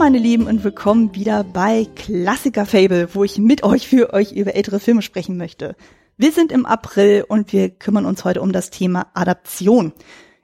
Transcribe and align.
Hallo 0.00 0.12
meine 0.12 0.24
Lieben 0.24 0.46
und 0.46 0.64
willkommen 0.64 1.14
wieder 1.14 1.44
bei 1.44 1.86
Klassiker 1.94 2.64
Fable, 2.64 3.14
wo 3.14 3.22
ich 3.22 3.36
mit 3.36 3.62
euch 3.62 3.86
für 3.86 4.14
euch 4.14 4.32
über 4.32 4.54
ältere 4.54 4.80
Filme 4.80 5.02
sprechen 5.02 5.36
möchte. 5.36 5.76
Wir 6.16 6.32
sind 6.32 6.52
im 6.52 6.64
April 6.64 7.26
und 7.28 7.52
wir 7.52 7.68
kümmern 7.68 8.06
uns 8.06 8.24
heute 8.24 8.40
um 8.40 8.50
das 8.50 8.70
Thema 8.70 9.08
Adaption. 9.12 9.92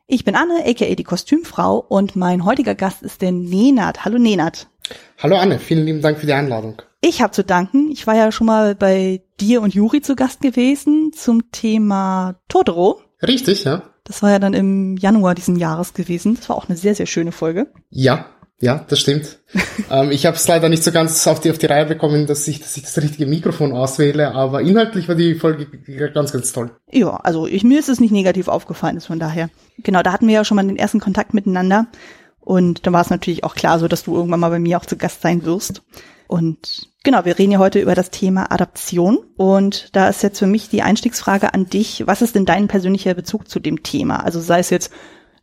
Ich 0.06 0.24
bin 0.24 0.34
Anne, 0.34 0.62
aka 0.66 0.94
die 0.94 1.04
Kostümfrau 1.04 1.78
und 1.78 2.16
mein 2.16 2.44
heutiger 2.44 2.74
Gast 2.74 3.02
ist 3.02 3.22
der 3.22 3.32
Nenad. 3.32 4.04
Hallo 4.04 4.18
Nenad. 4.18 4.68
Hallo 5.16 5.36
Anne, 5.36 5.58
vielen 5.58 5.86
lieben 5.86 6.02
Dank 6.02 6.18
für 6.18 6.26
die 6.26 6.34
Einladung. 6.34 6.82
Ich 7.00 7.22
habe 7.22 7.32
zu 7.32 7.42
danken. 7.42 7.90
Ich 7.90 8.06
war 8.06 8.14
ja 8.14 8.32
schon 8.32 8.48
mal 8.48 8.74
bei 8.74 9.22
dir 9.40 9.62
und 9.62 9.72
Juri 9.72 10.02
zu 10.02 10.16
Gast 10.16 10.42
gewesen 10.42 11.12
zum 11.14 11.50
Thema 11.50 12.38
Totoro. 12.48 13.00
Richtig, 13.26 13.64
ja. 13.64 13.84
Das 14.04 14.22
war 14.22 14.30
ja 14.30 14.38
dann 14.38 14.52
im 14.52 14.98
Januar 14.98 15.34
diesen 15.34 15.56
Jahres 15.56 15.94
gewesen. 15.94 16.36
Das 16.36 16.50
war 16.50 16.56
auch 16.56 16.68
eine 16.68 16.76
sehr, 16.76 16.94
sehr 16.94 17.06
schöne 17.06 17.32
Folge. 17.32 17.72
Ja, 17.88 18.26
ja, 18.60 18.84
das 18.88 19.00
stimmt. 19.00 19.38
ähm, 19.90 20.10
ich 20.10 20.24
habe 20.26 20.36
es 20.36 20.48
leider 20.48 20.68
nicht 20.68 20.82
so 20.82 20.92
ganz 20.92 21.26
auf 21.26 21.40
die, 21.40 21.50
auf 21.50 21.58
die 21.58 21.66
Reihe 21.66 21.86
bekommen, 21.86 22.26
dass 22.26 22.48
ich, 22.48 22.60
dass 22.60 22.76
ich 22.76 22.84
das 22.84 22.96
richtige 22.98 23.26
Mikrofon 23.26 23.72
auswähle, 23.72 24.32
aber 24.32 24.62
inhaltlich 24.62 25.08
war 25.08 25.14
die 25.14 25.34
Folge 25.34 25.66
ganz, 26.14 26.32
ganz 26.32 26.52
toll. 26.52 26.70
Ja, 26.90 27.16
also 27.16 27.46
ich, 27.46 27.64
mir 27.64 27.78
ist 27.78 27.88
es 27.88 28.00
nicht 28.00 28.12
negativ 28.12 28.48
aufgefallen, 28.48 28.96
ist 28.96 29.06
von 29.06 29.18
daher. 29.18 29.50
Genau, 29.78 30.02
da 30.02 30.12
hatten 30.12 30.26
wir 30.26 30.34
ja 30.34 30.44
schon 30.44 30.56
mal 30.56 30.66
den 30.66 30.76
ersten 30.76 31.00
Kontakt 31.00 31.34
miteinander. 31.34 31.86
Und 32.40 32.86
dann 32.86 32.92
war 32.92 33.00
es 33.00 33.10
natürlich 33.10 33.44
auch 33.44 33.56
klar 33.56 33.78
so, 33.78 33.88
dass 33.88 34.04
du 34.04 34.14
irgendwann 34.14 34.40
mal 34.40 34.50
bei 34.50 34.60
mir 34.60 34.78
auch 34.78 34.86
zu 34.86 34.96
Gast 34.96 35.20
sein 35.20 35.44
wirst. 35.44 35.82
Und 36.28 36.88
genau, 37.02 37.24
wir 37.24 37.38
reden 37.38 37.52
ja 37.52 37.58
heute 37.58 37.80
über 37.80 37.94
das 37.94 38.10
Thema 38.10 38.52
Adaption. 38.52 39.18
Und 39.36 39.94
da 39.94 40.08
ist 40.08 40.22
jetzt 40.22 40.38
für 40.38 40.46
mich 40.46 40.68
die 40.68 40.82
Einstiegsfrage 40.82 41.52
an 41.52 41.66
dich. 41.66 42.04
Was 42.06 42.22
ist 42.22 42.34
denn 42.34 42.46
dein 42.46 42.68
persönlicher 42.68 43.14
Bezug 43.14 43.48
zu 43.48 43.60
dem 43.60 43.82
Thema? 43.82 44.24
Also 44.24 44.40
sei 44.40 44.60
es 44.60 44.70
jetzt 44.70 44.92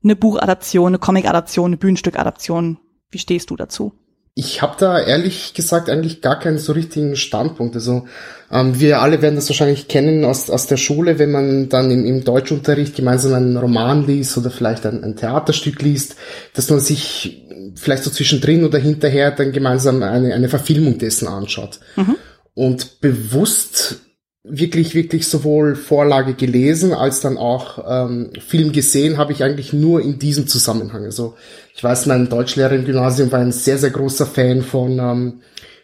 eine 0.03 0.15
Buchadaption, 0.15 0.87
eine 0.87 0.99
Comicadaption, 0.99 1.67
eine 1.67 1.77
Bühnenstückadaption. 1.77 2.77
Wie 3.13 3.19
stehst 3.19 3.49
du 3.49 3.55
dazu? 3.55 3.93
Ich 4.35 4.63
habe 4.63 4.75
da 4.79 4.99
ehrlich 4.99 5.53
gesagt 5.53 5.89
eigentlich 5.89 6.21
gar 6.21 6.39
keinen 6.39 6.57
so 6.57 6.73
richtigen 6.73 7.15
Standpunkt. 7.15 7.75
Also 7.75 8.07
ähm, 8.51 8.79
wir 8.79 8.99
alle 8.99 9.21
werden 9.21 9.35
das 9.35 9.47
wahrscheinlich 9.47 9.87
kennen 9.87 10.25
aus, 10.25 10.49
aus 10.49 10.65
der 10.65 10.77
Schule, 10.77 11.19
wenn 11.19 11.31
man 11.31 11.69
dann 11.69 11.91
im, 11.91 12.03
im 12.03 12.23
Deutschunterricht 12.23 12.95
gemeinsam 12.95 13.35
einen 13.35 13.57
Roman 13.57 14.07
liest 14.07 14.35
oder 14.35 14.49
vielleicht 14.49 14.87
ein, 14.87 15.03
ein 15.03 15.15
Theaterstück 15.15 15.83
liest, 15.83 16.15
dass 16.55 16.71
man 16.71 16.79
sich 16.79 17.45
vielleicht 17.75 18.03
so 18.03 18.09
zwischendrin 18.09 18.65
oder 18.65 18.79
hinterher 18.79 19.29
dann 19.29 19.51
gemeinsam 19.51 20.01
eine, 20.01 20.33
eine 20.33 20.49
Verfilmung 20.49 20.97
dessen 20.97 21.27
anschaut. 21.27 21.79
Mhm. 21.95 22.15
Und 22.55 23.01
bewusst 23.01 23.99
wirklich, 24.43 24.93
wirklich 24.93 25.27
sowohl 25.27 25.75
Vorlage 25.75 26.33
gelesen 26.33 26.93
als 26.93 27.21
dann 27.21 27.37
auch 27.37 27.83
ähm, 27.87 28.31
Film 28.45 28.73
gesehen 28.73 29.17
habe 29.17 29.31
ich 29.31 29.43
eigentlich 29.43 29.71
nur 29.71 30.01
in 30.01 30.19
diesem 30.19 30.47
Zusammenhang. 30.47 31.05
Also 31.05 31.35
ich 31.75 31.83
weiß, 31.83 32.05
mein 32.05 32.29
Deutschlehrer 32.29 32.73
im 32.73 32.85
Gymnasium 32.85 33.31
war 33.31 33.39
ein 33.39 33.51
sehr, 33.51 33.77
sehr 33.77 33.89
großer 33.89 34.25
Fan 34.25 34.61
von 34.61 34.99
ähm, 34.99 35.41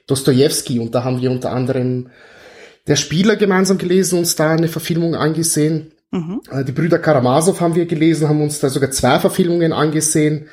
Dostoevsky 0.08 0.80
und 0.80 0.94
da 0.94 1.04
haben 1.04 1.22
wir 1.22 1.32
unter 1.32 1.52
anderem 1.52 2.10
der 2.88 2.96
Spieler 2.96 3.36
gemeinsam 3.36 3.78
gelesen, 3.78 4.20
uns 4.20 4.36
da 4.36 4.52
eine 4.52 4.68
Verfilmung 4.68 5.16
angesehen. 5.16 5.94
Mhm. 6.12 6.42
Äh, 6.52 6.64
die 6.64 6.72
Brüder 6.72 7.00
Karamasow 7.00 7.60
haben 7.60 7.76
wir 7.76 7.86
gelesen, 7.86 8.30
haben 8.30 8.42
uns 8.42 8.60
da 8.60 8.70
sogar 8.70 8.92
zwei 8.92 9.20
Verfilmungen 9.20 9.74
angesehen. 9.74 10.48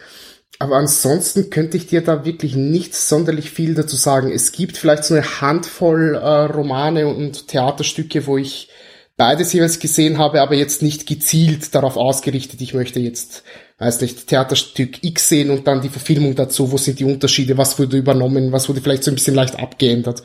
Aber 0.59 0.77
ansonsten 0.77 1.51
könnte 1.51 1.77
ich 1.77 1.87
dir 1.87 2.01
da 2.01 2.25
wirklich 2.25 2.57
nicht 2.57 2.95
sonderlich 2.95 3.51
viel 3.51 3.75
dazu 3.75 3.97
sagen. 3.97 4.31
Es 4.31 4.53
gibt 4.53 4.79
vielleicht 4.79 5.05
so 5.05 5.15
eine 5.15 5.41
Handvoll 5.41 6.15
äh, 6.15 6.45
Romane 6.45 7.09
und 7.09 7.49
Theaterstücke, 7.49 8.27
wo 8.27 8.39
ich 8.39 8.71
beides 9.17 9.53
jeweils 9.53 9.79
gesehen 9.79 10.19
habe, 10.19 10.41
aber 10.41 10.55
jetzt 10.55 10.83
nicht 10.83 11.07
gezielt 11.07 11.75
darauf 11.75 11.97
ausgerichtet, 11.97 12.61
ich 12.61 12.75
möchte 12.75 13.01
jetzt, 13.01 13.45
weiß 13.79 14.01
nicht, 14.01 14.27
Theaterstück 14.27 15.03
X 15.05 15.29
sehen 15.29 15.51
und 15.51 15.67
dann 15.67 15.83
die 15.83 15.89
Verfilmung 15.89 16.35
dazu, 16.35 16.73
wo 16.73 16.79
sind 16.79 16.99
die 16.99 17.05
Unterschiede, 17.05 17.59
was 17.59 17.79
wurde 17.79 17.97
übernommen, 17.97 18.53
was 18.53 18.69
wurde 18.69 18.81
vielleicht 18.81 19.05
so 19.05 19.11
ein 19.11 19.15
bisschen 19.15 19.35
leicht 19.35 19.59
abgeändert 19.59 20.23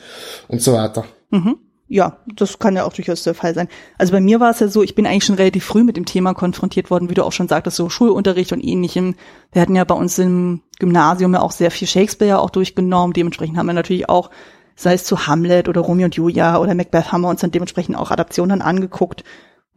und 0.48 0.62
so 0.62 0.72
weiter. 0.72 1.04
Mhm 1.30 1.58
ja, 1.92 2.16
das 2.36 2.58
kann 2.58 2.74
ja 2.74 2.84
auch 2.84 2.94
durchaus 2.94 3.22
der 3.22 3.34
Fall 3.34 3.54
sein. 3.54 3.68
Also 3.98 4.12
bei 4.12 4.20
mir 4.20 4.40
war 4.40 4.50
es 4.50 4.60
ja 4.60 4.68
so, 4.68 4.82
ich 4.82 4.94
bin 4.94 5.06
eigentlich 5.06 5.26
schon 5.26 5.34
relativ 5.34 5.66
früh 5.66 5.84
mit 5.84 5.98
dem 5.98 6.06
Thema 6.06 6.32
konfrontiert 6.32 6.90
worden, 6.90 7.10
wie 7.10 7.14
du 7.14 7.22
auch 7.22 7.32
schon 7.32 7.48
sagtest, 7.48 7.76
so 7.76 7.90
Schulunterricht 7.90 8.50
und 8.52 8.64
ähnlichem. 8.64 9.14
Wir 9.52 9.60
hatten 9.60 9.76
ja 9.76 9.84
bei 9.84 9.94
uns 9.94 10.18
im 10.18 10.62
Gymnasium 10.78 11.34
ja 11.34 11.42
auch 11.42 11.52
sehr 11.52 11.70
viel 11.70 11.86
Shakespeare 11.86 12.40
auch 12.40 12.48
durchgenommen. 12.48 13.12
Dementsprechend 13.12 13.58
haben 13.58 13.66
wir 13.66 13.74
natürlich 13.74 14.08
auch, 14.08 14.30
sei 14.74 14.94
es 14.94 15.04
zu 15.04 15.26
Hamlet 15.26 15.68
oder 15.68 15.82
Romeo 15.82 16.06
und 16.06 16.14
Julia 16.14 16.58
oder 16.58 16.74
Macbeth, 16.74 17.12
haben 17.12 17.20
wir 17.20 17.28
uns 17.28 17.42
dann 17.42 17.50
dementsprechend 17.50 17.96
auch 17.96 18.10
Adaptionen 18.10 18.62
angeguckt. 18.62 19.22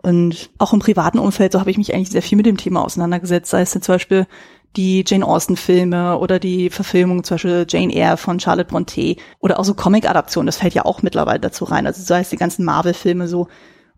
Und 0.02 0.50
auch 0.60 0.74
im 0.74 0.80
privaten 0.80 1.20
Umfeld, 1.20 1.52
so 1.52 1.60
habe 1.60 1.72
ich 1.72 1.78
mich 1.78 1.94
eigentlich 1.94 2.12
sehr 2.12 2.22
viel 2.22 2.36
mit 2.36 2.46
dem 2.46 2.58
Thema 2.58 2.84
auseinandergesetzt, 2.84 3.50
sei 3.50 3.62
es 3.62 3.72
zum 3.72 3.82
Beispiel 3.82 4.28
die 4.76 5.04
Jane 5.08 5.26
Austen-Filme 5.26 6.18
oder 6.18 6.40
die 6.40 6.70
Verfilmung 6.70 7.24
zum 7.24 7.36
Beispiel 7.36 7.66
Jane 7.68 7.94
Eyre 7.96 8.18
von 8.18 8.40
Charlotte 8.40 8.70
Bronte 8.70 9.16
oder 9.40 9.60
auch 9.60 9.64
so 9.64 9.74
Comic-Adaptionen, 9.74 10.48
das 10.48 10.58
fällt 10.58 10.74
ja 10.74 10.86
auch 10.86 11.02
mittlerweile 11.02 11.40
dazu 11.40 11.66
rein. 11.66 11.88
Also 11.88 12.04
sei 12.04 12.22
es 12.22 12.30
die 12.30 12.36
ganzen 12.36 12.66
Marvel-Filme 12.66 13.28
so 13.28 13.48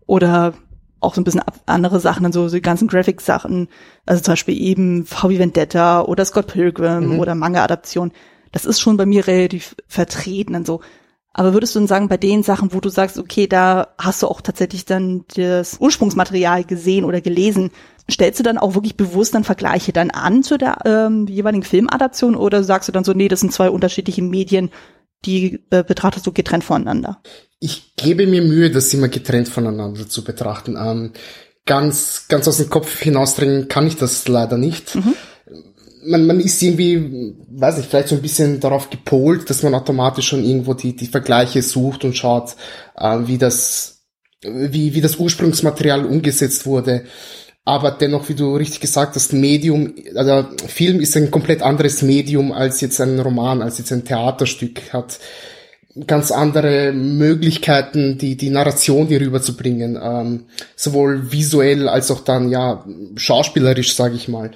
oder 0.06 0.54
auch 1.00 1.14
so 1.14 1.20
ein 1.20 1.24
bisschen 1.24 1.42
andere 1.66 2.00
Sachen, 2.00 2.32
so, 2.32 2.48
so 2.48 2.56
die 2.56 2.62
ganzen 2.62 2.88
Graphic-Sachen, 2.88 3.68
also 4.06 4.22
zum 4.22 4.32
Beispiel 4.32 4.60
eben 4.60 5.06
VW 5.06 5.38
Vendetta 5.38 6.02
oder 6.02 6.24
Scott 6.24 6.48
Pilgrim 6.48 7.14
mhm. 7.14 7.20
oder 7.20 7.34
Manga-Adaption. 7.34 8.12
Das 8.52 8.64
ist 8.64 8.80
schon 8.80 8.96
bei 8.96 9.06
mir 9.06 9.26
relativ 9.26 9.76
vertreten 9.86 10.54
und 10.54 10.66
so. 10.66 10.80
Aber 11.38 11.54
würdest 11.54 11.76
du 11.76 11.78
denn 11.78 11.86
sagen, 11.86 12.08
bei 12.08 12.16
den 12.16 12.42
Sachen, 12.42 12.74
wo 12.74 12.80
du 12.80 12.88
sagst, 12.88 13.16
okay, 13.16 13.46
da 13.46 13.94
hast 13.96 14.24
du 14.24 14.26
auch 14.26 14.40
tatsächlich 14.40 14.86
dann 14.86 15.24
das 15.36 15.76
Ursprungsmaterial 15.78 16.64
gesehen 16.64 17.04
oder 17.04 17.20
gelesen, 17.20 17.70
stellst 18.10 18.40
du 18.40 18.42
dann 18.42 18.58
auch 18.58 18.74
wirklich 18.74 18.96
bewusst 18.96 19.36
dann 19.36 19.44
Vergleiche 19.44 19.92
dann 19.92 20.10
an 20.10 20.42
zu 20.42 20.58
der 20.58 20.78
ähm, 20.84 21.28
jeweiligen 21.28 21.62
Filmadaption 21.62 22.34
oder 22.34 22.64
sagst 22.64 22.88
du 22.88 22.92
dann 22.92 23.04
so, 23.04 23.12
nee, 23.12 23.28
das 23.28 23.38
sind 23.38 23.52
zwei 23.52 23.70
unterschiedliche 23.70 24.20
Medien, 24.20 24.70
die 25.24 25.60
äh, 25.70 25.84
betrachtest 25.84 26.26
du 26.26 26.32
getrennt 26.32 26.64
voneinander? 26.64 27.22
Ich 27.60 27.94
gebe 27.94 28.26
mir 28.26 28.42
Mühe, 28.42 28.72
das 28.72 28.92
immer 28.92 29.06
getrennt 29.06 29.48
voneinander 29.48 30.08
zu 30.08 30.24
betrachten. 30.24 30.76
Ähm, 30.76 31.12
ganz, 31.66 32.26
ganz 32.26 32.48
aus 32.48 32.56
dem 32.56 32.68
Kopf 32.68 32.98
hinausdringen 32.98 33.68
kann 33.68 33.86
ich 33.86 33.94
das 33.94 34.26
leider 34.26 34.58
nicht. 34.58 34.96
Mhm. 34.96 35.14
Man, 36.04 36.26
man 36.26 36.40
ist 36.40 36.62
irgendwie, 36.62 37.34
weiß 37.50 37.78
ich, 37.78 37.86
vielleicht 37.86 38.08
so 38.08 38.16
ein 38.16 38.22
bisschen 38.22 38.60
darauf 38.60 38.90
gepolt, 38.90 39.48
dass 39.50 39.62
man 39.62 39.74
automatisch 39.74 40.28
schon 40.28 40.44
irgendwo 40.44 40.74
die, 40.74 40.94
die 40.94 41.06
Vergleiche 41.06 41.62
sucht 41.62 42.04
und 42.04 42.16
schaut, 42.16 42.54
äh, 42.96 43.18
wie 43.24 43.38
das, 43.38 44.04
wie, 44.42 44.94
wie 44.94 45.00
das 45.00 45.16
Ursprungsmaterial 45.16 46.04
umgesetzt 46.04 46.66
wurde 46.66 47.04
aber 47.68 47.90
dennoch, 47.90 48.30
wie 48.30 48.34
du 48.34 48.56
richtig 48.56 48.80
gesagt 48.80 49.14
hast, 49.14 49.34
Medium, 49.34 49.92
also 50.14 50.46
Film 50.68 51.00
ist 51.00 51.14
ein 51.18 51.30
komplett 51.30 51.60
anderes 51.60 52.00
Medium 52.00 52.50
als 52.50 52.80
jetzt 52.80 52.98
ein 52.98 53.20
Roman, 53.20 53.60
als 53.60 53.76
jetzt 53.76 53.92
ein 53.92 54.06
Theaterstück, 54.06 54.90
hat 54.94 55.18
ganz 56.06 56.30
andere 56.30 56.92
Möglichkeiten, 56.94 58.16
die, 58.16 58.38
die 58.38 58.48
Narration 58.48 59.08
die 59.08 59.16
rüberzubringen, 59.16 59.98
ähm, 60.02 60.44
sowohl 60.76 61.30
visuell 61.30 61.90
als 61.90 62.10
auch 62.10 62.20
dann, 62.20 62.48
ja, 62.48 62.86
schauspielerisch, 63.16 63.94
sage 63.94 64.14
ich 64.14 64.28
mal. 64.28 64.52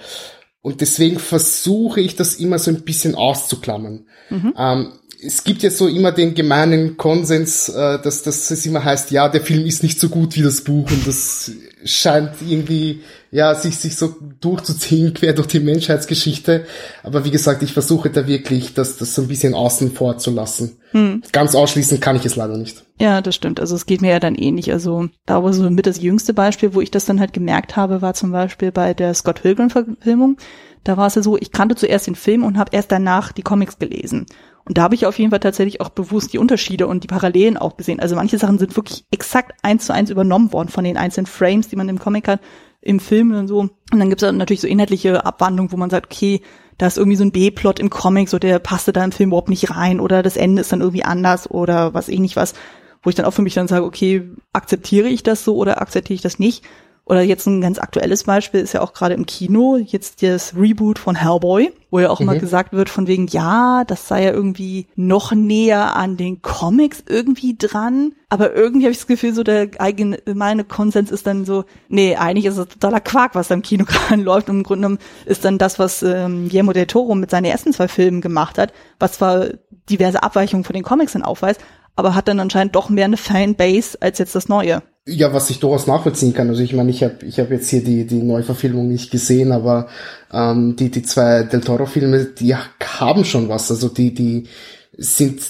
Und 0.62 0.80
deswegen 0.80 1.18
versuche 1.18 2.00
ich 2.00 2.14
das 2.14 2.36
immer 2.36 2.58
so 2.58 2.70
ein 2.70 2.82
bisschen 2.82 3.16
auszuklammern. 3.16 4.06
Mhm. 4.30 4.54
Ähm, 4.56 4.92
es 5.24 5.44
gibt 5.44 5.62
ja 5.62 5.70
so 5.70 5.88
immer 5.88 6.12
den 6.12 6.34
gemeinen 6.34 6.96
Konsens, 6.96 7.68
äh, 7.68 8.00
dass, 8.00 8.22
dass 8.22 8.50
es 8.50 8.66
immer 8.66 8.84
heißt, 8.84 9.10
ja, 9.10 9.28
der 9.28 9.40
Film 9.40 9.66
ist 9.66 9.82
nicht 9.82 10.00
so 10.00 10.08
gut 10.08 10.36
wie 10.36 10.42
das 10.42 10.62
Buch 10.62 10.90
und 10.90 11.06
das 11.06 11.50
scheint 11.84 12.32
irgendwie, 12.46 13.02
ja, 13.30 13.54
sich, 13.54 13.78
sich 13.78 13.96
so 13.96 14.14
durchzuziehen 14.40 15.14
quer 15.14 15.32
durch 15.32 15.48
die 15.48 15.60
Menschheitsgeschichte. 15.60 16.66
Aber 17.02 17.24
wie 17.24 17.30
gesagt, 17.30 17.62
ich 17.62 17.72
versuche 17.72 18.10
da 18.10 18.26
wirklich, 18.26 18.74
das, 18.74 18.96
das 18.96 19.14
so 19.14 19.22
ein 19.22 19.28
bisschen 19.28 19.54
außen 19.54 19.92
vor 19.92 20.18
zu 20.18 20.30
lassen. 20.30 20.78
Hm. 20.90 21.22
Ganz 21.32 21.54
ausschließen 21.54 22.00
kann 22.00 22.16
ich 22.16 22.26
es 22.26 22.36
leider 22.36 22.56
nicht. 22.56 22.84
Ja, 23.00 23.20
das 23.20 23.34
stimmt. 23.34 23.58
Also 23.60 23.74
es 23.74 23.86
geht 23.86 24.02
mir 24.02 24.10
ja 24.10 24.20
dann 24.20 24.34
ähnlich. 24.34 24.72
Also 24.72 25.08
da 25.26 25.42
war 25.42 25.52
so 25.52 25.68
mit 25.70 25.86
das 25.86 26.00
jüngste 26.00 26.34
Beispiel, 26.34 26.74
wo 26.74 26.80
ich 26.80 26.90
das 26.90 27.04
dann 27.04 27.20
halt 27.20 27.32
gemerkt 27.32 27.76
habe, 27.76 28.02
war 28.02 28.14
zum 28.14 28.32
Beispiel 28.32 28.70
bei 28.72 28.94
der 28.94 29.14
Scott 29.14 29.42
Pilgrim-Verfilmung. 29.42 30.36
Da 30.84 30.96
war 30.96 31.06
es 31.06 31.14
ja 31.14 31.22
so, 31.22 31.38
ich 31.38 31.52
kannte 31.52 31.76
zuerst 31.76 32.06
den 32.06 32.14
Film 32.14 32.44
und 32.44 32.58
habe 32.58 32.70
erst 32.74 32.92
danach 32.92 33.32
die 33.32 33.42
Comics 33.42 33.78
gelesen. 33.78 34.26
Und 34.64 34.78
da 34.78 34.82
habe 34.82 34.94
ich 34.94 35.06
auf 35.06 35.18
jeden 35.18 35.30
Fall 35.30 35.40
tatsächlich 35.40 35.80
auch 35.80 35.88
bewusst 35.88 36.32
die 36.32 36.38
Unterschiede 36.38 36.86
und 36.86 37.02
die 37.02 37.08
Parallelen 37.08 37.56
auch 37.56 37.76
gesehen. 37.76 38.00
Also 38.00 38.14
manche 38.14 38.38
Sachen 38.38 38.58
sind 38.58 38.76
wirklich 38.76 39.04
exakt 39.10 39.52
eins 39.62 39.86
zu 39.86 39.92
eins 39.92 40.10
übernommen 40.10 40.52
worden 40.52 40.68
von 40.68 40.84
den 40.84 40.96
einzelnen 40.96 41.26
Frames, 41.26 41.68
die 41.68 41.76
man 41.76 41.88
im 41.88 41.98
Comic 41.98 42.28
hat, 42.28 42.40
im 42.80 43.00
Film 43.00 43.32
und 43.32 43.48
so. 43.48 43.60
Und 43.60 43.72
dann 43.90 44.08
gibt 44.08 44.22
es 44.22 44.32
natürlich 44.32 44.60
so 44.60 44.68
inhaltliche 44.68 45.24
Abwandlungen, 45.24 45.72
wo 45.72 45.76
man 45.76 45.90
sagt, 45.90 46.06
okay, 46.06 46.42
da 46.78 46.86
ist 46.86 46.98
irgendwie 46.98 47.16
so 47.16 47.24
ein 47.24 47.32
B-Plot 47.32 47.80
im 47.80 47.90
Comic, 47.90 48.28
so 48.28 48.38
der 48.38 48.58
passte 48.58 48.92
da 48.92 49.04
im 49.04 49.12
Film 49.12 49.30
überhaupt 49.30 49.48
nicht 49.48 49.70
rein 49.70 50.00
oder 50.00 50.22
das 50.22 50.36
Ende 50.36 50.62
ist 50.62 50.72
dann 50.72 50.80
irgendwie 50.80 51.04
anders 51.04 51.50
oder 51.50 51.94
was 51.94 52.08
ich 52.08 52.18
nicht 52.18 52.36
was, 52.36 52.54
wo 53.02 53.10
ich 53.10 53.16
dann 53.16 53.26
auch 53.26 53.32
für 53.32 53.42
mich 53.42 53.54
dann 53.54 53.68
sage, 53.68 53.84
okay, 53.84 54.30
akzeptiere 54.52 55.08
ich 55.08 55.22
das 55.22 55.44
so 55.44 55.56
oder 55.56 55.80
akzeptiere 55.80 56.14
ich 56.14 56.22
das 56.22 56.38
nicht? 56.38 56.64
Oder 57.04 57.22
jetzt 57.22 57.46
ein 57.46 57.60
ganz 57.60 57.80
aktuelles 57.80 58.24
Beispiel 58.24 58.60
ist 58.60 58.74
ja 58.74 58.80
auch 58.80 58.92
gerade 58.92 59.14
im 59.14 59.26
Kino, 59.26 59.76
jetzt 59.76 60.22
das 60.22 60.54
Reboot 60.56 61.00
von 61.00 61.16
Hellboy, 61.16 61.72
wo 61.90 61.98
ja 61.98 62.10
auch 62.10 62.20
mhm. 62.20 62.28
immer 62.28 62.38
gesagt 62.38 62.72
wird 62.72 62.88
von 62.88 63.08
wegen, 63.08 63.26
ja, 63.26 63.82
das 63.84 64.06
sei 64.06 64.24
ja 64.24 64.30
irgendwie 64.30 64.86
noch 64.94 65.32
näher 65.32 65.96
an 65.96 66.16
den 66.16 66.42
Comics 66.42 67.02
irgendwie 67.08 67.56
dran. 67.58 68.12
Aber 68.28 68.54
irgendwie 68.54 68.84
habe 68.86 68.92
ich 68.92 68.98
das 68.98 69.08
Gefühl, 69.08 69.34
so 69.34 69.42
der 69.42 69.70
allgemeine 69.78 70.62
Konsens 70.62 71.10
ist 71.10 71.26
dann 71.26 71.44
so, 71.44 71.64
nee, 71.88 72.14
eigentlich 72.14 72.46
ist 72.46 72.56
es 72.56 72.68
totaler 72.68 73.00
Quark, 73.00 73.34
was 73.34 73.48
da 73.48 73.54
im 73.54 73.62
Kino 73.62 73.84
gerade 73.86 74.22
läuft. 74.22 74.48
Und 74.48 74.58
im 74.58 74.62
Grunde 74.62 74.82
genommen 74.86 74.98
ist 75.26 75.44
dann 75.44 75.58
das, 75.58 75.80
was 75.80 76.04
ähm, 76.04 76.48
Guillermo 76.48 76.72
del 76.72 76.86
Toro 76.86 77.16
mit 77.16 77.30
seinen 77.30 77.46
ersten 77.46 77.72
zwei 77.72 77.88
Filmen 77.88 78.20
gemacht 78.20 78.58
hat, 78.58 78.72
was 79.00 79.14
zwar 79.14 79.48
diverse 79.90 80.22
Abweichungen 80.22 80.64
von 80.64 80.74
den 80.74 80.84
Comics 80.84 81.12
dann 81.12 81.24
aufweist, 81.24 81.60
aber 81.96 82.14
hat 82.14 82.28
dann 82.28 82.38
anscheinend 82.38 82.76
doch 82.76 82.88
mehr 82.88 83.06
eine 83.06 83.16
Fanbase 83.16 83.98
als 84.00 84.18
jetzt 84.18 84.36
das 84.36 84.48
Neue. 84.48 84.82
Ja, 85.04 85.32
was 85.32 85.50
ich 85.50 85.58
durchaus 85.58 85.88
nachvollziehen 85.88 86.32
kann. 86.32 86.48
Also 86.48 86.62
ich 86.62 86.74
meine, 86.74 86.90
ich 86.90 87.02
habe 87.02 87.26
ich 87.26 87.40
hab 87.40 87.50
jetzt 87.50 87.68
hier 87.68 87.82
die, 87.82 88.06
die 88.06 88.22
Neuverfilmung 88.22 88.86
nicht 88.86 89.10
gesehen, 89.10 89.50
aber 89.50 89.88
ähm, 90.32 90.76
die, 90.76 90.90
die 90.90 91.02
zwei 91.02 91.42
Del 91.42 91.60
Toro-Filme, 91.60 92.26
die 92.26 92.54
haben 92.54 93.24
schon 93.24 93.48
was. 93.48 93.68
Also 93.70 93.88
die, 93.88 94.14
die 94.14 94.48
sind, 94.96 95.40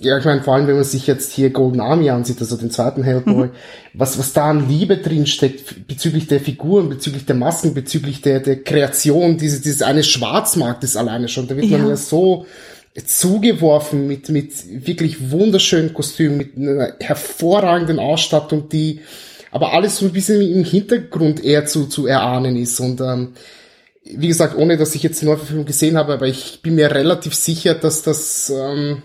ja, 0.00 0.18
ich 0.18 0.24
meine, 0.24 0.42
vor 0.42 0.54
allem, 0.54 0.68
wenn 0.68 0.76
man 0.76 0.84
sich 0.84 1.06
jetzt 1.06 1.32
hier 1.32 1.50
Golden 1.50 1.80
Army 1.80 2.08
ansieht, 2.10 2.40
also 2.40 2.56
den 2.56 2.70
zweiten 2.70 3.02
Hellboy, 3.02 3.48
mhm. 3.48 3.52
was, 3.92 4.18
was 4.18 4.32
da 4.32 4.50
an 4.50 4.68
Liebe 4.68 4.96
drin 4.96 5.26
steckt 5.26 5.86
bezüglich 5.88 6.28
der 6.28 6.40
Figuren, 6.40 6.88
bezüglich 6.88 7.26
der 7.26 7.34
Masken, 7.34 7.74
bezüglich 7.74 8.22
der, 8.22 8.40
der 8.40 8.62
Kreation, 8.62 9.36
diese, 9.36 9.60
dieses 9.60 9.82
eine 9.82 10.04
Schwarzmarktes 10.04 10.96
alleine 10.96 11.28
schon, 11.28 11.48
da 11.48 11.56
wird 11.56 11.66
ja. 11.66 11.78
man 11.78 11.88
ja 11.88 11.96
so, 11.96 12.46
zugeworfen 13.06 14.06
mit, 14.06 14.28
mit 14.28 14.86
wirklich 14.86 15.30
wunderschönen 15.30 15.94
Kostümen, 15.94 16.36
mit 16.36 16.56
einer 16.56 16.94
hervorragenden 17.00 17.98
Ausstattung, 17.98 18.68
die 18.68 19.00
aber 19.50 19.72
alles 19.72 19.98
so 19.98 20.06
ein 20.06 20.12
bisschen 20.12 20.40
im 20.40 20.64
Hintergrund 20.64 21.44
eher 21.44 21.66
zu, 21.66 21.86
zu 21.86 22.06
erahnen 22.06 22.56
ist. 22.56 22.80
Und 22.80 23.00
ähm, 23.00 23.34
wie 24.04 24.28
gesagt, 24.28 24.56
ohne 24.56 24.76
dass 24.76 24.94
ich 24.94 25.02
jetzt 25.02 25.20
die 25.22 25.26
Neuverfilmung 25.26 25.66
gesehen 25.66 25.96
habe, 25.96 26.14
aber 26.14 26.26
ich 26.26 26.60
bin 26.62 26.74
mir 26.74 26.90
relativ 26.90 27.34
sicher, 27.34 27.74
dass 27.74 28.02
das, 28.02 28.50
ähm, 28.50 29.02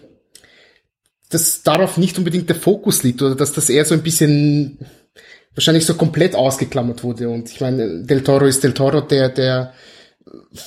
dass 1.29 1.63
darauf 1.63 1.97
nicht 1.97 2.17
unbedingt 2.17 2.49
der 2.49 2.55
Fokus 2.55 3.03
liegt 3.03 3.21
oder 3.21 3.35
dass 3.35 3.53
das 3.53 3.69
eher 3.69 3.85
so 3.85 3.93
ein 3.93 4.03
bisschen 4.03 4.79
wahrscheinlich 5.55 5.85
so 5.85 5.93
komplett 5.95 6.35
ausgeklammert 6.35 7.03
wurde. 7.03 7.29
Und 7.29 7.49
ich 7.49 7.61
meine, 7.61 8.03
Del 8.03 8.23
Toro 8.23 8.45
ist 8.45 8.63
Del 8.63 8.73
Toro, 8.73 9.01
der, 9.01 9.29
der 9.29 9.73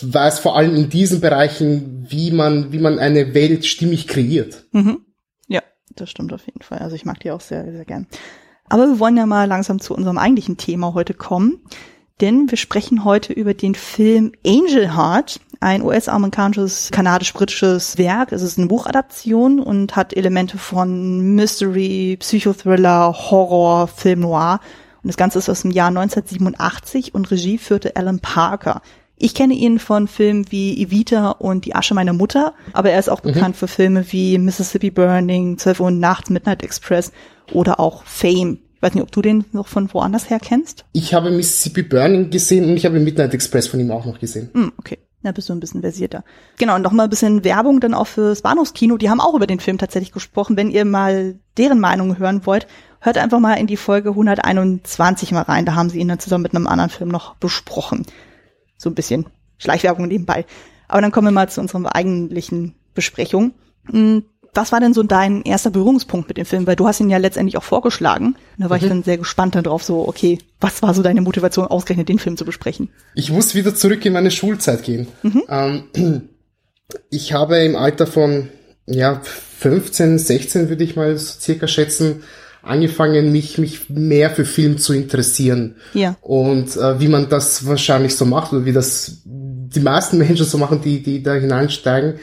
weiß 0.03 0.39
vor 0.39 0.57
allem 0.57 0.75
in 0.77 0.89
diesen 0.89 1.21
Bereichen, 1.21 2.07
wie 2.09 2.31
man, 2.31 2.73
wie 2.73 2.79
man 2.79 2.99
eine 2.99 3.35
Welt 3.35 3.67
stimmig 3.67 4.07
kreiert. 4.07 4.65
Mhm. 4.73 5.01
Ja, 5.49 5.63
das 5.95 6.11
stimmt 6.11 6.33
auf 6.33 6.47
jeden 6.47 6.63
Fall. 6.63 6.79
Also 6.79 6.97
ich 6.97 7.05
mag 7.05 7.21
die 7.21 7.31
auch 7.31 7.41
sehr, 7.41 7.71
sehr 7.71 7.85
gern. 7.85 8.07
Aber 8.69 8.87
wir 8.87 8.99
wollen 8.99 9.17
ja 9.17 9.27
mal 9.27 9.47
langsam 9.47 9.81
zu 9.81 9.95
unserem 9.95 10.19
eigentlichen 10.19 10.57
Thema 10.57 10.95
heute 10.95 11.15
kommen, 11.15 11.61
denn 12.21 12.51
wir 12.51 12.59
sprechen 12.59 13.05
heute 13.05 13.33
über 13.33 13.55
den 13.55 13.75
Film 13.75 14.33
Angel 14.45 14.97
Heart, 14.97 15.41
ein 15.61 15.83
US-amerikanisches, 15.83 16.91
kanadisch-britisches 16.91 17.99
Werk. 17.99 18.33
Es 18.33 18.43
ist 18.43 18.59
eine 18.59 18.67
Buchadaption 18.67 19.61
und 19.61 19.97
hat 19.97 20.17
Elemente 20.17 20.59
von 20.59 21.35
Mystery, 21.35 22.17
Psychothriller, 22.19 23.13
Horror, 23.13 23.87
Film 23.87 24.21
Noir. 24.21 24.61
Und 25.03 25.09
das 25.09 25.17
Ganze 25.17 25.39
ist 25.39 25.49
aus 25.49 25.63
dem 25.63 25.71
Jahr 25.71 25.89
1987 25.89 27.15
und 27.15 27.31
Regie 27.31 27.59
führte 27.59 27.97
Alan 27.97 28.21
Parker. 28.21 28.83
Ich 29.19 29.35
kenne 29.35 29.55
ihn 29.55 29.79
von 29.79 30.09
Filmen 30.09 30.47
wie 30.51 30.83
Evita 30.83 31.31
und 31.31 31.65
Die 31.65 31.75
Asche 31.75 31.95
meiner 31.95 32.13
Mutter, 32.13 32.53
aber 32.73 32.91
er 32.91 32.99
ist 32.99 33.09
auch 33.09 33.25
mhm. 33.25 33.33
bekannt 33.33 33.57
für 33.57 33.69
Filme 33.69 34.05
wie 34.13 34.39
Mississippi 34.39 34.91
Burning, 34.91 35.57
12 35.57 35.81
Uhr 35.81 35.91
nachts, 35.91 36.29
Midnight 36.29 36.63
Express 36.63 37.13
oder 37.53 37.81
auch 37.81 38.05
Fame. 38.05 38.59
Ich 38.75 38.83
weiß 38.83 38.95
nicht, 38.95 39.03
ob 39.03 39.11
du 39.11 39.23
den 39.23 39.47
noch 39.53 39.69
von 39.69 39.93
woanders 39.95 40.29
her 40.29 40.39
kennst? 40.39 40.85
Ich 40.93 41.15
habe 41.15 41.31
Mississippi 41.31 41.83
Burning 41.83 42.29
gesehen 42.29 42.67
und 42.67 42.77
ich 42.77 42.85
habe 42.85 43.01
Midnight 43.01 43.33
Express 43.33 43.69
von 43.69 43.81
ihm 43.81 43.91
auch 43.91 44.05
noch 44.05 44.19
gesehen. 44.19 44.51
Mm, 44.53 44.69
okay. 44.79 44.99
Da 45.23 45.33
bist 45.33 45.49
du 45.49 45.55
ein 45.55 45.61
bisschen 45.61 45.81
versierter. 45.81 46.23
Genau, 46.57 46.77
und 46.77 46.83
nochmal 46.83 47.07
ein 47.07 47.11
bisschen 47.11 47.43
Werbung 47.43 47.81
dann 47.81 47.95
auch 47.95 48.07
fürs 48.07 48.43
Bahnhofskino. 48.43 48.97
Die 48.97 49.11
haben 49.11 49.21
auch 49.21 49.35
über 49.35 49.49
den 49.49 49.59
Film 49.59 49.77
tatsächlich 49.77 50.13
gesprochen. 50.13 50.57
Wenn 50.57 50.71
ihr 50.71 50.85
mal 50.85 51.35
deren 51.57 51.81
Meinung 51.81 52.19
hören 52.19 52.47
wollt, 52.47 52.69
hört 53.01 53.19
einfach 53.19 53.41
mal 53.41 53.55
in 53.55 53.67
die 53.67 53.77
Folge 53.77 54.11
121 54.11 55.33
mal 55.33 55.43
rein. 55.43 55.67
Da 55.67 55.75
haben 55.75 55.91
sie 55.91 55.99
ihn 55.99 56.07
dann 56.07 56.21
zusammen 56.21 56.43
mit 56.43 56.55
einem 56.55 56.69
anderen 56.69 56.91
Film 56.91 57.09
noch 57.09 57.35
besprochen. 57.37 58.07
So 58.77 58.91
ein 58.91 58.95
bisschen 58.95 59.27
Schleichwerbung 59.59 60.07
nebenbei. 60.09 60.45
Aber 60.89 61.01
dann 61.01 61.13
kommen 61.13 61.29
wir 61.29 61.33
mal 61.33 61.49
zu 61.49 61.61
unserer 61.61 61.95
eigentlichen 61.95 62.75
Besprechung. 62.95 63.55
Hm, 63.91 64.25
was 64.57 64.73
war 64.73 64.81
denn 64.81 64.95
so 64.95 65.03
dein 65.03 65.43
erster 65.43 65.71
Berührungspunkt 65.71 66.29
mit 66.29 66.39
dem 66.39 66.47
Film? 66.47 66.67
Weil 66.67 66.77
du 66.77 66.87
hast 66.87 67.01
ihn 67.01 67.11
ja 67.11 67.19
letztendlich 67.19 67.59
auch 67.59 67.63
vorgeschlagen. 67.63 68.37
Da 68.59 68.71
war 68.71 68.79
mhm. 68.79 68.83
ich 68.83 68.89
dann 68.89 69.03
sehr 69.03 69.19
gespannt 69.19 69.55
darauf, 69.55 69.83
so, 69.83 70.09
okay, 70.09 70.39
was 70.61 70.83
war 70.83 70.95
so 70.95 71.03
deine 71.03 71.21
Motivation, 71.21 71.67
ausgerechnet 71.67 72.09
den 72.09 72.19
Film 72.19 72.37
zu 72.37 72.45
besprechen? 72.45 72.89
Ich 73.15 73.31
muss 73.31 73.55
wieder 73.55 73.75
zurück 73.75 74.05
in 74.07 74.15
meine 74.15 74.31
Schulzeit 74.31 74.83
gehen. 74.83 75.09
Mhm. 75.23 75.43
Ähm, 75.49 75.83
ich 77.11 77.33
habe 77.33 77.59
im 77.59 77.77
Alter 77.77 78.07
von, 78.07 78.49
ja, 78.87 79.21
15, 79.59 80.19
16 80.19 80.69
würde 80.69 80.85
ich 80.85 80.97
mal 80.97 81.17
so 81.19 81.39
circa 81.39 81.69
schätzen, 81.69 82.23
angefangen, 82.67 83.33
mich, 83.33 83.59
mich 83.59 83.89
mehr 83.89 84.31
für 84.31 84.45
Film 84.45 84.79
zu 84.79 84.93
interessieren. 84.93 85.77
Ja. 85.95 86.17
Und 86.21 86.77
äh, 86.77 87.01
wie 87.01 87.09
man 87.09 87.29
das 87.29 87.67
wahrscheinlich 87.67 88.17
so 88.17 88.25
macht 88.25 88.53
oder 88.53 88.65
wie 88.65 88.73
das 88.73 89.23
die 89.25 89.81
meisten 89.81 90.19
Menschen 90.19 90.47
so 90.47 90.59
machen, 90.59 90.81
die, 90.83 91.03
die 91.03 91.23
da 91.23 91.35
hineinsteigen, 91.35 92.15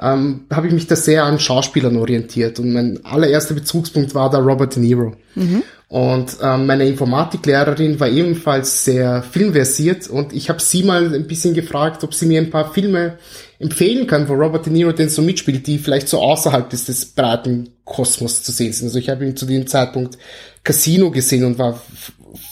ähm, 0.00 0.42
habe 0.52 0.66
ich 0.66 0.72
mich 0.72 0.86
da 0.86 0.96
sehr 0.96 1.24
an 1.24 1.38
Schauspielern 1.38 1.96
orientiert. 1.96 2.58
Und 2.58 2.72
mein 2.72 3.04
allererster 3.04 3.54
Bezugspunkt 3.54 4.14
war 4.14 4.30
da 4.30 4.38
Robert 4.38 4.74
De 4.74 4.82
Niro. 4.82 5.14
Mhm. 5.34 5.62
Und 5.92 6.38
ähm, 6.42 6.64
meine 6.64 6.86
Informatiklehrerin 6.86 8.00
war 8.00 8.08
ebenfalls 8.08 8.86
sehr 8.86 9.22
filmversiert 9.22 10.08
und 10.08 10.32
ich 10.32 10.48
habe 10.48 10.58
sie 10.58 10.84
mal 10.84 11.14
ein 11.14 11.26
bisschen 11.26 11.52
gefragt, 11.52 12.02
ob 12.02 12.14
sie 12.14 12.24
mir 12.24 12.40
ein 12.40 12.48
paar 12.48 12.72
Filme 12.72 13.18
empfehlen 13.58 14.06
kann, 14.06 14.26
wo 14.26 14.32
Robert 14.32 14.64
De 14.64 14.72
Niro 14.72 14.92
denn 14.92 15.10
so 15.10 15.20
mitspielt, 15.20 15.66
die 15.66 15.76
vielleicht 15.76 16.08
so 16.08 16.18
außerhalb 16.18 16.70
des, 16.70 16.86
des 16.86 17.04
breiten 17.04 17.74
Kosmos 17.84 18.42
zu 18.42 18.52
sehen 18.52 18.72
sind. 18.72 18.86
Also 18.86 19.00
ich 19.00 19.10
habe 19.10 19.26
ihn 19.26 19.36
zu 19.36 19.44
dem 19.44 19.66
Zeitpunkt 19.66 20.16
Casino 20.64 21.10
gesehen 21.10 21.44
und 21.44 21.58
war 21.58 21.78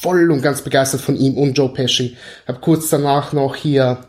voll 0.03 0.31
und 0.31 0.43
ganz 0.43 0.61
begeistert 0.61 1.01
von 1.01 1.17
ihm 1.17 1.39
und 1.39 1.57
Joe 1.57 1.73
Pesci. 1.73 2.19
Habe 2.47 2.61
kurz 2.61 2.91
danach 2.91 3.33
noch 3.33 3.57
hier 3.57 4.01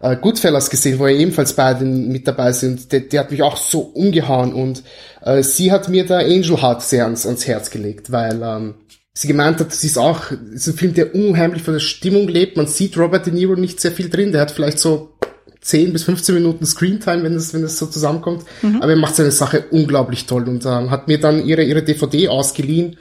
äh, 0.00 0.16
Goodfellas 0.16 0.70
gesehen, 0.70 0.98
wo 0.98 1.06
er 1.06 1.16
ebenfalls 1.16 1.54
beide 1.54 1.84
mit 1.84 2.26
dabei 2.26 2.52
sind. 2.52 2.92
Der, 2.92 3.00
der 3.00 3.20
hat 3.20 3.30
mich 3.30 3.42
auch 3.42 3.56
so 3.56 3.80
umgehauen 3.80 4.52
und 4.52 4.82
äh, 5.22 5.42
sie 5.42 5.72
hat 5.72 5.88
mir 5.88 6.06
da 6.06 6.18
Angel 6.18 6.60
Heart 6.60 6.82
sehr 6.82 7.04
ans, 7.04 7.26
ans 7.26 7.46
Herz 7.46 7.70
gelegt, 7.70 8.12
weil 8.12 8.40
ähm, 8.42 8.74
sie 9.12 9.28
gemeint 9.28 9.60
hat, 9.60 9.68
das 9.68 9.82
ist 9.82 9.98
auch 9.98 10.30
ist 10.52 10.68
ein 10.68 10.74
Film, 10.74 10.94
der 10.94 11.14
unheimlich 11.14 11.62
von 11.62 11.74
der 11.74 11.80
Stimmung 11.80 12.28
lebt. 12.28 12.56
Man 12.56 12.66
sieht 12.66 12.96
Robert 12.96 13.26
De 13.26 13.32
Niro 13.32 13.56
nicht 13.56 13.80
sehr 13.80 13.92
viel 13.92 14.08
drin. 14.08 14.32
Der 14.32 14.40
hat 14.40 14.52
vielleicht 14.52 14.78
so 14.78 15.14
10 15.60 15.92
bis 15.92 16.04
15 16.04 16.36
Minuten 16.36 16.64
Screentime, 16.64 17.24
wenn 17.24 17.34
es 17.34 17.52
wenn 17.52 17.64
es 17.64 17.78
so 17.78 17.86
zusammenkommt. 17.86 18.44
Mhm. 18.62 18.80
Aber 18.80 18.92
er 18.92 18.96
macht 18.96 19.16
seine 19.16 19.32
Sache 19.32 19.64
unglaublich 19.70 20.26
toll 20.26 20.48
und 20.48 20.64
ähm, 20.64 20.90
hat 20.90 21.08
mir 21.08 21.18
dann 21.18 21.44
ihre 21.44 21.64
ihre 21.64 21.82
DVD 21.82 22.28
ausgeliehen. 22.28 22.96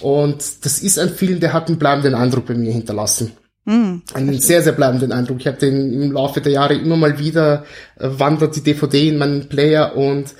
Und 0.00 0.64
das 0.64 0.78
ist 0.78 1.00
ein 1.00 1.08
Film, 1.08 1.40
der 1.40 1.52
hat 1.52 1.66
einen 1.66 1.78
bleibenden 1.78 2.14
Eindruck 2.14 2.46
bei 2.46 2.54
mir 2.54 2.72
hinterlassen. 2.72 3.32
Mm, 3.64 3.96
einen 4.14 4.40
sehr, 4.40 4.62
sehr 4.62 4.72
bleibenden 4.72 5.12
Eindruck. 5.12 5.40
Ich 5.40 5.46
habe 5.46 5.58
den 5.58 5.92
im 5.92 6.12
Laufe 6.12 6.40
der 6.40 6.52
Jahre 6.52 6.74
immer 6.74 6.96
mal 6.96 7.18
wieder 7.18 7.64
äh, 7.98 8.08
wandert 8.10 8.56
die 8.56 8.62
DVD 8.62 9.08
in 9.08 9.18
meinen 9.18 9.48
Player 9.48 9.96
und 9.96 10.34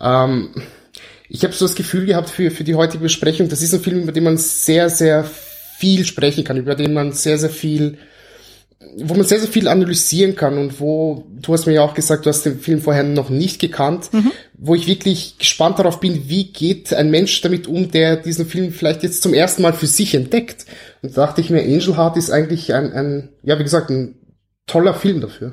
ähm, 0.00 0.50
ich 1.28 1.42
habe 1.42 1.54
so 1.54 1.64
das 1.64 1.74
Gefühl 1.74 2.06
gehabt 2.06 2.30
für, 2.30 2.50
für 2.50 2.64
die 2.64 2.74
heutige 2.74 3.02
Besprechung, 3.02 3.48
das 3.48 3.62
ist 3.62 3.74
ein 3.74 3.80
Film, 3.80 4.02
über 4.02 4.12
den 4.12 4.24
man 4.24 4.36
sehr, 4.36 4.90
sehr 4.90 5.24
viel 5.24 6.04
sprechen 6.04 6.44
kann, 6.44 6.56
über 6.56 6.74
den 6.74 6.94
man 6.94 7.12
sehr, 7.12 7.38
sehr 7.38 7.50
viel 7.50 7.98
wo 8.98 9.14
man 9.14 9.26
sehr, 9.26 9.38
sehr 9.38 9.48
viel 9.48 9.68
analysieren 9.68 10.36
kann 10.36 10.58
und 10.58 10.80
wo, 10.80 11.26
du 11.28 11.52
hast 11.52 11.66
mir 11.66 11.74
ja 11.74 11.82
auch 11.82 11.94
gesagt, 11.94 12.26
du 12.26 12.30
hast 12.30 12.44
den 12.44 12.58
Film 12.58 12.80
vorher 12.80 13.02
noch 13.02 13.30
nicht 13.30 13.60
gekannt, 13.60 14.10
mhm. 14.12 14.32
wo 14.56 14.74
ich 14.74 14.86
wirklich 14.86 15.38
gespannt 15.38 15.78
darauf 15.78 16.00
bin, 16.00 16.28
wie 16.28 16.52
geht 16.52 16.92
ein 16.94 17.10
Mensch 17.10 17.40
damit 17.40 17.66
um, 17.66 17.90
der 17.90 18.16
diesen 18.16 18.46
Film 18.46 18.72
vielleicht 18.72 19.02
jetzt 19.02 19.22
zum 19.22 19.34
ersten 19.34 19.62
Mal 19.62 19.72
für 19.72 19.86
sich 19.86 20.14
entdeckt. 20.14 20.66
Und 21.02 21.16
da 21.16 21.26
dachte 21.26 21.40
ich 21.40 21.50
mir, 21.50 21.62
Angel 21.62 21.96
Heart 21.96 22.16
ist 22.16 22.30
eigentlich 22.30 22.72
ein, 22.72 22.92
ein 22.92 23.28
ja, 23.42 23.58
wie 23.58 23.64
gesagt, 23.64 23.90
ein 23.90 24.16
toller 24.66 24.94
Film 24.94 25.20
dafür. 25.20 25.52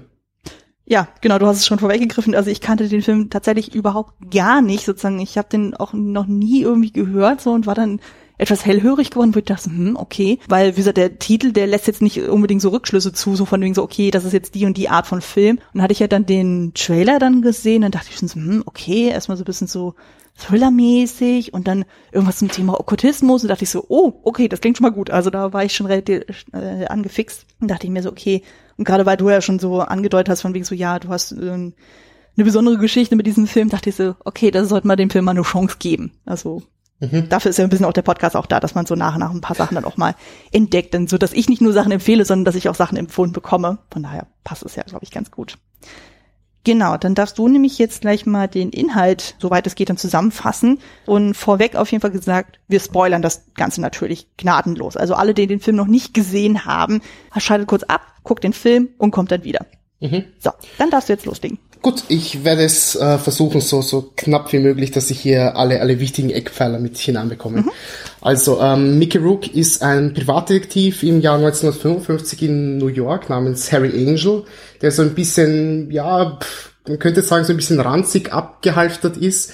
Ja, 0.86 1.08
genau, 1.22 1.40
du 1.40 1.48
hast 1.48 1.58
es 1.58 1.66
schon 1.66 1.80
vorweggegriffen. 1.80 2.36
Also 2.36 2.50
ich 2.50 2.60
kannte 2.60 2.90
den 2.90 3.02
Film 3.02 3.30
tatsächlich 3.30 3.74
überhaupt 3.74 4.13
gar 4.32 4.62
nicht, 4.62 4.86
sozusagen. 4.86 5.20
Ich 5.20 5.38
habe 5.38 5.48
den 5.50 5.74
auch 5.75 5.94
noch 5.94 6.28
nie 6.28 6.62
irgendwie 6.62 6.92
gehört 6.92 7.42
so 7.42 7.52
und 7.52 7.68
war 7.68 7.75
dann 7.75 8.02
etwas 8.38 8.66
hellhörig 8.66 9.12
geworden, 9.12 9.36
wo 9.36 9.40
ich 9.40 9.46
dachte, 9.46 9.70
hm, 9.70 9.96
okay, 9.96 10.40
weil 10.48 10.74
wie 10.74 10.78
gesagt, 10.78 10.98
der 10.98 11.20
Titel, 11.20 11.52
der 11.52 11.68
lässt 11.68 11.88
jetzt 11.88 12.02
nicht 12.02 12.20
unbedingt 12.22 12.62
so 12.62 12.70
Rückschlüsse 12.70 13.13
zu, 13.13 13.36
so 13.36 13.46
von 13.46 13.62
wegen 13.62 13.74
so, 13.74 13.84
okay, 13.84 14.12
das 14.12 14.25
ist 14.25 14.34
jetzt 14.34 14.56
die 14.56 14.66
und 14.66 14.78
die 14.78 14.90
Art 14.90 15.08
von 15.08 15.22
Film. 15.22 15.60
Und 15.74 15.82
hatte 15.82 15.94
ich 15.94 16.00
ja 16.00 16.08
dann 16.08 16.25
den 16.25 16.74
Trailer 16.74 17.20
dann 17.20 17.42
gesehen, 17.42 17.82
dann 17.82 17.92
dachte 17.92 18.08
ich 18.10 18.18
schon 18.18 18.28
so, 18.28 18.36
hm, 18.36 18.63
okay, 18.66 19.10
erstmal 19.10 19.38
so 19.38 19.44
ein 19.44 19.46
bisschen 19.46 19.68
so 19.68 19.96
Thriller-mäßig 20.38 21.54
und 21.54 21.68
dann 21.68 21.86
irgendwas 22.12 22.38
zum 22.38 22.50
Thema 22.50 22.80
Okkultismus 22.80 23.44
und 23.44 23.50
dachte 23.50 23.63
ich 23.63 23.70
so, 23.70 23.86
oh, 23.88 24.13
okay, 24.24 24.48
das 24.48 24.62
klingt 24.62 24.78
schon 24.78 24.84
mal 24.86 24.90
gut. 24.90 25.12
Also 25.12 25.30
da 25.30 25.54
war 25.54 25.63
ich 25.63 25.75
schon 25.75 25.86
relativ 25.86 26.46
äh, 26.54 26.86
angefixt 26.86 27.46
und 27.60 27.70
dachte 27.70 27.86
ich 27.86 27.92
mir 27.92 28.02
so, 28.02 28.10
okay, 28.10 28.42
und 28.78 28.86
gerade 28.86 29.06
weil 29.06 29.18
du 29.18 29.30
ja 29.30 29.42
schon 29.42 29.60
so 29.60 29.82
angedeutet 29.82 30.30
hast, 30.30 30.42
von 30.42 30.54
wegen 30.54 30.66
so, 30.66 30.74
ja, 30.74 30.98
du 30.98 31.10
hast 31.10 31.34
äh, 31.34 31.52
eine 31.52 31.74
besondere 32.36 32.80
Geschichte 32.80 33.16
mit 33.16 33.28
diesem 33.28 33.46
Film, 33.46 33.70
dachte 33.70 33.90
ich 33.90 33.96
so, 33.96 34.16
okay, 34.25 34.50
das 34.50 34.70
sollte 34.70 34.88
man 34.88 34.98
dem 34.98 35.12
Film 35.12 35.25
mal 35.25 35.32
eine 35.32 35.44
Chance 35.44 35.78
geben. 35.78 36.13
Also 36.25 36.63
Mhm. 37.00 37.30
Dafür 37.30 37.50
ist 37.50 37.58
ja 37.58 37.64
ein 37.64 37.70
bisschen 37.70 37.86
auch 37.86 37.94
der 37.94 38.02
Podcast 38.02 38.36
auch 38.36 38.46
da, 38.46 38.60
dass 38.60 38.76
man 38.76 38.86
so 38.86 38.96
nach 38.96 39.16
und 39.16 39.20
nach 39.20 39.32
ein 39.32 39.42
paar 39.42 39.56
Sachen 39.56 39.76
dann 39.76 39.86
auch 39.86 39.98
mal 39.98 40.16
entdeckt, 40.52 40.94
denn 40.94 41.08
so, 41.08 41.18
dass 41.18 41.34
ich 41.34 41.50
nicht 41.50 41.62
nur 41.62 41.74
Sachen 41.74 41.92
empfehle, 41.92 42.26
sondern 42.26 42.46
dass 42.46 42.56
ich 42.56 42.70
auch 42.70 42.76
Sachen 42.76 42.98
empfohlen 42.98 43.32
bekomme. 43.32 43.80
Von 43.92 44.04
daher 44.04 44.28
passt 44.44 44.64
es 44.64 44.76
ja, 44.76 44.84
glaube 44.84 45.04
ich, 45.04 45.12
ganz 45.12 45.32
gut. 45.32 45.58
Genau, 46.66 46.96
dann 46.96 47.14
darfst 47.14 47.38
du 47.38 47.50
nämlich 47.50 47.78
jetzt 47.78 48.02
gleich 48.02 48.26
mal 48.26 48.48
den 48.48 48.70
Inhalt, 48.70 49.36
soweit 49.38 49.68
es 49.68 49.76
geht, 49.76 49.90
dann 49.90 49.98
zusammenfassen. 49.98 50.80
Und 51.06 51.34
vorweg 51.34 51.76
auf 51.76 51.92
jeden 51.92 52.02
Fall 52.02 52.12
gesagt, 52.12 52.60
wir 52.70 52.80
spoilern 52.80 53.22
das 53.22 53.54
Ganze 53.56 53.82
natürlich 53.82 54.28
gnadenlos. 54.38 54.96
Also 54.96 55.16
alle, 55.16 55.34
die 55.34 55.46
den 55.46 55.60
Film 55.60 55.76
noch 55.76 55.88
nicht 55.88 56.14
gesehen 56.14 56.64
haben, 56.64 57.02
schaltet 57.38 57.68
kurz 57.68 57.84
ab, 57.84 58.02
guckt 58.24 58.46
den 58.46 58.54
Film 58.54 58.90
und 58.98 59.12
kommt 59.12 59.32
dann 59.32 59.44
wieder. 59.44 59.66
Mhm. 60.00 60.24
So, 60.40 60.52
dann 60.78 60.90
darfst 60.90 61.10
du 61.10 61.14
jetzt 61.14 61.26
loslegen. 61.26 61.60
Gut, 61.84 62.06
ich 62.08 62.46
werde 62.46 62.63
es 62.63 62.96
äh, 62.96 63.18
versuchen, 63.18 63.60
so, 63.60 63.82
so 63.82 64.13
knapp 64.16 64.54
wie 64.54 64.60
möglich, 64.60 64.92
dass 64.92 65.12
ich 65.12 65.20
hier 65.20 65.58
alle, 65.58 65.82
alle 65.82 66.00
wichtigen 66.00 66.30
Eckpfeiler 66.30 66.80
mit 66.80 66.98
hineinbekomme. 66.98 67.63
Mhm. 67.63 67.72
Also, 68.22 68.62
ähm, 68.62 68.98
Mickey 69.00 69.18
Rook 69.18 69.54
ist 69.54 69.84
ein 69.84 70.13
Privatdetektiv 70.13 71.04
im 71.04 71.20
Jahr 71.20 71.36
1955 71.36 72.42
in 72.44 72.78
New 72.78 72.88
York 72.88 73.30
namens 73.30 73.70
Harry 73.74 73.90
Angel, 73.90 74.46
der 74.82 74.92
so 74.92 75.02
ein 75.02 75.13
bisschen, 75.13 75.92
ja, 75.92 76.40
man 76.88 77.00
könnte 77.00 77.22
sagen, 77.22 77.44
so 77.44 77.52
ein 77.52 77.58
bisschen 77.58 77.82
ranzig 77.82 78.32
abgehalftert 78.32 79.18
ist, 79.18 79.52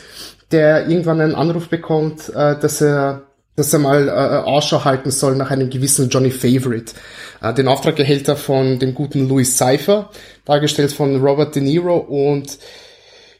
der 0.52 0.88
irgendwann 0.88 1.22
einen 1.22 1.34
Anruf 1.34 1.68
bekommt, 1.68 2.30
äh, 2.30 2.60
dass 2.60 2.80
er 2.80 3.24
dass 3.60 3.74
er 3.74 3.80
mal 3.80 4.08
äh, 4.08 4.12
Ausschau 4.12 4.86
halten 4.86 5.12
soll 5.12 5.36
nach 5.36 5.52
einem 5.52 5.70
gewissen 5.70 6.10
Johnny 6.10 6.32
Favorite. 6.32 6.94
Äh, 7.42 7.54
den 7.54 7.68
Auftrag 7.68 8.00
erhält 8.00 8.28
er 8.28 8.38
von 8.38 8.80
dem 8.80 8.96
guten 8.96 9.28
Louis 9.28 9.58
Cypher, 9.58 10.10
dargestellt 10.46 10.92
von 10.92 11.22
Robert 11.22 11.56
De 11.56 11.62
Niro 11.62 11.98
und 11.98 12.58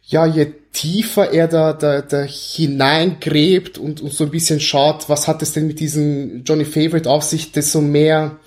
ja, 0.04 0.26
je 0.26 0.48
tiefer 0.74 1.32
er 1.32 1.48
da, 1.48 1.74
da, 1.74 2.02
da 2.02 2.24
hineingräbt 2.24 3.78
und, 3.78 4.02
und 4.02 4.12
so 4.12 4.26
ein 4.26 4.32
bisschen 4.32 4.60
schaut, 4.60 5.08
was 5.08 5.28
hat 5.28 5.42
es 5.42 5.54
denn 5.54 5.68
mit 5.68 5.80
diesem 5.80 6.44
Johnny 6.44 6.66
Favorite 6.66 7.10
auf 7.10 7.24
sich, 7.24 7.52
desto 7.52 7.80
mehr 7.80 8.38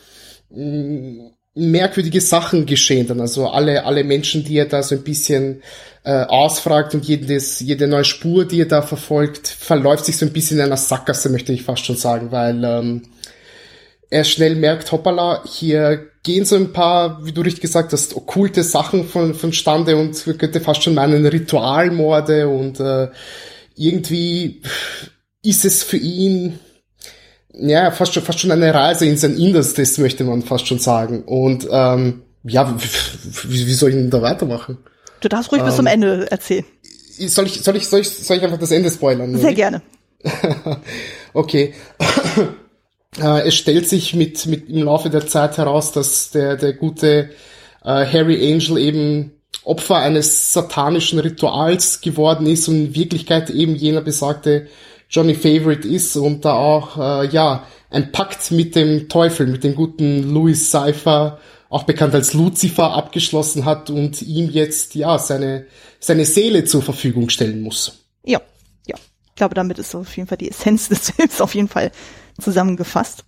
mh, 0.50 0.64
mm, 0.64 1.30
merkwürdige 1.54 2.20
Sachen 2.20 2.66
geschehen 2.66 3.06
dann. 3.06 3.20
Also 3.20 3.48
alle, 3.48 3.84
alle 3.84 4.04
Menschen, 4.04 4.44
die 4.44 4.56
er 4.56 4.66
da 4.66 4.82
so 4.82 4.94
ein 4.94 5.02
bisschen 5.02 5.62
äh, 6.04 6.24
ausfragt 6.24 6.94
und 6.94 7.04
jedes, 7.04 7.60
jede 7.60 7.86
neue 7.86 8.04
Spur, 8.04 8.46
die 8.46 8.62
er 8.62 8.66
da 8.66 8.82
verfolgt, 8.82 9.48
verläuft 9.48 10.06
sich 10.06 10.16
so 10.16 10.26
ein 10.26 10.32
bisschen 10.32 10.58
in 10.58 10.64
einer 10.64 10.76
Sackgasse, 10.76 11.28
möchte 11.28 11.52
ich 11.52 11.62
fast 11.62 11.84
schon 11.84 11.96
sagen, 11.96 12.32
weil 12.32 12.64
ähm, 12.64 13.02
er 14.10 14.24
schnell 14.24 14.56
merkt, 14.56 14.92
hoppala, 14.92 15.42
hier 15.46 16.06
gehen 16.22 16.44
so 16.44 16.56
ein 16.56 16.72
paar, 16.72 17.24
wie 17.24 17.32
du 17.32 17.40
richtig 17.40 17.62
gesagt 17.62 17.92
hast, 17.92 18.16
okkulte 18.16 18.62
Sachen 18.62 19.04
von, 19.04 19.34
vonstande 19.34 19.96
und 19.96 20.26
man 20.26 20.38
könnte 20.38 20.60
fast 20.60 20.82
schon 20.82 20.94
meinen 20.94 21.26
Ritualmorde 21.26 22.48
und 22.48 22.80
äh, 22.80 23.08
irgendwie 23.76 24.62
ist 25.42 25.64
es 25.64 25.82
für 25.82 25.96
ihn 25.96 26.58
ja, 27.54 27.90
fast 27.90 28.14
schon, 28.14 28.22
fast 28.22 28.40
schon 28.40 28.50
eine 28.50 28.72
Reise 28.72 29.06
in 29.06 29.16
sein 29.16 29.36
Innerstes, 29.36 29.98
möchte 29.98 30.24
man 30.24 30.42
fast 30.42 30.66
schon 30.66 30.78
sagen. 30.78 31.22
Und 31.24 31.66
ähm, 31.70 32.22
ja, 32.44 32.74
wie, 33.48 33.66
wie 33.66 33.74
soll 33.74 33.90
ich 33.90 33.96
denn 33.96 34.10
da 34.10 34.22
weitermachen? 34.22 34.78
Du 35.20 35.28
darfst 35.28 35.52
ruhig 35.52 35.60
ähm, 35.60 35.66
bis 35.66 35.76
zum 35.76 35.86
ähm, 35.86 35.92
Ende 35.92 36.30
erzählen. 36.30 36.64
Soll 37.26 37.46
ich, 37.46 37.62
soll 37.62 37.76
ich, 37.76 37.88
soll 37.88 38.00
ich, 38.00 38.10
soll 38.10 38.38
ich 38.38 38.42
einfach 38.42 38.58
das 38.58 38.70
Ende 38.70 38.90
spoilern? 38.90 39.36
Sehr 39.36 39.54
gerne. 39.54 39.82
okay. 41.32 41.74
äh, 43.20 43.46
es 43.46 43.54
stellt 43.54 43.88
sich 43.88 44.14
mit, 44.14 44.46
mit 44.46 44.68
im 44.68 44.84
Laufe 44.84 45.10
der 45.10 45.26
Zeit 45.26 45.58
heraus, 45.58 45.92
dass 45.92 46.30
der, 46.30 46.56
der 46.56 46.72
gute 46.72 47.30
äh, 47.84 48.06
Harry 48.06 48.52
Angel 48.52 48.78
eben 48.78 49.32
Opfer 49.64 49.96
eines 49.96 50.52
satanischen 50.52 51.18
Rituals 51.20 52.00
geworden 52.00 52.46
ist 52.46 52.66
und 52.68 52.74
in 52.76 52.94
Wirklichkeit 52.94 53.50
eben 53.50 53.76
jener 53.76 54.00
besagte 54.00 54.66
Johnny 55.12 55.34
Favorite 55.34 55.86
ist 55.86 56.16
und 56.16 56.44
da 56.44 56.54
auch, 56.54 56.96
äh, 56.96 57.28
ja, 57.28 57.66
ein 57.90 58.10
Pakt 58.12 58.50
mit 58.50 58.74
dem 58.74 59.10
Teufel, 59.10 59.46
mit 59.46 59.62
dem 59.62 59.74
guten 59.74 60.32
Louis 60.32 60.70
Cypher, 60.70 61.38
auch 61.68 61.82
bekannt 61.82 62.14
als 62.14 62.32
Lucifer, 62.32 62.94
abgeschlossen 62.94 63.66
hat 63.66 63.90
und 63.90 64.22
ihm 64.22 64.48
jetzt, 64.48 64.94
ja, 64.94 65.18
seine, 65.18 65.66
seine 66.00 66.24
Seele 66.24 66.64
zur 66.64 66.82
Verfügung 66.82 67.28
stellen 67.28 67.60
muss. 67.60 68.06
Ja, 68.24 68.40
ja. 68.86 68.96
Ich 69.26 69.34
glaube, 69.34 69.54
damit 69.54 69.78
ist 69.78 69.94
auf 69.94 70.16
jeden 70.16 70.28
Fall 70.28 70.38
die 70.38 70.50
Essenz 70.50 70.88
des 70.88 71.10
Films 71.16 71.42
auf 71.42 71.54
jeden 71.54 71.68
Fall 71.68 71.92
zusammengefasst. 72.40 73.24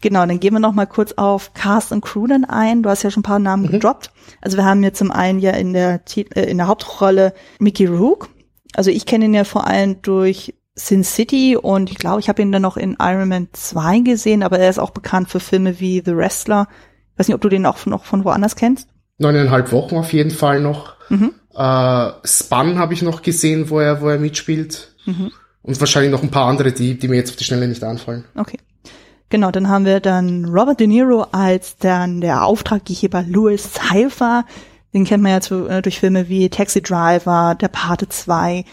Genau, 0.00 0.24
dann 0.26 0.38
gehen 0.38 0.52
wir 0.52 0.60
noch 0.60 0.74
mal 0.74 0.86
kurz 0.86 1.12
auf 1.12 1.54
Cast 1.54 1.90
und 1.90 2.02
Crew 2.02 2.28
dann 2.28 2.44
ein. 2.44 2.84
Du 2.84 2.90
hast 2.90 3.02
ja 3.02 3.10
schon 3.10 3.22
ein 3.22 3.24
paar 3.24 3.38
Namen 3.40 3.64
mhm. 3.64 3.72
gedroppt. 3.72 4.12
Also 4.40 4.56
wir 4.56 4.64
haben 4.64 4.84
jetzt 4.84 4.98
zum 4.98 5.10
einen 5.10 5.40
ja 5.40 5.52
in 5.52 5.72
der, 5.72 6.02
äh, 6.14 6.50
in 6.50 6.58
der 6.58 6.68
Hauptrolle 6.68 7.34
Mickey 7.58 7.86
Rook. 7.86 8.28
Also 8.74 8.90
ich 8.90 9.06
kenne 9.06 9.24
ihn 9.24 9.34
ja 9.34 9.42
vor 9.42 9.66
allem 9.66 10.02
durch 10.02 10.52
Sin 10.78 11.04
City 11.04 11.56
und 11.56 11.90
ich 11.90 11.96
glaube, 11.96 12.20
ich 12.20 12.28
habe 12.28 12.42
ihn 12.42 12.52
dann 12.52 12.62
noch 12.62 12.76
in 12.76 12.96
Iron 13.00 13.28
Man 13.28 13.48
2 13.52 14.00
gesehen, 14.00 14.42
aber 14.42 14.58
er 14.58 14.68
ist 14.68 14.78
auch 14.78 14.90
bekannt 14.90 15.30
für 15.30 15.40
Filme 15.40 15.80
wie 15.80 16.02
The 16.04 16.14
Wrestler. 16.14 16.68
Ich 17.14 17.18
weiß 17.18 17.28
nicht, 17.28 17.34
ob 17.34 17.40
du 17.40 17.48
den 17.48 17.64
auch 17.64 17.84
noch 17.86 18.04
von 18.04 18.24
woanders 18.24 18.56
kennst. 18.56 18.88
Neuneinhalb 19.18 19.72
Wochen 19.72 19.96
auf 19.96 20.12
jeden 20.12 20.30
Fall 20.30 20.60
noch. 20.60 20.94
Mhm. 21.08 21.32
Äh, 21.54 22.10
Spun 22.24 22.78
habe 22.78 22.92
ich 22.92 23.00
noch 23.00 23.22
gesehen, 23.22 23.70
wo 23.70 23.80
er, 23.80 24.02
wo 24.02 24.08
er 24.08 24.18
mitspielt. 24.18 24.94
Mhm. 25.06 25.32
Und 25.62 25.80
wahrscheinlich 25.80 26.12
noch 26.12 26.22
ein 26.22 26.30
paar 26.30 26.46
andere, 26.46 26.72
die, 26.72 26.98
die 26.98 27.08
mir 27.08 27.16
jetzt 27.16 27.30
auf 27.30 27.36
die 27.36 27.44
Schnelle 27.44 27.66
nicht 27.66 27.82
anfallen. 27.82 28.24
Okay. 28.36 28.58
Genau, 29.30 29.50
dann 29.50 29.68
haben 29.68 29.86
wir 29.86 30.00
dann 30.00 30.44
Robert 30.44 30.78
De 30.78 30.86
Niro 30.86 31.26
als 31.32 31.78
dann 31.78 32.20
der 32.20 32.44
Auftraggeber 32.44 33.24
Louis 33.26 33.72
Cypher. 33.72 34.44
Den 34.92 35.04
kennt 35.04 35.22
man 35.22 35.32
ja 35.32 35.40
zu, 35.40 35.66
äh, 35.66 35.82
durch 35.82 35.98
Filme 35.98 36.28
wie 36.28 36.48
Taxi 36.50 36.82
Driver, 36.82 37.56
Der 37.58 37.68
Pate 37.68 38.08
2, 38.08 38.64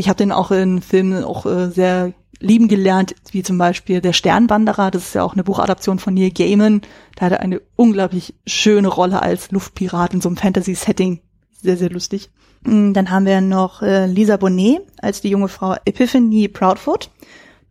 ich 0.00 0.08
habe 0.08 0.16
den 0.16 0.32
auch 0.32 0.50
in 0.50 0.82
Filmen 0.82 1.22
auch 1.22 1.46
äh, 1.46 1.70
sehr 1.70 2.12
lieben 2.40 2.68
gelernt, 2.68 3.14
wie 3.30 3.42
zum 3.42 3.58
Beispiel 3.58 4.00
Der 4.00 4.14
Sternwanderer, 4.14 4.90
das 4.90 5.08
ist 5.08 5.14
ja 5.14 5.22
auch 5.22 5.34
eine 5.34 5.44
Buchadaption 5.44 5.98
von 5.98 6.14
Neil 6.14 6.30
Gaiman. 6.30 6.80
Da 7.16 7.26
hat 7.26 7.32
er 7.32 7.40
eine 7.40 7.60
unglaublich 7.76 8.34
schöne 8.46 8.88
Rolle 8.88 9.22
als 9.22 9.50
Luftpirat 9.50 10.14
in 10.14 10.22
so 10.22 10.28
einem 10.30 10.38
Fantasy-Setting. 10.38 11.20
Sehr, 11.62 11.76
sehr 11.76 11.90
lustig. 11.90 12.30
Mm, 12.62 12.94
dann 12.94 13.10
haben 13.10 13.26
wir 13.26 13.42
noch 13.42 13.82
äh, 13.82 14.06
Lisa 14.06 14.38
Bonet 14.38 14.80
als 15.02 15.20
die 15.20 15.28
junge 15.28 15.48
Frau 15.48 15.76
Epiphany 15.84 16.48
Proudfoot. 16.48 17.10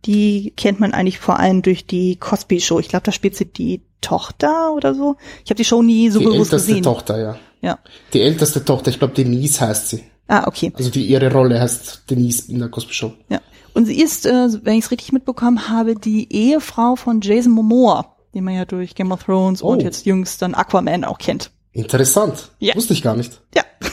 Die 0.06 0.52
kennt 0.56 0.78
man 0.78 0.94
eigentlich 0.94 1.18
vor 1.18 1.38
allem 1.40 1.62
durch 1.62 1.86
die 1.86 2.16
Cosby 2.16 2.60
Show. 2.60 2.78
Ich 2.78 2.88
glaube, 2.88 3.04
da 3.04 3.12
spielt 3.12 3.36
sie 3.36 3.46
die 3.46 3.82
Tochter 4.00 4.72
oder 4.72 4.94
so. 4.94 5.16
Ich 5.44 5.50
habe 5.50 5.56
die 5.56 5.64
Show 5.64 5.82
nie 5.82 6.10
so 6.10 6.20
die 6.20 6.26
bewusst 6.26 6.52
gesehen. 6.52 6.66
Die 6.66 6.88
älteste 6.88 6.94
Tochter, 6.94 7.20
ja. 7.20 7.38
Ja. 7.60 7.78
Die 8.14 8.20
älteste 8.22 8.64
Tochter, 8.64 8.90
ich 8.90 8.98
glaube, 8.98 9.14
Denise 9.14 9.60
heißt 9.60 9.88
sie. 9.88 10.04
Ah, 10.30 10.46
okay. 10.46 10.72
Also 10.76 10.90
die 10.90 11.06
ihre 11.06 11.32
Rolle 11.32 11.60
heißt 11.60 12.04
Denise 12.08 12.52
in 12.52 12.60
der 12.60 12.68
Cosby 12.68 12.94
Show. 12.94 13.12
Ja. 13.28 13.40
Und 13.74 13.86
sie 13.86 14.00
ist, 14.00 14.26
äh, 14.26 14.48
wenn 14.62 14.74
ich 14.74 14.84
es 14.84 14.90
richtig 14.92 15.12
mitbekommen 15.12 15.68
habe, 15.68 15.96
die 15.96 16.32
Ehefrau 16.32 16.94
von 16.94 17.20
Jason 17.20 17.50
Momoa, 17.52 18.16
den 18.32 18.44
man 18.44 18.54
ja 18.54 18.64
durch 18.64 18.94
Game 18.94 19.10
of 19.10 19.24
Thrones 19.24 19.60
oh. 19.60 19.72
und 19.72 19.82
jetzt 19.82 20.06
jüngst 20.06 20.40
dann 20.40 20.54
Aquaman 20.54 21.04
auch 21.04 21.18
kennt. 21.18 21.50
Interessant. 21.72 22.52
Ja. 22.60 22.76
Wusste 22.76 22.92
ich 22.92 23.02
gar 23.02 23.16
nicht. 23.16 23.40
Ja. 23.56 23.64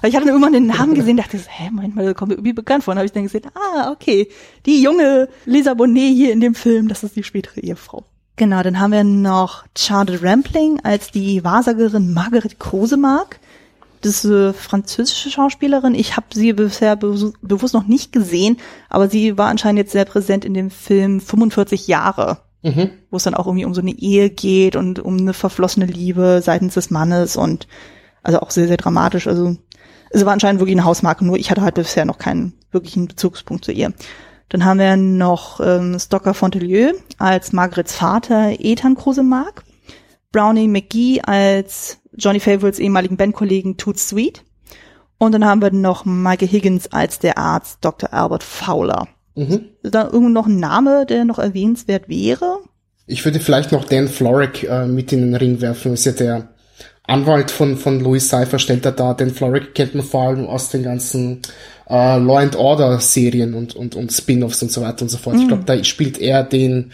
Weil 0.00 0.08
ich 0.08 0.16
hatte 0.16 0.28
irgendwann 0.28 0.54
den 0.54 0.66
Namen 0.66 0.94
gesehen, 0.94 1.18
dachte, 1.18 1.38
hä, 1.46 1.70
Moment 1.70 1.94
mal, 1.94 2.14
kommt 2.14 2.30
mir 2.30 2.36
irgendwie 2.36 2.54
bekannt 2.54 2.84
vor. 2.84 2.92
Und 2.92 2.98
habe 2.98 3.06
ich 3.06 3.12
dann 3.12 3.24
gesehen, 3.24 3.44
ah, 3.54 3.90
okay, 3.90 4.28
die 4.64 4.82
junge 4.82 5.28
Lisa 5.44 5.74
Bonet 5.74 6.14
hier 6.14 6.32
in 6.32 6.40
dem 6.40 6.54
Film, 6.54 6.88
das 6.88 7.04
ist 7.04 7.16
die 7.16 7.22
spätere 7.22 7.60
Ehefrau. 7.60 8.04
Genau, 8.36 8.62
dann 8.62 8.80
haben 8.80 8.92
wir 8.92 9.04
noch 9.04 9.64
Charlotte 9.76 10.22
Rampling 10.22 10.80
als 10.82 11.10
die 11.10 11.44
Wahrsagerin 11.44 12.14
Margaret 12.14 12.58
Kosemark 12.58 13.40
eine 14.24 14.52
französische 14.52 15.30
Schauspielerin. 15.30 15.94
Ich 15.94 16.16
habe 16.16 16.26
sie 16.32 16.52
bisher 16.52 16.96
be 16.96 17.32
bewusst 17.42 17.74
noch 17.74 17.86
nicht 17.86 18.12
gesehen, 18.12 18.58
aber 18.88 19.08
sie 19.08 19.38
war 19.38 19.48
anscheinend 19.48 19.78
jetzt 19.78 19.92
sehr 19.92 20.04
präsent 20.04 20.44
in 20.44 20.54
dem 20.54 20.70
Film 20.70 21.20
45 21.20 21.86
Jahre, 21.86 22.38
mhm. 22.62 22.90
wo 23.10 23.16
es 23.16 23.24
dann 23.24 23.34
auch 23.34 23.46
irgendwie 23.46 23.64
um 23.64 23.74
so 23.74 23.80
eine 23.80 23.92
Ehe 23.92 24.30
geht 24.30 24.76
und 24.76 24.98
um 24.98 25.18
eine 25.18 25.32
verflossene 25.32 25.86
Liebe 25.86 26.40
seitens 26.42 26.74
des 26.74 26.90
Mannes 26.90 27.36
und 27.36 27.66
also 28.22 28.40
auch 28.40 28.50
sehr, 28.50 28.68
sehr 28.68 28.76
dramatisch. 28.76 29.26
Also 29.26 29.56
es 30.10 30.24
war 30.24 30.32
anscheinend 30.32 30.60
wirklich 30.60 30.76
eine 30.76 30.84
Hausmarke, 30.84 31.24
nur 31.24 31.36
ich 31.36 31.50
hatte 31.50 31.62
halt 31.62 31.74
bisher 31.74 32.04
noch 32.04 32.18
keinen 32.18 32.54
wirklichen 32.70 33.06
Bezugspunkt 33.06 33.64
zu 33.64 33.72
ihr. 33.72 33.92
Dann 34.48 34.64
haben 34.64 34.78
wir 34.78 34.96
noch 34.96 35.60
ähm, 35.60 35.98
Stocker 35.98 36.34
Fontelieu 36.34 36.92
als 37.18 37.52
Margarets 37.52 37.94
Vater 37.94 38.52
Ethan 38.58 38.94
Krusemark, 38.94 39.64
Brownie 40.30 40.68
McGee 40.68 41.20
als 41.22 41.98
Johnny 42.16 42.40
Favorites 42.40 42.78
ehemaligen 42.78 43.16
Bandkollegen 43.16 43.76
Toots 43.76 44.08
Sweet. 44.08 44.42
Und 45.18 45.32
dann 45.32 45.44
haben 45.44 45.62
wir 45.62 45.70
noch 45.70 46.04
Michael 46.04 46.48
Higgins 46.48 46.92
als 46.92 47.18
der 47.18 47.38
Arzt 47.38 47.78
Dr. 47.80 48.12
Albert 48.12 48.42
Fowler. 48.42 49.08
Mhm. 49.34 49.66
Ist 49.82 49.94
da 49.94 50.04
irgendwo 50.04 50.28
noch 50.28 50.46
ein 50.46 50.60
Name, 50.60 51.06
der 51.06 51.24
noch 51.24 51.38
erwähnenswert 51.38 52.08
wäre? 52.08 52.58
Ich 53.06 53.24
würde 53.24 53.40
vielleicht 53.40 53.72
noch 53.72 53.84
Dan 53.84 54.08
Florek 54.08 54.64
äh, 54.64 54.86
mit 54.86 55.12
in 55.12 55.20
den 55.20 55.34
Ring 55.34 55.60
werfen. 55.60 55.92
Ist 55.92 56.06
ja 56.06 56.12
der 56.12 56.48
Anwalt 57.04 57.50
von, 57.50 57.76
von 57.76 58.00
Louis 58.00 58.28
Cypher, 58.28 58.58
stellt 58.58 58.84
er 58.84 58.92
da. 58.92 59.14
Dan 59.14 59.30
Florek 59.30 59.74
kennt 59.74 59.94
man 59.94 60.04
vor 60.04 60.28
allem 60.28 60.46
aus 60.46 60.70
den 60.70 60.82
ganzen 60.82 61.42
äh, 61.88 62.18
Law 62.18 62.38
and 62.38 62.56
Order 62.56 62.98
Serien 63.00 63.54
und, 63.54 63.76
und, 63.76 63.94
und 63.94 64.12
Spin-offs 64.12 64.62
und 64.62 64.72
so 64.72 64.82
weiter 64.82 65.02
und 65.02 65.08
so 65.08 65.18
fort. 65.18 65.36
Mhm. 65.36 65.42
Ich 65.42 65.48
glaube, 65.48 65.64
da 65.64 65.84
spielt 65.84 66.18
er 66.18 66.42
den 66.42 66.92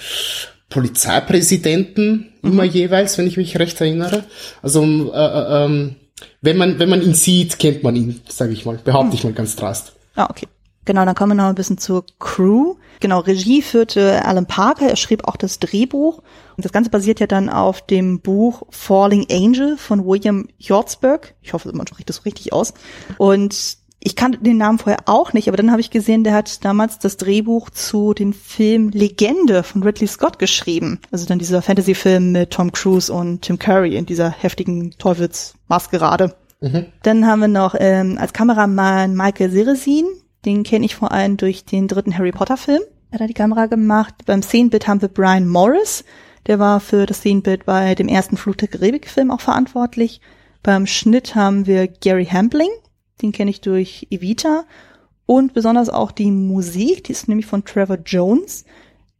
Polizeipräsidenten 0.73 2.33
immer 2.43 2.65
mhm. 2.65 2.71
jeweils, 2.71 3.19
wenn 3.19 3.27
ich 3.27 3.37
mich 3.37 3.59
recht 3.59 3.81
erinnere. 3.81 4.25
Also 4.63 4.83
äh, 4.83 5.17
äh, 5.17 5.65
ähm, 5.65 5.97
wenn 6.41 6.57
man 6.57 6.79
wenn 6.79 6.89
man 6.89 7.03
ihn 7.03 7.15
sieht, 7.15 7.59
kennt 7.59 7.83
man 7.83 7.95
ihn, 7.95 8.21
sage 8.29 8.53
ich 8.53 8.65
mal, 8.65 8.79
behaupte 8.83 9.09
mhm. 9.09 9.15
ich 9.15 9.25
mal 9.25 9.33
ganz 9.33 9.57
drast. 9.57 9.93
Ah, 10.15 10.29
okay. 10.31 10.47
Genau, 10.85 11.05
dann 11.05 11.15
kommen 11.15 11.37
wir 11.37 11.43
noch 11.43 11.49
ein 11.49 11.55
bisschen 11.55 11.79
zur 11.79 12.05
Crew. 12.19 12.75
Genau, 12.99 13.21
Regie 13.21 13.63
führte 13.63 14.25
Alan 14.25 14.47
Parker, 14.47 14.89
er 14.89 14.97
schrieb 14.97 15.29
auch 15.29 15.37
das 15.37 15.61
Drehbuch. 15.61 16.19
Und 16.57 16.65
das 16.65 16.73
Ganze 16.73 16.91
basiert 16.91 17.21
ja 17.21 17.29
dann 17.29 17.49
auf 17.49 17.87
dem 17.87 18.21
Buch 18.21 18.65
Falling 18.71 19.27
Angel 19.31 19.77
von 19.77 20.05
William 20.05 20.49
Hjortsberg. 20.59 21.35
Ich 21.41 21.53
hoffe, 21.53 21.71
man 21.73 21.87
spricht 21.87 22.09
das 22.09 22.25
richtig 22.25 22.53
aus. 22.53 22.75
Und 23.17 23.77
ich 24.05 24.17
kannte 24.17 24.39
den 24.39 24.57
Namen 24.57 24.79
vorher 24.79 25.03
auch 25.07 25.33
nicht, 25.33 25.47
aber 25.49 25.57
dann 25.57 25.71
habe 25.71 25.81
ich 25.81 25.91
gesehen, 25.91 26.25
der 26.25 26.35
hat 26.35 26.65
damals 26.65 26.99
das 26.99 27.17
Drehbuch 27.17 27.71
zu 27.71 28.15
dem 28.15 28.33
Film 28.33 28.89
Legende 28.89 29.63
von 29.63 29.83
Ridley 29.83 30.09
Scott 30.09 30.41
geschrieben. 30.41 30.99
Also 31.13 31.27
dann 31.27 31.39
dieser 31.39 31.63
Fantasy-Film 31.63 32.33
mit 32.33 32.51
Tom 32.51 32.73
Cruise 32.73 33.13
und 33.13 33.43
Tim 33.43 33.59
Curry 33.59 33.97
in 33.97 34.07
dieser 34.07 34.31
heftigen 34.31 34.91
Teufelsmaskerade. 34.99 36.35
Mhm. 36.61 36.87
Dann 37.03 37.27
haben 37.27 37.41
wir 37.41 37.49
noch 37.49 37.77
ähm, 37.79 38.19
als 38.19 38.33
Kameramann 38.33 39.15
Michael 39.15 39.51
Seresin. 39.51 40.07
Den 40.45 40.65
kenne 40.65 40.85
ich 40.85 40.97
vor 40.97 41.13
allem 41.13 41.37
durch 41.37 41.65
den 41.65 41.87
dritten 41.87 42.17
Harry 42.19 42.33
Potter 42.33 42.57
Film. 42.57 42.83
Er 43.13 43.21
hat 43.21 43.29
die 43.29 43.35
Kamera 43.35 43.67
gemacht. 43.67 44.15
Beim 44.27 44.43
Szenenbild 44.43 44.89
haben 44.89 45.01
wir 45.01 45.09
Brian 45.09 45.47
Morris. 45.47 46.05
Der 46.49 46.59
war 46.59 46.81
für 46.81 47.07
das 47.07 47.19
Szenenbild 47.19 47.67
bei 47.67 47.95
dem 47.95 48.09
ersten 48.09 48.37
Flug 48.37 48.59
der 48.59 48.67
Karibik 48.67 49.09
Film 49.09 49.31
auch 49.31 49.41
verantwortlich. 49.41 50.21
Beim 50.65 50.87
Schnitt 50.87 51.37
haben 51.37 51.67
wir 51.67 51.87
Gary 51.87 52.27
Hambling. 52.27 52.71
Den 53.21 53.33
kenne 53.33 53.51
ich 53.51 53.61
durch 53.61 54.07
Evita. 54.11 54.65
Und 55.27 55.55
besonders 55.55 55.89
auch 55.89 56.11
die 56.11 56.31
Musik, 56.31 57.05
die 57.05 57.13
ist 57.13 57.29
nämlich 57.29 57.47
von 57.47 57.65
Trevor 57.65 57.99
Jones. 58.05 58.65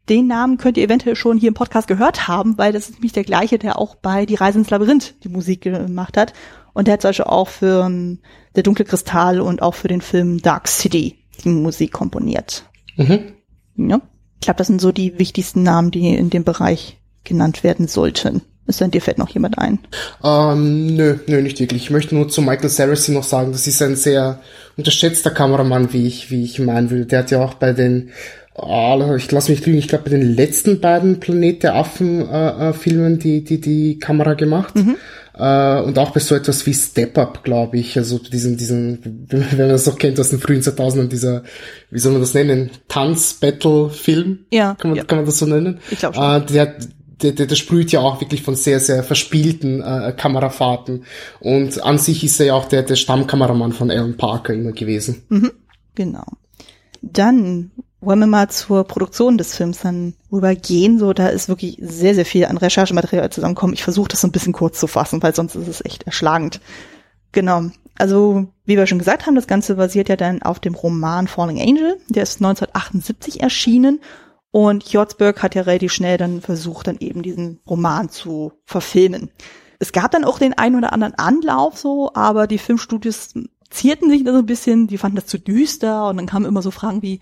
Den 0.09 0.27
Namen 0.27 0.59
könnt 0.59 0.77
ihr 0.77 0.85
eventuell 0.85 1.15
schon 1.15 1.39
hier 1.39 1.49
im 1.49 1.55
Podcast 1.55 1.87
gehört 1.87 2.27
haben, 2.27 2.59
weil 2.59 2.73
das 2.73 2.89
ist 2.89 2.95
nämlich 2.95 3.13
der 3.13 3.25
gleiche, 3.25 3.59
der 3.59 3.79
auch 3.79 3.95
bei 3.95 4.27
Die 4.27 4.35
Reise 4.35 4.59
ins 4.59 4.71
Labyrinth 4.71 5.15
die 5.23 5.29
Musik 5.29 5.63
gemacht 5.63 6.17
hat. 6.17 6.33
Und 6.73 6.87
der 6.87 6.95
hat 6.95 7.03
zum 7.03 7.11
Beispiel 7.11 7.27
auch 7.27 7.49
für 7.49 7.83
um, 7.83 7.93
ähm, 7.93 8.19
Der 8.57 8.63
dunkle 8.63 8.85
Kristall 8.85 9.41
und 9.41 9.63
auch 9.63 9.75
für 9.75 9.89
den 9.89 10.01
Film 10.01 10.43
Dark 10.43 10.69
City 10.69 11.19
die 11.45 11.49
Musik 11.49 11.93
komponiert. 11.93 12.69
Mhm. 12.97 13.33
Ja. 13.77 14.01
Ich 14.35 14.45
glaube, 14.45 14.59
das 14.59 14.67
sind 14.67 14.81
so 14.81 14.93
die 14.93 15.19
wichtigsten 15.19 15.63
Namen, 15.63 15.91
die 15.91 16.15
in 16.15 16.31
dem 16.31 16.45
Bereich 16.45 17.01
genannt 17.25 17.65
werden 17.65 17.89
sollten. 17.89 18.43
Ist 18.67 18.81
denn 18.81 18.93
dir 18.93 19.03
fällt 19.03 19.19
noch 19.19 19.29
jemand 19.31 19.59
ein? 19.59 19.81
Ähm, 20.23 20.95
nö, 20.95 21.17
nö, 21.27 21.43
nicht 21.43 21.59
wirklich. 21.59 21.83
Ich 21.83 21.91
möchte 21.91 22.15
nur 22.15 22.29
zu 22.29 22.43
Michael 22.43 22.69
Saracen 22.69 23.15
noch 23.15 23.25
sagen, 23.25 23.51
das 23.53 23.67
ist 23.67 23.83
ein 23.83 23.97
sehr 23.97 24.41
unterschätzter 24.77 25.31
Kameramann, 25.31 25.93
wie 25.93 26.07
ich, 26.07 26.31
wie 26.31 26.45
ich 26.45 26.59
meinen 26.61 26.91
will. 26.91 27.05
Der 27.05 27.21
hat 27.21 27.33
ja 27.33 27.45
auch 27.45 27.55
bei 27.55 27.73
den, 27.73 28.11
oh, 28.55 29.15
ich 29.17 29.31
lasse 29.33 29.51
mich 29.51 29.67
lügen, 29.67 29.79
ich 29.79 29.89
glaube 29.89 30.05
bei 30.05 30.11
den 30.11 30.37
letzten 30.37 30.81
beiden 30.81 31.19
Planet 31.19 31.65
der 31.65 31.75
Affen 31.75 32.29
äh, 32.29 32.71
äh, 32.71 32.73
Filmen 32.73 33.19
die, 33.19 33.43
die, 33.43 33.61
die 33.61 33.99
Kamera 33.99 34.35
gemacht. 34.35 34.77
Mhm. 34.77 34.97
Äh, 35.35 35.81
und 35.81 35.99
auch 35.99 36.11
bei 36.11 36.21
so 36.21 36.37
etwas 36.37 36.65
wie 36.65 36.75
Step 36.75 37.19
Up, 37.19 37.43
glaube 37.43 37.79
ich, 37.79 37.99
also 37.99 38.19
diesen, 38.19 38.59
diesen, 38.59 39.27
wenn 39.29 39.59
man 39.59 39.69
das 39.71 39.87
noch 39.87 39.99
kennt 39.99 40.21
aus 40.21 40.31
den 40.31 40.39
frühen 40.39 40.61
2000ern, 40.61 41.09
dieser, 41.09 41.43
wie 41.91 41.99
soll 41.99 42.13
man 42.13 42.21
das 42.21 42.35
nennen, 42.35 42.71
Tanz-Battle-Film? 42.87 44.47
Ja. 44.53 44.77
Kann 44.77 44.93
man, 44.93 44.99
ja. 44.99 45.05
kann 45.05 45.19
man 45.19 45.27
das 45.27 45.39
so 45.39 45.47
nennen? 45.47 45.81
Ich 45.91 45.99
glaube 45.99 46.15
schon. 46.15 46.43
Äh, 46.43 46.47
der, 46.47 46.77
der, 47.23 47.33
der, 47.33 47.47
der 47.47 47.57
sprüht 47.57 47.93
ja 47.93 48.01
auch 48.01 48.21
wirklich 48.21 48.43
von 48.43 48.55
sehr, 48.55 48.81
sehr 48.81 49.03
verspielten 49.03 49.81
äh, 49.81 50.13
Kamerafahrten. 50.17 51.05
Und 51.41 51.83
an 51.83 51.99
sich 51.99 52.25
ist 52.25 52.41
er 52.41 52.47
ja 52.47 52.55
auch 52.55 52.67
der, 52.67 52.83
der 52.83 52.97
Stammkameramann 52.97 53.73
von 53.73 53.91
Alan 53.91 54.17
Parker 54.17 54.55
immer 54.55 54.73
gewesen. 54.73 55.23
Mhm, 55.29 55.53
genau. 55.95 56.25
Dann 57.01 57.71
wollen 58.01 58.19
wir 58.19 58.27
mal 58.27 58.51
zur 58.51 58.85
Produktion 58.85 59.39
des 59.39 59.57
Films 59.57 59.81
dann 59.81 60.15
rübergehen. 60.31 60.99
So, 60.99 61.13
da 61.13 61.29
ist 61.29 61.49
wirklich 61.49 61.79
sehr, 61.81 62.15
sehr 62.15 62.27
viel 62.27 62.45
an 62.45 62.57
Recherchematerial 62.57 63.31
zusammengekommen. 63.31 63.75
Ich 63.75 63.85
versuche 63.85 64.09
das 64.09 64.21
so 64.21 64.29
ein 64.29 64.33
bisschen 64.33 64.53
kurz 64.53 64.79
zu 64.79 64.87
fassen, 64.89 65.23
weil 65.23 65.35
sonst 65.35 65.55
ist 65.55 65.69
es 65.69 65.85
echt 65.85 66.03
erschlagend. 66.05 66.61
Genau. 67.31 67.71
Also, 67.97 68.49
wie 68.65 68.77
wir 68.77 68.87
schon 68.87 68.99
gesagt 68.99 69.27
haben, 69.27 69.37
das 69.37 69.47
Ganze 69.47 69.77
basiert 69.77 70.09
ja 70.09 70.17
dann 70.17 70.43
auf 70.43 70.59
dem 70.59 70.75
Roman 70.75 71.29
Falling 71.29 71.61
Angel. 71.61 71.99
Der 72.09 72.25
ist 72.25 72.41
1978 72.41 73.41
erschienen 73.41 74.01
und 74.53 74.85
Hjortsberg 74.85 75.43
hat 75.43 75.55
ja 75.55 75.63
relativ 75.63 75.93
schnell 75.93 76.19
dann 76.19 76.43
versucht, 76.43 76.87
dann 76.87 76.99
eben 76.99 77.23
diesen 77.23 77.61
Roman 77.69 78.11
zu 78.11 78.53
verfilmen. 78.65 79.31
Es 79.79 79.93
gab 79.93 80.13
dann 80.13 80.25
auch 80.25 80.39
den 80.39 80.53
ein 80.55 80.77
oder 80.77 80.93
anderen 80.93 81.15
Anlauf 81.15 81.79
so, 81.79 82.13
aber 82.15 82.47
die 82.47 82.59
Filmstudios 82.59 83.35
zierten 83.71 84.11
sich 84.11 84.23
da 84.23 84.33
so 84.33 84.39
ein 84.39 84.47
bisschen, 84.47 84.87
die 84.87 84.99
fanden 84.99 85.17
das 85.17 85.27
zu 85.27 85.39
düster 85.39 86.09
und 86.09 86.19
dann 86.19 86.27
kamen 86.27 86.45
immer 86.45 86.61
so 86.61 86.71
Fragen 86.71 87.03
wie, 87.03 87.21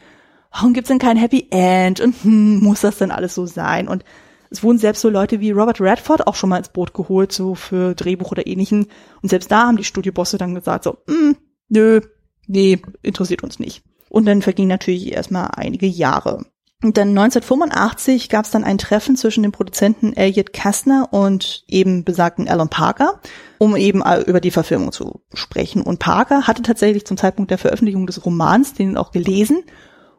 warum 0.50 0.74
gibt's 0.74 0.88
denn 0.88 0.98
kein 0.98 1.16
Happy 1.16 1.46
End 1.50 2.00
und 2.00 2.16
hm, 2.22 2.58
muss 2.58 2.80
das 2.80 2.98
denn 2.98 3.12
alles 3.12 3.34
so 3.36 3.46
sein? 3.46 3.86
Und 3.86 4.04
es 4.50 4.64
wurden 4.64 4.78
selbst 4.78 5.00
so 5.00 5.08
Leute 5.08 5.38
wie 5.38 5.52
Robert 5.52 5.80
Redford 5.80 6.26
auch 6.26 6.34
schon 6.34 6.50
mal 6.50 6.58
ins 6.58 6.70
Boot 6.70 6.92
geholt, 6.92 7.30
so 7.30 7.54
für 7.54 7.94
Drehbuch 7.94 8.32
oder 8.32 8.48
ähnlichen. 8.48 8.88
Und 9.22 9.28
selbst 9.28 9.52
da 9.52 9.68
haben 9.68 9.76
die 9.76 9.84
Studiobosse 9.84 10.36
dann 10.36 10.56
gesagt 10.56 10.82
so, 10.82 10.98
hm, 11.06 11.36
nö, 11.68 12.00
nee, 12.48 12.82
interessiert 13.02 13.44
uns 13.44 13.60
nicht. 13.60 13.84
Und 14.08 14.26
dann 14.26 14.42
vergingen 14.42 14.68
natürlich 14.68 15.12
erstmal 15.12 15.50
einige 15.54 15.86
Jahre. 15.86 16.44
Und 16.82 16.96
dann 16.96 17.10
1985 17.10 18.30
gab 18.30 18.46
es 18.46 18.50
dann 18.50 18.64
ein 18.64 18.78
Treffen 18.78 19.14
zwischen 19.14 19.42
dem 19.42 19.52
Produzenten 19.52 20.14
Elliot 20.14 20.54
Kastner 20.54 21.08
und 21.10 21.64
eben 21.68 22.04
besagten 22.04 22.48
Alan 22.48 22.70
Parker, 22.70 23.20
um 23.58 23.76
eben 23.76 24.02
über 24.26 24.40
die 24.40 24.50
Verfilmung 24.50 24.90
zu 24.90 25.20
sprechen. 25.34 25.82
Und 25.82 25.98
Parker 25.98 26.46
hatte 26.46 26.62
tatsächlich 26.62 27.04
zum 27.04 27.18
Zeitpunkt 27.18 27.50
der 27.50 27.58
Veröffentlichung 27.58 28.06
des 28.06 28.24
Romans 28.24 28.72
den 28.72 28.96
auch 28.96 29.12
gelesen 29.12 29.62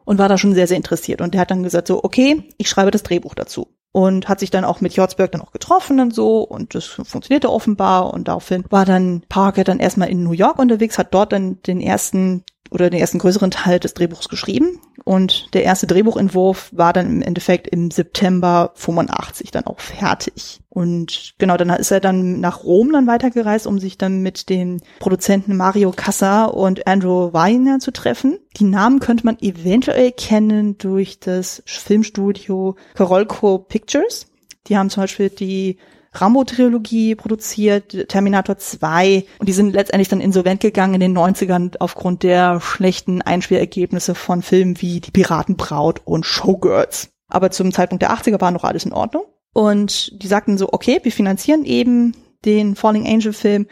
und 0.04 0.18
war 0.18 0.28
da 0.28 0.38
schon 0.38 0.54
sehr, 0.54 0.68
sehr 0.68 0.76
interessiert. 0.76 1.20
Und 1.20 1.34
der 1.34 1.40
hat 1.40 1.50
dann 1.50 1.64
gesagt 1.64 1.88
so, 1.88 2.02
okay, 2.04 2.44
ich 2.58 2.68
schreibe 2.68 2.92
das 2.92 3.02
Drehbuch 3.02 3.34
dazu. 3.34 3.68
Und 3.90 4.28
hat 4.28 4.40
sich 4.40 4.50
dann 4.50 4.64
auch 4.64 4.80
mit 4.80 4.94
Jortsberg 4.94 5.32
dann 5.32 5.42
auch 5.42 5.52
getroffen 5.52 6.00
und 6.00 6.14
so 6.14 6.40
und 6.40 6.74
das 6.74 6.86
funktionierte 6.86 7.50
offenbar 7.50 8.14
und 8.14 8.28
daraufhin 8.28 8.64
war 8.70 8.86
dann 8.86 9.22
Parker 9.28 9.64
dann 9.64 9.80
erstmal 9.80 10.08
in 10.08 10.24
New 10.24 10.32
York 10.32 10.58
unterwegs, 10.58 10.96
hat 10.96 11.12
dort 11.12 11.32
dann 11.34 11.60
den 11.64 11.82
ersten 11.82 12.42
oder 12.72 12.90
den 12.90 13.00
ersten 13.00 13.18
größeren 13.18 13.50
Teil 13.50 13.78
des 13.78 13.94
Drehbuchs 13.94 14.28
geschrieben. 14.28 14.80
Und 15.04 15.52
der 15.54 15.64
erste 15.64 15.86
Drehbuchentwurf 15.86 16.70
war 16.72 16.92
dann 16.92 17.06
im 17.06 17.22
Endeffekt 17.22 17.66
im 17.68 17.90
September 17.90 18.72
85 18.74 19.50
dann 19.50 19.66
auch 19.66 19.80
fertig. 19.80 20.60
Und 20.68 21.34
genau, 21.38 21.56
dann 21.56 21.70
ist 21.70 21.90
er 21.90 22.00
dann 22.00 22.40
nach 22.40 22.64
Rom 22.64 22.92
dann 22.92 23.06
weitergereist, 23.06 23.66
um 23.66 23.78
sich 23.78 23.98
dann 23.98 24.22
mit 24.22 24.48
den 24.48 24.80
Produzenten 25.00 25.56
Mario 25.56 25.92
Cassa 25.92 26.46
und 26.46 26.86
Andrew 26.86 27.32
Weiner 27.32 27.78
zu 27.78 27.92
treffen. 27.92 28.38
Die 28.56 28.64
Namen 28.64 29.00
könnte 29.00 29.26
man 29.26 29.38
eventuell 29.40 30.12
kennen 30.12 30.78
durch 30.78 31.20
das 31.20 31.62
Filmstudio 31.66 32.76
Carolco 32.94 33.58
Pictures. 33.58 34.26
Die 34.68 34.78
haben 34.78 34.90
zum 34.90 35.02
Beispiel 35.02 35.28
die 35.28 35.78
Rambo-Trilogie 36.14 37.14
produziert, 37.14 38.08
Terminator 38.08 38.58
2 38.58 39.24
und 39.38 39.48
die 39.48 39.52
sind 39.52 39.72
letztendlich 39.72 40.08
dann 40.08 40.20
insolvent 40.20 40.60
gegangen 40.60 40.94
in 40.94 41.00
den 41.00 41.16
90ern 41.16 41.76
aufgrund 41.78 42.22
der 42.22 42.60
schlechten 42.60 43.22
Einspielergebnisse 43.22 44.14
von 44.14 44.42
Filmen 44.42 44.80
wie 44.80 45.00
Die 45.00 45.10
Piratenbraut 45.10 46.02
und 46.04 46.26
Showgirls. 46.26 47.10
Aber 47.28 47.50
zum 47.50 47.72
Zeitpunkt 47.72 48.02
der 48.02 48.12
80er 48.12 48.40
war 48.40 48.50
noch 48.50 48.64
alles 48.64 48.84
in 48.84 48.92
Ordnung. 48.92 49.24
Und 49.54 50.22
die 50.22 50.26
sagten 50.26 50.58
so, 50.58 50.68
okay, 50.72 51.00
wir 51.02 51.12
finanzieren 51.12 51.64
eben 51.64 52.14
den 52.44 52.76
Falling 52.76 53.06
Angel 53.06 53.32
Film 53.32 53.66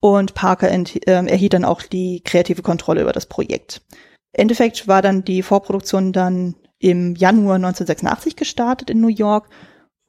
und 0.00 0.34
Parker 0.34 0.70
äh, 0.70 0.84
erhielt 1.06 1.52
dann 1.52 1.64
auch 1.64 1.82
die 1.82 2.22
kreative 2.24 2.62
Kontrolle 2.62 3.02
über 3.02 3.12
das 3.12 3.26
Projekt. 3.26 3.82
Endeffekt 4.32 4.88
war 4.88 5.02
dann 5.02 5.24
die 5.24 5.42
Vorproduktion 5.42 6.12
dann 6.12 6.54
im 6.78 7.14
Januar 7.14 7.56
1986 7.56 8.36
gestartet 8.36 8.90
in 8.90 9.00
New 9.00 9.08
York 9.08 9.48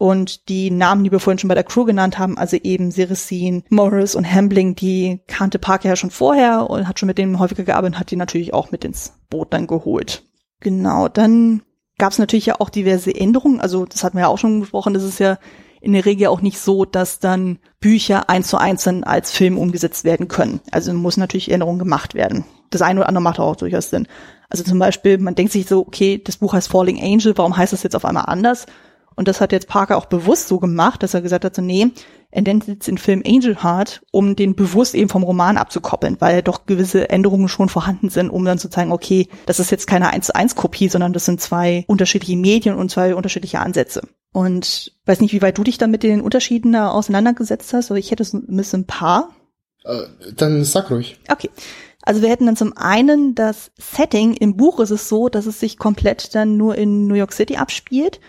und 0.01 0.49
die 0.49 0.71
Namen, 0.71 1.03
die 1.03 1.11
wir 1.11 1.19
vorhin 1.19 1.37
schon 1.37 1.47
bei 1.47 1.53
der 1.53 1.63
Crew 1.63 1.85
genannt 1.85 2.17
haben, 2.17 2.35
also 2.35 2.57
eben 2.57 2.91
Ceresin, 2.91 3.61
Morris 3.69 4.15
und 4.15 4.25
Hambling, 4.25 4.73
die 4.73 5.19
kannte 5.27 5.59
Parker 5.59 5.89
ja 5.89 5.95
schon 5.95 6.09
vorher 6.09 6.71
und 6.71 6.87
hat 6.87 6.97
schon 6.97 7.05
mit 7.05 7.19
denen 7.19 7.37
häufiger 7.37 7.65
gearbeitet, 7.65 7.99
hat 7.99 8.09
die 8.09 8.15
natürlich 8.15 8.51
auch 8.51 8.71
mit 8.71 8.83
ins 8.83 9.13
Boot 9.29 9.53
dann 9.53 9.67
geholt. 9.67 10.23
Genau, 10.59 11.07
dann 11.07 11.61
gab 11.99 12.13
es 12.13 12.17
natürlich 12.17 12.47
ja 12.47 12.55
auch 12.57 12.71
diverse 12.71 13.13
Änderungen. 13.13 13.61
Also 13.61 13.85
das 13.85 14.03
hatten 14.03 14.17
wir 14.17 14.21
ja 14.21 14.27
auch 14.29 14.39
schon 14.39 14.61
besprochen, 14.61 14.95
das 14.95 15.03
ist 15.03 15.19
ja 15.19 15.37
in 15.81 15.93
der 15.93 16.03
Regel 16.03 16.29
auch 16.29 16.41
nicht 16.41 16.57
so, 16.57 16.83
dass 16.83 17.19
dann 17.19 17.59
Bücher 17.79 18.27
eins 18.27 18.47
zu 18.47 18.57
eins 18.57 18.83
dann 18.83 19.03
als 19.03 19.29
Film 19.29 19.55
umgesetzt 19.55 20.03
werden 20.03 20.27
können. 20.27 20.61
Also 20.71 20.91
muss 20.95 21.17
natürlich 21.17 21.51
Änderungen 21.51 21.77
gemacht 21.77 22.15
werden. 22.15 22.43
Das 22.71 22.81
eine 22.81 23.01
oder 23.01 23.07
andere 23.07 23.21
macht 23.21 23.39
auch 23.39 23.55
durchaus 23.55 23.91
Sinn. 23.91 24.07
Also 24.49 24.63
zum 24.63 24.79
Beispiel, 24.79 25.19
man 25.19 25.35
denkt 25.35 25.51
sich 25.51 25.67
so, 25.67 25.81
okay, 25.81 26.19
das 26.23 26.37
Buch 26.37 26.53
heißt 26.53 26.69
Falling 26.69 26.99
Angel, 26.99 27.37
warum 27.37 27.55
heißt 27.55 27.71
das 27.71 27.83
jetzt 27.83 27.95
auf 27.95 28.05
einmal 28.05 28.25
anders? 28.25 28.65
Und 29.15 29.28
das 29.28 29.41
hat 29.41 29.52
jetzt 29.52 29.67
Parker 29.67 29.97
auch 29.97 30.06
bewusst 30.06 30.47
so 30.47 30.60
gemacht, 30.60 31.04
dass 31.04 31.13
er 31.13 31.21
gesagt 31.21 31.45
hat, 31.45 31.56
so, 31.56 31.62
nee, 31.62 31.88
er 32.32 32.41
nennt 32.41 32.67
jetzt 32.67 32.88
den 32.88 32.97
Film 32.97 33.21
Angel 33.26 33.62
Heart, 33.62 34.02
um 34.12 34.36
den 34.36 34.56
bewusst 34.56 34.95
eben 34.95 35.10
vom 35.10 35.24
Roman 35.24 35.58
abzukoppeln, 35.58 36.15
weil 36.19 36.41
doch 36.41 36.65
gewisse 36.65 37.10
Änderungen 37.10 37.50
schon 37.50 37.67
vorhanden 37.67 38.10
sind, 38.10 38.30
um 38.30 38.45
dann 38.45 38.58
zu 38.58 38.69
zeigen, 38.69 38.91
okay, 38.91 39.28
das 39.45 39.60
ist 39.60 39.69
jetzt 39.69 39.86
keine 39.86 40.10
1 40.10 40.28
zu 40.28 40.36
1 40.36 40.56
Kopie, 40.56 40.88
sondern 40.88 41.12
das 41.12 41.26
sind 41.26 41.41
zwei 41.41 41.84
unterschiedliche 41.88 42.38
Medien 42.38 42.76
und 42.76 42.89
zwei 42.89 43.15
unterschiedliche 43.15 43.60
Ansätze. 43.60 44.02
Und 44.32 44.93
weiß 45.06 45.19
nicht, 45.19 45.34
wie 45.34 45.41
weit 45.41 45.58
du 45.58 45.63
dich 45.63 45.78
dann 45.78 45.91
mit 45.91 46.04
den 46.04 46.21
Unterschieden 46.21 46.71
da 46.71 46.89
auseinandergesetzt 46.89 47.74
hast, 47.74 47.91
aber 47.91 48.00
ich 48.00 48.12
hätte 48.12 48.24
es 48.24 48.34
ein 48.34 48.56
bisschen 48.56 48.82
ein 48.82 48.88
paar. 48.88 49.36
Äh, 49.84 50.04
dann 50.36 50.63
sag 50.63 50.89
ruhig. 50.89 51.19
Okay. 51.30 51.50
Also 52.04 52.21
wir 52.21 52.30
hätten 52.30 52.45
dann 52.45 52.56
zum 52.56 52.76
einen 52.78 53.36
das 53.36 53.71
Setting. 53.78 54.34
Im 54.34 54.56
Buch 54.56 54.80
ist 54.80 54.89
es 54.89 55.10
so, 55.10 55.28
dass 55.30 55.45
es 55.45 55.60
sich 55.60 55.78
komplett 55.78 56.34
dann 56.34 56.58
nur 56.58 56.76
in 56.76 57.08
New 57.08 57.13
York 57.15 57.34
City 57.34 57.58
abspielt. 57.58 58.19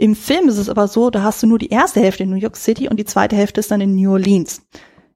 Im 0.00 0.14
Film 0.14 0.48
ist 0.48 0.56
es 0.56 0.70
aber 0.70 0.88
so, 0.88 1.10
da 1.10 1.22
hast 1.22 1.42
du 1.42 1.46
nur 1.46 1.58
die 1.58 1.68
erste 1.68 2.00
Hälfte 2.00 2.22
in 2.22 2.30
New 2.30 2.36
York 2.36 2.56
City 2.56 2.88
und 2.88 2.96
die 2.96 3.04
zweite 3.04 3.36
Hälfte 3.36 3.60
ist 3.60 3.70
dann 3.70 3.82
in 3.82 3.94
New 3.94 4.10
Orleans. 4.10 4.62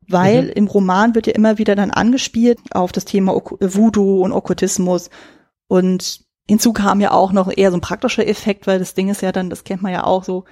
Weil 0.06 0.42
mhm. 0.42 0.50
im 0.50 0.66
Roman 0.66 1.14
wird 1.14 1.26
ja 1.26 1.32
immer 1.32 1.56
wieder 1.56 1.74
dann 1.74 1.90
angespielt 1.90 2.58
auf 2.70 2.92
das 2.92 3.06
Thema 3.06 3.32
Voodoo 3.32 4.22
und 4.22 4.32
Okkultismus. 4.32 5.08
Und 5.68 6.20
hinzu 6.46 6.74
kam 6.74 7.00
ja 7.00 7.12
auch 7.12 7.32
noch 7.32 7.50
eher 7.50 7.70
so 7.70 7.78
ein 7.78 7.80
praktischer 7.80 8.28
Effekt, 8.28 8.66
weil 8.66 8.78
das 8.78 8.92
Ding 8.92 9.08
ist 9.08 9.22
ja 9.22 9.32
dann, 9.32 9.48
das 9.48 9.64
kennt 9.64 9.80
man 9.80 9.90
ja 9.90 10.04
auch 10.04 10.22
so, 10.22 10.44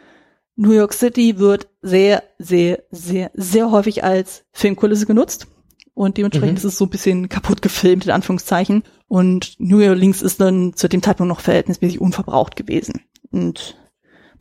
New 0.56 0.72
York 0.72 0.94
City 0.94 1.38
wird 1.38 1.68
sehr, 1.82 2.22
sehr, 2.38 2.84
sehr, 2.90 3.30
sehr 3.34 3.70
häufig 3.70 4.02
als 4.02 4.44
Filmkulisse 4.52 5.04
genutzt. 5.04 5.46
Und 5.92 6.16
dementsprechend 6.16 6.54
mhm. 6.54 6.56
ist 6.56 6.72
es 6.72 6.78
so 6.78 6.86
ein 6.86 6.90
bisschen 6.90 7.28
kaputt 7.28 7.60
gefilmt, 7.60 8.06
in 8.06 8.12
Anführungszeichen. 8.12 8.82
Und 9.08 9.56
New 9.58 9.86
Orleans 9.86 10.22
ist 10.22 10.40
dann 10.40 10.72
zu 10.72 10.88
dem 10.88 11.02
Zeitpunkt 11.02 11.28
noch 11.28 11.40
verhältnismäßig 11.40 12.00
unverbraucht 12.00 12.56
gewesen. 12.56 13.02
Und 13.30 13.76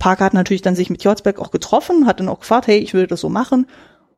Parker 0.02 0.26
hat 0.26 0.34
natürlich 0.34 0.64
dann 0.64 0.76
sich 0.76 0.90
mit 0.90 1.04
Jotzberg 1.04 1.38
auch 1.38 1.52
getroffen, 1.52 2.08
hat 2.08 2.20
dann 2.20 2.28
auch 2.28 2.40
gefragt, 2.40 2.66
hey, 2.66 2.80
ich 2.80 2.96
würde 2.96 3.06
das 3.06 3.22
so 3.22 3.30
machen. 3.30 3.68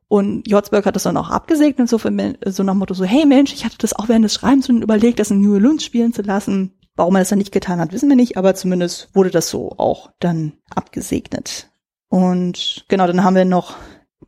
Und 0.08 0.48
Jotzberg 0.48 0.86
hat 0.86 0.96
das 0.96 1.02
dann 1.02 1.18
auch 1.18 1.28
abgesegnet, 1.28 1.90
so, 1.90 1.98
für, 1.98 2.10
so 2.46 2.62
nach 2.62 2.72
Motto 2.72 2.94
so, 2.94 3.04
hey 3.04 3.26
Mensch, 3.26 3.52
ich 3.52 3.66
hatte 3.66 3.76
das 3.76 3.92
auch 3.92 4.08
während 4.08 4.24
des 4.24 4.32
Schreibens 4.32 4.66
überlegt, 4.70 5.18
das 5.18 5.30
in 5.30 5.42
New 5.42 5.52
Orleans 5.52 5.84
spielen 5.84 6.14
zu 6.14 6.22
lassen. 6.22 6.72
Warum 6.96 7.16
er 7.16 7.18
das 7.18 7.28
dann 7.28 7.38
nicht 7.38 7.52
getan 7.52 7.80
hat, 7.80 7.92
wissen 7.92 8.08
wir 8.08 8.16
nicht, 8.16 8.38
aber 8.38 8.54
zumindest 8.54 9.10
wurde 9.12 9.28
das 9.28 9.50
so 9.50 9.72
auch 9.76 10.10
dann 10.20 10.54
abgesegnet. 10.74 11.68
Und 12.08 12.86
genau, 12.88 13.06
dann 13.06 13.22
haben 13.22 13.36
wir 13.36 13.44
noch 13.44 13.76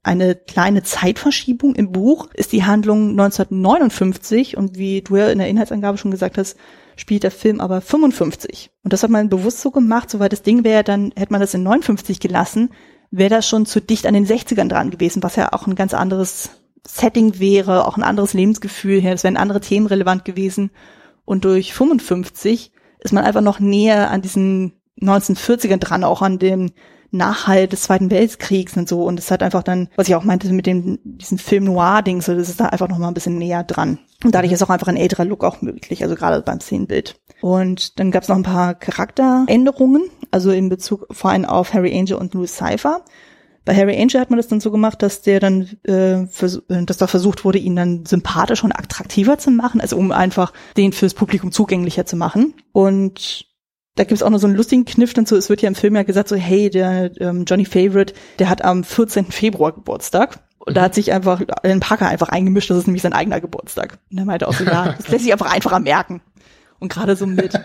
eine 0.03 0.35
kleine 0.35 0.83
Zeitverschiebung 0.83 1.75
im 1.75 1.91
Buch. 1.91 2.29
Ist 2.35 2.53
die 2.53 2.65
Handlung 2.65 3.13
1959 3.13 4.59
und 4.59 4.77
wie 4.77 5.01
du 5.01 5.17
ja 5.17 5.29
in 5.29 5.39
der 5.39 5.49
Inhaltsangabe 5.49 5.97
schon 5.97 6.11
gesagt 6.11 6.37
hast, 6.37 6.59
spielt 6.97 7.23
der 7.23 7.31
Film 7.31 7.61
aber 7.61 7.81
55. 7.81 8.71
Und 8.83 8.93
das 8.93 9.03
hat 9.03 9.11
man 9.11 9.29
bewusst 9.29 9.61
so 9.61 9.71
gemacht, 9.71 10.11
soweit 10.11 10.33
das 10.33 10.43
Ding 10.43 10.65
wäre, 10.65 10.83
dann 10.83 11.13
hätte 11.17 11.33
man 11.33 11.41
das 11.41 11.55
in 11.55 11.63
59 11.63 12.21
gelassen, 12.21 12.71
wäre 13.11 13.31
das 13.31 13.49
schon 13.49 13.67
zu 13.67 13.81
dicht 13.81 14.07
an 14.07 14.15
den 14.15 14.27
60ern 14.27 14.69
dran 14.69 14.91
gewesen, 14.91 15.23
was 15.23 15.37
ja 15.37 15.53
auch 15.53 15.67
ein 15.67 15.75
ganz 15.75 15.95
anderes 15.95 16.51
Setting 16.87 17.39
wäre, 17.39 17.87
auch 17.87 17.97
ein 17.97 18.03
anderes 18.03 18.33
Lebensgefühl 18.33 19.01
her, 19.01 19.15
es 19.15 19.25
wären 19.25 19.37
andere 19.37 19.61
Themen 19.61 19.87
relevant 19.87 20.25
gewesen. 20.25 20.71
Und 21.25 21.45
durch 21.45 21.75
55 21.75 22.73
ist 23.01 23.13
man 23.13 23.25
einfach 23.25 23.41
noch 23.41 23.61
näher 23.61 24.11
an 24.11 24.23
diesen 24.23 24.73
1940ern 25.01 25.79
dran, 25.79 26.05
auch 26.05 26.23
an 26.23 26.39
dem 26.39 26.73
Nachhalt 27.17 27.73
des 27.73 27.83
Zweiten 27.83 28.11
Weltkriegs 28.11 28.77
und 28.77 28.89
so. 28.89 29.05
Und 29.05 29.19
es 29.19 29.31
hat 29.31 29.43
einfach 29.43 29.63
dann, 29.63 29.89
was 29.97 30.09
ich 30.09 30.15
auch 30.15 30.25
meinte 30.25 30.53
mit 30.53 30.67
dem, 30.67 30.99
diesen 31.05 31.39
Film 31.39 31.65
Noir-Ding, 31.65 32.23
so, 32.23 32.35
das 32.35 32.49
ist 32.49 32.61
da 32.61 32.67
einfach 32.67 32.89
noch 32.89 32.99
mal 32.99 33.09
ein 33.09 33.15
bisschen 33.15 33.39
näher 33.39 33.65
dran. 33.65 33.99
Und 34.25 34.35
dadurch 34.35 34.53
ist 34.53 34.63
auch 34.63 34.71
einfach 34.71 34.89
ein 34.89 34.97
älterer 34.97 35.25
Look 35.25 35.45
auch 35.45 35.63
möglich, 35.63 36.03
also 36.03 36.15
gerade 36.15 36.41
beim 36.43 36.61
Szenenbild. 36.61 37.21
Und 37.41 37.99
dann 37.99 38.11
gab 38.11 38.23
es 38.23 38.29
noch 38.29 38.37
ein 38.37 38.43
paar 38.43 38.75
Charakteränderungen, 38.75 40.05
also 40.31 40.51
in 40.51 40.69
Bezug 40.69 41.07
vor 41.11 41.31
allem 41.31 41.45
auf 41.45 41.75
Harry 41.75 41.97
Angel 41.99 42.17
und 42.17 42.35
Louis 42.35 42.57
Cypher. 42.57 43.05
Bei 43.67 43.75
Harry 43.75 44.01
Angel 44.01 44.21
hat 44.21 44.31
man 44.31 44.37
das 44.37 44.47
dann 44.47 44.61
so 44.61 44.71
gemacht, 44.71 45.03
dass 45.03 45.23
der 45.23 45.41
dann, 45.41 45.69
äh, 45.83 46.25
dass 46.69 46.97
da 46.99 47.07
versucht 47.09 47.45
wurde, 47.45 47.59
ihn 47.59 47.75
dann 47.75 48.07
sympathischer 48.07 48.65
und 48.65 48.73
attraktiver 48.73 49.39
zu 49.39 49.51
machen, 49.51 49.81
also 49.81 49.97
um 49.97 50.13
einfach 50.13 50.53
den 50.77 50.93
fürs 50.93 51.15
Publikum 51.15 51.51
zugänglicher 51.51 52.07
zu 52.07 52.17
machen. 52.17 52.55
Und 52.73 53.47
da 53.97 54.05
gibt's 54.05 54.23
auch 54.23 54.31
noch 54.31 54.39
so 54.39 54.47
einen 54.47 54.57
lustigen 54.57 54.85
Kniff 54.85 55.15
dann 55.15 55.27
so, 55.27 55.37
es 55.37 55.49
wird 55.49 55.63
ja 55.63 55.69
im 55.69 55.75
Film 55.75 55.97
ja 55.97 56.03
gesagt 56.03 56.29
so, 56.29 56.37
hey, 56.37 56.71
der 56.71 57.11
ähm, 57.21 57.45
Johnny 57.47 57.65
Favorite, 57.65 58.15
der 58.39 58.49
hat 58.49 58.63
am 58.63 58.85
14. 58.85 59.33
Februar 59.33 59.73
Geburtstag. 59.73 60.39
Und 60.59 60.77
da 60.77 60.83
hat 60.83 60.95
sich 60.95 61.13
einfach 61.13 61.43
Alan 61.63 61.81
Parker 61.81 62.09
einfach 62.09 62.29
eingemischt, 62.29 62.71
das 62.71 62.79
ist 62.79 62.87
nämlich 62.87 63.03
sein 63.03 63.13
eigener 63.13 63.41
Geburtstag. 63.41 63.99
Und 64.11 64.19
er 64.19 64.25
meinte 64.25 64.49
auch 64.49 64.53
so, 64.53 64.65
ja, 64.65 64.93
das 64.99 65.09
lässt 65.09 65.25
sich 65.25 65.33
einfach 65.33 65.53
einfacher 65.53 65.81
merken. 65.81 66.21
Und 66.79 66.93
gerade 66.93 67.17
so 67.17 67.27
mit 67.27 67.53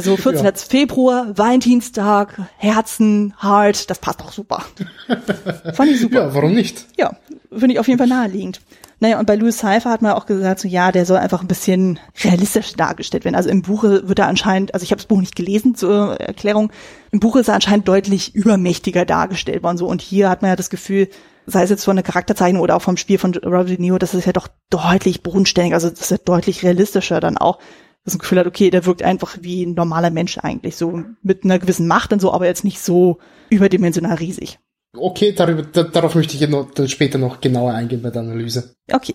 so 0.00 0.16
14. 0.16 0.44
Ja. 0.44 0.52
Februar, 0.54 1.38
Valentinstag, 1.38 2.38
Herzen, 2.58 3.34
Heart, 3.40 3.88
das 3.88 4.00
passt 4.00 4.20
doch 4.20 4.32
super. 4.32 4.64
Fand 5.72 5.90
ich 5.90 6.00
super. 6.00 6.26
Ja, 6.26 6.34
warum 6.34 6.52
nicht? 6.52 6.86
Ja, 6.98 7.16
finde 7.50 7.72
ich 7.72 7.78
auf 7.78 7.88
jeden 7.88 7.98
Fall 7.98 8.08
naheliegend. 8.08 8.60
Naja, 9.02 9.18
und 9.18 9.24
bei 9.24 9.34
Louis 9.34 9.56
Cypher 9.56 9.90
hat 9.90 10.02
man 10.02 10.12
auch 10.12 10.26
gesagt, 10.26 10.60
so 10.60 10.68
ja, 10.68 10.92
der 10.92 11.06
soll 11.06 11.16
einfach 11.16 11.40
ein 11.40 11.48
bisschen 11.48 11.98
realistisch 12.22 12.74
dargestellt 12.74 13.24
werden. 13.24 13.34
Also 13.34 13.48
im 13.48 13.62
Buch 13.62 13.82
wird 13.82 14.18
er 14.18 14.28
anscheinend, 14.28 14.74
also 14.74 14.84
ich 14.84 14.90
habe 14.90 14.98
das 14.98 15.06
Buch 15.06 15.20
nicht 15.20 15.34
gelesen 15.34 15.74
zur 15.74 16.20
Erklärung, 16.20 16.70
im 17.10 17.18
Buch 17.18 17.36
ist 17.36 17.48
er 17.48 17.54
anscheinend 17.54 17.88
deutlich 17.88 18.34
übermächtiger 18.34 19.06
dargestellt 19.06 19.62
worden. 19.62 19.78
So 19.78 19.86
und 19.86 20.02
hier 20.02 20.28
hat 20.28 20.42
man 20.42 20.50
ja 20.50 20.56
das 20.56 20.68
Gefühl, 20.68 21.08
sei 21.46 21.62
es 21.62 21.70
jetzt 21.70 21.84
von 21.84 21.96
der 21.96 22.02
Charakterzeichnung 22.02 22.62
oder 22.62 22.76
auch 22.76 22.82
vom 22.82 22.98
Spiel 22.98 23.18
von 23.18 23.34
Robert 23.34 23.70
De 23.70 23.78
Niro, 23.78 23.96
das 23.96 24.12
ist 24.12 24.26
ja 24.26 24.32
doch 24.32 24.48
deutlich 24.68 25.22
bodenständig, 25.22 25.72
also 25.72 25.88
das 25.88 26.02
ist 26.02 26.10
ja 26.10 26.18
deutlich 26.18 26.62
realistischer 26.62 27.20
dann 27.20 27.38
auch. 27.38 27.58
Das 28.04 28.18
Gefühl 28.18 28.38
hat, 28.38 28.46
okay, 28.46 28.70
der 28.70 28.84
wirkt 28.84 29.02
einfach 29.02 29.38
wie 29.40 29.64
ein 29.64 29.74
normaler 29.74 30.10
Mensch 30.10 30.36
eigentlich, 30.38 30.76
so 30.76 31.02
mit 31.22 31.44
einer 31.44 31.58
gewissen 31.58 31.86
Macht 31.86 32.12
und 32.12 32.20
so, 32.20 32.32
aber 32.32 32.46
jetzt 32.46 32.64
nicht 32.64 32.80
so 32.80 33.18
überdimensional 33.48 34.16
riesig. 34.16 34.58
Okay, 34.96 35.32
darüber, 35.32 35.62
darauf 35.62 36.14
möchte 36.14 36.36
ich 36.36 36.48
noch, 36.48 36.68
später 36.86 37.18
noch 37.18 37.40
genauer 37.40 37.72
eingehen 37.72 38.02
bei 38.02 38.10
der 38.10 38.22
Analyse. 38.22 38.74
Okay, 38.92 39.14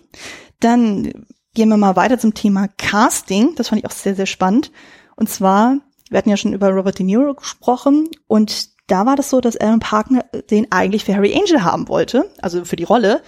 dann 0.60 1.12
gehen 1.54 1.68
wir 1.68 1.76
mal 1.76 1.96
weiter 1.96 2.18
zum 2.18 2.34
Thema 2.34 2.68
Casting. 2.78 3.54
Das 3.56 3.68
fand 3.68 3.80
ich 3.80 3.86
auch 3.86 3.94
sehr, 3.94 4.14
sehr 4.14 4.26
spannend. 4.26 4.72
Und 5.16 5.28
zwar, 5.28 5.78
wir 6.08 6.18
hatten 6.18 6.30
ja 6.30 6.36
schon 6.36 6.54
über 6.54 6.70
Robert 6.70 6.98
De 6.98 7.04
Niro 7.04 7.34
gesprochen 7.34 8.08
und 8.26 8.70
da 8.86 9.04
war 9.04 9.16
das 9.16 9.30
so, 9.30 9.40
dass 9.40 9.56
Alan 9.56 9.80
Parker 9.80 10.24
den 10.50 10.70
eigentlich 10.70 11.04
für 11.04 11.14
Harry 11.14 11.34
Angel 11.34 11.64
haben 11.64 11.88
wollte, 11.88 12.30
also 12.40 12.64
für 12.64 12.76
die 12.76 12.84
Rolle. 12.84 13.22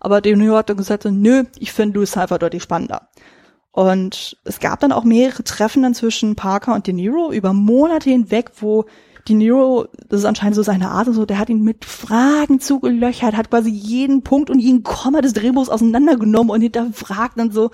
Aber 0.00 0.20
De 0.20 0.34
Niro 0.34 0.56
hat 0.56 0.70
dann 0.70 0.76
gesagt, 0.76 1.02
so, 1.02 1.10
nö, 1.10 1.44
ich 1.58 1.72
finde 1.72 1.98
Louis 1.98 2.10
Cypher 2.10 2.38
deutlich 2.38 2.62
spannender. 2.62 3.08
Und 3.70 4.36
es 4.44 4.58
gab 4.58 4.80
dann 4.80 4.92
auch 4.92 5.04
mehrere 5.04 5.44
Treffen 5.44 5.82
dann 5.82 5.94
zwischen 5.94 6.34
Parker 6.34 6.74
und 6.74 6.86
De 6.86 6.94
Niro 6.94 7.30
über 7.30 7.52
Monate 7.52 8.10
hinweg, 8.10 8.52
wo 8.60 8.86
De 9.28 9.36
Niro, 9.36 9.86
das 10.08 10.20
ist 10.20 10.26
anscheinend 10.26 10.56
so 10.56 10.62
seine 10.62 10.90
Art 10.90 11.06
und 11.06 11.14
so, 11.14 11.24
der 11.24 11.38
hat 11.38 11.48
ihn 11.48 11.62
mit 11.62 11.84
Fragen 11.84 12.60
zugelöchert, 12.60 13.36
hat 13.36 13.50
quasi 13.50 13.70
jeden 13.70 14.22
Punkt 14.22 14.50
und 14.50 14.58
jeden 14.58 14.82
Komma 14.82 15.20
des 15.20 15.32
Drehbuchs 15.32 15.68
auseinandergenommen 15.68 16.50
und 16.50 16.60
hinterfragt 16.60 17.38
dann 17.38 17.52
so. 17.52 17.70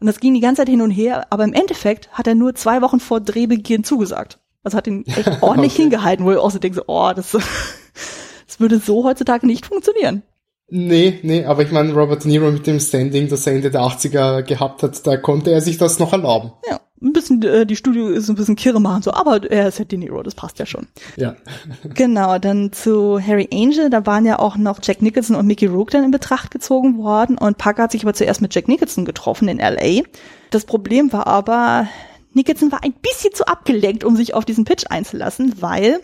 Und 0.00 0.06
das 0.06 0.20
ging 0.20 0.34
die 0.34 0.40
ganze 0.40 0.62
Zeit 0.62 0.68
hin 0.68 0.82
und 0.82 0.90
her, 0.90 1.26
aber 1.30 1.44
im 1.44 1.52
Endeffekt 1.52 2.10
hat 2.12 2.26
er 2.26 2.34
nur 2.34 2.54
zwei 2.54 2.80
Wochen 2.82 3.00
vor 3.00 3.20
Drehbeginn 3.20 3.84
zugesagt. 3.84 4.38
Also 4.62 4.76
hat 4.76 4.86
ihn 4.86 5.04
echt 5.06 5.30
ordentlich 5.42 5.74
okay. 5.74 5.82
hingehalten, 5.82 6.24
wo 6.24 6.32
ich 6.32 6.38
auch 6.38 6.50
so 6.50 6.58
denke, 6.58 6.76
so, 6.76 6.84
oh, 6.86 7.12
das, 7.14 7.30
das 8.46 8.60
würde 8.60 8.78
so 8.78 9.04
heutzutage 9.04 9.46
nicht 9.46 9.66
funktionieren. 9.66 10.22
Nee, 10.68 11.20
nee, 11.22 11.44
aber 11.44 11.62
ich 11.62 11.70
meine, 11.70 11.92
Robert 11.92 12.24
De 12.24 12.30
Niro 12.30 12.50
mit 12.50 12.66
dem 12.66 12.80
Standing, 12.80 13.28
das 13.28 13.46
er 13.46 13.52
Ende 13.52 13.70
der 13.70 13.82
80er 13.82 14.42
gehabt 14.42 14.82
hat, 14.82 15.06
da 15.06 15.16
konnte 15.16 15.52
er 15.52 15.60
sich 15.60 15.78
das 15.78 16.00
noch 16.00 16.12
erlauben. 16.12 16.52
Ja, 16.68 16.80
ein 17.00 17.12
bisschen, 17.12 17.42
äh, 17.42 17.66
die 17.66 17.76
Studio 17.76 18.08
ist 18.08 18.28
ein 18.28 18.36
bisschen 18.36 18.56
kirre 18.56 18.80
machen, 18.80 19.02
so, 19.02 19.12
aber 19.12 19.50
er 19.50 19.68
ist 19.68 19.78
halt 19.78 19.92
De 19.92 19.98
Niro, 19.98 20.22
das 20.22 20.34
passt 20.34 20.58
ja 20.58 20.66
schon. 20.66 20.86
Ja. 21.16 21.36
genau, 21.94 22.38
dann 22.38 22.72
zu 22.72 23.20
Harry 23.20 23.48
Angel, 23.52 23.90
da 23.90 24.06
waren 24.06 24.24
ja 24.24 24.38
auch 24.38 24.56
noch 24.56 24.78
Jack 24.82 25.02
Nicholson 25.02 25.36
und 25.36 25.46
Mickey 25.46 25.66
Rourke 25.66 25.92
dann 25.92 26.04
in 26.04 26.10
Betracht 26.10 26.50
gezogen 26.50 26.98
worden 26.98 27.36
und 27.36 27.58
Parker 27.58 27.84
hat 27.84 27.92
sich 27.92 28.02
aber 28.02 28.14
zuerst 28.14 28.40
mit 28.40 28.54
Jack 28.54 28.68
Nicholson 28.68 29.04
getroffen 29.04 29.48
in 29.48 29.58
L.A. 29.58 30.02
Das 30.50 30.64
Problem 30.64 31.12
war 31.12 31.26
aber, 31.26 31.86
Nicholson 32.32 32.72
war 32.72 32.82
ein 32.82 32.94
bisschen 32.94 33.34
zu 33.34 33.46
abgelenkt, 33.46 34.04
um 34.04 34.16
sich 34.16 34.32
auf 34.32 34.44
diesen 34.44 34.64
Pitch 34.64 34.84
einzulassen, 34.88 35.60
weil, 35.60 36.00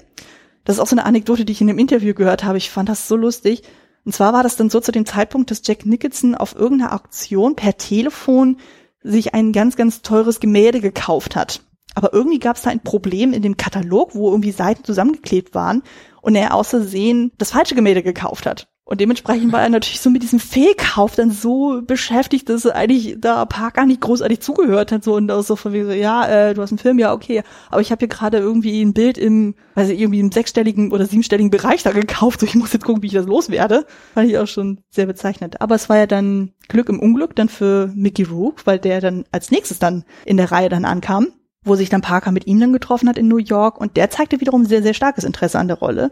das 0.65 0.77
ist 0.77 0.81
auch 0.81 0.87
so 0.87 0.97
eine 0.97 1.07
Anekdote, 1.07 1.47
die 1.47 1.53
ich 1.53 1.61
in 1.63 1.69
dem 1.69 1.79
Interview 1.79 2.13
gehört 2.13 2.45
habe, 2.45 2.59
ich 2.59 2.71
fand 2.71 2.91
das 2.91 3.09
so 3.09 3.17
lustig, 3.17 3.63
und 4.05 4.13
zwar 4.13 4.33
war 4.33 4.43
das 4.43 4.57
dann 4.57 4.69
so 4.69 4.81
zu 4.81 4.93
dem 4.93 5.07
Zeitpunkt, 5.07 5.51
dass 5.51 5.63
Jack 5.65 5.87
Nicholson 5.87 6.35
auf 6.35 6.57
irgendeiner 6.57 6.93
Auktion 6.93 7.55
per 7.55 7.77
Telefon 7.77 8.57
sich 9.03 9.35
ein 9.35 9.53
ganz, 9.53 9.77
ganz 9.77 10.03
teures 10.03 10.41
Gemälde 10.41 10.81
gekauft 10.81 11.37
hat. 11.37 11.63
Aber 11.95 12.13
irgendwie 12.13 12.39
gab 12.39 12.57
es 12.57 12.63
da 12.63 12.71
ein 12.71 12.81
Problem 12.83 13.33
in 13.33 13.43
dem 13.43 13.57
Katalog, 13.57 14.15
wo 14.15 14.31
irgendwie 14.31 14.53
Seiten 14.53 14.85
zusammengeklebt 14.85 15.55
waren 15.55 15.83
und 16.23 16.35
er 16.35 16.55
außersehen 16.55 17.33
das 17.39 17.51
falsche 17.51 17.75
Gemälde 17.75 18.03
gekauft 18.03 18.47
hat. 18.47 18.69
Und 18.93 19.01
dementsprechend 19.01 19.53
war 19.53 19.63
er 19.63 19.71
natürlich 19.71 20.03
so 20.03 20.11
mit 20.11 20.23
diesem 20.23 20.39
Fehlkauf 20.39 21.15
dann 21.15 21.31
so 21.31 21.81
beschäftigt, 21.81 22.51
dass 22.51 22.67
er 22.67 22.77
eigentlich 22.77 23.17
da 23.19 23.47
Park 23.47 23.77
gar 23.77 23.87
nicht 23.87 24.03
großartig 24.03 24.41
zugehört 24.41 24.93
hat. 24.93 25.03
So 25.03 25.15
und 25.15 25.29
da 25.29 25.43
so 25.43 25.57
von 25.57 25.73
wie 25.73 25.83
so, 25.83 25.93
ja, 25.93 26.27
äh, 26.27 26.53
du 26.53 26.61
hast 26.61 26.73
einen 26.73 26.79
Film, 26.79 26.99
ja, 26.99 27.15
okay, 27.15 27.43
aber 27.71 27.81
ich 27.81 27.91
habe 27.91 28.01
hier 28.01 28.09
gerade 28.09 28.37
irgendwie 28.37 28.83
ein 28.83 28.93
Bild 28.93 29.17
im, 29.17 29.55
weiß 29.77 29.89
ich, 29.89 29.99
irgendwie 29.99 30.21
im 30.21 30.31
sechsstelligen 30.31 30.93
oder 30.93 31.07
siebenstelligen 31.07 31.51
Bereich 31.51 31.83
da 31.83 31.93
gekauft. 31.93 32.41
So, 32.41 32.47
ich 32.47 32.55
muss 32.55 32.75
jetzt 32.75 32.85
gucken, 32.85 33.03
wie 33.03 33.07
ich 33.07 33.15
das 33.15 33.25
loswerde. 33.25 33.87
Fand 34.13 34.29
ich 34.29 34.37
auch 34.37 34.47
schon 34.47 34.81
sehr 34.91 35.07
bezeichnend. 35.07 35.63
Aber 35.63 35.75
es 35.75 35.89
war 35.89 35.97
ja 35.97 36.07
dann 36.07 36.53
Glück 36.69 36.91
im 36.91 37.01
Unglück 37.01 37.35
dann 37.35 37.49
für 37.49 37.91
Mickey 37.95 38.25
Rook, 38.25 38.67
weil 38.67 38.79
der 38.79 39.01
dann 39.01 39.25
als 39.33 39.51
nächstes 39.51 39.79
dann 39.79 40.05
in 40.27 40.37
der 40.37 40.53
Reihe 40.53 40.69
dann 40.69 40.85
ankam 40.85 41.29
wo 41.65 41.77
sich 41.77 41.89
dann 41.89 42.01
Parker 42.01 42.33
mit 42.33 42.49
ihm 42.49 42.59
dann 42.59 42.73
getroffen 42.73 43.09
hat 43.09 43.17
in 43.17 43.29
New 43.29 43.37
York 43.37 43.81
und 43.81 43.97
der 43.97 44.11
zeigte 44.11 44.41
wiederum 44.41 44.65
sehr, 44.65 44.83
sehr 44.83 44.95
starkes 44.95 45.23
Interesse 45.23 45.61
an 45.61 45.69
der 45.69 45.79
Rolle 45.79 46.11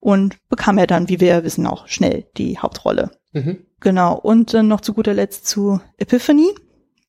und 0.00 0.36
bekam 0.48 0.78
er 0.78 0.86
dann, 0.86 1.08
wie 1.08 1.20
wir 1.20 1.28
ja 1.28 1.44
wissen, 1.44 1.66
auch 1.66 1.86
schnell 1.86 2.26
die 2.36 2.58
Hauptrolle. 2.58 3.10
Mhm. 3.32 3.58
Genau. 3.80 4.18
Und 4.18 4.52
dann 4.52 4.68
noch 4.68 4.80
zu 4.80 4.94
guter 4.94 5.14
Letzt 5.14 5.46
zu 5.46 5.80
Epiphany. 5.98 6.48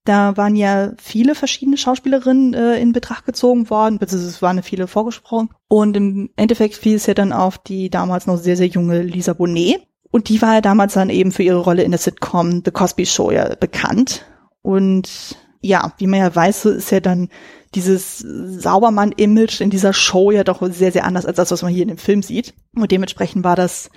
Da 0.03 0.35
waren 0.35 0.55
ja 0.55 0.93
viele 0.97 1.35
verschiedene 1.35 1.77
Schauspielerinnen 1.77 2.53
äh, 2.53 2.79
in 2.79 2.91
Betracht 2.91 3.25
gezogen 3.25 3.69
worden, 3.69 3.99
beziehungsweise 3.99 4.29
es 4.29 4.41
waren 4.41 4.63
viele 4.63 4.87
vorgesprochen. 4.87 5.49
Und 5.67 5.95
im 5.95 6.31
Endeffekt 6.35 6.75
fiel 6.75 6.95
es 6.95 7.05
ja 7.05 7.13
dann 7.13 7.33
auf 7.33 7.57
die 7.59 7.89
damals 7.89 8.25
noch 8.27 8.37
sehr, 8.37 8.57
sehr 8.57 8.67
junge 8.67 9.03
Lisa 9.03 9.33
Bonet. 9.33 9.81
Und 10.09 10.27
die 10.27 10.41
war 10.41 10.55
ja 10.55 10.61
damals 10.61 10.93
dann 10.93 11.09
eben 11.09 11.31
für 11.31 11.43
ihre 11.43 11.59
Rolle 11.59 11.83
in 11.83 11.91
der 11.91 11.99
Sitcom 11.99 12.63
The 12.65 12.71
Cosby 12.71 13.05
Show 13.05 13.31
ja 13.31 13.55
bekannt. 13.55 14.25
Und 14.61 15.37
ja, 15.61 15.93
wie 15.97 16.07
man 16.07 16.19
ja 16.19 16.35
weiß, 16.35 16.65
ist 16.65 16.91
ja 16.91 16.99
dann 16.99 17.29
dieses 17.75 18.19
Saubermann-Image 18.19 19.61
in 19.61 19.69
dieser 19.69 19.93
Show 19.93 20.31
ja 20.31 20.43
doch 20.43 20.61
sehr, 20.71 20.91
sehr 20.91 21.05
anders 21.05 21.25
als 21.25 21.37
das, 21.37 21.51
was 21.51 21.61
man 21.61 21.71
hier 21.71 21.83
in 21.83 21.87
dem 21.87 21.97
Film 21.97 22.21
sieht. 22.21 22.53
Und 22.75 22.91
dementsprechend 22.91 23.43
war 23.43 23.55
das 23.55 23.89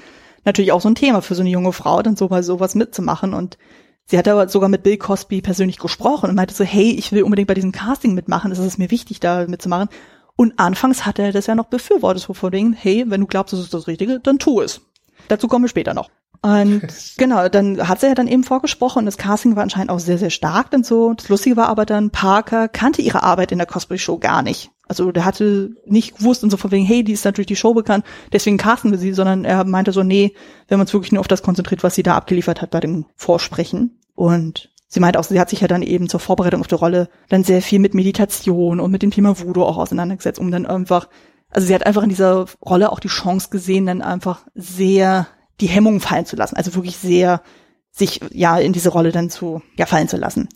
natürlich 0.44 0.72
auch 0.72 0.80
so 0.80 0.88
ein 0.88 0.94
Thema 0.94 1.22
für 1.22 1.34
so 1.34 1.42
eine 1.42 1.50
junge 1.50 1.72
Frau, 1.72 2.02
dann 2.02 2.16
so 2.16 2.28
mal 2.28 2.42
sowas 2.42 2.74
mitzumachen. 2.74 3.34
Und 3.34 3.58
Sie 4.06 4.18
hat 4.18 4.28
aber 4.28 4.48
sogar 4.48 4.68
mit 4.68 4.82
Bill 4.82 4.98
Cosby 4.98 5.40
persönlich 5.40 5.78
gesprochen 5.78 6.28
und 6.28 6.37
meinte 6.37 6.54
so, 6.54 6.62
hey, 6.62 6.90
ich 6.90 7.12
will 7.12 7.22
unbedingt 7.22 7.48
bei 7.48 7.54
diesem 7.54 7.72
Casting 7.72 8.14
mitmachen, 8.14 8.52
es 8.52 8.58
ist 8.58 8.78
mir 8.78 8.90
wichtig, 8.90 9.18
da 9.18 9.46
mitzumachen. 9.46 9.88
Und 10.37 10.58
anfangs 10.58 11.06
hat 11.06 11.18
er 11.18 11.32
das 11.32 11.46
ja 11.46 11.54
noch 11.54 11.66
befürwortet, 11.66 12.22
so 12.22 12.34
von 12.34 12.52
wegen, 12.52 12.72
hey, 12.74 13.04
wenn 13.08 13.20
du 13.20 13.26
glaubst, 13.26 13.52
das 13.52 13.60
ist 13.60 13.72
das 13.72 13.87
Richtige, 13.87 14.20
dann 14.20 14.38
tu 14.38 14.60
es. 14.60 14.82
Dazu 15.28 15.48
kommen 15.48 15.64
wir 15.64 15.68
später 15.68 15.94
noch. 15.94 16.10
Und 16.44 16.83
genau, 17.16 17.48
dann 17.48 17.88
hat 17.88 18.00
sie 18.00 18.07
ja 18.07 18.14
dann 18.14 18.28
eben 18.28 18.44
vorgesprochen 18.44 18.98
und 18.98 19.07
das 19.07 19.16
Casting 19.16 19.57
war 19.57 19.62
anscheinend 19.62 19.90
auch 19.90 19.98
sehr, 19.98 20.18
sehr 20.18 20.28
stark 20.28 20.74
und 20.74 20.85
so. 20.85 21.14
Das 21.14 21.30
Lustige 21.30 21.57
war 21.57 21.68
aber 21.68 21.87
dann, 21.87 22.11
Parker 22.11 22.68
kannte 22.68 23.00
ihre 23.00 23.22
Arbeit 23.22 23.50
in 23.50 23.57
der 23.57 23.66
Cosplay 23.66 23.96
Show 23.96 24.18
gar 24.18 24.42
nicht. 24.42 24.70
Also 24.87 25.11
der 25.11 25.24
hatte 25.24 25.70
nicht 25.87 26.18
gewusst 26.18 26.44
und 26.44 26.50
so 26.50 26.59
von 26.59 26.70
wegen, 26.70 26.85
hey, 26.85 27.02
die 27.02 27.12
ist 27.12 27.24
natürlich 27.24 27.46
die 27.46 27.57
Show 27.57 27.72
bekannt, 27.72 28.04
deswegen 28.30 28.59
casten 28.59 28.90
wir 28.90 28.98
sie, 28.98 29.14
sondern 29.14 29.46
er 29.46 29.64
meinte 29.64 29.92
so, 29.92 30.02
nee, 30.02 30.35
wenn 30.68 30.76
man 30.76 30.85
uns 30.85 30.92
wirklich 30.92 31.12
nur 31.12 31.20
auf 31.20 31.28
das 31.28 31.42
konzentriert, 31.42 31.83
was 31.83 31.94
sie 31.94 32.02
da 32.02 32.14
abgeliefert 32.14 32.61
hat 32.61 32.70
bei 32.70 32.80
dem 32.80 33.07
Vorsprechen. 33.16 33.98
Und 34.14 34.70
sie 34.87 35.00
meinte 35.00 35.18
auch, 35.18 35.24
sie 35.24 35.40
hat 35.40 35.48
sich 35.48 35.62
ja 35.62 35.68
dann 35.68 35.80
eben 35.80 36.11
zur 36.11 36.20
Vorbereitung 36.20 36.61
auf 36.61 36.66
die 36.66 36.74
Rolle 36.74 37.09
dann 37.30 37.42
sehr 37.42 37.62
viel 37.62 37.78
mit 37.78 37.94
Meditation 37.94 38.80
und 38.80 38.90
mit 38.90 39.00
dem 39.00 39.11
Thema 39.11 39.40
Voodoo 39.40 39.64
auch 39.64 39.78
auseinandergesetzt, 39.78 40.38
um 40.38 40.50
dann 40.50 40.66
einfach, 40.66 41.09
also 41.48 41.66
sie 41.66 41.74
hat 41.74 41.87
einfach 41.87 42.02
in 42.02 42.11
dieser 42.11 42.44
Rolle 42.62 42.92
auch 42.92 43.00
die 43.00 43.09
Chance 43.09 43.48
gesehen, 43.48 43.87
dann 43.87 44.02
einfach 44.02 44.42
sehr 44.54 45.26
die 45.60 45.66
Hemmungen 45.66 46.00
fallen 46.00 46.26
zu 46.26 46.36
lassen, 46.36 46.56
also 46.56 46.74
wirklich 46.74 46.96
sehr 46.96 47.42
sich 47.90 48.20
ja 48.32 48.58
in 48.58 48.72
diese 48.72 48.88
Rolle 48.88 49.12
dann 49.12 49.30
zu 49.30 49.62
ja 49.76 49.86
fallen 49.86 50.08
zu 50.08 50.16
lassen. 50.16 50.48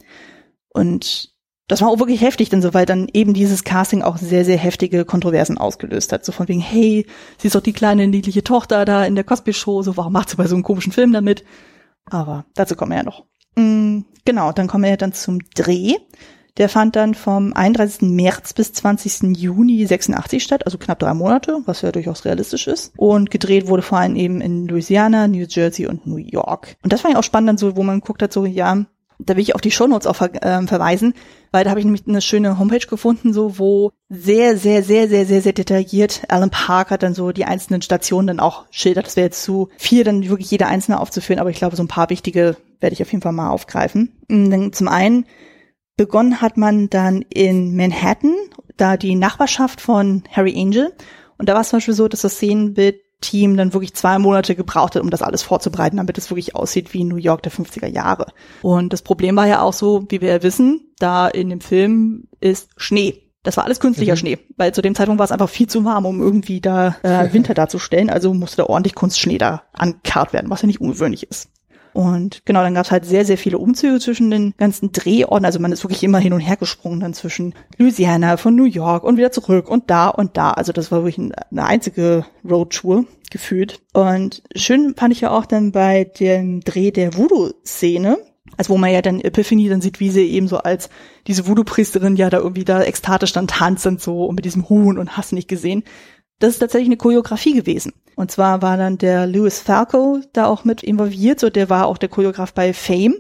Und 0.70 1.32
das 1.68 1.82
war 1.82 1.88
auch 1.88 1.98
wirklich 1.98 2.22
heftig, 2.22 2.48
denn 2.48 2.62
so, 2.62 2.72
weil 2.72 2.87
dann 2.87 3.08
eben 3.12 3.34
dieses 3.34 3.62
Casting 3.62 4.02
auch 4.02 4.16
sehr, 4.16 4.44
sehr 4.44 4.56
heftige 4.56 5.04
Kontroversen 5.04 5.58
ausgelöst 5.58 6.12
hat. 6.12 6.24
So 6.24 6.32
von 6.32 6.48
wegen, 6.48 6.61
hey, 6.61 7.06
sie 7.37 7.48
ist 7.48 7.54
doch 7.54 7.61
die 7.61 7.74
kleine, 7.74 8.08
niedliche 8.08 8.42
Tochter 8.42 8.87
da 8.87 9.04
in 9.04 9.14
der 9.14 9.24
Cosby-Show, 9.24 9.82
so 9.82 9.96
warum 9.98 10.14
macht 10.14 10.30
sie 10.30 10.37
bei 10.37 10.46
so 10.46 10.56
einem 10.56 10.64
komischen 10.64 10.92
Film 10.92 11.12
damit? 11.12 11.44
Aber 12.06 12.46
dazu 12.54 12.74
kommen 12.74 12.92
wir 12.92 12.98
ja 12.98 13.04
noch. 13.04 13.26
Mm, 13.54 14.00
genau, 14.24 14.52
dann 14.52 14.66
kommen 14.66 14.84
wir 14.84 14.90
ja 14.90 14.96
dann 14.96 15.12
zum 15.12 15.40
Dreh. 15.54 15.96
Der 16.59 16.68
fand 16.68 16.97
dann 16.97 17.14
vom 17.14 17.53
31. 17.53 18.03
März 18.03 18.53
bis 18.53 18.73
20. 18.73 19.37
Juni 19.37 19.87
86 19.87 20.42
statt, 20.42 20.66
also 20.66 20.77
knapp 20.77 20.99
drei 20.99 21.14
Monate, 21.14 21.62
was 21.66 21.83
ja 21.83 21.92
durchaus 21.92 22.25
realistisch 22.25 22.66
ist. 22.66 22.92
Und 22.97 23.31
gedreht 23.31 23.68
wurde 23.68 23.83
vor 23.83 23.99
allem 23.99 24.16
eben 24.16 24.40
in 24.40 24.66
Louisiana, 24.66 25.29
New 25.29 25.47
Jersey 25.49 25.87
und 25.87 26.07
New 26.07 26.16
York. 26.16 26.77
Und 26.83 26.92
das 26.92 27.05
war 27.05 27.12
ja 27.12 27.18
auch 27.18 27.25
spannend, 27.25 27.49
dann 27.49 27.59
so, 27.59 27.77
wo 27.77 27.85
man 27.85 28.01
guckt 28.01 28.23
hat, 28.23 28.33
so, 28.33 28.44
ja, 28.44 28.85
da 29.21 29.37
will 29.37 29.42
ich 29.42 29.55
auf 29.55 29.61
die 29.61 29.71
Shownotes 29.71 30.07
auch 30.07 30.16
ver 30.16 30.31
äh, 30.42 30.66
verweisen, 30.66 31.14
weil 31.51 31.64
da 31.64 31.71
habe 31.71 31.81
ich 31.81 31.87
nämlich 31.87 32.07
eine 32.07 32.21
schöne 32.21 32.59
Homepage 32.59 32.87
gefunden, 32.87 33.33
so 33.33 33.59
wo 33.59 33.92
sehr, 34.09 34.57
sehr, 34.57 34.83
sehr, 34.83 35.09
sehr, 35.09 35.27
sehr, 35.27 35.42
sehr 35.42 35.53
detailliert 35.53 36.23
Alan 36.29 36.51
Parker 36.51 36.99
dann 36.99 37.14
so 37.14 37.33
die 37.33 37.44
einzelnen 37.44 37.83
Stationen 37.83 38.29
dann 38.29 38.40
auch 38.40 38.66
schildert. 38.71 39.07
Das 39.07 39.16
wäre 39.16 39.27
jetzt 39.27 39.42
zu 39.42 39.68
viel, 39.77 40.05
dann 40.05 40.29
wirklich 40.29 40.51
jede 40.51 40.66
einzelne 40.66 41.01
aufzuführen, 41.01 41.40
aber 41.40 41.51
ich 41.51 41.59
glaube, 41.59 41.77
so 41.77 41.83
ein 41.83 41.88
paar 41.88 42.11
wichtige 42.11 42.57
werde 42.81 42.94
ich 42.94 43.03
auf 43.03 43.11
jeden 43.11 43.23
Fall 43.23 43.33
mal 43.33 43.51
aufgreifen. 43.51 44.12
Und 44.29 44.51
dann 44.51 44.73
zum 44.73 44.88
einen 44.88 45.25
begonnen 45.98 46.40
hat 46.40 46.56
man 46.56 46.88
dann 46.88 47.22
in 47.28 47.76
Manhattan, 47.76 48.34
da 48.78 48.96
die 48.96 49.16
Nachbarschaft 49.16 49.82
von 49.82 50.22
Harry 50.32 50.58
Angel. 50.58 50.94
Und 51.37 51.50
da 51.50 51.52
war 51.52 51.61
es 51.61 51.68
zum 51.68 51.76
Beispiel 51.76 51.94
so, 51.94 52.08
dass 52.08 52.22
das 52.22 52.37
Szenenbild 52.37 52.96
Team 53.20 53.56
dann 53.56 53.72
wirklich 53.72 53.94
zwei 53.94 54.18
Monate 54.20 54.54
gebraucht 54.54 54.94
hat, 54.94 55.02
um 55.02 55.11
das 55.11 55.22
alles 55.22 55.42
vorzubereiten, 55.42 55.96
damit 55.96 56.16
es 56.18 56.30
wirklich 56.30 56.54
aussieht 56.54 56.94
wie 56.94 57.02
New 57.02 57.16
York 57.16 57.42
der 57.42 57.50
50er 57.50 57.88
Jahre. 57.88 58.26
Und 58.62 58.92
das 58.92 59.02
Problem 59.02 59.34
war 59.34 59.46
ja 59.46 59.61
auch 59.61 59.72
so, 59.72 60.06
wie 60.08 60.20
wir 60.20 60.28
ja 60.28 60.42
wissen, 60.44 60.92
da 61.00 61.26
in 61.26 61.50
dem 61.50 61.61
Film 61.61 62.28
ist 62.40 62.70
Schnee. 62.76 63.24
Das 63.42 63.56
war 63.56 63.64
alles 63.64 63.80
künstlicher 63.80 64.12
mhm. 64.12 64.18
Schnee, 64.18 64.38
weil 64.56 64.72
zu 64.72 64.82
dem 64.82 64.94
Zeitpunkt 64.94 65.18
war 65.18 65.24
es 65.24 65.32
einfach 65.32 65.48
viel 65.48 65.68
zu 65.68 65.84
warm, 65.84 66.06
um 66.06 66.20
irgendwie 66.20 66.61
da 66.61 66.96
äh, 67.02 67.32
Winter 67.32 67.54
darzustellen. 67.54 68.08
Also 68.08 68.32
musste 68.34 68.58
da 68.58 68.64
ordentlich 68.64 68.94
Kunstschnee 68.94 69.38
da 69.38 69.62
ankarrt 69.72 70.32
werden, 70.32 70.48
was 70.48 70.62
ja 70.62 70.66
nicht 70.66 70.80
ungewöhnlich 70.80 71.24
ist. 71.24 71.50
Und 71.92 72.44
genau, 72.44 72.62
dann 72.62 72.74
gab 72.74 72.85
es 72.85 72.90
halt 72.90 73.05
sehr, 73.05 73.24
sehr 73.24 73.38
viele 73.38 73.59
Umzüge 73.59 74.01
zwischen 74.01 74.31
den 74.31 74.55
ganzen 74.57 74.92
Drehorten. 74.92 75.44
Also 75.44 75.59
man 75.59 75.72
ist 75.72 75.85
wirklich 75.85 76.05
immer 76.05 76.18
hin 76.18 76.33
und 76.33 76.40
her 76.40 76.57
gesprungen 76.57 77.01
dann 77.01 77.14
zwischen 77.14 77.55
Louisiana, 77.77 78.37
von 78.37 78.55
New 78.55 78.64
York 78.64 79.05
und 79.05 79.16
wieder 79.16 79.33
zurück 79.33 79.68
und 79.68 79.90
da 79.90 80.09
und 80.09 80.37
da. 80.37 80.51
Also 80.51 80.72
das 80.72 80.92
war 80.92 81.05
wirklich 81.05 81.31
eine 81.51 81.64
einzige 81.64 82.24
Roadtour 82.48 83.05
gefühlt. 83.31 83.81
Und 83.92 84.42
schön 84.55 84.94
fand 84.96 85.12
ich 85.12 85.20
ja 85.20 85.31
auch 85.31 85.46
dann 85.46 85.72
bei 85.72 86.05
dem 86.05 86.61
Dreh 86.61 86.90
der 86.90 87.16
Voodoo-Szene, 87.16 88.18
also 88.57 88.72
wo 88.72 88.79
man 88.79 88.92
ja 88.92 89.03
dann 89.03 89.20
Epiphany 89.20 89.68
dann 89.68 89.81
sieht, 89.81 90.01
wie 90.01 90.11
sie 90.11 90.29
eben 90.29 90.48
so 90.48 90.59
als 90.59 90.88
diese 91.27 91.46
Voodoo-Priesterin 91.46 92.16
ja 92.16 92.31
da 92.31 92.38
irgendwie 92.38 92.64
da 92.64 92.83
ekstatisch 92.83 93.33
dann 93.33 93.46
tanzt 93.46 93.87
und 93.87 94.01
so 94.01 94.24
und 94.24 94.35
mit 94.35 94.44
diesem 94.44 94.68
Huhn 94.68 94.98
und 94.98 95.16
hast 95.16 95.33
nicht 95.33 95.48
gesehen. 95.48 95.85
Das 96.38 96.51
ist 96.51 96.59
tatsächlich 96.59 96.88
eine 96.88 96.96
Choreografie 96.96 97.55
gewesen. 97.55 97.92
Und 98.18 98.33
zwar 98.33 98.62
war 98.62 98.76
dann 98.76 98.98
der 98.98 99.28
Louis 99.28 99.61
Falco 99.61 100.18
da 100.33 100.46
auch 100.46 100.64
mit 100.64 100.83
involviert, 100.83 101.38
so 101.38 101.50
der 101.50 101.70
war 101.70 101.87
auch 101.87 101.98
der 101.98 102.09
Choreograf 102.09 102.52
bei 102.52 102.72
Fame. 102.72 103.14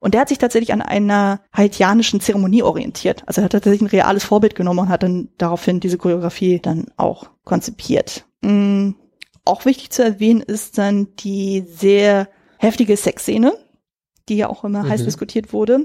Und 0.00 0.14
der 0.14 0.22
hat 0.22 0.30
sich 0.30 0.38
tatsächlich 0.38 0.72
an 0.72 0.82
einer 0.82 1.40
haitianischen 1.56 2.20
Zeremonie 2.20 2.64
orientiert. 2.64 3.22
Also 3.26 3.40
er 3.40 3.44
hat 3.44 3.52
tatsächlich 3.52 3.82
ein 3.82 3.86
reales 3.86 4.24
Vorbild 4.24 4.56
genommen 4.56 4.80
und 4.80 4.88
hat 4.88 5.04
dann 5.04 5.28
daraufhin 5.38 5.78
diese 5.78 5.96
Choreografie 5.96 6.58
dann 6.58 6.86
auch 6.96 7.30
konzipiert. 7.44 8.26
Mhm. 8.40 8.96
Auch 9.44 9.64
wichtig 9.64 9.90
zu 9.90 10.02
erwähnen 10.02 10.40
ist 10.40 10.76
dann 10.76 11.14
die 11.20 11.64
sehr 11.72 12.28
heftige 12.58 12.96
Sexszene, 12.96 13.52
die 14.28 14.38
ja 14.38 14.48
auch 14.48 14.64
immer 14.64 14.82
mhm. 14.82 14.88
heiß 14.88 15.04
diskutiert 15.04 15.52
wurde. 15.52 15.84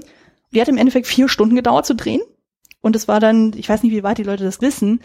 Die 0.52 0.60
hat 0.60 0.66
im 0.66 0.78
Endeffekt 0.78 1.06
vier 1.06 1.28
Stunden 1.28 1.54
gedauert 1.54 1.86
zu 1.86 1.94
drehen. 1.94 2.22
Und 2.80 2.96
es 2.96 3.06
war 3.06 3.20
dann, 3.20 3.52
ich 3.54 3.68
weiß 3.68 3.84
nicht, 3.84 3.92
wie 3.92 4.02
weit 4.02 4.18
die 4.18 4.24
Leute 4.24 4.42
das 4.42 4.60
wissen, 4.60 5.00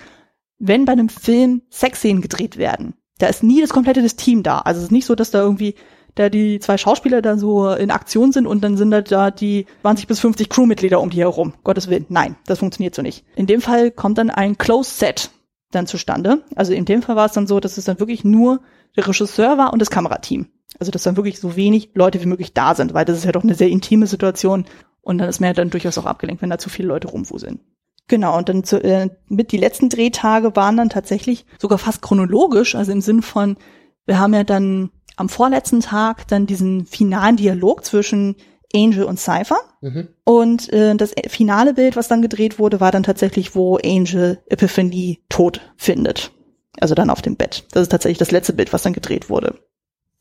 wenn 0.58 0.86
bei 0.86 0.94
einem 0.94 1.10
Film 1.10 1.62
Sexszenen 1.70 2.24
gedreht 2.24 2.58
werden, 2.58 2.96
da 3.20 3.28
ist 3.28 3.44
nie 3.44 3.62
das 3.62 3.70
komplette 3.70 4.02
das 4.02 4.16
Team 4.16 4.44
da. 4.44 4.60
Also 4.60 4.80
es 4.80 4.86
ist 4.86 4.92
nicht 4.92 5.06
so, 5.06 5.16
dass 5.16 5.32
da 5.32 5.42
irgendwie 5.42 5.76
da 6.16 6.30
die 6.30 6.60
zwei 6.60 6.78
Schauspieler 6.78 7.22
da 7.22 7.38
so 7.38 7.72
in 7.72 7.92
Aktion 7.92 8.32
sind 8.32 8.46
und 8.46 8.64
dann 8.64 8.78
sind 8.78 8.92
da 8.92 9.32
die 9.32 9.66
20 9.82 10.08
bis 10.08 10.20
50 10.20 10.50
Crewmitglieder 10.50 11.02
um 11.02 11.10
die 11.10 11.20
herum. 11.20 11.54
Gottes 11.64 11.90
Willen. 11.90 12.06
Nein, 12.10 12.36
das 12.46 12.60
funktioniert 12.60 12.94
so 12.94 13.02
nicht. 13.02 13.26
In 13.36 13.48
dem 13.48 13.62
Fall 13.62 13.92
kommt 13.92 14.18
dann 14.18 14.30
ein 14.30 14.58
Closed 14.58 15.00
Set 15.00 15.32
dann 15.72 15.88
zustande. 15.88 16.44
Also 16.56 16.74
in 16.74 16.86
dem 16.86 17.02
Fall 17.02 17.16
war 17.16 17.26
es 17.26 17.34
dann 17.34 17.48
so, 17.48 17.60
dass 17.60 17.78
es 17.78 17.86
dann 17.86 18.00
wirklich 18.00 18.24
nur 18.24 18.62
der 18.96 19.08
Regisseur 19.08 19.58
war 19.58 19.74
und 19.74 19.82
das 19.82 19.90
Kamerateam. 19.90 20.48
Also 20.80 20.92
dass 20.92 21.04
dann 21.04 21.18
wirklich 21.18 21.40
so 21.40 21.56
wenig 21.56 21.92
Leute 21.94 22.22
wie 22.22 22.28
möglich 22.28 22.54
da 22.54 22.76
sind, 22.76 22.94
weil 22.94 23.06
das 23.06 23.18
ist 23.18 23.26
ja 23.26 23.32
doch 23.32 23.44
eine 23.44 23.56
sehr 23.56 23.70
intime 23.70 24.08
Situation 24.08 24.66
und 25.02 25.18
dann 25.18 25.30
ist 25.30 25.40
man 25.40 25.48
ja 25.48 25.54
dann 25.54 25.70
durchaus 25.70 25.98
auch 25.98 26.06
abgelenkt, 26.06 26.42
wenn 26.42 26.50
da 26.50 26.58
zu 26.58 26.70
viele 26.70 26.88
Leute 26.88 27.10
rumwuseln. 27.10 27.60
Genau, 28.08 28.38
und 28.38 28.50
dann 28.50 28.64
zu, 28.64 28.84
äh, 28.84 29.10
mit 29.28 29.52
die 29.52 29.58
letzten 29.58 29.90
Drehtage 29.90 30.56
waren 30.56 30.78
dann 30.78 30.90
tatsächlich 30.90 31.46
sogar 31.58 31.78
fast 31.78 32.02
chronologisch, 32.02 32.76
also 32.76 32.92
im 32.92 33.02
Sinn 33.02 33.22
von, 33.22 33.58
wir 34.06 34.20
haben 34.20 34.34
ja 34.34 34.44
dann 34.44 34.92
am 35.16 35.30
vorletzten 35.30 35.80
Tag 35.80 36.28
dann 36.28 36.46
diesen 36.46 36.86
finalen 36.86 37.38
Dialog 37.38 37.86
zwischen 37.86 38.36
Angel 38.76 39.04
und 39.04 39.20
Cypher. 39.20 39.60
Mhm. 39.82 40.08
Und 40.24 40.74
äh, 40.74 40.96
das 40.96 41.14
finale 41.28 41.74
Bild, 41.74 41.96
was 41.96 42.08
dann 42.08 42.22
gedreht 42.22 42.60
wurde, 42.60 42.80
war 42.80 42.92
dann 42.92 43.04
tatsächlich, 43.04 43.56
wo 43.56 43.78
Angel 43.78 44.40
Epiphany 44.48 45.22
tot 45.30 45.62
findet. 45.78 46.32
Also 46.80 46.96
dann 46.96 47.12
auf 47.12 47.22
dem 47.22 47.36
Bett. 47.36 47.66
Das 47.72 47.84
ist 47.84 47.90
tatsächlich 47.90 48.18
das 48.18 48.32
letzte 48.32 48.54
Bild, 48.54 48.74
was 48.74 48.82
dann 48.82 48.94
gedreht 48.94 49.30
wurde. 49.30 49.60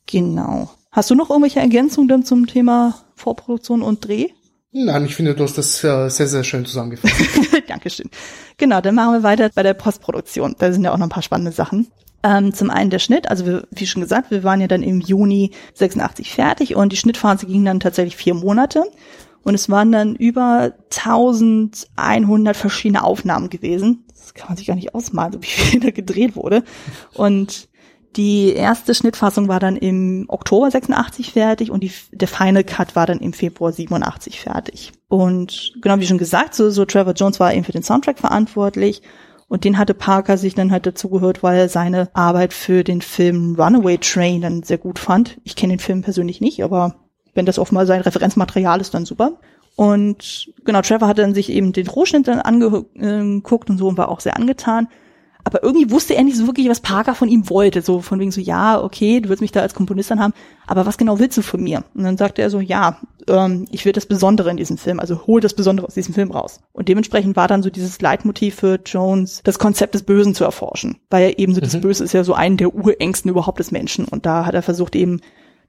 Genau. 0.07 0.71
Hast 0.90 1.11
du 1.11 1.14
noch 1.14 1.31
irgendwelche 1.31 1.61
Ergänzungen 1.61 2.09
dann 2.09 2.25
zum 2.25 2.47
Thema 2.47 2.95
Vorproduktion 3.14 3.83
und 3.83 4.07
Dreh? 4.07 4.29
Nein, 4.73 5.05
ich 5.05 5.15
finde, 5.15 5.35
du 5.35 5.45
hast 5.45 5.59
das 5.59 5.85
äh, 5.85 6.09
sehr, 6.09 6.27
sehr 6.27 6.45
schön 6.45 6.65
zusammengefasst. 6.65 7.15
Dankeschön. 7.69 8.09
Genau, 8.57 8.81
dann 8.81 8.95
machen 8.95 9.13
wir 9.13 9.23
weiter 9.23 9.51
bei 9.55 9.63
der 9.63 9.75
Postproduktion. 9.75 10.57
Da 10.59 10.73
sind 10.73 10.83
ja 10.83 10.93
auch 10.93 10.99
noch 10.99 11.07
ein 11.07 11.11
paar 11.11 11.23
spannende 11.23 11.53
Sachen. 11.53 11.89
Ähm, 12.23 12.55
zum 12.55 12.71
einen 12.71 12.89
der 12.89 13.01
Schnitt, 13.01 13.29
also 13.29 13.45
wir, 13.47 13.67
wie 13.71 13.87
schon 13.87 14.01
gesagt, 14.01 14.31
wir 14.31 14.45
waren 14.45 14.61
ja 14.61 14.69
dann 14.69 14.83
im 14.83 15.01
Juni 15.01 15.51
86 15.75 16.33
fertig 16.33 16.77
und 16.77 16.93
die 16.93 16.97
Schnittphase 16.97 17.47
ging 17.47 17.65
dann 17.65 17.81
tatsächlich 17.81 18.17
vier 18.17 18.35
Monate. 18.35 18.85
Und 19.43 19.55
es 19.55 19.69
waren 19.69 19.91
dann 19.93 20.15
über 20.15 20.73
1100 20.97 22.57
verschiedene 22.57 23.03
Aufnahmen 23.03 23.51
gewesen. 23.51 24.05
Das 24.09 24.35
kann 24.35 24.49
man 24.49 24.57
sich 24.57 24.69
gar 24.69 24.77
nicht 24.77 24.95
ausmalen, 24.95 25.33
so 25.33 25.43
wie 25.43 25.47
viel 25.47 25.81
da 25.81 25.91
gedreht 25.91 26.37
wurde. 26.37 26.63
Und 27.15 27.69
die 28.16 28.53
erste 28.53 28.94
Schnittfassung 28.94 29.48
war 29.48 29.61
dann 29.61 29.77
im 29.77 30.27
Oktober 30.29 30.70
86 30.70 31.33
fertig 31.33 31.70
und 31.70 31.83
die, 31.83 31.92
der 32.11 32.29
Final 32.29 32.64
Cut 32.64 32.94
war 32.94 33.07
dann 33.07 33.20
im 33.20 33.33
Februar 33.33 33.72
87 33.72 34.40
fertig. 34.40 34.92
Und 35.09 35.72
genau 35.81 35.98
wie 35.98 36.07
schon 36.07 36.18
gesagt, 36.18 36.55
so, 36.55 36.70
so 36.70 36.85
Trevor 36.85 37.14
Jones 37.14 37.40
war 37.40 37.55
eben 37.55 37.64
für 37.64 37.72
den 37.72 37.83
Soundtrack 37.83 38.18
verantwortlich 38.18 39.03
und 39.48 39.64
den 39.64 39.79
hatte 39.79 39.94
Parker 39.94 40.37
sich 40.37 40.55
dann 40.55 40.70
halt 40.70 40.87
dazugehört, 40.87 41.42
weil 41.42 41.59
er 41.59 41.68
seine 41.68 42.09
Arbeit 42.14 42.53
für 42.53 42.85
den 42.85 43.03
Film 43.03 43.57
Runaway 43.59 43.98
Train 43.98 44.42
dann 44.42 44.62
sehr 44.62 44.79
gut 44.79 44.98
fand. 44.98 45.38
Ich 45.44 45.57
kenne 45.57 45.75
den 45.75 45.81
Film 45.81 46.03
persönlich 46.03 46.40
nicht, 46.40 46.62
aber 46.62 46.96
wenn 47.35 47.46
das 47.46 47.59
offenbar 47.59 47.87
sein 47.87 48.03
Referenzmaterial 48.03 48.81
ist, 48.81 48.94
dann 48.94 49.07
super. 49.07 49.38
Und 49.75 50.53
genau, 50.64 50.83
Trevor 50.83 51.09
hat 51.09 51.18
dann 51.18 51.35
sich 51.35 51.51
eben 51.51 51.72
den 51.72 51.87
Rohschnitt 51.87 52.29
dann 52.29 52.40
angeguckt 52.40 53.70
und 53.70 53.79
so 53.79 53.88
und 53.88 53.96
war 53.96 54.11
auch 54.11 54.20
sehr 54.20 54.37
angetan 54.37 54.88
aber 55.45 55.63
irgendwie 55.63 55.91
wusste 55.91 56.15
er 56.15 56.23
nicht 56.23 56.37
so 56.37 56.47
wirklich, 56.47 56.69
was 56.69 56.81
Parker 56.81 57.15
von 57.15 57.29
ihm 57.29 57.51
wollte. 57.51 57.83
So 57.83 58.01
von 58.01 58.21
wegen 58.21 58.31
so, 58.31 58.41
ja, 58.41 58.83
okay, 58.83 59.21
du 59.21 59.29
willst 59.29 59.41
mich 59.41 59.53
da 59.53 59.61
als 59.61 59.75
Komponist 59.75 60.11
dann 60.11 60.21
haben, 60.21 60.35
aber 60.67 60.87
was 60.87 60.99
genau 60.99 61.19
willst 61.19 61.37
du 61.37 61.43
von 61.43 61.63
mir? 61.63 61.85
Und 61.95 62.05
dann 62.05 62.17
sagte 62.17 62.43
er 62.43 62.51
so, 62.51 62.61
ja, 62.61 62.99
ähm, 63.29 63.67
ich 63.71 63.85
will 63.85 63.93
das 63.93 64.07
Besondere 64.07 64.51
in 64.51 64.57
diesem 64.57 64.79
Film, 64.79 65.01
also 65.01 65.27
hol 65.27 65.41
das 65.41 65.55
Besondere 65.55 65.87
aus 65.87 65.95
diesem 65.95 66.15
Film 66.15 66.31
raus. 66.31 66.61
Und 66.73 66.89
dementsprechend 66.89 67.37
war 67.37 67.49
dann 67.49 67.63
so 67.63 67.71
dieses 67.71 68.01
Leitmotiv 68.01 68.57
für 68.57 68.79
Jones, 68.85 69.41
das 69.45 69.59
Konzept 69.59 69.95
des 69.95 70.05
Bösen 70.05 70.35
zu 70.35 70.45
erforschen. 70.45 70.99
Weil 71.11 71.25
er 71.25 71.39
eben 71.39 71.55
so, 71.55 71.61
mhm. 71.61 71.65
das 71.65 71.81
Böse 71.81 72.05
ist 72.05 72.13
ja 72.13 72.25
so 72.25 72.35
einen 72.35 72.57
der 72.57 72.75
Urängsten 72.75 73.31
überhaupt 73.31 73.59
des 73.59 73.73
Menschen. 73.73 74.05
Und 74.05 74.27
da 74.27 74.47
hat 74.47 74.55
er 74.55 74.63
versucht 74.63 74.95
eben 74.95 75.21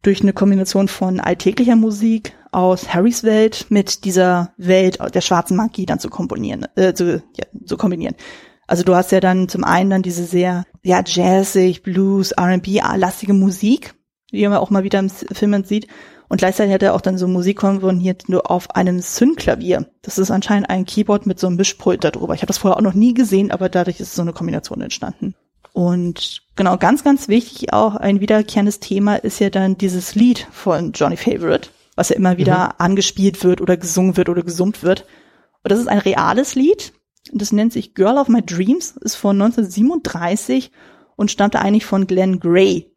durch 0.03 0.21
eine 0.21 0.33
Kombination 0.33 0.87
von 0.87 1.19
alltäglicher 1.19 1.75
Musik, 1.75 2.33
aus 2.51 2.93
Harrys 2.93 3.23
Welt 3.23 3.65
mit 3.69 4.05
dieser 4.05 4.53
Welt 4.57 4.99
der 5.13 5.21
schwarzen 5.21 5.57
Magie 5.57 5.85
dann 5.85 5.99
zu 5.99 6.09
komponieren, 6.09 6.67
äh, 6.75 6.93
zu, 6.93 7.23
ja, 7.35 7.45
zu 7.65 7.77
kombinieren. 7.77 8.15
Also 8.67 8.83
du 8.83 8.95
hast 8.95 9.11
ja 9.11 9.19
dann 9.19 9.49
zum 9.49 9.63
einen 9.63 9.89
dann 9.89 10.01
diese 10.01 10.25
sehr, 10.25 10.65
ja, 10.83 11.03
jazzig, 11.05 11.83
Blues, 11.83 12.31
R&B-lastige 12.31 13.33
Musik, 13.33 13.93
die 14.31 14.47
man 14.47 14.57
auch 14.57 14.69
mal 14.69 14.83
wieder 14.83 14.99
im 14.99 15.09
Film 15.09 15.63
sieht. 15.63 15.87
Und 16.29 16.37
gleichzeitig 16.37 16.73
hat 16.73 16.81
er 16.81 16.95
auch 16.95 17.01
dann 17.01 17.17
so 17.17 17.27
Musik 17.27 17.57
komponiert 17.57 18.27
nur 18.27 18.49
auf 18.49 18.71
einem 18.71 19.01
Synklavier. 19.01 19.85
Das 20.01 20.17
ist 20.17 20.31
anscheinend 20.31 20.69
ein 20.69 20.85
Keyboard 20.85 21.25
mit 21.25 21.39
so 21.39 21.47
einem 21.47 21.57
Mischpult 21.57 22.03
darüber. 22.03 22.33
Ich 22.33 22.41
habe 22.41 22.47
das 22.47 22.57
vorher 22.57 22.77
auch 22.77 22.81
noch 22.81 22.95
nie 22.95 23.13
gesehen, 23.13 23.51
aber 23.51 23.69
dadurch 23.69 23.99
ist 23.99 24.15
so 24.15 24.21
eine 24.21 24.33
Kombination 24.33 24.81
entstanden. 24.81 25.35
Und 25.73 26.43
genau, 26.55 26.77
ganz, 26.77 27.03
ganz 27.03 27.27
wichtig 27.27 27.73
auch 27.73 27.95
ein 27.95 28.19
wiederkehrendes 28.19 28.79
Thema 28.79 29.15
ist 29.15 29.39
ja 29.39 29.49
dann 29.49 29.77
dieses 29.77 30.15
Lied 30.15 30.47
von 30.51 30.91
Johnny 30.93 31.17
Favorite, 31.17 31.69
was 31.95 32.09
ja 32.09 32.15
immer 32.15 32.37
wieder 32.37 32.65
mhm. 32.65 32.73
angespielt 32.77 33.43
wird 33.43 33.59
oder 33.59 33.75
gesungen 33.75 34.15
wird 34.15 34.29
oder 34.29 34.43
gesummt 34.43 34.83
wird. 34.83 35.05
Und 35.63 35.71
das 35.71 35.79
ist 35.79 35.87
ein 35.87 35.99
reales 35.99 36.55
Lied. 36.55 36.93
Das 37.31 37.51
nennt 37.51 37.73
sich 37.73 37.93
Girl 37.93 38.17
of 38.17 38.27
My 38.27 38.41
Dreams, 38.41 38.97
ist 39.01 39.15
von 39.15 39.41
1937 39.41 40.71
und 41.15 41.31
stammte 41.31 41.59
eigentlich 41.59 41.85
von 41.85 42.07
Glenn 42.07 42.39
Gray. 42.39 42.91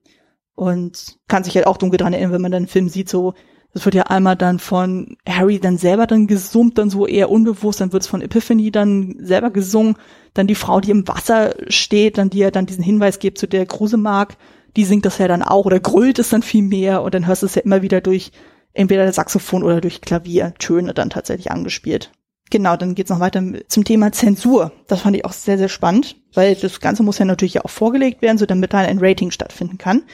Und 0.54 1.18
kann 1.28 1.44
sich 1.44 1.54
halt 1.54 1.66
auch 1.66 1.76
dunkel 1.76 1.98
dran 1.98 2.14
erinnern, 2.14 2.32
wenn 2.32 2.42
man 2.42 2.50
dann 2.50 2.62
einen 2.62 2.68
Film 2.68 2.88
sieht, 2.88 3.08
so, 3.10 3.34
das 3.76 3.84
wird 3.84 3.94
ja 3.94 4.04
einmal 4.04 4.36
dann 4.36 4.58
von 4.58 5.18
Harry 5.28 5.60
dann 5.60 5.76
selber 5.76 6.06
dann 6.06 6.26
gesummt, 6.26 6.78
dann 6.78 6.88
so 6.88 7.06
eher 7.06 7.30
unbewusst, 7.30 7.80
dann 7.80 7.92
wird 7.92 8.04
es 8.04 8.08
von 8.08 8.22
Epiphany 8.22 8.70
dann 8.70 9.16
selber 9.18 9.50
gesungen, 9.50 9.96
dann 10.32 10.46
die 10.46 10.54
Frau, 10.54 10.80
die 10.80 10.92
im 10.92 11.06
Wasser 11.06 11.54
steht, 11.68 12.16
dann 12.16 12.30
die 12.30 12.38
ja 12.38 12.50
dann 12.50 12.64
diesen 12.64 12.82
Hinweis 12.82 13.18
gibt 13.18 13.36
zu 13.36 13.46
der 13.46 13.66
Grusemark, 13.66 14.38
die 14.76 14.86
singt 14.86 15.04
das 15.04 15.18
ja 15.18 15.28
dann 15.28 15.42
auch 15.42 15.66
oder 15.66 15.78
grüllt 15.78 16.18
es 16.18 16.30
dann 16.30 16.42
viel 16.42 16.62
mehr 16.62 17.02
und 17.02 17.12
dann 17.12 17.26
hörst 17.26 17.42
du 17.42 17.46
es 17.46 17.54
ja 17.54 17.62
immer 17.62 17.82
wieder 17.82 18.00
durch 18.00 18.32
entweder 18.72 19.12
Saxophon 19.12 19.62
oder 19.62 19.82
durch 19.82 20.00
Klaviertöne 20.00 20.94
dann 20.94 21.10
tatsächlich 21.10 21.50
angespielt. 21.50 22.12
Genau, 22.50 22.76
dann 22.76 22.94
geht's 22.94 23.10
noch 23.10 23.20
weiter 23.20 23.42
zum 23.66 23.84
Thema 23.84 24.12
Zensur. 24.12 24.72
Das 24.86 25.00
fand 25.00 25.16
ich 25.16 25.24
auch 25.24 25.32
sehr, 25.32 25.58
sehr 25.58 25.68
spannend, 25.68 26.16
weil 26.32 26.54
das 26.54 26.80
Ganze 26.80 27.02
muss 27.02 27.18
ja 27.18 27.24
natürlich 27.24 27.64
auch 27.64 27.70
vorgelegt 27.70 28.22
werden, 28.22 28.38
so 28.38 28.46
damit 28.46 28.72
dann 28.72 28.86
ein 28.86 28.98
Rating 29.00 29.30
stattfinden 29.32 29.78
kann. 29.78 30.04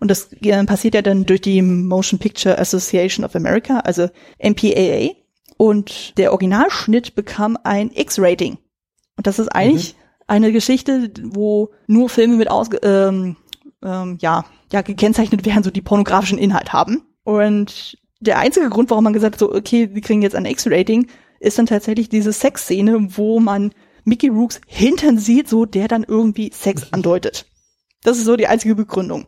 Und 0.00 0.10
das 0.10 0.30
passiert 0.66 0.94
ja 0.94 1.02
dann 1.02 1.24
durch 1.24 1.40
die 1.40 1.62
Motion 1.62 2.18
Picture 2.18 2.58
Association 2.58 3.24
of 3.24 3.34
America, 3.34 3.80
also 3.80 4.08
MPAA. 4.42 5.14
Und 5.56 6.18
der 6.18 6.32
Originalschnitt 6.32 7.14
bekam 7.14 7.56
ein 7.62 7.90
X-Rating. 7.94 8.58
Und 9.16 9.26
das 9.26 9.38
ist 9.38 9.48
eigentlich 9.48 9.94
mhm. 9.94 9.98
eine 10.26 10.52
Geschichte, 10.52 11.10
wo 11.22 11.70
nur 11.86 12.10
Filme 12.10 12.36
mit 12.36 12.50
aus, 12.50 12.68
ähm, 12.82 13.36
ähm, 13.82 14.18
ja, 14.20 14.44
ja, 14.72 14.82
gekennzeichnet 14.82 15.46
werden, 15.46 15.62
so 15.62 15.70
die 15.70 15.80
pornografischen 15.80 16.36
Inhalt 16.36 16.74
haben. 16.74 17.04
Und 17.24 17.96
der 18.20 18.38
einzige 18.38 18.68
Grund, 18.68 18.90
warum 18.90 19.04
man 19.04 19.12
gesagt 19.12 19.36
hat, 19.36 19.40
so, 19.40 19.54
okay, 19.54 19.90
wir 19.94 20.02
kriegen 20.02 20.20
jetzt 20.20 20.36
ein 20.36 20.44
X-Rating, 20.44 21.06
ist 21.40 21.58
dann 21.58 21.66
tatsächlich 21.66 22.08
diese 22.08 22.32
Sexszene, 22.32 23.16
wo 23.16 23.40
man 23.40 23.72
Mickey 24.04 24.28
Rooks 24.28 24.60
Hintern 24.66 25.18
sieht, 25.18 25.48
so 25.48 25.64
der 25.66 25.88
dann 25.88 26.04
irgendwie 26.04 26.50
Sex 26.52 26.92
andeutet. 26.92 27.46
Das 28.02 28.18
ist 28.18 28.24
so 28.24 28.36
die 28.36 28.46
einzige 28.46 28.74
Begründung. 28.74 29.26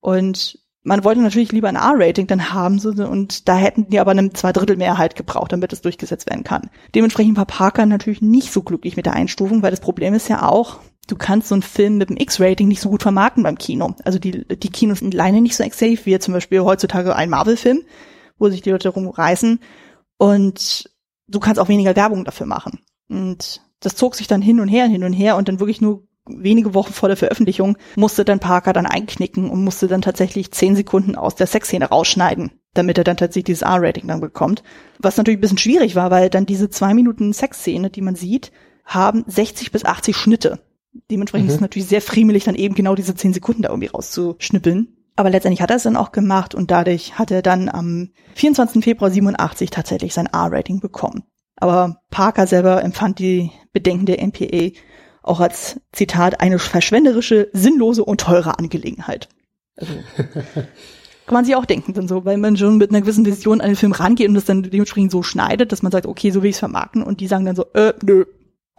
Und 0.00 0.58
man 0.82 1.04
wollte 1.04 1.20
natürlich 1.20 1.52
lieber 1.52 1.68
ein 1.68 1.76
R-Rating 1.76 2.26
dann 2.26 2.52
haben 2.52 2.78
so, 2.78 2.90
und 2.90 3.48
da 3.48 3.56
hätten 3.56 3.88
die 3.90 4.00
aber 4.00 4.12
eine 4.12 4.32
Zweidrittelmehrheit 4.32 5.14
gebraucht, 5.14 5.52
damit 5.52 5.72
es 5.72 5.82
durchgesetzt 5.82 6.28
werden 6.28 6.42
kann. 6.42 6.70
Dementsprechend 6.94 7.36
war 7.36 7.44
Parker 7.44 7.84
natürlich 7.86 8.22
nicht 8.22 8.52
so 8.52 8.62
glücklich 8.62 8.96
mit 8.96 9.06
der 9.06 9.12
Einstufung, 9.12 9.62
weil 9.62 9.70
das 9.70 9.80
Problem 9.80 10.14
ist 10.14 10.28
ja 10.28 10.48
auch, 10.48 10.80
du 11.06 11.16
kannst 11.16 11.48
so 11.48 11.54
einen 11.54 11.62
Film 11.62 11.98
mit 11.98 12.08
einem 12.08 12.18
X-Rating 12.18 12.66
nicht 12.66 12.80
so 12.80 12.88
gut 12.88 13.02
vermarkten 13.02 13.42
beim 13.42 13.58
Kino. 13.58 13.94
Also 14.04 14.18
die, 14.18 14.46
die 14.48 14.70
Kinos 14.70 15.00
sind 15.00 15.14
alleine 15.14 15.40
nicht 15.40 15.56
so 15.56 15.64
safe 15.64 15.98
wie 16.04 16.18
zum 16.18 16.32
Beispiel 16.32 16.60
heutzutage 16.60 17.14
ein 17.14 17.30
Marvel-Film, 17.30 17.82
wo 18.38 18.48
sich 18.48 18.62
die 18.62 18.70
Leute 18.70 18.88
rumreißen. 18.88 19.60
Und 20.16 20.89
du 21.30 21.40
kannst 21.40 21.60
auch 21.60 21.68
weniger 21.68 21.96
Werbung 21.96 22.24
dafür 22.24 22.46
machen. 22.46 22.80
Und 23.08 23.62
das 23.80 23.96
zog 23.96 24.14
sich 24.14 24.26
dann 24.26 24.42
hin 24.42 24.60
und 24.60 24.68
her, 24.68 24.86
hin 24.86 25.04
und 25.04 25.12
her 25.12 25.36
und 25.36 25.48
dann 25.48 25.60
wirklich 25.60 25.80
nur 25.80 26.06
wenige 26.26 26.74
Wochen 26.74 26.92
vor 26.92 27.08
der 27.08 27.16
Veröffentlichung 27.16 27.76
musste 27.96 28.24
dann 28.24 28.40
Parker 28.40 28.72
dann 28.72 28.86
einknicken 28.86 29.50
und 29.50 29.64
musste 29.64 29.88
dann 29.88 30.02
tatsächlich 30.02 30.52
zehn 30.52 30.76
Sekunden 30.76 31.16
aus 31.16 31.34
der 31.34 31.46
Sexszene 31.46 31.86
rausschneiden, 31.86 32.52
damit 32.74 32.98
er 32.98 33.04
dann 33.04 33.16
tatsächlich 33.16 33.44
dieses 33.44 33.62
R-Rating 33.62 34.06
dann 34.06 34.20
bekommt. 34.20 34.62
Was 34.98 35.16
natürlich 35.16 35.38
ein 35.38 35.40
bisschen 35.40 35.58
schwierig 35.58 35.96
war, 35.96 36.10
weil 36.10 36.30
dann 36.30 36.46
diese 36.46 36.70
zwei 36.70 36.94
Minuten 36.94 37.32
Sexszene, 37.32 37.90
die 37.90 38.02
man 38.02 38.14
sieht, 38.14 38.52
haben 38.84 39.24
60 39.26 39.72
bis 39.72 39.84
80 39.84 40.16
Schnitte. 40.16 40.60
Dementsprechend 41.10 41.46
mhm. 41.46 41.50
ist 41.50 41.54
es 41.56 41.60
natürlich 41.60 41.88
sehr 41.88 42.02
friemelig, 42.02 42.44
dann 42.44 42.54
eben 42.54 42.74
genau 42.74 42.94
diese 42.94 43.14
zehn 43.14 43.32
Sekunden 43.32 43.62
da 43.62 43.70
irgendwie 43.70 43.88
rauszuschnippeln. 43.88 44.96
Aber 45.20 45.28
letztendlich 45.28 45.60
hat 45.60 45.68
er 45.68 45.76
es 45.76 45.82
dann 45.82 45.98
auch 45.98 46.12
gemacht 46.12 46.54
und 46.54 46.70
dadurch 46.70 47.18
hat 47.18 47.30
er 47.30 47.42
dann 47.42 47.68
am 47.68 48.08
24. 48.36 48.82
Februar 48.82 49.10
87 49.10 49.68
tatsächlich 49.68 50.14
sein 50.14 50.24
R-Rating 50.24 50.80
bekommen. 50.80 51.24
Aber 51.56 52.00
Parker 52.08 52.46
selber 52.46 52.82
empfand 52.82 53.18
die 53.18 53.50
Bedenken 53.74 54.06
der 54.06 54.22
NPA 54.22 54.70
auch 55.22 55.40
als 55.40 55.78
Zitat 55.92 56.40
eine 56.40 56.58
verschwenderische, 56.58 57.50
sinnlose 57.52 58.02
und 58.02 58.22
teure 58.22 58.58
Angelegenheit. 58.58 59.28
Also, 59.76 59.92
kann 61.26 61.34
man 61.34 61.44
sich 61.44 61.54
auch 61.54 61.66
denken 61.66 61.92
dann 61.92 62.08
so, 62.08 62.24
weil 62.24 62.38
man 62.38 62.56
schon 62.56 62.78
mit 62.78 62.88
einer 62.88 63.02
gewissen 63.02 63.26
Vision 63.26 63.60
an 63.60 63.66
den 63.66 63.76
Film 63.76 63.92
rangeht 63.92 64.28
und 64.28 64.36
das 64.36 64.46
dann 64.46 64.62
dementsprechend 64.62 65.12
so 65.12 65.22
schneidet, 65.22 65.70
dass 65.70 65.82
man 65.82 65.92
sagt, 65.92 66.06
okay, 66.06 66.30
so 66.30 66.42
will 66.42 66.48
ich 66.48 66.56
es 66.56 66.60
vermarkten 66.60 67.02
und 67.02 67.20
die 67.20 67.26
sagen 67.26 67.44
dann 67.44 67.56
so, 67.56 67.66
äh, 67.74 67.92
nö, 68.02 68.24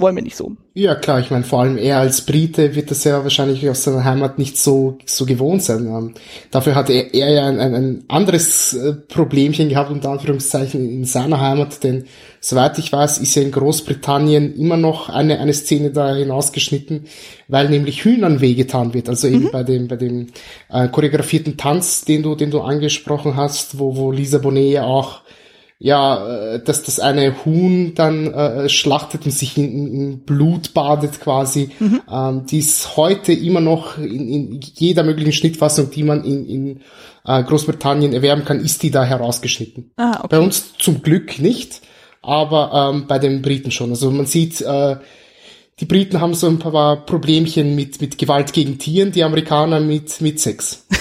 wollen 0.01 0.15
wir 0.15 0.23
nicht 0.23 0.35
so. 0.35 0.53
Ja, 0.73 0.95
klar, 0.95 1.19
ich 1.19 1.31
meine, 1.31 1.43
vor 1.43 1.61
allem 1.61 1.77
er 1.77 1.99
als 1.99 2.25
Brite 2.25 2.75
wird 2.75 2.91
das 2.91 3.03
ja 3.03 3.23
wahrscheinlich 3.23 3.69
aus 3.69 3.83
seiner 3.83 4.03
Heimat 4.03 4.39
nicht 4.39 4.57
so, 4.57 4.97
so 5.05 5.25
gewohnt 5.25 5.63
sein. 5.63 5.85
Ähm, 5.85 6.13
dafür 6.49 6.75
hat 6.75 6.89
er, 6.89 7.13
er 7.13 7.29
ja 7.29 7.45
ein, 7.45 7.59
ein, 7.59 8.03
anderes 8.07 8.73
äh, 8.73 8.93
Problemchen 8.93 9.69
gehabt, 9.69 9.91
unter 9.91 10.09
Anführungszeichen, 10.09 10.89
in 10.89 11.05
seiner 11.05 11.39
Heimat, 11.39 11.83
denn 11.83 12.05
soweit 12.39 12.77
ich 12.79 12.91
weiß, 12.91 13.19
ist 13.19 13.35
ja 13.35 13.41
in 13.41 13.51
Großbritannien 13.51 14.55
immer 14.55 14.77
noch 14.77 15.09
eine, 15.09 15.39
eine 15.39 15.53
Szene 15.53 15.91
da 15.91 16.15
hinausgeschnitten, 16.15 17.05
weil 17.47 17.69
nämlich 17.69 18.03
Hühnern 18.03 18.41
wehgetan 18.41 18.93
wird. 18.93 19.09
Also 19.09 19.27
eben 19.27 19.45
mhm. 19.45 19.51
bei 19.51 19.63
dem, 19.63 19.87
bei 19.87 19.97
dem 19.97 20.27
äh, 20.69 20.87
choreografierten 20.87 21.57
Tanz, 21.57 22.05
den 22.05 22.23
du, 22.23 22.35
den 22.35 22.51
du 22.51 22.61
angesprochen 22.61 23.35
hast, 23.35 23.77
wo, 23.77 23.95
wo 23.95 24.11
Lisa 24.11 24.37
Bonet 24.37 24.71
ja 24.71 24.83
auch 24.83 25.21
ja, 25.83 26.53
äh, 26.53 26.63
dass 26.63 26.83
das 26.83 26.99
eine 26.99 27.43
Huhn 27.43 27.95
dann 27.95 28.31
äh, 28.31 28.69
schlachtet 28.69 29.25
und 29.25 29.31
sich 29.31 29.57
in, 29.57 29.91
in 29.91 30.19
Blut 30.19 30.75
badet 30.75 31.19
quasi, 31.19 31.71
mhm. 31.79 32.01
ähm, 32.09 32.45
die 32.45 32.59
ist 32.59 32.97
heute 32.97 33.33
immer 33.33 33.61
noch 33.61 33.97
in, 33.97 34.29
in 34.29 34.59
jeder 34.61 35.01
möglichen 35.01 35.31
Schnittfassung, 35.31 35.89
die 35.89 36.03
man 36.03 36.23
in, 36.23 36.45
in 36.45 36.81
äh, 37.25 37.43
Großbritannien 37.43 38.13
erwerben 38.13 38.45
kann, 38.45 38.59
ist 38.59 38.83
die 38.83 38.91
da 38.91 39.03
herausgeschnitten. 39.03 39.91
Ah, 39.97 40.19
okay. 40.19 40.27
Bei 40.29 40.39
uns 40.39 40.77
zum 40.77 41.01
Glück 41.01 41.39
nicht, 41.39 41.81
aber 42.21 42.91
ähm, 42.93 43.07
bei 43.07 43.17
den 43.17 43.41
Briten 43.41 43.71
schon. 43.71 43.89
Also 43.89 44.11
man 44.11 44.27
sieht, 44.27 44.61
äh, 44.61 44.97
die 45.79 45.85
Briten 45.85 46.21
haben 46.21 46.35
so 46.35 46.45
ein 46.45 46.59
paar 46.59 47.07
Problemchen 47.07 47.75
mit, 47.75 48.01
mit 48.01 48.19
Gewalt 48.19 48.53
gegen 48.53 48.77
Tieren, 48.77 49.13
die 49.13 49.23
Amerikaner 49.23 49.79
mit, 49.79 50.21
mit 50.21 50.39
Sex. 50.39 50.85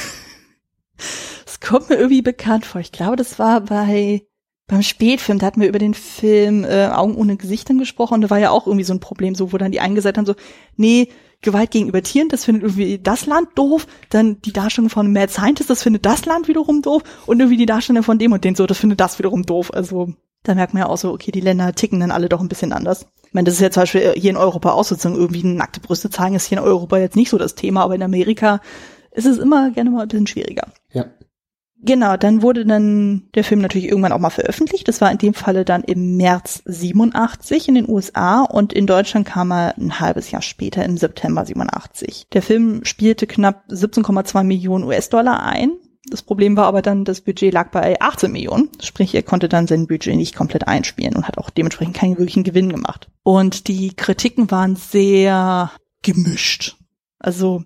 Das 1.44 1.68
kommt 1.68 1.90
mir 1.90 1.96
irgendwie 1.96 2.22
bekannt 2.22 2.64
vor. 2.64 2.80
Ich 2.80 2.90
glaube, 2.90 3.16
das 3.16 3.38
war 3.38 3.60
bei 3.60 4.22
beim 4.70 4.82
Spätfilm, 4.82 5.40
da 5.40 5.46
hatten 5.46 5.60
wir 5.60 5.68
über 5.68 5.80
den 5.80 5.94
Film 5.94 6.64
äh, 6.64 6.86
Augen 6.86 7.16
ohne 7.16 7.36
Gesichtern 7.36 7.78
gesprochen 7.78 8.14
und 8.14 8.20
da 8.20 8.30
war 8.30 8.38
ja 8.38 8.50
auch 8.50 8.66
irgendwie 8.66 8.84
so 8.84 8.94
ein 8.94 9.00
Problem, 9.00 9.34
so 9.34 9.52
wo 9.52 9.58
dann 9.58 9.72
die 9.72 9.80
einen 9.80 9.96
gesagt 9.96 10.16
haben, 10.16 10.26
so, 10.26 10.36
nee, 10.76 11.08
Gewalt 11.42 11.72
gegenüber 11.72 12.02
Tieren, 12.02 12.28
das 12.28 12.44
findet 12.44 12.62
irgendwie 12.62 12.98
das 12.98 13.26
Land 13.26 13.48
doof, 13.56 13.86
dann 14.10 14.40
die 14.42 14.52
Darstellung 14.52 14.88
von 14.88 15.12
Mad 15.12 15.32
Scientist, 15.32 15.70
das 15.70 15.82
findet 15.82 16.06
das 16.06 16.24
Land 16.24 16.46
wiederum 16.46 16.82
doof 16.82 17.02
und 17.26 17.40
irgendwie 17.40 17.56
die 17.56 17.66
Darstellung 17.66 18.04
von 18.04 18.18
dem 18.18 18.32
und 18.32 18.44
den 18.44 18.54
so, 18.54 18.66
das 18.66 18.78
findet 18.78 19.00
das 19.00 19.18
wiederum 19.18 19.44
doof. 19.44 19.74
Also 19.74 20.12
da 20.44 20.54
merkt 20.54 20.72
man 20.72 20.82
ja 20.82 20.88
auch 20.88 20.98
so, 20.98 21.12
okay, 21.12 21.32
die 21.32 21.40
Länder 21.40 21.72
ticken 21.74 21.98
dann 21.98 22.12
alle 22.12 22.28
doch 22.28 22.40
ein 22.40 22.48
bisschen 22.48 22.72
anders. 22.72 23.06
Ich 23.26 23.34
meine, 23.34 23.46
das 23.46 23.54
ist 23.54 23.60
ja 23.60 23.70
zum 23.70 23.82
Beispiel 23.82 24.12
hier 24.16 24.30
in 24.30 24.36
Europa 24.36 24.72
auch 24.72 24.84
sozusagen 24.84 25.16
irgendwie 25.16 25.42
nackte 25.42 25.80
Brüste 25.80 26.10
zeigen, 26.10 26.36
ist 26.36 26.46
hier 26.46 26.58
in 26.58 26.64
Europa 26.64 26.98
jetzt 26.98 27.16
nicht 27.16 27.30
so 27.30 27.38
das 27.38 27.54
Thema, 27.56 27.82
aber 27.82 27.96
in 27.96 28.02
Amerika 28.02 28.60
ist 29.10 29.26
es 29.26 29.38
immer 29.38 29.70
gerne 29.70 29.90
mal 29.90 30.02
ein 30.02 30.08
bisschen 30.08 30.26
schwieriger. 30.26 30.68
Ja. 30.92 31.06
Genau, 31.82 32.16
dann 32.16 32.42
wurde 32.42 32.66
dann 32.66 33.22
der 33.34 33.44
Film 33.44 33.62
natürlich 33.62 33.88
irgendwann 33.88 34.12
auch 34.12 34.18
mal 34.18 34.30
veröffentlicht. 34.30 34.86
Das 34.86 35.00
war 35.00 35.10
in 35.10 35.18
dem 35.18 35.32
Falle 35.32 35.64
dann 35.64 35.82
im 35.82 36.16
März 36.16 36.62
87 36.66 37.68
in 37.68 37.74
den 37.74 37.88
USA 37.88 38.42
und 38.42 38.72
in 38.72 38.86
Deutschland 38.86 39.26
kam 39.26 39.50
er 39.50 39.76
ein 39.78 39.98
halbes 39.98 40.30
Jahr 40.30 40.42
später 40.42 40.84
im 40.84 40.98
September 40.98 41.44
87. 41.44 42.26
Der 42.32 42.42
Film 42.42 42.84
spielte 42.84 43.26
knapp 43.26 43.64
17,2 43.70 44.44
Millionen 44.44 44.84
US-Dollar 44.84 45.42
ein. 45.42 45.72
Das 46.10 46.22
Problem 46.22 46.56
war 46.56 46.66
aber 46.66 46.82
dann, 46.82 47.04
das 47.04 47.22
Budget 47.22 47.52
lag 47.52 47.70
bei 47.70 48.00
18 48.00 48.30
Millionen. 48.30 48.68
Sprich, 48.82 49.14
er 49.14 49.22
konnte 49.22 49.48
dann 49.48 49.66
sein 49.66 49.86
Budget 49.86 50.16
nicht 50.16 50.34
komplett 50.34 50.68
einspielen 50.68 51.14
und 51.14 51.28
hat 51.28 51.38
auch 51.38 51.50
dementsprechend 51.50 51.96
keinen 51.96 52.18
wirklichen 52.18 52.44
Gewinn 52.44 52.70
gemacht. 52.70 53.08
Und 53.22 53.68
die 53.68 53.94
Kritiken 53.94 54.50
waren 54.50 54.76
sehr 54.76 55.70
gemischt. 56.02 56.76
Also 57.18 57.64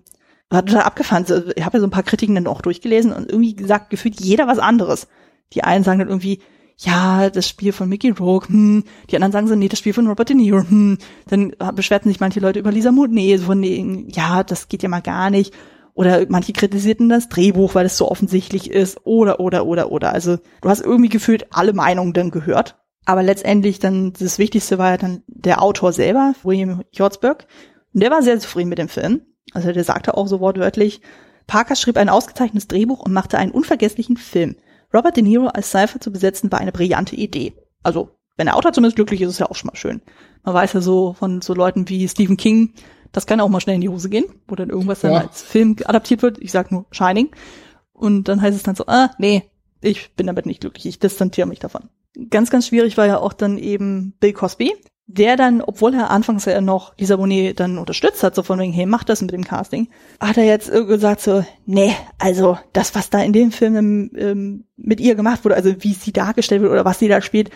war 0.49 0.65
total 0.65 0.83
abgefahren. 0.83 1.25
Ich 1.55 1.65
habe 1.65 1.77
ja 1.77 1.81
so 1.81 1.87
ein 1.87 1.91
paar 1.91 2.03
Kritiken 2.03 2.35
dann 2.35 2.47
auch 2.47 2.61
durchgelesen 2.61 3.11
und 3.11 3.29
irgendwie 3.29 3.55
gesagt, 3.55 3.89
gefühlt 3.89 4.19
jeder 4.19 4.47
was 4.47 4.59
anderes. 4.59 5.07
Die 5.53 5.63
einen 5.63 5.83
sagen 5.83 5.99
dann 5.99 6.09
irgendwie, 6.09 6.39
ja, 6.77 7.29
das 7.29 7.47
Spiel 7.47 7.71
von 7.71 7.87
Mickey 7.87 8.09
Rourke, 8.09 8.49
hm. 8.49 8.83
Die 9.09 9.15
anderen 9.15 9.31
sagen 9.31 9.47
so, 9.47 9.55
nee, 9.55 9.69
das 9.69 9.79
Spiel 9.79 9.93
von 9.93 10.07
Robert 10.07 10.29
De 10.29 10.35
Niro, 10.35 10.59
hm. 10.59 10.97
Dann 11.27 11.55
beschwerten 11.73 12.09
sich 12.09 12.19
manche 12.19 12.39
Leute 12.39 12.59
über 12.59 12.71
Lisa 12.71 12.91
Monet, 12.91 13.39
so 13.39 13.45
von 13.45 13.61
denen, 13.61 14.09
ja, 14.09 14.43
das 14.43 14.67
geht 14.67 14.83
ja 14.83 14.89
mal 14.89 15.01
gar 15.01 15.29
nicht. 15.29 15.53
Oder 15.93 16.25
manche 16.27 16.51
kritisierten 16.51 17.07
das 17.07 17.29
Drehbuch, 17.29 17.73
weil 17.73 17.85
es 17.85 17.97
so 17.97 18.11
offensichtlich 18.11 18.69
ist. 18.69 18.99
Oder, 19.05 19.39
oder, 19.39 19.65
oder, 19.65 19.91
oder. 19.91 20.11
Also 20.11 20.37
du 20.61 20.69
hast 20.69 20.81
irgendwie 20.81 21.09
gefühlt 21.09 21.47
alle 21.51 21.71
Meinungen 21.71 22.11
dann 22.11 22.31
gehört. 22.31 22.77
Aber 23.05 23.23
letztendlich 23.23 23.79
dann 23.79 24.11
das 24.11 24.37
Wichtigste 24.37 24.77
war 24.77 24.91
ja 24.91 24.97
dann 24.97 25.23
der 25.27 25.61
Autor 25.61 25.93
selber, 25.93 26.35
William 26.43 26.83
Hjortsberg. 26.91 27.47
Und 27.93 28.03
der 28.03 28.11
war 28.11 28.21
sehr 28.23 28.39
zufrieden 28.39 28.67
mit 28.67 28.79
dem 28.79 28.89
Film. 28.89 29.21
Also 29.53 29.71
der 29.71 29.83
sagte 29.83 30.15
auch 30.15 30.27
so 30.27 30.39
wortwörtlich, 30.39 31.01
Parker 31.47 31.75
schrieb 31.75 31.97
ein 31.97 32.09
ausgezeichnetes 32.09 32.67
Drehbuch 32.67 32.99
und 32.99 33.13
machte 33.13 33.37
einen 33.37 33.51
unvergesslichen 33.51 34.17
Film. 34.17 34.55
Robert 34.93 35.15
De 35.15 35.23
Niro 35.23 35.47
als 35.47 35.71
Cypher 35.71 35.99
zu 35.99 36.11
besetzen 36.11 36.51
war 36.51 36.59
eine 36.59 36.71
brillante 36.71 37.15
Idee. 37.15 37.53
Also, 37.83 38.09
wenn 38.37 38.47
der 38.47 38.55
Autor 38.55 38.73
zumindest 38.73 38.95
glücklich 38.95 39.21
ist, 39.21 39.29
ist 39.29 39.39
ja 39.39 39.49
auch 39.49 39.55
schon 39.55 39.67
mal 39.67 39.77
schön. 39.77 40.01
Man 40.43 40.53
weiß 40.53 40.73
ja 40.73 40.81
so 40.81 41.13
von 41.13 41.41
so 41.41 41.53
Leuten 41.53 41.87
wie 41.89 42.07
Stephen 42.07 42.37
King, 42.37 42.73
das 43.11 43.25
kann 43.27 43.39
auch 43.39 43.49
mal 43.49 43.61
schnell 43.61 43.75
in 43.75 43.81
die 43.81 43.89
Hose 43.89 44.09
gehen, 44.09 44.25
wo 44.47 44.55
dann 44.55 44.69
irgendwas 44.69 45.01
ja. 45.01 45.09
dann 45.09 45.27
als 45.27 45.41
Film 45.41 45.77
adaptiert 45.85 46.21
wird. 46.21 46.37
Ich 46.39 46.51
sag 46.51 46.71
nur 46.71 46.85
Shining. 46.91 47.31
Und 47.93 48.27
dann 48.27 48.41
heißt 48.41 48.55
es 48.57 48.63
dann 48.63 48.75
so, 48.75 48.85
ah, 48.87 49.11
nee, 49.19 49.49
ich 49.81 50.13
bin 50.15 50.27
damit 50.27 50.45
nicht 50.45 50.61
glücklich, 50.61 50.85
ich 50.85 50.99
distanziere 50.99 51.47
mich 51.47 51.59
davon. 51.59 51.89
Ganz, 52.29 52.49
ganz 52.49 52.67
schwierig 52.67 52.97
war 52.97 53.05
ja 53.05 53.19
auch 53.19 53.33
dann 53.33 53.57
eben 53.57 54.13
Bill 54.19 54.33
Cosby, 54.33 54.73
der 55.07 55.35
dann, 55.35 55.61
obwohl 55.61 55.93
er 55.93 56.09
anfangs 56.09 56.45
ja 56.45 56.61
noch 56.61 56.97
Lisa 56.97 57.15
Bonet 57.15 57.59
dann 57.59 57.77
unterstützt 57.77 58.23
hat, 58.23 58.33
so 58.33 58.41
von 58.41 58.59
wegen, 58.59 58.73
hey, 58.73 58.85
mach 58.85 59.03
das 59.03 59.21
mit 59.21 59.31
dem 59.31 59.43
Casting, 59.43 59.87
hat 60.19 60.37
er 60.37 60.45
jetzt 60.45 60.71
gesagt 60.71 61.21
so, 61.21 61.45
nee, 61.65 61.95
also 62.17 62.57
das, 62.73 62.95
was 62.95 63.09
da 63.09 63.21
in 63.21 63.33
dem 63.33 63.51
Film 63.51 64.11
ähm, 64.15 64.65
mit 64.77 64.99
ihr 64.99 65.15
gemacht 65.15 65.45
wurde, 65.45 65.55
also 65.55 65.75
wie 65.79 65.93
sie 65.93 66.11
dargestellt 66.11 66.61
wird 66.61 66.71
oder 66.71 66.85
was 66.85 66.99
sie 66.99 67.07
da 67.07 67.21
spielt, 67.21 67.51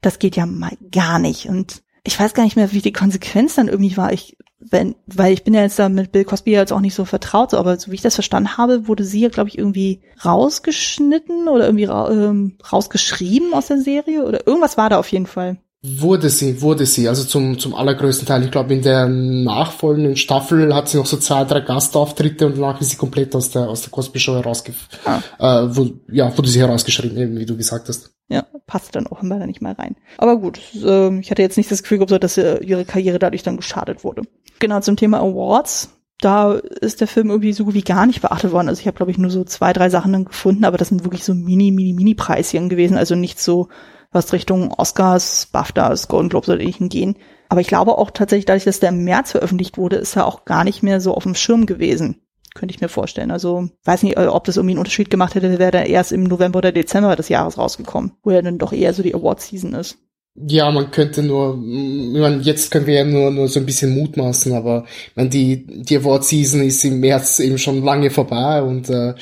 das 0.00 0.18
geht 0.18 0.36
ja 0.36 0.46
mal 0.46 0.72
gar 0.90 1.18
nicht. 1.18 1.48
Und 1.48 1.82
ich 2.04 2.18
weiß 2.18 2.34
gar 2.34 2.44
nicht 2.44 2.56
mehr, 2.56 2.72
wie 2.72 2.80
die 2.80 2.92
Konsequenz 2.92 3.54
dann 3.54 3.68
irgendwie 3.68 3.96
war. 3.96 4.12
Ich, 4.12 4.36
wenn, 4.58 4.94
weil 5.06 5.32
ich 5.32 5.44
bin 5.44 5.54
ja 5.54 5.62
jetzt 5.62 5.78
da 5.78 5.88
mit 5.90 6.12
Bill 6.12 6.24
Cosby 6.24 6.52
jetzt 6.52 6.72
auch 6.72 6.80
nicht 6.80 6.94
so 6.94 7.04
vertraut, 7.04 7.50
so, 7.50 7.58
aber 7.58 7.78
so 7.78 7.90
wie 7.90 7.96
ich 7.96 8.02
das 8.02 8.14
verstanden 8.14 8.56
habe, 8.56 8.88
wurde 8.88 9.04
sie 9.04 9.20
ja, 9.20 9.28
glaube 9.28 9.48
ich, 9.50 9.58
irgendwie 9.58 10.02
rausgeschnitten 10.24 11.48
oder 11.48 11.66
irgendwie 11.66 11.84
ra 11.84 12.10
ähm, 12.10 12.56
rausgeschrieben 12.72 13.52
aus 13.52 13.66
der 13.66 13.80
Serie 13.80 14.24
oder 14.24 14.46
irgendwas 14.46 14.76
war 14.78 14.90
da 14.90 14.98
auf 14.98 15.08
jeden 15.08 15.26
Fall. 15.26 15.58
Wurde 15.86 16.30
sie, 16.30 16.62
wurde 16.62 16.86
sie, 16.86 17.10
also 17.10 17.24
zum, 17.24 17.58
zum 17.58 17.74
allergrößten 17.74 18.26
Teil. 18.26 18.42
Ich 18.42 18.50
glaube, 18.50 18.72
in 18.72 18.80
der 18.80 19.06
nachfolgenden 19.06 20.16
Staffel 20.16 20.74
hat 20.74 20.88
sie 20.88 20.96
noch 20.96 21.04
so 21.04 21.18
zwei, 21.18 21.44
drei 21.44 21.60
Gastauftritte 21.60 22.46
und 22.46 22.56
danach 22.56 22.80
ist 22.80 22.88
sie 22.88 22.96
komplett 22.96 23.36
aus 23.36 23.50
der, 23.50 23.68
aus 23.68 23.82
der 23.82 23.90
Cosby 23.90 24.18
Show 24.18 24.34
herausge, 24.34 24.72
ah. 25.04 25.20
äh, 25.38 25.76
wo, 25.76 25.90
ja, 26.10 26.34
wurde 26.34 26.48
sie 26.48 26.60
herausgeschrieben, 26.60 27.18
eben, 27.18 27.38
wie 27.38 27.44
du 27.44 27.54
gesagt 27.54 27.90
hast. 27.90 28.14
Ja, 28.30 28.46
passt 28.66 28.96
dann 28.96 29.06
auch 29.06 29.22
immer 29.22 29.38
da 29.38 29.46
nicht 29.46 29.60
mal 29.60 29.74
rein. 29.74 29.96
Aber 30.16 30.38
gut, 30.38 30.58
äh, 30.74 31.18
ich 31.18 31.30
hatte 31.30 31.42
jetzt 31.42 31.58
nicht 31.58 31.70
das 31.70 31.82
Gefühl 31.82 31.98
gehabt, 31.98 32.24
dass 32.24 32.38
äh, 32.38 32.64
ihre 32.64 32.86
Karriere 32.86 33.18
dadurch 33.18 33.42
dann 33.42 33.58
geschadet 33.58 34.04
wurde. 34.04 34.22
Genau, 34.60 34.80
zum 34.80 34.96
Thema 34.96 35.18
Awards. 35.18 35.90
Da 36.18 36.54
ist 36.54 37.02
der 37.02 37.08
Film 37.08 37.28
irgendwie 37.28 37.52
so 37.52 37.66
gut 37.66 37.74
wie 37.74 37.82
gar 37.82 38.06
nicht 38.06 38.22
beachtet 38.22 38.52
worden. 38.52 38.70
Also 38.70 38.80
ich 38.80 38.86
habe, 38.86 38.96
glaube 38.96 39.12
ich, 39.12 39.18
nur 39.18 39.30
so 39.30 39.44
zwei, 39.44 39.74
drei 39.74 39.90
Sachen 39.90 40.14
dann 40.14 40.24
gefunden, 40.24 40.64
aber 40.64 40.78
das 40.78 40.88
sind 40.88 41.04
wirklich 41.04 41.24
so 41.24 41.34
mini, 41.34 41.72
mini, 41.72 41.92
mini 41.92 42.14
Preischen 42.14 42.70
gewesen. 42.70 42.96
Also 42.96 43.14
nicht 43.14 43.38
so 43.38 43.68
was 44.14 44.32
Richtung 44.32 44.72
Oscars, 44.72 45.46
BAFTAs, 45.52 46.08
Golden 46.08 46.28
Globes 46.28 46.48
oder 46.48 46.60
ähnlichen 46.60 46.88
gehen. 46.88 47.16
Aber 47.48 47.60
ich 47.60 47.66
glaube 47.66 47.98
auch 47.98 48.10
tatsächlich, 48.10 48.46
dadurch, 48.46 48.64
dass 48.64 48.80
der 48.80 48.88
im 48.88 49.04
März 49.04 49.32
veröffentlicht 49.32 49.76
wurde, 49.76 49.96
ist 49.96 50.16
er 50.16 50.26
auch 50.26 50.44
gar 50.44 50.64
nicht 50.64 50.82
mehr 50.82 51.00
so 51.00 51.14
auf 51.14 51.24
dem 51.24 51.34
Schirm 51.34 51.66
gewesen. 51.66 52.20
Könnte 52.54 52.74
ich 52.74 52.80
mir 52.80 52.88
vorstellen. 52.88 53.32
Also 53.32 53.68
weiß 53.84 54.04
nicht, 54.04 54.16
ob 54.16 54.44
das 54.44 54.56
irgendwie 54.56 54.74
einen 54.74 54.78
Unterschied 54.78 55.10
gemacht 55.10 55.34
hätte, 55.34 55.58
wäre 55.58 55.76
er 55.76 55.86
erst 55.86 56.12
im 56.12 56.22
November 56.24 56.58
oder 56.58 56.72
Dezember 56.72 57.16
des 57.16 57.28
Jahres 57.28 57.58
rausgekommen, 57.58 58.12
wo 58.22 58.30
er 58.30 58.42
dann 58.42 58.58
doch 58.58 58.72
eher 58.72 58.94
so 58.94 59.02
die 59.02 59.14
Award-Season 59.14 59.74
ist. 59.74 59.98
Ja, 60.36 60.68
man 60.72 60.90
könnte 60.90 61.22
nur, 61.22 61.54
ich 61.54 62.20
meine, 62.20 62.42
jetzt 62.42 62.72
können 62.72 62.86
wir 62.86 62.94
ja 62.94 63.04
nur, 63.04 63.30
nur 63.30 63.46
so 63.46 63.60
ein 63.60 63.66
bisschen 63.66 63.94
mutmaßen, 63.94 64.52
aber 64.52 64.84
ich 65.10 65.16
meine, 65.16 65.30
die, 65.30 65.64
die 65.64 65.96
Award-Season 65.96 66.60
ist 66.62 66.84
im 66.84 66.98
März 66.98 67.38
eben 67.38 67.56
schon 67.56 67.84
lange 67.84 68.10
vorbei 68.10 68.60
und 68.60 68.90
äh, 68.90 69.14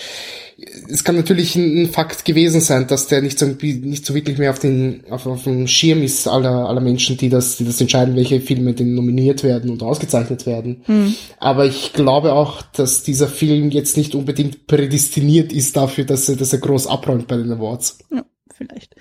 es 0.88 1.04
kann 1.04 1.16
natürlich 1.16 1.54
ein, 1.54 1.82
ein, 1.82 1.88
Fakt 1.90 2.24
gewesen 2.24 2.62
sein, 2.62 2.86
dass 2.86 3.08
der 3.08 3.20
nicht 3.20 3.38
so, 3.38 3.46
nicht 3.46 4.06
so 4.06 4.14
wirklich 4.14 4.38
mehr 4.38 4.50
auf 4.50 4.58
den, 4.58 5.04
auf, 5.10 5.26
auf 5.26 5.44
dem 5.44 5.66
Schirm 5.66 6.02
ist 6.02 6.26
aller, 6.26 6.68
aller 6.68 6.80
Menschen, 6.80 7.18
die 7.18 7.28
das, 7.28 7.56
die 7.56 7.64
das 7.66 7.80
entscheiden, 7.80 8.16
welche 8.16 8.40
Filme 8.40 8.72
denn 8.72 8.94
nominiert 8.94 9.42
werden 9.42 9.70
und 9.70 9.82
ausgezeichnet 9.82 10.46
werden. 10.46 10.82
Hm. 10.86 11.14
Aber 11.38 11.66
ich 11.66 11.92
glaube 11.92 12.32
auch, 12.32 12.62
dass 12.62 13.02
dieser 13.02 13.28
Film 13.28 13.70
jetzt 13.70 13.98
nicht 13.98 14.14
unbedingt 14.14 14.66
prädestiniert 14.66 15.52
ist 15.52 15.76
dafür, 15.76 16.04
dass 16.04 16.28
er, 16.28 16.36
dass 16.36 16.52
er 16.52 16.60
groß 16.60 16.86
abräumt 16.86 17.26
bei 17.26 17.36
den 17.36 17.52
Awards. 17.52 17.98
Ja, 18.10 18.24
vielleicht. 18.56 18.94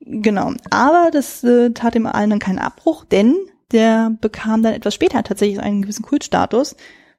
Genau. 0.00 0.52
Aber 0.70 1.10
das 1.12 1.42
äh, 1.44 1.70
tat 1.70 1.94
dem 1.94 2.06
allen 2.06 2.30
dann 2.30 2.38
keinen 2.38 2.58
Abbruch, 2.58 3.04
denn 3.04 3.36
der 3.72 4.10
bekam 4.20 4.62
dann 4.62 4.74
etwas 4.74 4.94
später 4.94 5.22
tatsächlich 5.22 5.60
einen 5.60 5.82
gewissen 5.82 6.04
Kultstatus 6.04 6.76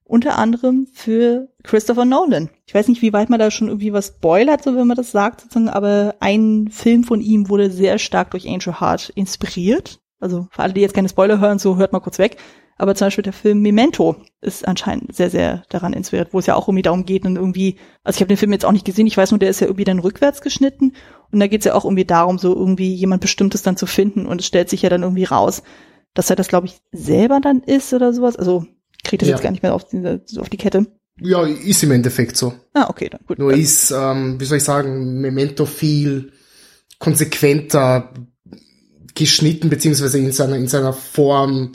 unter 0.09 0.39
anderem 0.39 0.88
für 0.91 1.49
Christopher 1.61 2.03
Nolan. 2.03 2.49
Ich 2.65 2.73
weiß 2.73 2.88
nicht, 2.88 3.03
wie 3.03 3.13
weit 3.13 3.30
man 3.30 3.39
da 3.39 3.51
schon 3.51 3.67
irgendwie 3.67 3.93
was 3.93 4.07
spoilert, 4.07 4.63
so 4.63 4.75
wenn 4.75 4.88
man 4.88 4.97
das 4.97 5.11
sagt, 5.11 5.41
sozusagen, 5.41 5.69
aber 5.69 6.15
ein 6.19 6.69
Film 6.71 7.03
von 7.03 7.21
ihm 7.21 7.47
wurde 7.47 7.69
sehr 7.69 7.99
stark 7.99 8.32
durch 8.32 8.47
Angel 8.47 8.80
Heart 8.82 9.09
inspiriert. 9.09 9.99
Also 10.20 10.47
für 10.51 10.63
alle, 10.63 10.74
die 10.74 10.82
jetzt 10.82 10.93
keine 10.93 11.09
Spoiler 11.09 11.39
hören, 11.39 11.59
so 11.59 11.78
hört 11.78 11.93
mal 11.93 11.99
kurz 11.99 12.20
weg. 12.20 12.38
Aber 12.78 12.95
zum 12.95 13.07
Beispiel 13.07 13.24
der 13.24 13.34
Film 13.34 13.61
Memento 13.61 14.15
ist 14.39 14.65
anscheinend 14.65 15.13
sehr, 15.13 15.30
sehr 15.30 15.63
daran 15.70 15.91
inspiriert, 15.91 16.30
wo 16.32 16.39
es 16.39 16.45
ja 16.45 16.55
auch 16.55 16.70
irgendwie 16.70 16.82
darum 16.82 17.05
geht 17.05 17.26
und 17.26 17.36
irgendwie, 17.36 17.76
also 18.05 18.17
ich 18.17 18.22
habe 18.22 18.30
den 18.30 18.38
Film 18.38 18.53
jetzt 18.53 18.63
auch 18.63 18.72
nicht 18.72 18.86
gesehen, 18.86 19.05
ich 19.05 19.17
weiß 19.17 19.32
nur, 19.32 19.39
der 19.39 19.49
ist 19.49 19.59
ja 19.59 19.67
irgendwie 19.67 19.84
dann 19.84 19.99
rückwärts 19.99 20.39
geschnitten 20.39 20.93
und 21.30 21.41
da 21.41 21.47
geht 21.47 21.59
es 21.59 21.65
ja 21.65 21.76
auch 21.76 21.84
irgendwie 21.84 22.05
darum, 22.05 22.38
so 22.38 22.55
irgendwie 22.55 22.93
jemand 22.93 23.22
Bestimmtes 23.22 23.63
dann 23.63 23.76
zu 23.76 23.86
finden 23.86 24.26
und 24.26 24.39
es 24.39 24.47
stellt 24.47 24.70
sich 24.70 24.82
ja 24.82 24.89
dann 24.89 25.03
irgendwie 25.03 25.26
raus, 25.26 25.61
dass 26.13 26.30
er 26.30 26.38
das, 26.38 26.47
glaube 26.47 26.67
ich, 26.67 26.80
selber 26.93 27.41
dann 27.41 27.59
ist 27.59 27.93
oder 27.93 28.13
sowas. 28.13 28.38
Also 28.38 28.65
kriege 29.03 29.20
das 29.20 29.28
ja. 29.28 29.36
jetzt 29.36 29.43
gar 29.43 29.51
nicht 29.51 29.63
mehr 29.63 29.74
auf 29.74 29.86
die, 29.89 30.22
auf 30.39 30.49
die 30.49 30.57
Kette. 30.57 30.86
Ja, 31.20 31.45
ist 31.45 31.84
im 31.84 31.91
Endeffekt 31.91 32.38
so. 32.38 32.53
Ah, 32.74 32.89
okay, 32.89 33.09
dann 33.09 33.20
gut. 33.28 33.39
Nur 33.39 33.51
ist, 33.53 33.91
ähm, 33.91 34.39
wie 34.39 34.45
soll 34.45 34.57
ich 34.57 34.63
sagen, 34.63 35.20
Memento 35.20 35.65
viel 35.65 36.32
konsequenter 36.97 38.13
geschnitten, 39.20 39.70
beziehungsweise 39.70 40.17
in 40.17 40.32
seiner, 40.32 40.55
in 40.55 40.67
seiner 40.67 40.93
Form 40.93 41.74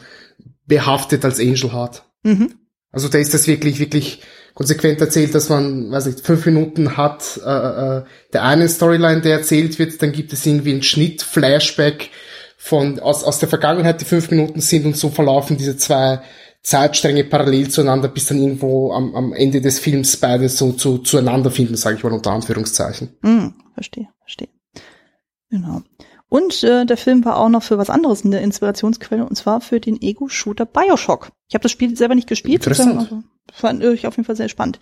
behaftet 0.66 1.24
als 1.24 1.38
Angel 1.38 1.72
Heart. 1.72 2.05
Mhm. 2.22 2.55
Also 2.90 3.09
da 3.09 3.18
ist 3.18 3.34
das 3.34 3.47
wirklich, 3.47 3.78
wirklich 3.78 4.20
konsequent 4.55 5.01
erzählt, 5.01 5.34
dass 5.34 5.49
man, 5.49 5.90
weiß 5.90 6.07
nicht, 6.07 6.20
fünf 6.20 6.47
Minuten 6.47 6.97
hat, 6.97 7.40
äh, 7.45 7.51
äh, 7.51 8.05
der 8.32 8.45
eine 8.45 8.68
Storyline, 8.68 9.20
der 9.20 9.38
erzählt 9.38 9.78
wird, 9.78 10.01
dann 10.01 10.12
gibt 10.12 10.32
es 10.32 10.47
irgendwie 10.47 10.72
einen 10.72 10.82
Schnitt, 10.82 11.22
Flashback 11.22 12.11
von, 12.57 13.01
aus, 13.01 13.24
aus 13.24 13.40
der 13.40 13.49
Vergangenheit, 13.49 14.01
die 14.01 14.05
fünf 14.05 14.30
Minuten 14.30 14.61
sind 14.61 14.86
und 14.86 14.97
so 14.97 15.11
verlaufen 15.11 15.57
diese 15.57 15.76
zwei 15.76 16.22
Zeitstränge 16.62 17.24
parallel 17.24 17.68
zueinander, 17.68 18.09
bis 18.09 18.26
dann 18.26 18.40
irgendwo 18.40 18.92
am, 18.92 19.14
am 19.14 19.32
Ende 19.34 19.61
des 19.61 19.78
Films 19.78 20.16
beide 20.16 20.49
so 20.49 20.72
zu, 20.72 20.99
zueinander 20.99 21.51
finden, 21.51 21.76
sage 21.76 21.97
ich 21.97 22.05
mal 22.05 22.12
unter 22.12 22.30
Anführungszeichen. 22.30 23.11
Mm, 23.20 23.49
verstehe, 23.74 24.09
verstehe. 24.20 24.49
Genau. 25.51 25.82
Und 26.29 26.62
äh, 26.64 26.85
der 26.85 26.97
Film 26.97 27.25
war 27.25 27.37
auch 27.37 27.49
noch 27.49 27.62
für 27.62 27.79
was 27.79 27.91
anderes 27.91 28.25
eine 28.25 28.41
Inspirationsquelle, 28.41 29.25
und 29.25 29.37
zwar 29.37 29.61
für 29.61 29.81
den 29.81 30.01
Ego-Shooter 30.01 30.66
Bioshock. 30.66 31.31
Ich 31.49 31.55
habe 31.55 31.62
das 31.62 31.72
Spiel 31.72 31.97
selber 31.97 32.14
nicht 32.14 32.29
gespielt, 32.29 32.66
Interessant. 32.66 32.99
also 32.99 33.22
fand 33.53 33.85
ich 33.85 34.07
auf 34.07 34.16
jeden 34.16 34.27
Fall 34.27 34.37
sehr 34.37 34.49
spannend. 34.49 34.81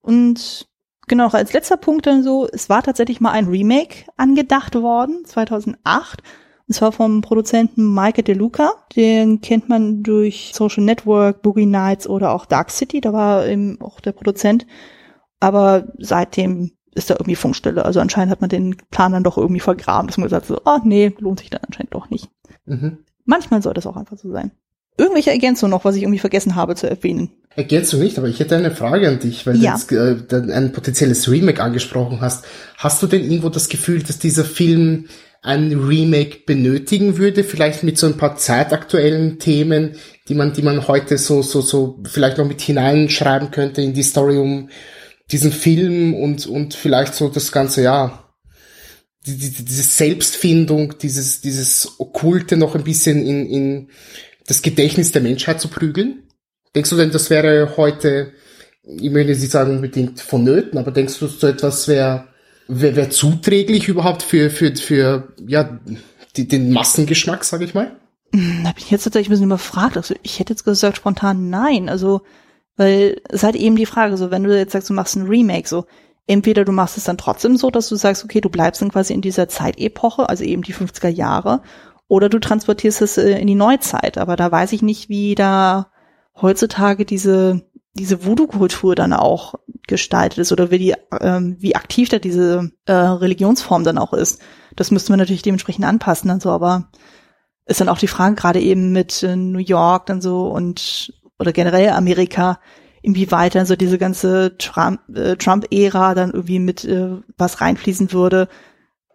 Und 0.00 0.66
genau, 1.06 1.28
als 1.28 1.52
letzter 1.52 1.76
Punkt 1.76 2.06
dann 2.06 2.22
so, 2.22 2.48
es 2.50 2.68
war 2.68 2.82
tatsächlich 2.82 3.20
mal 3.20 3.32
ein 3.32 3.46
Remake 3.46 4.06
angedacht 4.16 4.74
worden, 4.74 5.24
2008. 5.24 6.22
Und 6.66 6.74
zwar 6.74 6.92
vom 6.92 7.22
Produzenten 7.22 7.94
Michael 7.94 8.24
De 8.24 8.34
Luca. 8.34 8.72
Den 8.94 9.40
kennt 9.40 9.70
man 9.70 10.02
durch 10.02 10.52
Social 10.54 10.84
Network, 10.84 11.40
Boogie 11.40 11.64
Nights 11.64 12.06
oder 12.06 12.32
auch 12.32 12.44
Dark 12.44 12.70
City. 12.70 13.00
Da 13.00 13.12
war 13.14 13.46
eben 13.46 13.80
auch 13.80 14.00
der 14.00 14.12
Produzent. 14.12 14.66
Aber 15.40 15.88
seitdem 15.98 16.72
ist 16.98 17.10
da 17.10 17.14
irgendwie 17.14 17.36
Funkstelle. 17.36 17.84
Also 17.84 18.00
anscheinend 18.00 18.30
hat 18.30 18.40
man 18.40 18.50
den 18.50 18.76
Plan 18.90 19.12
dann 19.12 19.24
doch 19.24 19.38
irgendwie 19.38 19.60
vergraben, 19.60 20.08
dass 20.08 20.18
man 20.18 20.26
gesagt 20.26 20.48
hat, 20.48 20.56
so, 20.56 20.62
oh 20.64 20.78
nee, 20.84 21.14
lohnt 21.18 21.40
sich 21.40 21.50
dann 21.50 21.62
anscheinend 21.66 21.94
doch 21.94 22.10
nicht. 22.10 22.28
Mhm. 22.66 22.98
Manchmal 23.24 23.62
soll 23.62 23.74
das 23.74 23.86
auch 23.86 23.96
einfach 23.96 24.18
so 24.18 24.30
sein. 24.30 24.50
Irgendwelche 24.96 25.30
Ergänzungen 25.30 25.70
noch, 25.70 25.84
was 25.84 25.94
ich 25.94 26.02
irgendwie 26.02 26.18
vergessen 26.18 26.56
habe 26.56 26.74
zu 26.74 26.90
erwähnen? 26.90 27.30
Ergänzung 27.54 28.00
nicht, 28.00 28.18
aber 28.18 28.28
ich 28.28 28.40
hätte 28.40 28.56
eine 28.56 28.72
Frage 28.72 29.08
an 29.08 29.20
dich, 29.20 29.46
weil 29.46 29.56
ja. 29.56 29.76
du 29.88 29.94
jetzt 29.94 30.32
äh, 30.32 30.52
ein 30.52 30.72
potenzielles 30.72 31.30
Remake 31.30 31.62
angesprochen 31.62 32.20
hast. 32.20 32.44
Hast 32.76 33.02
du 33.02 33.06
denn 33.06 33.22
irgendwo 33.22 33.48
das 33.48 33.68
Gefühl, 33.68 34.02
dass 34.02 34.18
dieser 34.18 34.44
Film 34.44 35.06
ein 35.42 35.72
Remake 35.72 36.40
benötigen 36.46 37.16
würde, 37.16 37.44
vielleicht 37.44 37.84
mit 37.84 37.96
so 37.96 38.06
ein 38.06 38.16
paar 38.16 38.36
zeitaktuellen 38.36 39.38
Themen, 39.38 39.96
die 40.28 40.34
man, 40.34 40.52
die 40.52 40.62
man 40.62 40.88
heute 40.88 41.16
so, 41.16 41.42
so, 41.42 41.60
so 41.60 42.00
vielleicht 42.04 42.38
noch 42.38 42.46
mit 42.46 42.60
hineinschreiben 42.60 43.50
könnte 43.50 43.82
in 43.82 43.94
die 43.94 44.02
Story 44.02 44.36
um 44.36 44.68
diesen 45.30 45.52
Film 45.52 46.14
und, 46.14 46.46
und 46.46 46.74
vielleicht 46.74 47.14
so 47.14 47.28
das 47.28 47.52
ganze, 47.52 47.82
ja, 47.82 48.24
die, 49.26 49.36
die, 49.36 49.50
diese 49.50 49.82
Selbstfindung, 49.82 50.98
dieses, 50.98 51.40
dieses 51.40 51.94
Okkulte 51.98 52.56
noch 52.56 52.74
ein 52.74 52.84
bisschen 52.84 53.24
in, 53.26 53.46
in 53.46 53.90
das 54.46 54.62
Gedächtnis 54.62 55.12
der 55.12 55.22
Menschheit 55.22 55.60
zu 55.60 55.68
prügeln? 55.68 56.22
Denkst 56.74 56.90
du 56.90 56.96
denn, 56.96 57.10
das 57.10 57.28
wäre 57.28 57.76
heute, 57.76 58.32
ich 58.82 59.10
möchte 59.10 59.32
nicht 59.32 59.50
sagen 59.50 59.76
unbedingt 59.76 60.20
vonnöten, 60.20 60.78
aber 60.78 60.92
denkst 60.92 61.18
du, 61.18 61.26
so 61.26 61.46
etwas 61.46 61.88
wäre 61.88 62.28
wäre 62.68 62.96
wär 62.96 63.10
zuträglich 63.10 63.88
überhaupt 63.88 64.22
für, 64.22 64.50
für, 64.50 64.76
für 64.76 65.32
ja, 65.46 65.80
die, 66.36 66.46
den 66.46 66.70
Massengeschmack, 66.70 67.44
sage 67.44 67.64
ich 67.64 67.74
mal? 67.74 67.96
Hm, 68.34 68.62
da 68.62 68.72
bin 68.72 68.84
ich 68.84 68.90
jetzt 68.90 69.04
tatsächlich 69.04 69.28
ein 69.28 69.32
bisschen 69.32 69.46
überfragt. 69.46 69.96
Also 69.96 70.14
ich 70.22 70.38
hätte 70.38 70.52
jetzt 70.52 70.64
gesagt 70.64 70.98
spontan 70.98 71.50
nein. 71.50 71.88
Also 71.88 72.22
Weil 72.78 73.20
es 73.28 73.42
hat 73.42 73.54
eben 73.54 73.76
die 73.76 73.84
Frage, 73.84 74.16
so 74.16 74.30
wenn 74.30 74.44
du 74.44 74.56
jetzt 74.56 74.72
sagst, 74.72 74.88
du 74.88 74.94
machst 74.94 75.16
ein 75.16 75.26
Remake, 75.26 75.68
so 75.68 75.84
entweder 76.26 76.64
du 76.64 76.72
machst 76.72 76.96
es 76.96 77.04
dann 77.04 77.18
trotzdem 77.18 77.58
so, 77.58 77.70
dass 77.70 77.88
du 77.88 77.96
sagst, 77.96 78.24
okay, 78.24 78.40
du 78.40 78.48
bleibst 78.48 78.80
dann 78.80 78.90
quasi 78.90 79.12
in 79.12 79.20
dieser 79.20 79.48
Zeitepoche, 79.48 80.28
also 80.28 80.44
eben 80.44 80.62
die 80.62 80.74
50er 80.74 81.08
Jahre, 81.08 81.60
oder 82.06 82.30
du 82.30 82.38
transportierst 82.38 83.02
es 83.02 83.18
äh, 83.18 83.38
in 83.38 83.46
die 83.46 83.54
Neuzeit. 83.54 84.16
Aber 84.16 84.36
da 84.36 84.50
weiß 84.50 84.72
ich 84.72 84.80
nicht, 84.80 85.10
wie 85.10 85.34
da 85.34 85.90
heutzutage 86.40 87.04
diese 87.04 87.68
diese 87.98 88.24
Voodoo-Kultur 88.24 88.94
dann 88.94 89.12
auch 89.12 89.54
gestaltet 89.86 90.38
ist 90.38 90.52
oder 90.52 90.70
wie 90.70 90.78
die, 90.78 90.94
ähm, 91.20 91.56
wie 91.58 91.76
aktiv 91.76 92.08
da 92.08 92.18
diese 92.18 92.70
äh, 92.86 92.92
Religionsform 92.92 93.84
dann 93.84 93.98
auch 93.98 94.12
ist. 94.12 94.40
Das 94.76 94.90
müsste 94.90 95.12
man 95.12 95.18
natürlich 95.18 95.42
dementsprechend 95.42 95.84
anpassen 95.84 96.30
und 96.30 96.40
so, 96.40 96.50
aber 96.50 96.90
ist 97.66 97.80
dann 97.80 97.88
auch 97.88 97.98
die 97.98 98.06
Frage, 98.06 98.36
gerade 98.36 98.60
eben 98.60 98.92
mit 98.92 99.22
äh, 99.22 99.36
New 99.36 99.58
York 99.58 100.06
dann 100.06 100.20
so 100.20 100.48
und 100.48 101.12
oder 101.38 101.52
generell 101.52 101.90
Amerika, 101.90 102.60
inwieweit 103.02 103.54
dann 103.54 103.66
so 103.66 103.76
diese 103.76 103.98
ganze 103.98 104.56
Trump, 104.58 105.00
äh, 105.14 105.36
Trump-Ära 105.36 106.14
dann 106.14 106.32
irgendwie 106.32 106.58
mit 106.58 106.84
äh, 106.84 107.16
was 107.36 107.60
reinfließen 107.60 108.12
würde, 108.12 108.48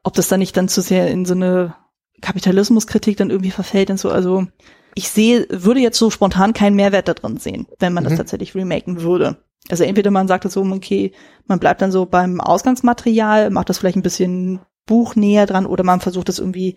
ob 0.03 0.13
das 0.13 0.27
dann 0.27 0.39
nicht 0.39 0.55
dann 0.55 0.67
zu 0.67 0.81
sehr 0.81 1.09
in 1.09 1.25
so 1.25 1.33
eine 1.33 1.75
Kapitalismuskritik 2.21 3.17
dann 3.17 3.29
irgendwie 3.29 3.51
verfällt 3.51 3.89
und 3.89 3.99
so. 3.99 4.09
Also 4.09 4.47
ich 4.95 5.09
sehe, 5.09 5.47
würde 5.49 5.79
jetzt 5.79 5.97
so 5.97 6.09
spontan 6.09 6.53
keinen 6.53 6.75
Mehrwert 6.75 7.07
da 7.07 7.13
drin 7.13 7.37
sehen, 7.37 7.67
wenn 7.79 7.93
man 7.93 8.03
mhm. 8.03 8.09
das 8.09 8.17
tatsächlich 8.17 8.55
remaken 8.55 9.01
würde. 9.01 9.37
Also 9.69 9.83
entweder 9.83 10.11
man 10.11 10.27
sagt 10.27 10.49
so, 10.49 10.61
okay, 10.61 11.13
man 11.47 11.59
bleibt 11.59 11.81
dann 11.81 11.91
so 11.91 12.05
beim 12.05 12.41
Ausgangsmaterial, 12.41 13.49
macht 13.49 13.69
das 13.69 13.77
vielleicht 13.77 13.97
ein 13.97 14.03
bisschen 14.03 14.59
Buch 14.85 15.15
näher 15.15 15.45
dran 15.45 15.65
oder 15.65 15.83
man 15.83 16.01
versucht 16.01 16.27
das 16.29 16.39
irgendwie 16.39 16.75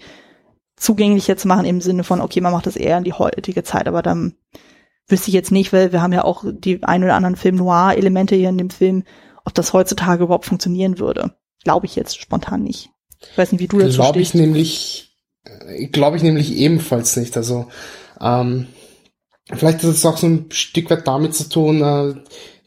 zugänglicher 0.77 1.37
zu 1.37 1.49
machen 1.49 1.65
im 1.65 1.81
Sinne 1.81 2.05
von, 2.05 2.21
okay, 2.21 2.41
man 2.41 2.53
macht 2.53 2.67
das 2.67 2.77
eher 2.77 2.99
in 2.99 3.05
die 3.05 3.15
heutige 3.15 3.65
Zeit, 3.65 3.89
aber 3.89 4.03
dann 4.03 4.35
wüsste 5.09 5.29
ich 5.29 5.35
jetzt 5.35 5.53
nicht, 5.53 5.73
weil 5.73 5.93
wir 5.93 6.03
haben 6.03 6.13
ja 6.13 6.25
auch 6.25 6.45
die 6.47 6.83
ein 6.83 7.05
oder 7.05 7.15
anderen 7.15 7.37
Film 7.37 7.57
Noir-Elemente 7.57 8.35
hier 8.35 8.49
in 8.49 8.59
dem 8.59 8.71
Film, 8.71 9.05
ob 9.45 9.55
das 9.55 9.73
heutzutage 9.73 10.25
überhaupt 10.25 10.47
funktionieren 10.47 10.99
würde. 10.99 11.33
Glaube 11.65 11.87
ich 11.87 11.97
jetzt 11.97 12.19
spontan 12.19 12.63
nicht. 12.63 12.91
Ich 13.31 13.39
weiß 13.39 13.53
nicht, 13.53 13.61
wie 13.61 13.69
du 13.69 13.79
dazu 13.79 13.97
Glaube 13.97 14.21
ich 14.21 14.35
nämlich, 14.35 15.17
äh, 15.45 15.87
glaube 15.87 16.17
ich 16.17 16.23
nämlich 16.23 16.53
ebenfalls 16.53 17.17
nicht. 17.17 17.37
Also 17.37 17.69
ähm, 18.21 18.67
vielleicht 19.53 19.79
hat 19.79 19.85
es 19.85 20.05
auch 20.05 20.17
so 20.17 20.27
ein 20.27 20.47
Stück 20.51 20.91
weit 20.91 21.07
damit 21.07 21.35
zu 21.35 21.49
tun, 21.49 21.77
äh, 21.77 22.15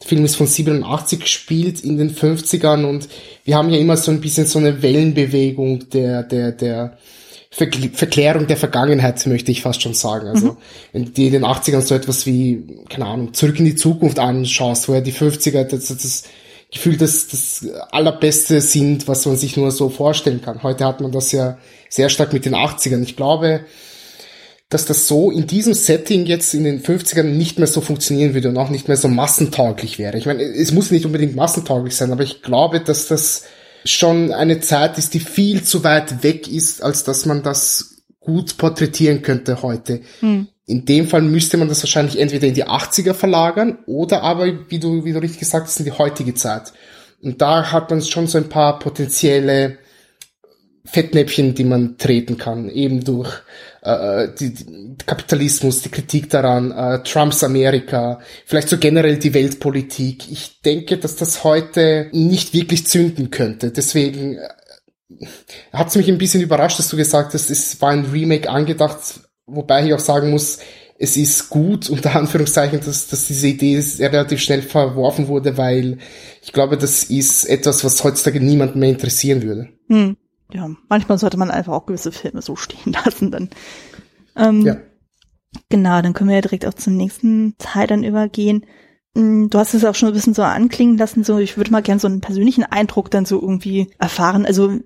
der 0.02 0.08
Film 0.08 0.24
ist 0.24 0.38
von 0.38 0.48
87 0.48 1.20
gespielt 1.20 1.82
in 1.82 1.98
den 1.98 2.16
50ern 2.16 2.86
und 2.86 3.10
wir 3.44 3.58
haben 3.58 3.70
ja 3.70 3.78
immer 3.78 3.98
so 3.98 4.12
ein 4.12 4.22
bisschen 4.22 4.48
so 4.48 4.58
eine 4.60 4.82
Wellenbewegung 4.82 5.90
der, 5.90 6.24
der, 6.24 6.54
der 6.54 6.98
Verklärung 7.52 8.46
der 8.46 8.58
Vergangenheit, 8.58 9.26
möchte 9.26 9.52
ich 9.52 9.64
fast 9.64 9.82
schon 9.82 9.96
sagen. 9.96 10.28
Also, 10.28 10.48
mhm. 10.48 10.58
wenn 10.94 11.06
du 11.06 11.12
dir 11.12 11.28
in 11.28 11.34
den 11.34 11.46
80ern 11.46 11.82
so 11.82 11.96
etwas 11.96 12.26
wie, 12.28 12.64
keine 12.90 13.06
Ahnung, 13.06 13.34
zurück 13.34 13.58
in 13.60 13.66
die 13.66 13.76
Zukunft 13.76 14.20
anschaust, 14.20 14.88
wo 14.88 14.94
ja 14.94 15.02
die 15.02 15.14
50er 15.14 15.64
das, 15.64 15.88
das 15.88 16.24
Gefühl 16.72 16.98
das, 16.98 17.28
das 17.28 17.66
allerbeste 17.92 18.62
sind, 18.62 19.08
was 19.08 19.26
man 19.26 19.36
sich 19.36 19.58
nur 19.58 19.72
so 19.72 19.90
vorstellen 19.90 20.42
kann. 20.42 20.62
Heute 20.62 20.86
hat 20.86 21.02
man 21.02 21.12
das 21.12 21.32
ja 21.32 21.58
sehr 21.90 22.10
stark 22.10 22.34
mit 22.34 22.46
den 22.46 22.54
80ern. 22.54 23.02
Ich 23.02 23.16
glaube, 23.16 23.62
dass 24.70 24.86
das 24.86 25.08
so 25.08 25.32
in 25.32 25.48
diesem 25.48 25.74
Setting 25.74 26.28
jetzt 26.28 26.54
in 26.54 26.64
den 26.64 26.84
50ern 26.84 27.24
nicht 27.24 27.58
mehr 27.58 27.68
so 27.68 27.82
funktionieren 27.82 28.36
würde 28.36 28.50
und 28.50 28.58
auch 28.58 28.70
nicht 28.70 28.88
mehr 28.88 28.98
so 28.98 29.08
massentauglich 29.08 29.98
wäre. 29.98 30.20
Ich 30.20 30.28
meine, 30.28 30.44
es 30.44 30.72
muss 30.72 30.92
nicht 30.92 31.08
unbedingt 31.08 31.36
massentauglich 31.36 31.96
sein, 31.96 32.12
aber 32.12 32.22
ich 32.22 32.44
glaube, 32.44 32.80
dass 32.80 33.08
das 33.08 33.46
schon 33.86 34.32
eine 34.32 34.60
Zeit 34.60 34.98
ist, 34.98 35.14
die 35.14 35.20
viel 35.20 35.64
zu 35.64 35.84
weit 35.84 36.24
weg 36.24 36.48
ist, 36.48 36.84
als 36.84 37.04
dass 37.04 37.26
man 37.26 37.44
das 37.44 38.04
gut 38.20 38.58
porträtieren 38.58 39.22
könnte 39.22 39.62
heute. 39.62 40.02
Hm. 40.20 40.48
In 40.66 40.86
dem 40.86 41.08
Fall 41.08 41.22
müsste 41.22 41.58
man 41.58 41.68
das 41.68 41.82
wahrscheinlich 41.82 42.20
entweder 42.20 42.48
in 42.48 42.54
die 42.54 42.66
80er 42.66 43.14
verlagern 43.14 43.80
oder 43.88 44.22
aber, 44.22 44.70
wie 44.70 44.80
du, 44.80 45.04
wie 45.04 45.14
du 45.14 45.20
richtig 45.20 45.40
gesagt 45.40 45.66
hast, 45.66 45.80
in 45.80 45.86
die 45.86 45.92
heutige 45.92 46.36
Zeit. 46.36 46.74
Und 47.22 47.42
da 47.42 47.72
hat 47.72 47.90
man 47.90 48.02
schon 48.02 48.28
so 48.28 48.38
ein 48.38 48.50
paar 48.50 48.78
potenzielle 48.80 49.80
Fettnäpfchen, 50.86 51.56
die 51.56 51.64
man 51.64 51.98
treten 51.98 52.38
kann, 52.38 52.70
eben 52.70 53.04
durch 53.04 53.32
äh, 53.82 54.28
die, 54.40 54.54
die 54.54 54.96
Kapitalismus, 55.06 55.82
die 55.82 55.90
Kritik 55.90 56.30
daran, 56.30 56.72
äh, 56.72 57.04
Trumps 57.04 57.44
Amerika, 57.44 58.20
vielleicht 58.46 58.70
so 58.70 58.78
generell 58.78 59.18
die 59.18 59.34
Weltpolitik. 59.34 60.30
Ich 60.32 60.62
denke, 60.62 60.98
dass 60.98 61.16
das 61.16 61.44
heute 61.44 62.10
nicht 62.12 62.54
wirklich 62.54 62.88
zünden 62.88 63.32
könnte. 63.32 63.72
Deswegen 63.72 64.38
äh, 64.38 65.26
hat 65.74 65.90
es 65.90 65.96
mich 65.96 66.10
ein 66.10 66.18
bisschen 66.18 66.42
überrascht, 66.42 66.80
dass 66.80 66.90
du 66.90 66.98
gesagt 66.98 67.34
hast, 67.34 67.50
es 67.50 67.82
war 67.82 67.92
ein 67.92 68.06
Remake 68.06 68.50
angedacht, 68.50 69.22
wobei 69.46 69.86
ich 69.86 69.94
auch 69.94 70.00
sagen 70.00 70.30
muss, 70.30 70.60
es 70.98 71.16
ist 71.16 71.50
gut, 71.50 71.90
unter 71.90 72.16
Anführungszeichen, 72.16 72.82
dass, 72.86 73.08
dass 73.08 73.28
diese 73.28 73.48
Idee 73.48 73.82
relativ 74.00 74.42
schnell 74.42 74.62
verworfen 74.62 75.28
wurde, 75.28 75.58
weil 75.58 76.00
ich 76.42 76.52
glaube, 76.52 76.78
das 76.78 77.06
ist 77.06 77.46
etwas, 77.46 77.84
was 77.84 78.04
heutzutage 78.04 78.42
niemanden 78.42 78.80
mehr 78.80 78.90
interessieren 78.90 79.44
würde. 79.44 79.70
Hm 79.88 80.18
ja, 80.52 80.70
manchmal 80.90 81.18
sollte 81.18 81.38
man 81.38 81.52
einfach 81.52 81.74
auch 81.74 81.86
gewisse 81.86 82.12
Filme 82.12 82.42
so 82.42 82.56
stehen 82.56 82.94
lassen 83.06 83.32
dann. 83.32 83.50
Ähm, 84.36 84.66
ja. 84.66 84.78
Genau, 85.70 86.02
dann 86.02 86.14
können 86.14 86.30
wir 86.30 86.36
ja 86.38 86.42
direkt 86.42 86.66
auch 86.66 86.74
zum 86.74 86.96
nächsten 86.96 87.56
Teil 87.58 87.88
dann 87.88 88.04
übergehen. 88.04 88.66
Mm, 89.16 89.48
du 89.48 89.58
hast 89.58 89.74
es 89.74 89.86
auch 89.86 89.96
schon 89.96 90.10
ein 90.10 90.14
bisschen 90.14 90.34
so 90.34 90.44
anklingen 90.44 90.98
lassen, 90.98 91.24
so 91.24 91.40
ich 91.40 91.58
würde 91.58 91.72
mal 91.72 91.82
gerne 91.82 92.00
so 92.00 92.08
einen 92.08 92.22
persönlichen 92.22 92.64
Eindruck 92.64 93.10
dann 93.10 93.26
so 93.26 93.42
irgendwie 93.42 93.92
erfahren. 93.98 94.46
Also 94.46 94.80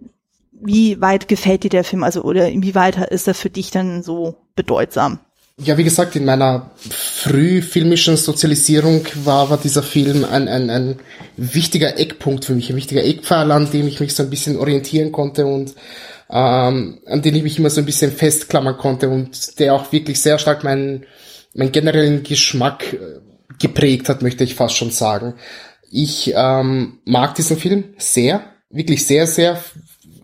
wie 0.52 1.02
weit 1.02 1.28
gefällt 1.28 1.64
dir 1.64 1.70
der 1.70 1.84
Film, 1.84 2.04
also 2.04 2.24
oder 2.24 2.50
inwieweit 2.50 2.98
ist 3.12 3.28
er 3.28 3.34
für 3.34 3.50
dich 3.50 3.72
dann 3.72 4.04
so 4.04 4.36
bedeutsam? 4.56 5.20
Ja, 5.62 5.78
wie 5.78 5.84
gesagt, 5.84 6.16
in 6.16 6.26
meiner 6.26 6.72
frühfilmischen 6.78 8.18
Sozialisierung 8.18 9.06
war, 9.24 9.52
war 9.52 9.58
dieser 9.60 9.84
Film 9.84 10.26
ein, 10.26 10.48
ein, 10.48 10.72
ein 10.72 11.00
wichtiger 11.38 12.00
Eckpunkt 12.00 12.46
für 12.46 12.56
mich, 12.56 12.72
ein 12.72 12.76
wichtiger 12.76 13.04
Eckpfeiler, 13.04 13.54
an 13.54 13.70
dem 13.70 13.88
ich 13.88 14.00
mich 14.00 14.16
so 14.16 14.24
ein 14.24 14.32
bisschen 14.32 14.58
orientieren 14.58 15.12
konnte 15.12 15.46
und 15.46 15.76
ähm, 16.32 17.00
an 17.06 17.22
den 17.22 17.36
ich 17.36 17.44
mich 17.44 17.60
immer 17.60 17.70
so 17.70 17.82
ein 17.82 17.86
bisschen 17.86 18.12
festklammern 18.12 18.78
konnte 18.78 19.10
und 19.10 19.60
der 19.60 19.76
auch 19.76 19.92
wirklich 19.92 20.20
sehr 20.20 20.40
stark 20.40 20.64
meinen, 20.64 21.06
meinen 21.54 21.72
generellen 21.72 22.24
Geschmack 22.24 22.92
äh, 22.94 23.20
geprägt 23.60 24.10
hat, 24.10 24.24
möchte 24.24 24.44
ich 24.44 24.56
fast 24.56 24.76
schon 24.76 24.90
sagen. 24.90 25.36
Ich 25.92 26.34
ähm, 26.36 26.98
mag 27.06 27.36
diesen 27.36 27.58
Film 27.58 27.94
sehr, 28.00 28.42
wirklich 28.72 29.06
sehr, 29.06 29.28
sehr 29.28 29.64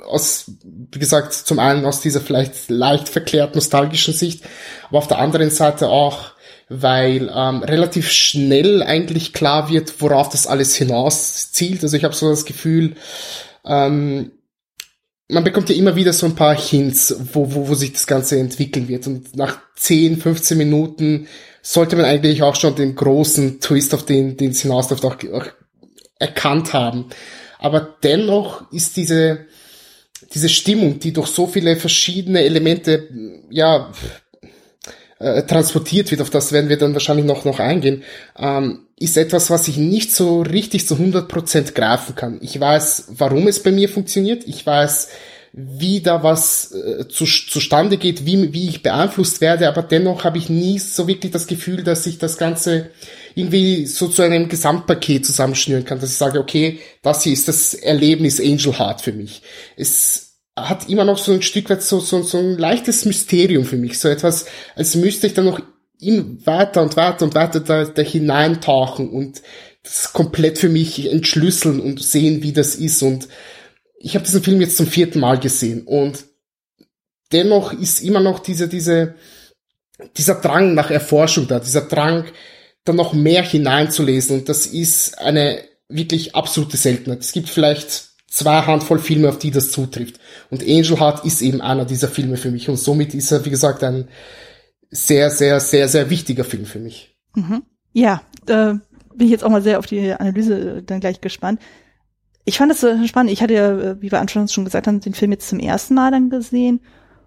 aus, 0.05 0.51
wie 0.63 0.99
gesagt, 0.99 1.33
zum 1.33 1.59
einen 1.59 1.85
aus 1.85 2.01
dieser 2.01 2.21
vielleicht 2.21 2.69
leicht 2.69 3.09
verklärt 3.09 3.55
nostalgischen 3.55 4.13
Sicht, 4.13 4.43
aber 4.87 4.99
auf 4.99 5.07
der 5.07 5.19
anderen 5.19 5.49
Seite 5.49 5.89
auch, 5.89 6.31
weil 6.69 7.31
ähm, 7.33 7.63
relativ 7.63 8.11
schnell 8.11 8.83
eigentlich 8.83 9.33
klar 9.33 9.69
wird, 9.69 10.01
worauf 10.01 10.29
das 10.29 10.47
alles 10.47 10.75
hinaus 10.75 11.51
zielt. 11.51 11.83
Also 11.83 11.97
ich 11.97 12.03
habe 12.03 12.15
so 12.15 12.29
das 12.29 12.45
Gefühl, 12.45 12.95
ähm, 13.65 14.31
man 15.29 15.43
bekommt 15.43 15.69
ja 15.69 15.75
immer 15.75 15.95
wieder 15.95 16.13
so 16.13 16.25
ein 16.25 16.35
paar 16.35 16.55
Hints, 16.55 17.15
wo, 17.33 17.53
wo, 17.53 17.67
wo 17.67 17.75
sich 17.75 17.93
das 17.93 18.07
Ganze 18.07 18.39
entwickeln 18.39 18.87
wird. 18.87 19.05
Und 19.07 19.35
nach 19.35 19.59
10, 19.75 20.17
15 20.17 20.57
Minuten 20.57 21.27
sollte 21.61 21.95
man 21.95 22.05
eigentlich 22.05 22.41
auch 22.41 22.55
schon 22.55 22.75
den 22.75 22.95
großen 22.95 23.59
Twist, 23.59 23.93
auf 23.93 24.05
den, 24.05 24.37
den 24.37 24.51
es 24.51 24.61
hinausläuft, 24.61 25.05
auch, 25.05 25.17
auch 25.33 25.45
erkannt 26.17 26.73
haben. 26.73 27.05
Aber 27.59 27.97
dennoch 28.03 28.71
ist 28.71 28.97
diese, 28.97 29.45
diese 30.33 30.49
Stimmung, 30.49 30.99
die 30.99 31.13
durch 31.13 31.27
so 31.27 31.47
viele 31.47 31.75
verschiedene 31.75 32.43
Elemente, 32.43 33.09
ja, 33.49 33.91
äh, 35.19 35.43
transportiert 35.43 36.11
wird, 36.11 36.21
auf 36.21 36.29
das 36.29 36.51
werden 36.51 36.69
wir 36.69 36.77
dann 36.77 36.93
wahrscheinlich 36.93 37.25
noch, 37.25 37.43
noch 37.43 37.59
eingehen, 37.59 38.03
ähm, 38.37 38.85
ist 38.97 39.17
etwas, 39.17 39.49
was 39.49 39.67
ich 39.67 39.77
nicht 39.77 40.13
so 40.13 40.41
richtig 40.41 40.87
zu 40.87 40.95
100% 40.95 41.73
greifen 41.73 42.15
kann. 42.15 42.39
Ich 42.41 42.59
weiß, 42.59 43.09
warum 43.17 43.47
es 43.47 43.61
bei 43.61 43.71
mir 43.71 43.89
funktioniert. 43.89 44.47
Ich 44.47 44.65
weiß, 44.65 45.09
wie 45.51 46.01
da 46.01 46.23
was 46.23 46.71
äh, 46.71 47.07
zu, 47.07 47.25
zustande 47.25 47.97
geht, 47.97 48.25
wie, 48.25 48.53
wie 48.53 48.69
ich 48.69 48.83
beeinflusst 48.83 49.41
werde, 49.41 49.67
aber 49.67 49.81
dennoch 49.81 50.23
habe 50.23 50.37
ich 50.37 50.49
nie 50.49 50.79
so 50.79 51.07
wirklich 51.07 51.31
das 51.31 51.47
Gefühl, 51.47 51.83
dass 51.83 52.05
ich 52.05 52.17
das 52.17 52.37
Ganze 52.37 52.91
irgendwie 53.35 53.85
so 53.85 54.07
zu 54.07 54.21
einem 54.21 54.49
Gesamtpaket 54.49 55.25
zusammenschnüren 55.25 55.85
kann, 55.85 55.99
dass 55.99 56.11
ich 56.11 56.17
sage, 56.17 56.39
okay, 56.39 56.79
das 57.01 57.23
hier 57.23 57.33
ist 57.33 57.47
das 57.47 57.73
Erlebnis 57.73 58.39
Angel 58.39 58.77
Heart 58.77 59.01
für 59.01 59.13
mich. 59.13 59.41
Es 59.75 60.37
hat 60.55 60.89
immer 60.89 61.05
noch 61.05 61.17
so 61.17 61.31
ein 61.31 61.41
Stück 61.41 61.69
weit 61.69 61.83
so, 61.83 61.99
so, 61.99 62.21
so 62.21 62.37
ein 62.37 62.57
leichtes 62.57 63.05
Mysterium 63.05 63.65
für 63.65 63.77
mich, 63.77 63.99
so 63.99 64.09
etwas, 64.09 64.45
als 64.75 64.95
müsste 64.95 65.27
ich 65.27 65.33
dann 65.33 65.45
noch 65.45 65.61
in, 65.99 66.45
weiter 66.45 66.81
und 66.81 66.95
weiter 66.95 67.25
und 67.25 67.35
weiter 67.35 67.59
da, 67.59 67.85
da 67.85 68.01
hineintauchen 68.01 69.09
und 69.09 69.41
das 69.83 70.13
komplett 70.13 70.57
für 70.57 70.69
mich 70.69 71.11
entschlüsseln 71.11 71.79
und 71.79 72.03
sehen, 72.03 72.43
wie 72.43 72.53
das 72.53 72.75
ist 72.75 73.01
und 73.01 73.27
ich 73.99 74.15
habe 74.15 74.25
diesen 74.25 74.41
Film 74.41 74.61
jetzt 74.61 74.77
zum 74.77 74.87
vierten 74.87 75.19
Mal 75.19 75.39
gesehen 75.39 75.83
und 75.85 76.25
dennoch 77.31 77.73
ist 77.73 78.01
immer 78.01 78.19
noch 78.19 78.39
diese, 78.39 78.67
diese, 78.67 79.15
dieser 80.17 80.35
Drang 80.35 80.73
nach 80.73 80.89
Erforschung 80.89 81.47
da, 81.47 81.59
dieser 81.59 81.81
Drang, 81.81 82.25
da 82.85 82.93
noch 82.93 83.13
mehr 83.13 83.43
hineinzulesen. 83.43 84.39
Und 84.39 84.49
das 84.49 84.65
ist 84.65 85.19
eine 85.19 85.63
wirklich 85.89 86.35
absolute 86.35 86.77
Seltenheit. 86.77 87.19
Es 87.19 87.33
gibt 87.33 87.49
vielleicht 87.49 88.09
zwei 88.27 88.61
Handvoll 88.61 88.99
Filme, 88.99 89.29
auf 89.29 89.39
die 89.39 89.51
das 89.51 89.71
zutrifft. 89.71 90.19
Und 90.49 90.63
Angel 90.63 90.99
Heart 90.99 91.25
ist 91.25 91.41
eben 91.41 91.61
einer 91.61 91.85
dieser 91.85 92.07
Filme 92.07 92.37
für 92.37 92.51
mich. 92.51 92.69
Und 92.69 92.77
somit 92.77 93.13
ist 93.13 93.31
er, 93.31 93.43
wie 93.45 93.49
gesagt, 93.49 93.83
ein 93.83 94.07
sehr, 94.89 95.29
sehr, 95.29 95.59
sehr, 95.59 95.87
sehr 95.87 96.09
wichtiger 96.09 96.43
Film 96.43 96.65
für 96.65 96.79
mich. 96.79 97.15
Mhm. 97.35 97.63
Ja, 97.93 98.21
äh, 98.47 98.75
bin 99.13 99.27
ich 99.27 99.31
jetzt 99.31 99.43
auch 99.43 99.49
mal 99.49 99.61
sehr 99.61 99.79
auf 99.79 99.85
die 99.85 100.13
Analyse 100.13 100.83
dann 100.83 100.99
gleich 100.99 101.21
gespannt. 101.21 101.59
Ich 102.49 102.57
fand 102.57 102.71
es 102.71 102.81
so 102.81 103.05
spannend. 103.05 103.31
Ich 103.31 103.43
hatte 103.43 103.53
ja, 103.53 104.01
wie 104.01 104.11
wir 104.11 104.19
anfangs 104.19 104.51
schon 104.51 104.65
gesagt 104.65 104.87
haben, 104.87 104.99
den 105.01 105.13
Film 105.13 105.31
jetzt 105.31 105.47
zum 105.49 105.59
ersten 105.59 105.93
Mal 105.93 106.09
dann 106.09 106.31
gesehen. 106.31 106.81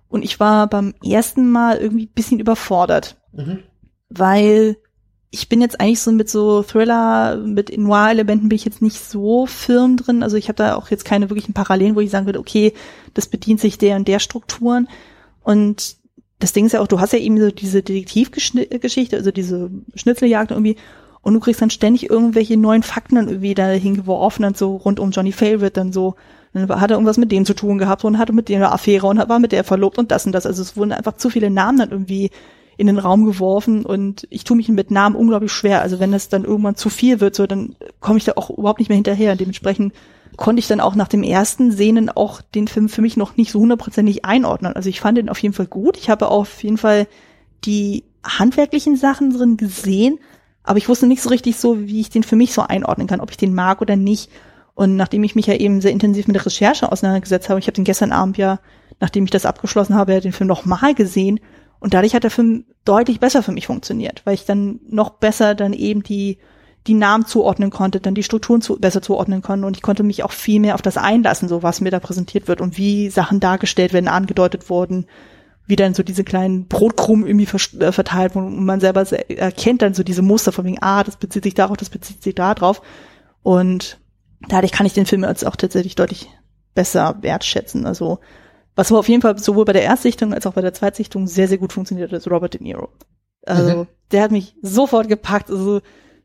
Und 0.09 0.25
ich 0.25 0.41
war 0.41 0.67
beim 0.67 0.95
ersten 1.01 1.49
Mal 1.49 1.79
irgendwie 1.79 2.07
bisschen 2.07 2.41
überfordert. 2.41 3.17
Mhm. 3.33 3.61
Weil 4.09 4.77
ich 5.31 5.49
bin 5.49 5.61
jetzt 5.61 5.81
eigentlich 5.81 6.01
so 6.01 6.11
mit 6.11 6.29
so 6.29 6.65
Thriller, 6.65 7.37
mit 7.37 7.79
Noir-Elementen 7.79 8.49
bin 8.49 8.57
ich 8.57 8.65
jetzt 8.65 8.83
nicht 8.83 8.99
so 8.99 9.47
firm 9.47 9.97
drin. 9.97 10.25
Also 10.25 10.37
ich 10.37 10.49
habe 10.49 10.57
da 10.57 10.75
auch 10.75 10.91
jetzt 10.91 11.05
keine 11.05 11.31
wirklichen 11.31 11.55
Parallelen, 11.55 11.95
wo 11.95 12.01
ich 12.01 12.11
sagen 12.11 12.27
würde, 12.27 12.41
okay, 12.41 12.73
das 13.15 13.29
bedient 13.29 13.61
sich 13.61 13.79
der 13.79 13.95
und 13.95 14.09
der 14.09 14.19
Strukturen. 14.19 14.89
Und 15.45 15.99
das 16.41 16.53
Ding 16.53 16.67
ist 16.67 16.73
ja 16.73 16.81
auch, 16.81 16.89
du 16.89 16.99
hast 16.99 17.13
ja 17.13 17.21
eben 17.21 17.39
so 17.39 17.53
diese 17.53 17.85
Detektivgeschichte, 17.85 19.17
also 19.17 19.31
diese 19.31 19.71
Schnitzeljagd 19.95 20.51
irgendwie, 20.51 20.77
und 21.23 21.35
du 21.35 21.41
kriegst 21.41 21.63
dann 21.63 21.71
ständig 21.71 22.11
irgendwelche 22.11 22.57
neuen 22.57 22.83
Fakten 22.83 23.15
dann 23.15 23.29
irgendwie 23.29 23.55
da 23.55 23.69
hingeworfen, 23.69 24.43
dann 24.43 24.55
so 24.55 24.77
rund 24.77 25.01
um 25.01 25.13
Johnny 25.13 25.33
Favorite, 25.33 25.71
dann 25.71 25.93
so, 25.93 26.17
dann 26.53 26.69
hat 26.69 26.91
er 26.91 26.97
irgendwas 26.97 27.17
mit 27.17 27.33
dem 27.33 27.47
zu 27.47 27.55
tun 27.55 27.79
gehabt 27.79 28.05
und 28.05 28.19
hatte 28.19 28.33
mit 28.33 28.49
dem 28.49 28.57
eine 28.57 28.73
Affäre 28.73 29.07
und 29.07 29.19
war 29.29 29.39
mit 29.39 29.53
der 29.53 29.65
verlobt 29.65 29.99
und 29.99 30.11
das 30.11 30.27
und 30.27 30.33
das. 30.33 30.47
Also 30.47 30.63
es 30.63 30.77
wurden 30.77 30.93
einfach 30.93 31.17
zu 31.17 31.31
viele 31.31 31.51
Namen 31.51 31.79
dann 31.79 31.91
irgendwie 31.91 32.31
in 32.77 32.89
den 32.89 32.99
Raum 32.99 33.25
geworfen 33.25 33.85
und 33.85 34.27
ich 34.31 34.45
tue 34.45 34.57
mich 34.57 34.69
mit 34.69 34.91
Namen 34.91 35.15
unglaublich 35.15 35.53
schwer. 35.53 35.83
Also 35.83 36.01
wenn 36.01 36.13
es 36.13 36.29
dann 36.29 36.45
irgendwann 36.45 36.75
zu 36.75 36.91
viel 36.91 37.21
wird, 37.21 37.37
so 37.37 37.47
dann 37.47 37.77
komme 38.01 38.19
ich 38.19 38.25
da 38.25 38.33
auch 38.37 38.51
überhaupt 38.51 38.81
nicht 38.81 38.89
mehr 38.89 38.97
hinterher. 38.97 39.37
Dementsprechend 39.37 39.93
konnte 40.37 40.61
ich 40.61 40.67
dann 40.67 40.81
auch 40.81 40.95
nach 40.95 41.09
dem 41.09 41.23
ersten 41.23 41.71
Sehnen 41.71 42.09
auch 42.09 42.41
den 42.41 42.67
Film 42.67 42.89
für 42.89 43.03
mich 43.03 43.17
noch 43.17 43.37
nicht 43.37 43.53
so 43.53 43.61
hundertprozentig 43.61 44.25
einordnen. 44.25 44.73
Also 44.73 44.89
ich 44.89 45.01
fand 45.01 45.19
den 45.19 45.29
auf 45.29 45.39
jeden 45.39 45.55
Fall 45.55 45.67
gut. 45.67 45.97
Ich 45.97 46.11
habe 46.11 46.29
auf 46.29 46.63
jeden 46.63 46.79
Fall 46.79 47.07
die 47.65 48.05
handwerklichen 48.25 48.97
Sachen 48.97 49.33
drin 49.33 49.57
gesehen, 49.57 50.19
aber 50.65 50.79
ich 50.79 50.89
wusste 50.89 51.07
nicht 51.07 51.23
so 51.23 51.29
richtig 51.29 51.57
so, 51.57 51.81
wie 51.81 52.01
ich 52.01 52.11
den 52.11 52.23
für 52.23 52.37
mich 52.37 52.53
so 52.53 52.63
einordnen 52.63 53.07
kann, 53.07 53.21
ob 53.21 53.31
ich 53.31 53.37
den 53.37 53.55
mag 53.55 53.81
oder 53.81 53.97
nicht. 53.97 54.31
Und 54.75 54.97
nachdem 54.97 55.25
ich 55.25 55.35
mich 55.35 55.47
ja 55.47 55.55
eben 55.55 55.81
sehr 55.81 55.91
intensiv 55.91 56.27
mit 56.27 56.37
der 56.37 56.47
Recherche 56.47 56.91
auseinandergesetzt 56.91 57.49
habe, 57.49 57.61
ich 57.61 57.67
habe 57.67 57.75
den 57.75 57.85
gestern 57.85 58.13
Abend 58.13 58.39
ja, 58.39 58.61
nachdem 59.01 59.25
ich 59.25 59.31
das 59.31 59.47
abgeschlossen 59.47 59.97
habe, 59.97 60.21
den 60.21 60.33
Film 60.33 60.49
noch 60.49 60.65
mal 60.65 60.95
gesehen. 60.95 61.41
Und 61.81 61.95
dadurch 61.95 62.15
hat 62.15 62.23
der 62.23 62.31
Film 62.31 62.65
deutlich 62.85 63.19
besser 63.21 63.43
für 63.43 63.53
mich 63.53 63.67
funktioniert, 63.67 64.23
weil 64.25 64.35
ich 64.35 64.45
dann 64.45 64.81
noch 64.89 65.11
besser 65.11 65.55
dann 65.55 65.73
eben 65.73 66.03
die 66.03 66.39
die 66.87 66.95
Namen 66.95 67.27
zuordnen 67.27 67.71
konnte, 67.71 68.01
dann 68.01 68.15
die 68.15 68.23
Strukturen 68.23 68.61
zu, 68.61 68.79
besser 68.79 69.03
zuordnen 69.03 69.43
konnte 69.43 69.67
und 69.67 69.77
ich 69.77 69.83
konnte 69.83 70.03
mich 70.03 70.25
auch 70.25 70.33
viel 70.33 70.61
mehr 70.61 70.75
auf 70.75 70.83
das 70.83 70.97
einlassen, 70.97 71.49
so 71.49 71.63
was 71.63 71.81
mir 71.81 71.91
da 71.91 72.01
präsentiert 72.01 72.49
wird 72.49 72.61
und 72.61 72.77
wie 72.77 73.09
Sachen 73.09 73.41
dargestellt 73.41 73.93
werden, 73.93 74.09
angedeutet 74.09 74.69
wurden, 74.69 75.07
wie 75.67 75.77
dann 75.77 75.95
so 75.95 76.03
diese 76.03 76.25
kleinen 76.25 76.67
Brotkrumen 76.67 77.27
irgendwie 77.27 77.49
äh, 77.79 77.93
verteilt 77.93 78.35
wurden 78.35 78.59
und 78.59 78.65
man 78.65 78.81
selber 78.81 79.11
erkennt 79.29 79.83
dann 79.83 79.95
so 79.95 80.03
diese 80.03 80.23
Muster 80.23 80.53
von 80.53 80.65
wegen, 80.65 80.83
ah, 80.83 81.05
das 81.05 81.17
bezieht 81.17 81.45
sich 81.45 81.55
darauf, 81.55 81.77
das 81.77 81.91
bezieht 81.91 82.23
sich 82.23 82.35
da 82.35 82.55
drauf 82.55 82.83
und 83.43 83.99
dadurch 84.49 84.73
kann 84.73 84.87
ich 84.87 84.93
den 84.93 85.07
Film 85.07 85.25
jetzt 85.25 85.47
auch 85.47 85.57
tatsächlich 85.57 85.95
deutlich 85.95 86.29
besser 86.75 87.17
wertschätzen, 87.21 87.87
also 87.87 88.19
was 88.75 88.91
aber 88.91 89.01
auf 89.01 89.09
jeden 89.09 89.23
Fall 89.23 89.39
sowohl 89.39 89.65
bei 89.65 89.75
der 89.75 89.83
Erstsichtung 89.83 90.33
als 90.33 90.47
auch 90.47 90.55
bei 90.55 90.63
der 90.63 90.73
Zweitsichtung 90.73 91.27
sehr, 91.27 91.49
sehr 91.49 91.59
gut 91.59 91.73
funktioniert 91.73 92.11
hat, 92.11 92.19
ist 92.19 92.31
Robert 92.31 92.55
De 92.55 92.63
Niro. 92.63 92.89
Also, 93.45 93.77
mhm. 93.77 93.87
der 94.13 94.23
hat 94.23 94.31
mich 94.31 94.55
sofort 94.63 95.09
gepackt. 95.09 95.51
Also, 95.51 95.81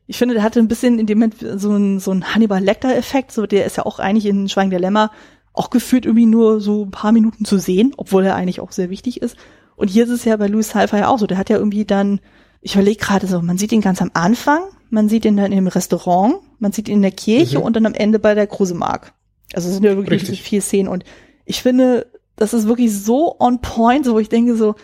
ich 0.06 0.16
finde, 0.16 0.34
der 0.34 0.42
hatte 0.42 0.60
ein 0.60 0.68
bisschen 0.68 0.98
in 0.98 1.06
dem 1.06 1.18
Moment 1.18 1.34
so 1.60 1.72
ein, 1.72 2.00
so 2.00 2.12
ein 2.12 2.34
Hannibal 2.34 2.62
Lecter-Effekt. 2.62 3.32
So, 3.32 3.46
der 3.46 3.66
ist 3.66 3.76
ja 3.76 3.84
auch 3.84 3.98
eigentlich 3.98 4.26
in 4.26 4.48
Schweigen 4.48 4.70
der 4.70 4.80
Lämmer 4.80 5.10
auch 5.58 5.70
gefühlt 5.70 6.06
irgendwie 6.06 6.26
nur 6.26 6.60
so 6.60 6.84
ein 6.84 6.90
paar 6.90 7.12
Minuten 7.12 7.44
zu 7.44 7.58
sehen, 7.58 7.92
obwohl 7.96 8.24
er 8.24 8.36
eigentlich 8.36 8.60
auch 8.60 8.72
sehr 8.72 8.90
wichtig 8.90 9.20
ist. 9.20 9.36
Und 9.76 9.88
hier 9.88 10.04
ist 10.04 10.10
es 10.10 10.24
ja 10.24 10.36
bei 10.36 10.46
Louis 10.46 10.72
ja 10.72 11.08
auch 11.08 11.18
so. 11.18 11.26
Der 11.26 11.38
hat 11.38 11.50
ja 11.50 11.56
irgendwie 11.56 11.84
dann, 11.84 12.20
ich 12.60 12.74
überlege 12.74 12.98
gerade 12.98 13.26
so, 13.26 13.40
man 13.42 13.58
sieht 13.58 13.72
ihn 13.72 13.80
ganz 13.80 14.00
am 14.00 14.10
Anfang, 14.14 14.62
man 14.90 15.08
sieht 15.08 15.24
ihn 15.24 15.36
dann 15.36 15.52
im 15.52 15.66
Restaurant, 15.66 16.36
man 16.58 16.72
sieht 16.72 16.88
ihn 16.88 16.96
in 16.96 17.02
der 17.02 17.10
Kirche 17.10 17.58
mhm. 17.58 17.64
und 17.64 17.76
dann 17.76 17.86
am 17.86 17.94
Ende 17.94 18.18
bei 18.18 18.34
der 18.34 18.46
Krusemark. 18.46 19.14
Also 19.52 19.68
es 19.68 19.74
sind 19.74 19.84
ja 19.84 19.96
wirklich 19.96 20.22
Richtig. 20.22 20.42
vier 20.42 20.62
Szenen. 20.62 20.88
Und 20.88 21.04
ich 21.44 21.62
finde, 21.62 22.06
das 22.36 22.54
ist 22.54 22.68
wirklich 22.68 22.96
so 22.96 23.36
on 23.38 23.60
point, 23.60 24.04
so 24.04 24.14
wo 24.14 24.18
ich 24.18 24.28
denke 24.28 24.56
so, 24.56 24.74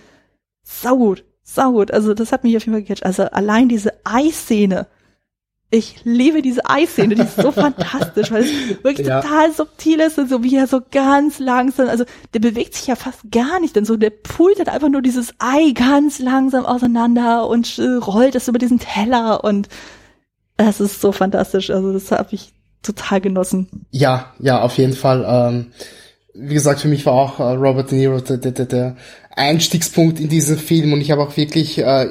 saugut, 0.63 1.25
saugut. 1.43 1.93
Also 1.93 2.15
das 2.15 2.33
hat 2.33 2.43
mich 2.43 2.57
auf 2.57 2.65
jeden 2.65 2.75
Fall 2.75 2.83
gecatcht. 2.83 3.07
Also 3.07 3.25
allein 3.25 3.69
diese 3.69 3.93
Eiszene, 4.05 4.89
ich 5.75 5.97
liebe 6.05 6.41
diese 6.41 6.65
Eiszene, 6.69 7.15
die 7.15 7.23
ist 7.23 7.37
so 7.37 7.51
fantastisch, 7.53 8.31
weil 8.31 8.45
es 8.45 8.85
wirklich 8.85 9.07
ja. 9.07 9.21
total 9.21 9.53
subtil 9.53 10.01
ist 10.01 10.19
und 10.19 10.29
so 10.29 10.43
wie 10.43 10.57
er 10.57 10.67
so 10.67 10.81
ganz 10.91 11.39
langsam, 11.39 11.89
also 11.89 12.05
der 12.33 12.41
bewegt 12.41 12.75
sich 12.75 12.87
ja 12.87 12.97
fast 12.97 13.21
gar 13.31 13.61
nicht, 13.61 13.75
denn 13.75 13.85
so 13.85 13.97
der 13.97 14.11
pult 14.11 14.59
halt 14.59 14.69
einfach 14.69 14.89
nur 14.89 15.03
dieses 15.03 15.35
Ei 15.39 15.73
ganz 15.73 16.21
langsam 16.21 16.65
auseinander 16.65 17.49
und 17.49 17.79
rollt 17.79 18.35
es 18.37 18.49
über 18.49 18.59
diesen 18.59 18.79
Teller 18.79 19.43
und 19.43 19.69
es 20.57 20.81
ist 20.81 21.01
so 21.01 21.11
fantastisch, 21.11 21.71
also 21.71 21.93
das 21.93 22.11
habe 22.13 22.29
ich 22.31 22.53
total 22.83 23.21
genossen. 23.21 23.87
Ja, 23.91 24.33
ja, 24.39 24.61
auf 24.61 24.79
jeden 24.79 24.93
Fall. 24.93 25.25
Ähm, 25.27 25.73
wie 26.35 26.55
gesagt, 26.55 26.81
für 26.81 26.89
mich 26.89 27.07
war 27.07 27.15
auch 27.15 27.41
äh, 27.41 27.55
Robert 27.55 27.91
De 27.91 27.99
Niro 27.99 28.21
der, 28.21 28.37
der, 28.37 28.67
der 28.67 28.97
Einstiegspunkt 29.31 30.21
in 30.21 30.29
diesen 30.29 30.59
Film 30.59 30.93
und 30.93 31.01
ich 31.01 31.11
habe 31.11 31.23
auch 31.23 31.37
wirklich 31.37 31.79
äh, 31.79 32.07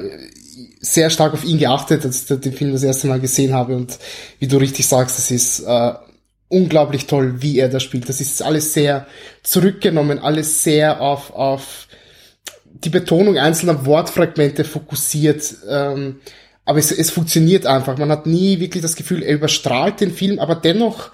sehr 0.84 1.10
stark 1.10 1.32
auf 1.32 1.44
ihn 1.44 1.58
geachtet, 1.58 2.04
als 2.04 2.30
ich 2.30 2.40
den 2.40 2.52
Film 2.52 2.72
das 2.72 2.82
erste 2.82 3.06
Mal 3.06 3.20
gesehen 3.20 3.54
habe 3.54 3.74
und 3.74 3.98
wie 4.38 4.46
du 4.46 4.58
richtig 4.58 4.86
sagst, 4.86 5.18
es 5.18 5.30
ist 5.30 5.60
äh, 5.60 5.92
unglaublich 6.48 7.06
toll, 7.06 7.42
wie 7.42 7.58
er 7.58 7.68
da 7.68 7.80
spielt. 7.80 8.08
Das 8.08 8.20
ist 8.20 8.42
alles 8.42 8.74
sehr 8.74 9.06
zurückgenommen, 9.42 10.18
alles 10.18 10.62
sehr 10.62 11.00
auf, 11.00 11.32
auf 11.32 11.88
die 12.64 12.90
Betonung 12.90 13.38
einzelner 13.38 13.86
Wortfragmente 13.86 14.64
fokussiert. 14.64 15.56
Ähm, 15.68 16.20
aber 16.64 16.78
es, 16.78 16.92
es 16.92 17.10
funktioniert 17.10 17.66
einfach. 17.66 17.96
Man 17.98 18.10
hat 18.10 18.26
nie 18.26 18.60
wirklich 18.60 18.82
das 18.82 18.96
Gefühl, 18.96 19.22
er 19.22 19.34
überstrahlt 19.34 20.00
den 20.00 20.12
Film, 20.12 20.38
aber 20.38 20.54
dennoch 20.54 21.10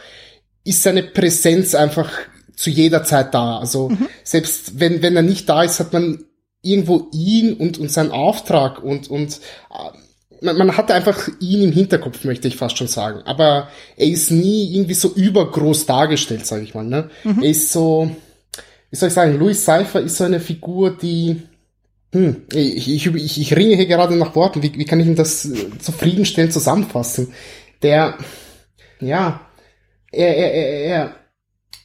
ist 0.64 0.82
seine 0.82 1.02
Präsenz 1.02 1.74
einfach 1.74 2.10
zu 2.54 2.70
jeder 2.70 3.04
Zeit 3.04 3.34
da. 3.34 3.58
Also 3.58 3.88
mhm. 3.88 4.08
selbst 4.24 4.78
wenn, 4.80 5.02
wenn 5.02 5.16
er 5.16 5.22
nicht 5.22 5.48
da 5.48 5.62
ist, 5.62 5.80
hat 5.80 5.92
man 5.92 6.24
irgendwo 6.62 7.08
ihn 7.12 7.54
und, 7.54 7.78
und 7.78 7.90
seinen 7.90 8.12
Auftrag 8.12 8.82
und, 8.82 9.10
und 9.10 9.40
äh, 9.70 9.96
man, 10.42 10.56
man 10.56 10.76
hat 10.76 10.90
einfach 10.90 11.28
ihn 11.40 11.62
im 11.62 11.72
Hinterkopf, 11.72 12.24
möchte 12.24 12.48
ich 12.48 12.56
fast 12.56 12.78
schon 12.78 12.86
sagen. 12.86 13.20
Aber 13.24 13.68
er 13.96 14.06
ist 14.06 14.30
nie 14.30 14.74
irgendwie 14.74 14.94
so 14.94 15.12
übergroß 15.12 15.86
dargestellt, 15.86 16.46
sage 16.46 16.62
ich 16.62 16.74
mal. 16.74 16.84
Ne? 16.84 17.10
Mhm. 17.24 17.42
Er 17.42 17.50
ist 17.50 17.72
so, 17.72 18.10
wie 18.90 18.96
soll 18.96 19.08
ich 19.08 19.14
sagen, 19.14 19.38
Louis 19.38 19.64
Cypher 19.64 20.00
ist 20.00 20.16
so 20.16 20.24
eine 20.24 20.40
Figur, 20.40 20.96
die 20.96 21.42
hm, 22.12 22.42
ich, 22.52 22.88
ich, 22.88 23.06
ich, 23.06 23.40
ich 23.40 23.56
ringe 23.56 23.76
hier 23.76 23.86
gerade 23.86 24.16
nach 24.16 24.34
Worten. 24.34 24.62
Wie, 24.62 24.74
wie 24.74 24.84
kann 24.84 24.98
ich 24.98 25.06
denn 25.06 25.14
das 25.14 25.44
äh, 25.44 25.78
zufriedenstellend 25.78 26.52
zusammenfassen? 26.52 27.32
Der, 27.82 28.18
ja, 29.00 29.40
er, 30.10 30.36
er, 30.36 30.52
er, 30.52 30.84
er 30.84 31.14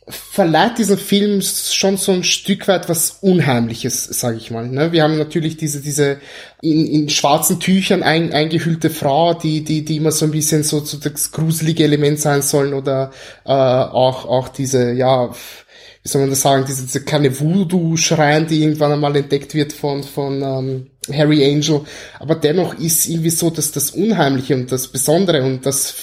verleiht 0.07 0.77
diesem 0.77 0.99
Film 0.99 1.41
schon 1.41 1.97
so 1.97 2.11
ein 2.11 2.23
Stück 2.23 2.67
weit 2.67 2.87
was 2.89 3.17
Unheimliches, 3.21 4.03
sage 4.05 4.37
ich 4.37 4.51
mal. 4.51 4.67
Ne? 4.67 4.91
Wir 4.91 5.01
haben 5.01 5.17
natürlich 5.17 5.57
diese 5.57 5.81
diese 5.81 6.19
in, 6.61 6.85
in 6.85 7.09
schwarzen 7.09 7.59
Tüchern 7.59 8.03
ein, 8.03 8.31
eingehüllte 8.31 8.91
Frau, 8.91 9.33
die 9.33 9.63
die 9.63 9.83
die 9.83 9.97
immer 9.97 10.11
so 10.11 10.25
ein 10.25 10.31
bisschen 10.31 10.63
so, 10.63 10.79
so 10.81 10.97
das 10.97 11.31
gruselige 11.31 11.83
Element 11.83 12.19
sein 12.19 12.43
sollen 12.43 12.75
oder 12.75 13.11
äh, 13.45 13.49
auch 13.51 14.25
auch 14.25 14.47
diese 14.49 14.91
ja 14.93 15.31
wie 16.03 16.09
soll 16.09 16.21
man 16.21 16.29
das 16.29 16.41
sagen 16.41 16.65
diese, 16.67 16.83
diese 16.83 17.03
kleine 17.03 17.39
Voodoo-Schrein, 17.39 18.45
die 18.45 18.61
irgendwann 18.61 18.91
einmal 18.91 19.15
entdeckt 19.15 19.55
wird 19.55 19.73
von 19.73 20.03
von 20.03 20.41
ähm, 20.43 20.87
Harry 21.11 21.43
Angel. 21.43 21.81
Aber 22.19 22.35
dennoch 22.35 22.77
ist 22.77 23.07
irgendwie 23.07 23.31
so 23.31 23.49
dass 23.49 23.71
das 23.71 23.89
Unheimliche 23.89 24.53
und 24.53 24.71
das 24.71 24.87
Besondere 24.87 25.41
und 25.41 25.65
das 25.65 25.95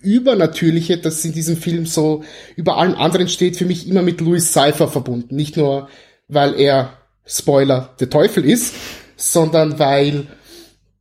Übernatürliche, 0.00 0.98
das 0.98 1.24
in 1.24 1.32
diesem 1.32 1.56
Film 1.56 1.86
so 1.86 2.22
über 2.56 2.76
allem 2.76 2.94
anderen 2.94 3.28
steht, 3.28 3.56
für 3.56 3.64
mich 3.64 3.88
immer 3.88 4.02
mit 4.02 4.20
Louis 4.20 4.52
Cypher 4.52 4.88
verbunden. 4.88 5.34
Nicht 5.34 5.56
nur, 5.56 5.88
weil 6.28 6.58
er, 6.58 6.94
Spoiler, 7.26 7.94
der 8.00 8.08
Teufel 8.08 8.44
ist, 8.44 8.74
sondern 9.16 9.78
weil, 9.78 10.26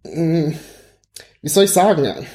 hm, 0.04 0.56
wie 1.42 1.50
soll 1.50 1.66
ich 1.66 1.72
sagen, 1.72 2.26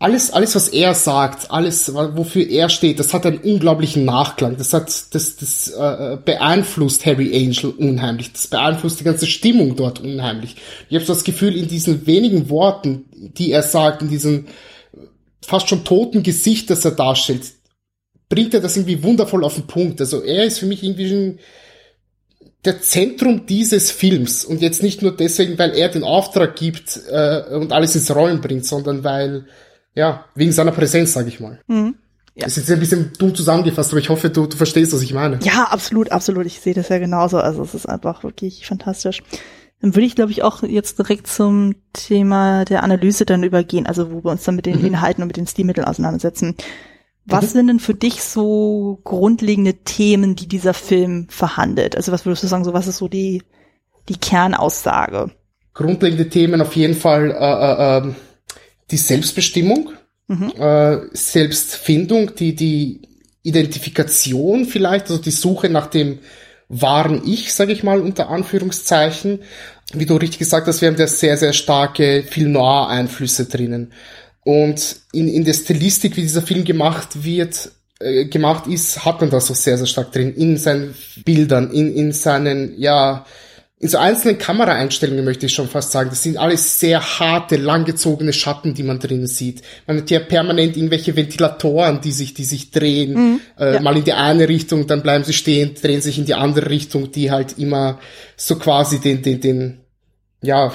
alles, 0.00 0.30
alles, 0.30 0.54
was 0.54 0.68
er 0.68 0.94
sagt, 0.94 1.50
alles, 1.50 1.92
wofür 1.92 2.48
er 2.48 2.68
steht, 2.68 3.00
das 3.00 3.12
hat 3.12 3.26
einen 3.26 3.38
unglaublichen 3.38 4.04
Nachklang. 4.04 4.56
Das 4.56 4.72
hat, 4.72 4.86
das, 5.12 5.36
das 5.36 5.70
äh, 5.70 6.18
beeinflusst 6.24 7.04
Harry 7.04 7.34
Angel 7.34 7.70
unheimlich. 7.70 8.32
Das 8.32 8.46
beeinflusst 8.46 9.00
die 9.00 9.04
ganze 9.04 9.26
Stimmung 9.26 9.74
dort 9.74 9.98
unheimlich. 9.98 10.54
Ich 10.88 10.94
habe 10.94 11.04
das 11.04 11.24
Gefühl, 11.24 11.56
in 11.56 11.66
diesen 11.66 12.06
wenigen 12.06 12.48
Worten, 12.48 13.06
die 13.12 13.50
er 13.50 13.64
sagt, 13.64 14.02
in 14.02 14.08
diesen 14.08 14.46
fast 15.44 15.68
schon 15.68 15.84
toten 15.84 16.22
Gesicht, 16.22 16.70
das 16.70 16.84
er 16.84 16.92
darstellt, 16.92 17.42
bringt 18.28 18.54
er 18.54 18.60
das 18.60 18.76
irgendwie 18.76 19.02
wundervoll 19.02 19.44
auf 19.44 19.54
den 19.54 19.66
Punkt. 19.66 20.00
Also 20.00 20.22
er 20.22 20.44
ist 20.44 20.58
für 20.58 20.66
mich 20.66 20.82
irgendwie 20.82 21.08
schon 21.08 21.38
der 22.64 22.82
Zentrum 22.82 23.46
dieses 23.46 23.90
Films 23.90 24.44
und 24.44 24.60
jetzt 24.60 24.82
nicht 24.82 25.00
nur 25.00 25.16
deswegen, 25.16 25.58
weil 25.58 25.74
er 25.76 25.88
den 25.88 26.04
Auftrag 26.04 26.56
gibt 26.56 27.00
äh, 27.10 27.54
und 27.54 27.72
alles 27.72 27.94
ins 27.94 28.14
Rollen 28.14 28.40
bringt, 28.40 28.66
sondern 28.66 29.04
weil, 29.04 29.46
ja, 29.94 30.24
wegen 30.34 30.52
seiner 30.52 30.72
Präsenz, 30.72 31.12
sage 31.12 31.28
ich 31.28 31.40
mal. 31.40 31.60
Mhm. 31.68 31.94
Ja. 32.34 32.44
Das 32.44 32.56
ist 32.56 32.68
jetzt 32.68 32.70
ein 32.70 32.80
bisschen 32.80 33.12
dumm 33.18 33.34
zusammengefasst, 33.34 33.90
aber 33.90 34.00
ich 34.00 34.08
hoffe, 34.08 34.30
du, 34.30 34.46
du 34.46 34.56
verstehst, 34.56 34.92
was 34.92 35.02
ich 35.02 35.12
meine. 35.12 35.40
Ja, 35.42 35.64
absolut, 35.70 36.12
absolut. 36.12 36.46
Ich 36.46 36.60
sehe 36.60 36.74
das 36.74 36.88
ja 36.88 36.98
genauso. 36.98 37.38
Also 37.38 37.62
es 37.62 37.74
ist 37.74 37.86
einfach 37.86 38.22
wirklich 38.22 38.64
fantastisch. 38.64 39.22
Dann 39.80 39.94
würde 39.94 40.06
ich, 40.06 40.16
glaube 40.16 40.32
ich, 40.32 40.42
auch 40.42 40.62
jetzt 40.62 40.98
direkt 40.98 41.28
zum 41.28 41.76
Thema 41.92 42.64
der 42.64 42.82
Analyse 42.82 43.24
dann 43.24 43.44
übergehen, 43.44 43.86
also 43.86 44.10
wo 44.10 44.24
wir 44.24 44.30
uns 44.30 44.42
dann 44.42 44.56
mit 44.56 44.66
den 44.66 44.80
mhm. 44.80 44.86
Inhalten 44.86 45.22
und 45.22 45.28
mit 45.28 45.36
den 45.36 45.46
Stilmitteln 45.46 45.86
auseinandersetzen. 45.86 46.56
Was 47.26 47.44
mhm. 47.44 47.48
sind 47.48 47.66
denn 47.68 47.80
für 47.80 47.94
dich 47.94 48.22
so 48.22 49.00
grundlegende 49.04 49.74
Themen, 49.74 50.34
die 50.34 50.48
dieser 50.48 50.74
Film 50.74 51.26
verhandelt? 51.28 51.96
Also 51.96 52.10
was 52.10 52.26
würdest 52.26 52.42
du 52.42 52.48
sagen, 52.48 52.64
so 52.64 52.72
was 52.72 52.86
ist 52.86 52.98
so 52.98 53.06
die, 53.06 53.42
die 54.08 54.16
Kernaussage? 54.16 55.30
Grundlegende 55.74 56.28
Themen 56.28 56.60
auf 56.60 56.74
jeden 56.74 56.94
Fall 56.94 57.30
äh, 57.30 57.34
äh, 57.34 57.98
ähm, 57.98 58.16
die 58.90 58.96
Selbstbestimmung, 58.96 59.90
mhm. 60.26 60.50
äh, 60.58 61.00
Selbstfindung, 61.12 62.34
die, 62.34 62.56
die 62.56 63.02
Identifikation 63.42 64.64
vielleicht, 64.64 65.10
also 65.10 65.22
die 65.22 65.30
Suche 65.30 65.68
nach 65.68 65.86
dem 65.86 66.18
wahren 66.68 67.22
Ich, 67.24 67.54
sage 67.54 67.72
ich 67.72 67.82
mal 67.82 68.00
unter 68.00 68.28
Anführungszeichen. 68.28 69.40
Wie 69.92 70.06
du 70.06 70.16
richtig 70.16 70.38
gesagt 70.38 70.66
hast, 70.66 70.80
wir 70.80 70.88
haben 70.88 70.96
da 70.96 71.06
sehr, 71.06 71.36
sehr 71.36 71.52
starke 71.52 72.22
Film-Noir-Einflüsse 72.22 73.46
drinnen. 73.46 73.92
Und 74.44 74.96
in, 75.12 75.28
in 75.28 75.44
der 75.44 75.54
Stilistik, 75.54 76.16
wie 76.16 76.22
dieser 76.22 76.42
Film 76.42 76.64
gemacht 76.64 77.24
wird, 77.24 77.70
äh, 78.00 78.26
gemacht 78.26 78.66
ist, 78.66 79.04
hat 79.04 79.20
man 79.20 79.30
das 79.30 79.46
so 79.46 79.54
sehr, 79.54 79.78
sehr 79.78 79.86
stark 79.86 80.12
drin. 80.12 80.34
In 80.34 80.56
seinen 80.56 80.94
Bildern, 81.24 81.70
in, 81.70 81.94
in 81.94 82.12
seinen, 82.12 82.78
ja, 82.78 83.24
in 83.80 83.88
so 83.88 83.98
einzelnen 83.98 84.38
Kameraeinstellungen 84.38 85.24
möchte 85.24 85.46
ich 85.46 85.54
schon 85.54 85.68
fast 85.68 85.92
sagen, 85.92 86.10
das 86.10 86.22
sind 86.22 86.36
alles 86.36 86.80
sehr 86.80 87.00
harte, 87.20 87.56
langgezogene 87.56 88.32
Schatten, 88.32 88.74
die 88.74 88.82
man 88.82 88.98
drin 88.98 89.28
sieht. 89.28 89.62
Man 89.86 89.98
hat 89.98 90.10
ja 90.10 90.18
permanent 90.18 90.76
irgendwelche 90.76 91.14
Ventilatoren, 91.14 92.00
die 92.00 92.10
sich, 92.10 92.34
die 92.34 92.44
sich 92.44 92.72
drehen, 92.72 93.14
mhm, 93.14 93.40
äh, 93.56 93.74
ja. 93.74 93.80
mal 93.80 93.96
in 93.96 94.02
die 94.02 94.14
eine 94.14 94.48
Richtung, 94.48 94.88
dann 94.88 95.02
bleiben 95.02 95.22
sie 95.22 95.32
stehen, 95.32 95.74
drehen 95.80 96.00
sich 96.00 96.18
in 96.18 96.24
die 96.24 96.34
andere 96.34 96.70
Richtung, 96.70 97.12
die 97.12 97.30
halt 97.30 97.56
immer 97.58 98.00
so 98.36 98.56
quasi 98.56 98.98
den, 98.98 99.22
den, 99.22 99.40
den, 99.40 99.80
ja, 100.42 100.72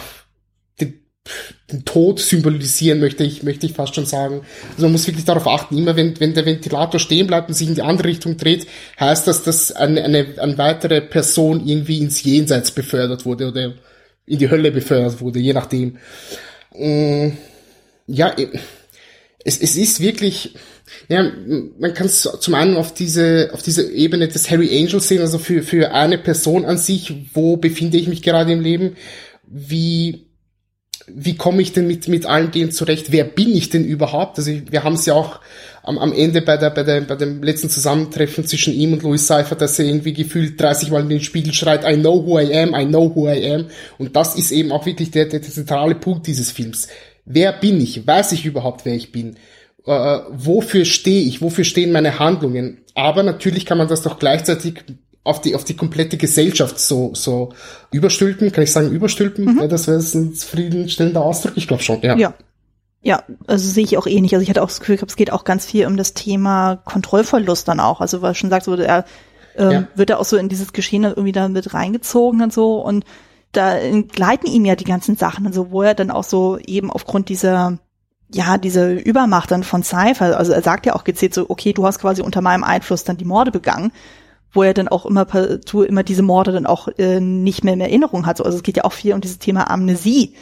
den 1.72 1.86
Tod 1.86 2.20
symbolisieren, 2.20 3.00
möchte 3.00 3.24
ich, 3.24 3.44
möchte 3.44 3.66
ich 3.66 3.74
fast 3.74 3.96
schon 3.96 4.06
sagen. 4.06 4.42
Also 4.72 4.84
man 4.84 4.92
muss 4.92 5.08
wirklich 5.08 5.26
darauf 5.26 5.48
achten, 5.48 5.78
immer 5.78 5.96
wenn, 5.96 6.20
wenn 6.20 6.34
der 6.34 6.46
Ventilator 6.46 7.00
stehen 7.00 7.28
bleibt 7.28 7.48
und 7.48 7.56
sich 7.56 7.68
in 7.68 7.76
die 7.76 7.82
andere 7.82 8.10
Richtung 8.10 8.38
dreht, 8.38 8.68
heißt 9.00 9.26
das, 9.28 9.44
dass 9.44 9.72
eine, 9.72 10.04
eine, 10.04 10.28
eine 10.38 10.58
weitere 10.58 11.02
Person 11.02 11.66
irgendwie 11.66 12.00
ins 12.00 12.24
Jenseits 12.24 12.72
befördert 12.72 13.26
wurde 13.26 13.48
oder 13.48 13.74
in 14.26 14.40
die 14.40 14.50
Hölle 14.50 14.72
befördert 14.72 15.22
wurde, 15.22 15.40
je 15.40 15.54
nachdem. 15.54 15.98
Mm, 16.78 17.30
ja, 18.08 18.36
es, 19.46 19.58
es 19.60 19.76
ist 19.78 20.02
wirklich, 20.02 20.56
ja, 21.08 21.32
man 21.80 21.94
kann 21.94 22.08
es 22.08 22.22
zum 22.22 22.54
einen 22.54 22.76
auf 22.76 22.94
diese, 22.94 23.50
auf 23.54 23.62
diese 23.62 23.90
Ebene 23.92 24.28
des 24.28 24.50
Harry 24.52 24.78
Angel 24.78 25.00
sehen, 25.00 25.22
also 25.22 25.40
für, 25.40 25.64
für 25.64 25.94
eine 25.94 26.18
Person 26.18 26.66
an 26.66 26.78
sich, 26.78 27.14
wo 27.34 27.58
befinde 27.58 27.98
ich 27.98 28.08
mich 28.08 28.22
gerade 28.22 28.52
im 28.52 28.62
Leben, 28.62 28.96
wie, 29.48 30.28
wie 31.08 31.36
komme 31.36 31.62
ich 31.62 31.74
denn 31.74 31.88
mit, 31.88 32.08
mit 32.08 32.26
all 32.26 32.48
dem 32.48 32.72
zurecht? 32.72 33.12
Wer 33.12 33.26
bin 33.26 33.56
ich 33.56 33.70
denn 33.70 33.84
überhaupt? 33.86 34.38
Also 34.38 34.52
wir 34.70 34.84
haben 34.84 34.96
es 34.96 35.06
ja 35.06 35.14
auch 35.14 35.40
am, 35.84 35.98
am 35.98 36.14
Ende 36.14 36.42
bei, 36.42 36.58
der, 36.58 36.70
bei, 36.70 36.84
der, 36.84 37.02
bei 37.02 37.16
dem 37.16 37.44
letzten 37.44 37.70
Zusammentreffen 37.70 38.46
zwischen 38.46 38.74
ihm 38.74 38.94
und 38.94 39.04
Louis 39.04 39.28
Seifer, 39.28 39.56
dass 39.56 39.78
er 39.80 39.86
irgendwie 39.86 40.14
gefühlt 40.14 40.60
30 40.60 40.92
Mal 40.92 41.02
in 41.02 41.10
den 41.10 41.22
Spiegel 41.22 41.54
schreit, 41.54 41.84
I 41.84 41.98
know 41.98 42.26
who 42.26 42.40
I 42.40 42.56
am, 42.56 42.74
I 42.74 42.86
know 42.86 43.14
who 43.14 43.28
I 43.28 43.54
am. 43.54 43.66
Und 43.98 44.16
das 44.16 44.36
ist 44.36 44.52
eben 44.52 44.72
auch 44.72 44.86
wirklich 44.86 45.12
der, 45.12 45.26
der, 45.26 45.42
der 45.42 45.52
zentrale 45.52 45.96
Punkt 45.96 46.28
dieses 46.28 46.52
Films. 46.52 46.88
Wer 47.26 47.54
bin 47.54 47.82
ich? 47.82 48.06
Weiß 48.08 48.32
ich 48.32 48.46
überhaupt, 48.46 48.86
wer 48.86 48.96
ich 48.96 49.12
bin? 49.12 49.36
Äh, 49.86 50.20
wofür 50.30 50.86
stehe 50.86 51.24
ich? 51.24 51.42
Wofür 51.42 51.66
stehen 51.66 51.92
meine 51.92 52.20
Handlungen? 52.20 52.80
Aber 52.96 53.24
natürlich 53.24 53.66
kann 53.66 53.78
man 53.78 53.88
das 53.88 54.04
doch 54.04 54.20
gleichzeitig 54.20 54.76
auf 55.24 55.42
die, 55.42 55.56
auf 55.56 55.64
die 55.64 55.76
komplette 55.76 56.18
Gesellschaft 56.18 56.80
so, 56.80 57.12
so 57.14 57.54
überstülpen, 57.92 58.52
kann 58.52 58.64
ich 58.64 58.72
sagen, 58.72 58.92
überstülpen? 58.92 59.46
Mhm. 59.46 59.60
Ja, 59.62 59.68
das 59.68 59.88
wäre 59.88 59.98
ein 59.98 60.34
zufriedenstellender 60.36 61.22
Ausdruck, 61.22 61.54
ich 61.56 61.68
glaube 61.68 61.84
schon, 61.84 62.02
ja. 62.02 62.16
Ja. 62.18 62.34
Ja, 63.06 63.22
also 63.48 63.70
sehe 63.70 63.84
ich 63.84 63.98
auch 63.98 64.08
eh 64.08 64.22
nicht. 64.22 64.34
Also 64.34 64.44
ich 64.44 64.50
hatte 64.50 64.64
auch 64.64 64.68
das 64.68 64.80
Gefühl, 64.80 64.98
es 65.06 65.18
geht 65.18 65.34
auch 65.34 65.44
ganz 65.44 65.66
viel 65.66 65.88
um 65.88 65.98
das 65.98 66.14
Thema 66.14 66.78
Kontrollverlust 66.86 67.68
dann 67.68 67.82
auch. 67.82 68.00
Also 68.00 68.22
was 68.22 68.38
schon 68.38 68.50
sagt, 68.50 68.64
so 68.64 68.76
er 68.76 69.04
ähm, 69.58 69.72
ja. 69.72 69.88
wird 69.96 70.10
er 70.10 70.22
auch 70.22 70.26
so 70.26 70.38
in 70.38 70.48
dieses 70.48 70.72
Geschehen 70.72 71.04
irgendwie 71.04 71.34
da 71.34 71.50
mit 71.50 71.74
reingezogen 71.74 72.42
und 72.42 72.54
so 72.54 72.78
und 72.78 73.04
da 73.52 73.78
gleiten 74.08 74.48
ihm 74.48 74.64
ja 74.64 74.76
die 74.76 74.86
ganzen 74.86 75.18
Sachen 75.18 75.46
und 75.46 75.54
so, 75.54 75.70
wo 75.70 75.82
er 75.82 75.96
dann 75.96 76.12
auch 76.12 76.24
so 76.24 76.58
eben 76.58 76.90
aufgrund 76.90 77.28
dieser 77.28 77.78
ja, 78.32 78.58
diese 78.58 78.94
Übermacht 78.94 79.52
dann 79.52 79.64
von 79.64 79.84
Cypher, 79.84 80.38
also 80.38 80.54
er 80.54 80.64
sagt 80.64 80.88
ja 80.88 80.96
auch 80.96 81.04
gezielt 81.04 81.36
so, 81.36 81.50
okay, 81.50 81.72
du 81.72 81.86
hast 81.86 82.00
quasi 82.00 82.22
unter 82.24 82.42
meinem 82.42 82.64
Einfluss 82.64 83.04
dann 83.04 83.18
die 83.18 83.26
Morde 83.26 83.52
begangen 83.52 83.92
wo 84.54 84.64
er 84.64 84.74
dann 84.74 84.88
auch 84.88 85.06
immer 85.06 85.26
partout 85.26 85.84
immer 85.84 86.04
diese 86.04 86.22
Morde 86.22 86.52
dann 86.52 86.66
auch 86.66 86.88
äh, 86.98 87.20
nicht 87.20 87.64
mehr 87.64 87.74
in 87.74 87.82
Erinnerung 87.82 88.26
hat. 88.26 88.40
Also 88.40 88.58
es 88.58 88.64
geht 88.64 88.78
ja 88.78 88.86
auch 88.86 88.94
viel 88.94 89.14
um 89.14 89.22
dieses 89.22 89.40
Thema 89.40 89.70
Amnesie, 89.70 90.36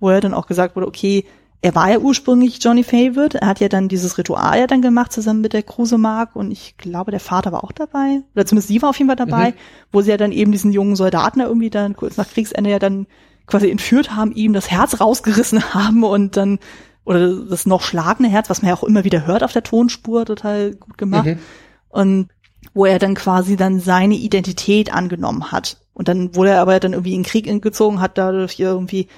wo 0.00 0.08
er 0.08 0.20
dann 0.20 0.34
auch 0.34 0.46
gesagt 0.46 0.74
wurde, 0.74 0.88
okay, 0.88 1.24
er 1.60 1.74
war 1.74 1.90
ja 1.90 1.98
ursprünglich 1.98 2.62
Johnny 2.62 2.84
Favorite, 2.84 3.40
er 3.40 3.48
hat 3.48 3.60
ja 3.60 3.68
dann 3.68 3.88
dieses 3.88 4.16
Ritual 4.16 4.58
ja 4.58 4.66
dann 4.66 4.80
gemacht 4.80 5.12
zusammen 5.12 5.40
mit 5.40 5.52
der 5.52 5.64
Kruse 5.64 5.98
Mark 5.98 6.36
und 6.36 6.52
ich 6.52 6.76
glaube, 6.76 7.10
der 7.10 7.20
Vater 7.20 7.50
war 7.50 7.64
auch 7.64 7.72
dabei, 7.72 8.22
oder 8.34 8.46
zumindest 8.46 8.68
sie 8.68 8.80
war 8.80 8.90
auf 8.90 8.98
jeden 8.98 9.08
Fall 9.08 9.16
dabei, 9.16 9.50
mhm. 9.50 9.54
wo 9.90 10.00
sie 10.00 10.10
ja 10.10 10.16
dann 10.16 10.30
eben 10.30 10.52
diesen 10.52 10.72
jungen 10.72 10.94
Soldaten 10.94 11.40
da 11.40 11.46
irgendwie 11.46 11.70
dann 11.70 11.96
kurz 11.96 12.16
nach 12.16 12.28
Kriegsende 12.28 12.70
ja 12.70 12.78
dann 12.78 13.06
quasi 13.46 13.70
entführt 13.70 14.14
haben, 14.14 14.32
ihm 14.32 14.52
das 14.52 14.70
Herz 14.70 15.00
rausgerissen 15.00 15.74
haben 15.74 16.04
und 16.04 16.36
dann 16.36 16.58
oder 17.04 17.34
das 17.44 17.66
noch 17.66 17.80
schlagende 17.82 18.30
Herz, 18.30 18.50
was 18.50 18.62
man 18.62 18.68
ja 18.68 18.76
auch 18.76 18.84
immer 18.84 19.02
wieder 19.02 19.26
hört 19.26 19.42
auf 19.42 19.52
der 19.52 19.62
Tonspur, 19.62 20.26
total 20.26 20.74
gut 20.74 20.98
gemacht. 20.98 21.24
Mhm. 21.24 21.38
Und 21.88 22.28
wo 22.74 22.84
er 22.84 22.98
dann 22.98 23.14
quasi 23.14 23.56
dann 23.56 23.80
seine 23.80 24.14
Identität 24.14 24.92
angenommen 24.92 25.52
hat. 25.52 25.78
Und 25.94 26.08
dann 26.08 26.34
wurde 26.34 26.50
er 26.50 26.60
aber 26.60 26.78
dann 26.80 26.92
irgendwie 26.92 27.14
in 27.14 27.22
den 27.22 27.28
Krieg 27.28 27.62
gezogen, 27.62 28.00
hat 28.00 28.18
dadurch 28.18 28.58
irgendwie 28.58 29.08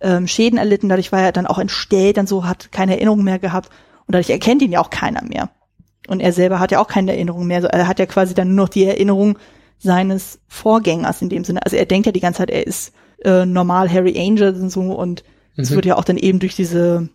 ähm, 0.00 0.26
Schäden 0.26 0.58
erlitten, 0.58 0.88
dadurch 0.88 1.12
war 1.12 1.20
er 1.20 1.32
dann 1.32 1.46
auch 1.46 1.58
entstellt, 1.58 2.16
dann 2.16 2.26
so 2.26 2.46
hat 2.46 2.72
keine 2.72 2.94
Erinnerung 2.94 3.22
mehr 3.22 3.38
gehabt 3.38 3.68
und 4.06 4.14
dadurch 4.14 4.30
erkennt 4.30 4.62
ihn 4.62 4.72
ja 4.72 4.80
auch 4.80 4.90
keiner 4.90 5.22
mehr. 5.22 5.50
Und 6.08 6.20
er 6.20 6.32
selber 6.32 6.58
hat 6.58 6.72
ja 6.72 6.80
auch 6.80 6.88
keine 6.88 7.12
Erinnerung 7.12 7.46
mehr. 7.46 7.58
Also 7.58 7.68
er 7.68 7.86
hat 7.86 7.98
ja 7.98 8.06
quasi 8.06 8.34
dann 8.34 8.54
nur 8.54 8.64
noch 8.64 8.68
die 8.70 8.84
Erinnerung 8.84 9.38
seines 9.78 10.40
Vorgängers 10.48 11.22
in 11.22 11.28
dem 11.28 11.44
Sinne. 11.44 11.64
Also 11.64 11.76
er 11.76 11.86
denkt 11.86 12.06
ja 12.06 12.12
die 12.12 12.20
ganze 12.20 12.38
Zeit, 12.38 12.50
er 12.50 12.66
ist 12.66 12.92
äh, 13.24 13.44
normal 13.44 13.90
Harry 13.92 14.18
Angel 14.18 14.54
und 14.54 14.70
so 14.70 14.80
und 14.80 15.24
es 15.56 15.70
mhm. 15.70 15.74
wird 15.76 15.86
ja 15.86 15.96
auch 15.96 16.04
dann 16.04 16.16
eben 16.16 16.38
durch 16.38 16.56
diese 16.56 17.08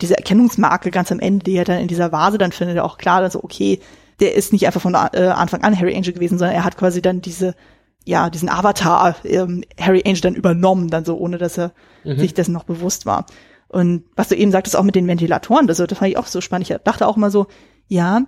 diese 0.00 0.16
Erkennungsmarke 0.16 0.90
ganz 0.90 1.10
am 1.10 1.20
Ende, 1.20 1.44
die 1.44 1.56
er 1.56 1.64
dann 1.64 1.80
in 1.80 1.88
dieser 1.88 2.12
Vase 2.12 2.38
dann 2.38 2.52
findet, 2.52 2.78
auch 2.78 2.98
klar, 2.98 3.20
also 3.20 3.42
okay, 3.42 3.80
der 4.22 4.34
ist 4.34 4.52
nicht 4.52 4.66
einfach 4.66 4.80
von 4.80 4.94
äh, 4.94 5.32
Anfang 5.34 5.62
an 5.62 5.78
Harry 5.78 5.94
Angel 5.94 6.12
gewesen, 6.12 6.38
sondern 6.38 6.56
er 6.56 6.64
hat 6.64 6.78
quasi 6.78 7.02
dann 7.02 7.20
diese, 7.20 7.54
ja, 8.04 8.30
diesen 8.30 8.48
Avatar 8.48 9.16
ähm, 9.24 9.64
Harry 9.78 10.02
Angel 10.06 10.20
dann 10.22 10.34
übernommen, 10.34 10.88
dann 10.88 11.04
so, 11.04 11.18
ohne 11.18 11.38
dass 11.38 11.58
er 11.58 11.72
mhm. 12.04 12.18
sich 12.18 12.32
dessen 12.32 12.52
noch 12.52 12.64
bewusst 12.64 13.04
war. 13.04 13.26
Und 13.68 14.04
was 14.14 14.28
du 14.28 14.36
eben 14.36 14.52
sagtest, 14.52 14.76
auch 14.76 14.84
mit 14.84 14.94
den 14.94 15.08
Ventilatoren, 15.08 15.66
das, 15.66 15.78
das 15.78 15.98
fand 15.98 16.10
ich 16.10 16.18
auch 16.18 16.26
so 16.26 16.40
spannend. 16.40 16.70
Ich 16.70 16.76
dachte 16.84 17.06
auch 17.06 17.16
immer 17.16 17.30
so, 17.30 17.48
ja, 17.88 18.22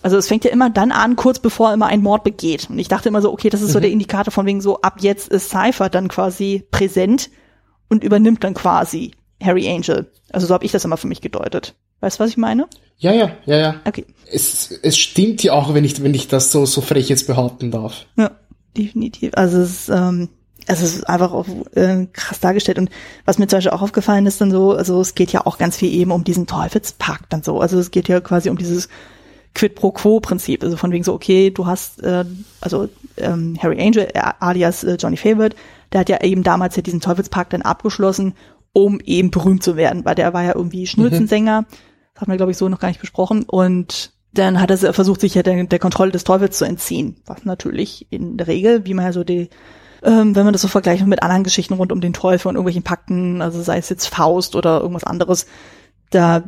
also 0.00 0.16
es 0.16 0.28
fängt 0.28 0.44
ja 0.44 0.50
immer 0.50 0.70
dann 0.70 0.92
an, 0.92 1.16
kurz 1.16 1.38
bevor 1.38 1.68
er 1.68 1.74
immer 1.74 1.86
ein 1.86 2.02
Mord 2.02 2.24
begeht. 2.24 2.70
Und 2.70 2.78
ich 2.78 2.88
dachte 2.88 3.08
immer 3.08 3.20
so, 3.20 3.32
okay, 3.32 3.50
das 3.50 3.62
ist 3.62 3.68
mhm. 3.68 3.72
so 3.72 3.80
der 3.80 3.90
Indikator 3.90 4.32
von 4.32 4.46
wegen 4.46 4.60
so, 4.60 4.80
ab 4.80 4.96
jetzt 5.00 5.28
ist 5.28 5.50
Cypher 5.50 5.88
dann 5.88 6.08
quasi 6.08 6.66
präsent 6.70 7.30
und 7.88 8.04
übernimmt 8.04 8.44
dann 8.44 8.54
quasi 8.54 9.12
Harry 9.42 9.68
Angel. 9.68 10.10
Also 10.30 10.46
so 10.46 10.54
habe 10.54 10.64
ich 10.64 10.72
das 10.72 10.84
immer 10.84 10.96
für 10.96 11.08
mich 11.08 11.20
gedeutet. 11.20 11.74
Weißt 12.02 12.18
du, 12.18 12.24
was 12.24 12.30
ich 12.30 12.36
meine? 12.36 12.66
Ja, 12.98 13.12
ja, 13.12 13.30
ja, 13.46 13.56
ja. 13.56 13.74
Okay. 13.84 14.04
Es, 14.30 14.72
es 14.82 14.98
stimmt 14.98 15.42
ja 15.42 15.52
auch, 15.52 15.72
wenn 15.72 15.84
ich, 15.84 16.02
wenn 16.02 16.14
ich 16.14 16.26
das 16.26 16.50
so, 16.50 16.66
so 16.66 16.80
frech 16.80 17.08
jetzt 17.08 17.28
behaupten 17.28 17.70
darf. 17.70 18.06
Ja, 18.16 18.32
definitiv. 18.76 19.30
Also 19.34 19.60
es 19.60 19.70
ist, 19.70 19.88
ähm, 19.88 20.28
also 20.66 20.84
es 20.84 20.96
ist 20.96 21.08
einfach 21.08 21.32
auch 21.32 21.46
äh, 21.74 22.06
krass 22.12 22.40
dargestellt. 22.40 22.78
Und 22.78 22.90
was 23.24 23.38
mir 23.38 23.46
zum 23.46 23.58
Beispiel 23.58 23.70
auch 23.70 23.82
aufgefallen 23.82 24.26
ist, 24.26 24.40
dann 24.40 24.50
so, 24.50 24.72
also 24.72 25.00
es 25.00 25.14
geht 25.14 25.30
ja 25.30 25.46
auch 25.46 25.58
ganz 25.58 25.76
viel 25.76 25.92
eben 25.92 26.10
um 26.10 26.24
diesen 26.24 26.48
Teufelspakt 26.48 27.32
dann 27.32 27.44
so. 27.44 27.60
Also 27.60 27.78
es 27.78 27.92
geht 27.92 28.08
ja 28.08 28.20
quasi 28.20 28.50
um 28.50 28.58
dieses 28.58 28.88
Quid 29.54 29.76
pro 29.76 29.92
quo 29.92 30.18
Prinzip. 30.18 30.64
Also 30.64 30.76
von 30.76 30.90
wegen 30.90 31.04
so, 31.04 31.14
okay, 31.14 31.50
du 31.50 31.66
hast, 31.66 32.02
äh, 32.02 32.24
also 32.60 32.88
ähm, 33.16 33.56
Harry 33.62 33.80
Angel, 33.80 34.08
äh, 34.12 34.22
alias 34.40 34.82
äh, 34.82 34.96
Johnny 34.96 35.16
Favorite, 35.16 35.54
der 35.92 36.00
hat 36.00 36.08
ja 36.08 36.20
eben 36.20 36.42
damals 36.42 36.74
ja 36.74 36.82
diesen 36.82 37.00
Teufelspakt 37.00 37.52
dann 37.52 37.62
abgeschlossen, 37.62 38.34
um 38.72 38.98
eben 39.04 39.30
berühmt 39.30 39.62
zu 39.62 39.76
werden, 39.76 40.04
weil 40.04 40.16
der 40.16 40.34
war 40.34 40.42
ja 40.42 40.56
irgendwie 40.56 40.88
Schnulzensänger. 40.88 41.62
Mhm 41.62 41.66
haben 42.22 42.32
wir, 42.32 42.38
glaube 42.38 42.52
ich, 42.52 42.58
so 42.58 42.68
noch 42.68 42.78
gar 42.78 42.88
nicht 42.88 43.00
besprochen. 43.00 43.42
Und 43.42 44.12
dann 44.32 44.60
hat 44.60 44.70
er 44.70 44.94
versucht, 44.94 45.20
sich 45.20 45.34
ja 45.34 45.42
der, 45.42 45.64
der 45.64 45.78
Kontrolle 45.78 46.12
des 46.12 46.24
Teufels 46.24 46.56
zu 46.56 46.64
entziehen. 46.64 47.16
Was 47.26 47.44
natürlich 47.44 48.06
in 48.10 48.38
der 48.38 48.46
Regel, 48.46 48.86
wie 48.86 48.94
man 48.94 49.04
ja 49.04 49.12
so 49.12 49.24
die, 49.24 49.50
ähm, 50.02 50.34
wenn 50.34 50.44
man 50.44 50.52
das 50.52 50.62
so 50.62 50.68
vergleicht 50.68 51.06
mit 51.06 51.22
anderen 51.22 51.44
Geschichten 51.44 51.74
rund 51.74 51.92
um 51.92 52.00
den 52.00 52.14
Teufel 52.14 52.48
und 52.48 52.54
irgendwelchen 52.54 52.82
Pakten, 52.82 53.42
also 53.42 53.60
sei 53.60 53.76
es 53.78 53.90
jetzt 53.90 54.06
Faust 54.06 54.56
oder 54.56 54.80
irgendwas 54.80 55.04
anderes, 55.04 55.46
da 56.10 56.42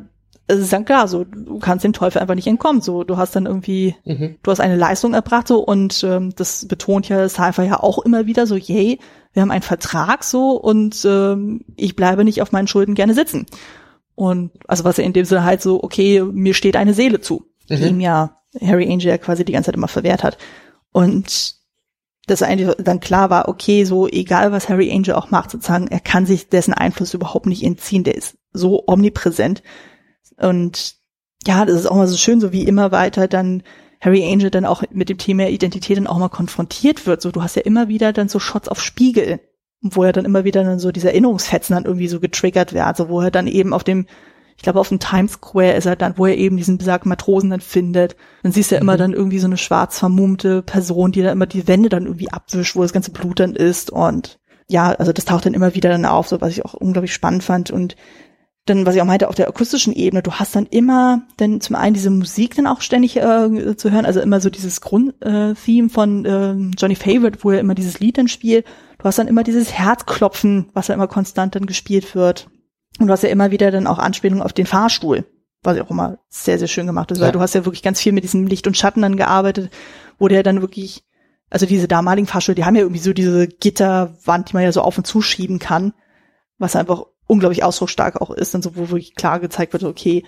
es 0.46 0.58
ist 0.58 0.72
dann 0.74 0.84
klar, 0.84 1.08
so 1.08 1.24
du 1.24 1.58
kannst 1.58 1.84
dem 1.84 1.94
Teufel 1.94 2.20
einfach 2.20 2.34
nicht 2.34 2.46
entkommen. 2.46 2.82
So, 2.82 3.02
du 3.02 3.16
hast 3.16 3.34
dann 3.34 3.46
irgendwie, 3.46 3.94
mhm. 4.04 4.36
du 4.42 4.50
hast 4.50 4.60
eine 4.60 4.76
Leistung 4.76 5.14
erbracht 5.14 5.48
so 5.48 5.60
und 5.60 6.04
ähm, 6.04 6.34
das 6.36 6.68
betont 6.68 7.08
ja 7.08 7.28
Cypher 7.28 7.64
ja 7.64 7.80
auch 7.80 7.98
immer 8.00 8.26
wieder 8.26 8.46
so, 8.46 8.56
yay, 8.56 8.98
wir 9.32 9.42
haben 9.42 9.50
einen 9.50 9.62
Vertrag 9.62 10.22
so 10.22 10.52
und 10.52 11.02
ähm, 11.06 11.62
ich 11.76 11.96
bleibe 11.96 12.24
nicht 12.24 12.42
auf 12.42 12.52
meinen 12.52 12.66
Schulden 12.66 12.94
gerne 12.94 13.14
sitzen. 13.14 13.46
Und 14.14 14.52
also 14.68 14.84
was 14.84 14.98
er 14.98 15.04
in 15.04 15.12
dem 15.12 15.24
Sinne 15.24 15.44
halt 15.44 15.62
so, 15.62 15.82
okay, 15.82 16.22
mir 16.22 16.54
steht 16.54 16.76
eine 16.76 16.94
Seele 16.94 17.20
zu, 17.20 17.46
mhm. 17.68 17.76
die 17.76 17.82
ihm 17.84 18.00
ja 18.00 18.40
Harry 18.60 18.90
Angel 18.90 19.08
ja 19.08 19.18
quasi 19.18 19.44
die 19.44 19.52
ganze 19.52 19.66
Zeit 19.66 19.76
immer 19.76 19.88
verwehrt 19.88 20.22
hat. 20.22 20.38
Und 20.92 21.56
dass 22.26 22.42
eigentlich 22.42 22.74
dann 22.78 23.00
klar 23.00 23.30
war, 23.30 23.48
okay, 23.48 23.84
so 23.84 24.08
egal 24.08 24.52
was 24.52 24.68
Harry 24.68 24.90
Angel 24.90 25.14
auch 25.14 25.30
macht, 25.30 25.50
sozusagen, 25.50 25.88
er 25.88 26.00
kann 26.00 26.26
sich 26.26 26.48
dessen 26.48 26.72
Einfluss 26.72 27.12
überhaupt 27.12 27.46
nicht 27.46 27.62
entziehen, 27.62 28.04
der 28.04 28.14
ist 28.14 28.38
so 28.52 28.84
omnipräsent. 28.86 29.62
Und 30.38 30.94
ja, 31.46 31.64
das 31.64 31.76
ist 31.80 31.86
auch 31.86 31.96
mal 31.96 32.06
so 32.06 32.16
schön, 32.16 32.40
so 32.40 32.52
wie 32.52 32.64
immer 32.64 32.92
weiter 32.92 33.28
dann 33.28 33.62
Harry 34.00 34.24
Angel 34.30 34.50
dann 34.50 34.64
auch 34.64 34.82
mit 34.90 35.08
dem 35.08 35.18
Thema 35.18 35.48
Identität 35.48 35.96
dann 35.96 36.06
auch 36.06 36.18
mal 36.18 36.28
konfrontiert 36.28 37.06
wird. 37.06 37.20
So, 37.22 37.30
du 37.30 37.42
hast 37.42 37.56
ja 37.56 37.62
immer 37.62 37.88
wieder 37.88 38.12
dann 38.12 38.28
so 38.28 38.38
Shots 38.38 38.68
auf 38.68 38.82
Spiegel, 38.82 39.40
wo 39.92 40.04
er 40.04 40.12
dann 40.12 40.24
immer 40.24 40.44
wieder 40.44 40.64
dann 40.64 40.78
so 40.78 40.92
diese 40.92 41.08
Erinnerungsfetzen 41.08 41.74
dann 41.74 41.84
irgendwie 41.84 42.08
so 42.08 42.20
getriggert 42.20 42.72
wird, 42.72 42.84
also 42.84 43.08
wo 43.08 43.20
er 43.20 43.30
dann 43.30 43.46
eben 43.46 43.72
auf 43.72 43.84
dem 43.84 44.06
ich 44.56 44.62
glaube, 44.62 44.80
auf 44.80 44.88
dem 44.88 45.00
Times 45.00 45.32
Square 45.32 45.72
ist 45.72 45.86
er 45.86 45.96
dann, 45.96 46.16
wo 46.16 46.26
er 46.26 46.36
eben 46.36 46.56
diesen 46.56 46.78
besagten 46.78 47.08
Matrosen 47.08 47.50
dann 47.50 47.60
findet. 47.60 48.16
Dann 48.42 48.52
siehst 48.52 48.70
du 48.70 48.76
ja 48.76 48.80
immer 48.80 48.94
mhm. 48.94 48.98
dann 48.98 49.12
irgendwie 49.12 49.38
so 49.38 49.46
eine 49.46 49.56
schwarz 49.56 49.98
vermummte 49.98 50.62
Person, 50.62 51.12
die 51.12 51.22
dann 51.22 51.32
immer 51.32 51.46
die 51.46 51.66
Wände 51.66 51.88
dann 51.88 52.04
irgendwie 52.04 52.30
abwischt, 52.30 52.76
wo 52.76 52.82
das 52.82 52.92
ganze 52.92 53.10
Blut 53.10 53.40
dann 53.40 53.56
ist. 53.56 53.90
Und 53.90 54.38
ja, 54.68 54.92
also 54.92 55.12
das 55.12 55.24
taucht 55.24 55.46
dann 55.46 55.54
immer 55.54 55.74
wieder 55.74 55.90
dann 55.90 56.06
auf, 56.06 56.28
so 56.28 56.40
was 56.40 56.52
ich 56.52 56.64
auch 56.64 56.74
unglaublich 56.74 57.12
spannend 57.12 57.42
fand. 57.42 57.70
Und 57.70 57.96
dann, 58.66 58.86
was 58.86 58.94
ich 58.94 59.02
auch 59.02 59.06
meinte, 59.06 59.28
auf 59.28 59.34
der 59.34 59.48
akustischen 59.48 59.92
Ebene, 59.92 60.22
du 60.22 60.32
hast 60.32 60.56
dann 60.56 60.66
immer 60.66 61.22
dann 61.36 61.60
zum 61.60 61.76
einen 61.76 61.94
diese 61.94 62.10
Musik 62.10 62.54
dann 62.54 62.66
auch 62.66 62.80
ständig 62.80 63.16
äh, 63.16 63.76
zu 63.76 63.90
hören, 63.90 64.06
also 64.06 64.20
immer 64.20 64.40
so 64.40 64.48
dieses 64.48 64.80
Grundtheme 64.80 65.88
äh, 65.88 65.90
von 65.90 66.24
äh, 66.24 66.54
Johnny 66.78 66.94
Favorite, 66.94 67.38
wo 67.42 67.50
er 67.50 67.60
immer 67.60 67.74
dieses 67.74 68.00
Lied 68.00 68.16
dann 68.16 68.28
spielt. 68.28 68.64
Du 69.04 69.08
hast 69.08 69.18
dann 69.18 69.28
immer 69.28 69.44
dieses 69.44 69.70
Herzklopfen, 69.70 70.70
was 70.72 70.88
ja 70.88 70.94
immer 70.94 71.08
konstant 71.08 71.54
dann 71.54 71.66
gespielt 71.66 72.14
wird. 72.14 72.48
Und 72.98 73.08
du 73.08 73.12
hast 73.12 73.22
ja 73.22 73.28
immer 73.28 73.50
wieder 73.50 73.70
dann 73.70 73.86
auch 73.86 73.98
Anspielungen 73.98 74.42
auf 74.42 74.54
den 74.54 74.64
Fahrstuhl, 74.64 75.26
was 75.62 75.76
ja 75.76 75.84
auch 75.84 75.90
immer 75.90 76.20
sehr, 76.30 76.58
sehr 76.58 76.68
schön 76.68 76.86
gemacht 76.86 77.10
ist, 77.10 77.18
ja. 77.18 77.26
weil 77.26 77.32
du 77.32 77.40
hast 77.40 77.54
ja 77.54 77.66
wirklich 77.66 77.82
ganz 77.82 78.00
viel 78.00 78.12
mit 78.12 78.24
diesem 78.24 78.46
Licht 78.46 78.66
und 78.66 78.78
Schatten 78.78 79.02
dann 79.02 79.18
gearbeitet, 79.18 79.70
wo 80.18 80.26
der 80.28 80.42
dann 80.42 80.62
wirklich, 80.62 81.04
also 81.50 81.66
diese 81.66 81.86
damaligen 81.86 82.26
Fahrstühle, 82.26 82.54
die 82.54 82.64
haben 82.64 82.76
ja 82.76 82.80
irgendwie 82.80 83.02
so 83.02 83.12
diese 83.12 83.46
Gitterwand, 83.46 84.48
die 84.48 84.54
man 84.54 84.62
ja 84.62 84.72
so 84.72 84.80
auf 84.80 84.96
und 84.96 85.06
zuschieben 85.06 85.58
kann, 85.58 85.92
was 86.56 86.74
einfach 86.74 87.02
unglaublich 87.26 87.62
ausdrucksstark 87.62 88.22
auch 88.22 88.30
ist, 88.30 88.54
und 88.54 88.62
so, 88.62 88.74
wo 88.74 88.88
wirklich 88.88 89.14
klar 89.14 89.38
gezeigt 89.38 89.74
wird, 89.74 89.84
okay, 89.84 90.24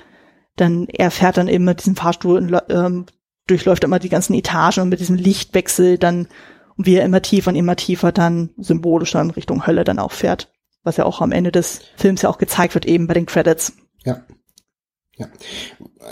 dann 0.56 0.86
er 0.88 1.10
fährt 1.10 1.38
dann 1.38 1.48
eben 1.48 1.64
mit 1.64 1.80
diesem 1.80 1.96
Fahrstuhl 1.96 2.36
und 2.36 2.54
ähm, 2.68 3.06
durchläuft 3.46 3.84
immer 3.84 4.00
die 4.00 4.10
ganzen 4.10 4.34
Etagen 4.34 4.82
und 4.82 4.90
mit 4.90 5.00
diesem 5.00 5.16
Lichtwechsel 5.16 5.96
dann, 5.96 6.28
wie 6.76 6.96
er 6.96 7.04
immer 7.04 7.22
tiefer 7.22 7.50
und 7.50 7.56
immer 7.56 7.76
tiefer 7.76 8.12
dann 8.12 8.50
symbolisch 8.58 9.12
dann 9.12 9.30
Richtung 9.30 9.66
Hölle 9.66 9.84
dann 9.84 9.98
auch 9.98 10.12
fährt 10.12 10.48
was 10.86 10.96
ja 10.96 11.04
auch 11.04 11.20
am 11.20 11.32
Ende 11.32 11.52
des 11.52 11.80
Films 11.96 12.22
ja 12.22 12.30
auch 12.30 12.38
gezeigt 12.38 12.74
wird, 12.74 12.86
eben 12.86 13.06
bei 13.08 13.14
den 13.14 13.26
Credits. 13.26 13.72
Ja. 14.04 14.22
Ja. 15.18 15.28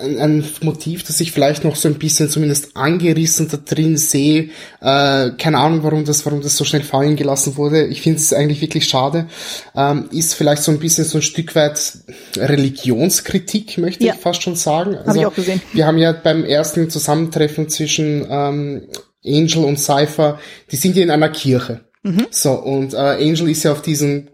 Ein, 0.00 0.18
ein 0.18 0.44
Motiv, 0.62 1.04
das 1.04 1.20
ich 1.20 1.30
vielleicht 1.30 1.62
noch 1.62 1.76
so 1.76 1.88
ein 1.88 1.98
bisschen 1.98 2.30
zumindest 2.30 2.74
angerissen 2.74 3.48
da 3.48 3.58
drin 3.58 3.98
sehe, 3.98 4.48
äh, 4.80 5.30
keine 5.32 5.58
Ahnung, 5.58 5.82
warum 5.82 6.06
das, 6.06 6.24
warum 6.24 6.40
das 6.40 6.56
so 6.56 6.64
schnell 6.64 6.82
fallen 6.82 7.14
gelassen 7.14 7.58
wurde. 7.58 7.86
Ich 7.86 8.00
finde 8.00 8.18
es 8.18 8.32
eigentlich 8.32 8.62
wirklich 8.62 8.88
schade. 8.88 9.28
Ähm, 9.76 10.08
ist 10.10 10.32
vielleicht 10.32 10.62
so 10.62 10.72
ein 10.72 10.78
bisschen 10.78 11.04
so 11.04 11.18
ein 11.18 11.22
Stück 11.22 11.54
weit 11.54 11.98
Religionskritik, 12.36 13.76
möchte 13.76 14.04
ja. 14.04 14.14
ich 14.14 14.20
fast 14.20 14.42
schon 14.42 14.56
sagen. 14.56 14.96
Also, 14.96 15.08
Habe 15.08 15.18
ich 15.18 15.26
auch 15.26 15.34
gesehen. 15.34 15.60
Wir 15.74 15.86
haben 15.86 15.98
ja 15.98 16.12
beim 16.12 16.42
ersten 16.42 16.88
Zusammentreffen 16.88 17.68
zwischen 17.68 18.26
ähm, 18.30 18.88
Angel 19.24 19.64
und 19.64 19.78
Cypher, 19.78 20.38
die 20.70 20.76
sind 20.76 20.96
ja 20.96 21.02
in 21.02 21.10
einer 21.10 21.30
Kirche. 21.30 21.80
Mhm. 22.02 22.26
So, 22.30 22.52
und 22.52 22.94
äh, 22.94 22.96
Angel 22.96 23.48
ist 23.48 23.62
ja 23.62 23.72
auf 23.72 23.82
diesem 23.82 24.28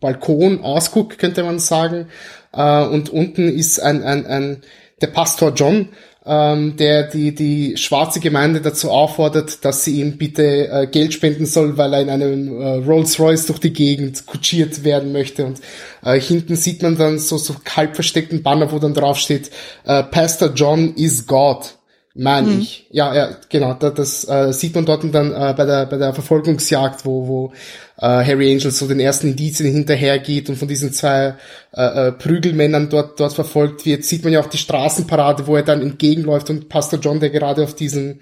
Balkon 0.00 0.62
ausguckt, 0.62 1.18
könnte 1.18 1.42
man 1.42 1.58
sagen. 1.58 2.08
Äh, 2.52 2.84
und 2.84 3.10
unten 3.10 3.48
ist 3.48 3.80
ein, 3.80 4.02
ein, 4.02 4.26
ein 4.26 4.62
der 5.00 5.08
Pastor 5.08 5.52
John, 5.54 5.88
ähm, 6.26 6.76
der 6.76 7.04
die, 7.04 7.34
die 7.34 7.76
schwarze 7.76 8.20
Gemeinde 8.20 8.60
dazu 8.60 8.90
auffordert, 8.90 9.64
dass 9.64 9.84
sie 9.84 10.00
ihm 10.00 10.18
bitte 10.18 10.68
äh, 10.68 10.86
Geld 10.86 11.14
spenden 11.14 11.46
soll, 11.46 11.78
weil 11.78 11.94
er 11.94 12.02
in 12.02 12.10
einem 12.10 12.60
äh, 12.60 12.74
Rolls 12.84 13.18
Royce 13.18 13.46
durch 13.46 13.60
die 13.60 13.72
Gegend 13.72 14.26
kutschiert 14.26 14.84
werden 14.84 15.12
möchte. 15.12 15.46
Und 15.46 15.60
äh, 16.04 16.20
hinten 16.20 16.56
sieht 16.56 16.82
man 16.82 16.98
dann 16.98 17.18
so, 17.18 17.38
so 17.38 17.54
halb 17.74 17.94
versteckten 17.94 18.42
Banner, 18.42 18.70
wo 18.72 18.78
dann 18.78 18.94
drauf 18.94 19.18
steht, 19.18 19.50
äh, 19.84 20.02
Pastor 20.02 20.52
John 20.54 20.94
is 20.94 21.26
God 21.26 21.77
meine 22.18 22.48
mhm. 22.48 22.60
ich. 22.60 22.86
Ja, 22.90 23.14
ja, 23.14 23.30
genau. 23.48 23.74
Das, 23.74 23.94
das 23.94 24.28
äh, 24.28 24.52
sieht 24.52 24.74
man 24.74 24.84
dort 24.84 25.04
dann 25.14 25.32
äh, 25.32 25.54
bei 25.56 25.64
der 25.64 25.86
bei 25.86 25.96
der 25.96 26.12
Verfolgungsjagd, 26.12 27.06
wo 27.06 27.28
wo 27.28 27.52
äh, 27.96 28.06
Harry 28.06 28.52
Angel 28.52 28.72
so 28.72 28.88
den 28.88 28.98
ersten 28.98 29.28
Indizien 29.28 29.72
hinterhergeht 29.72 30.48
und 30.48 30.56
von 30.56 30.66
diesen 30.66 30.92
zwei 30.92 31.36
äh, 31.72 32.08
äh, 32.08 32.12
Prügelmännern 32.12 32.90
dort 32.90 33.20
dort 33.20 33.34
verfolgt 33.34 33.86
wird. 33.86 34.04
Sieht 34.04 34.24
man 34.24 34.32
ja 34.32 34.40
auch 34.40 34.48
die 34.48 34.58
Straßenparade, 34.58 35.46
wo 35.46 35.54
er 35.54 35.62
dann 35.62 35.80
entgegenläuft 35.80 36.50
und 36.50 36.68
Pastor 36.68 36.98
John, 36.98 37.20
der 37.20 37.30
gerade 37.30 37.62
auf 37.62 37.76
diesen 37.76 38.20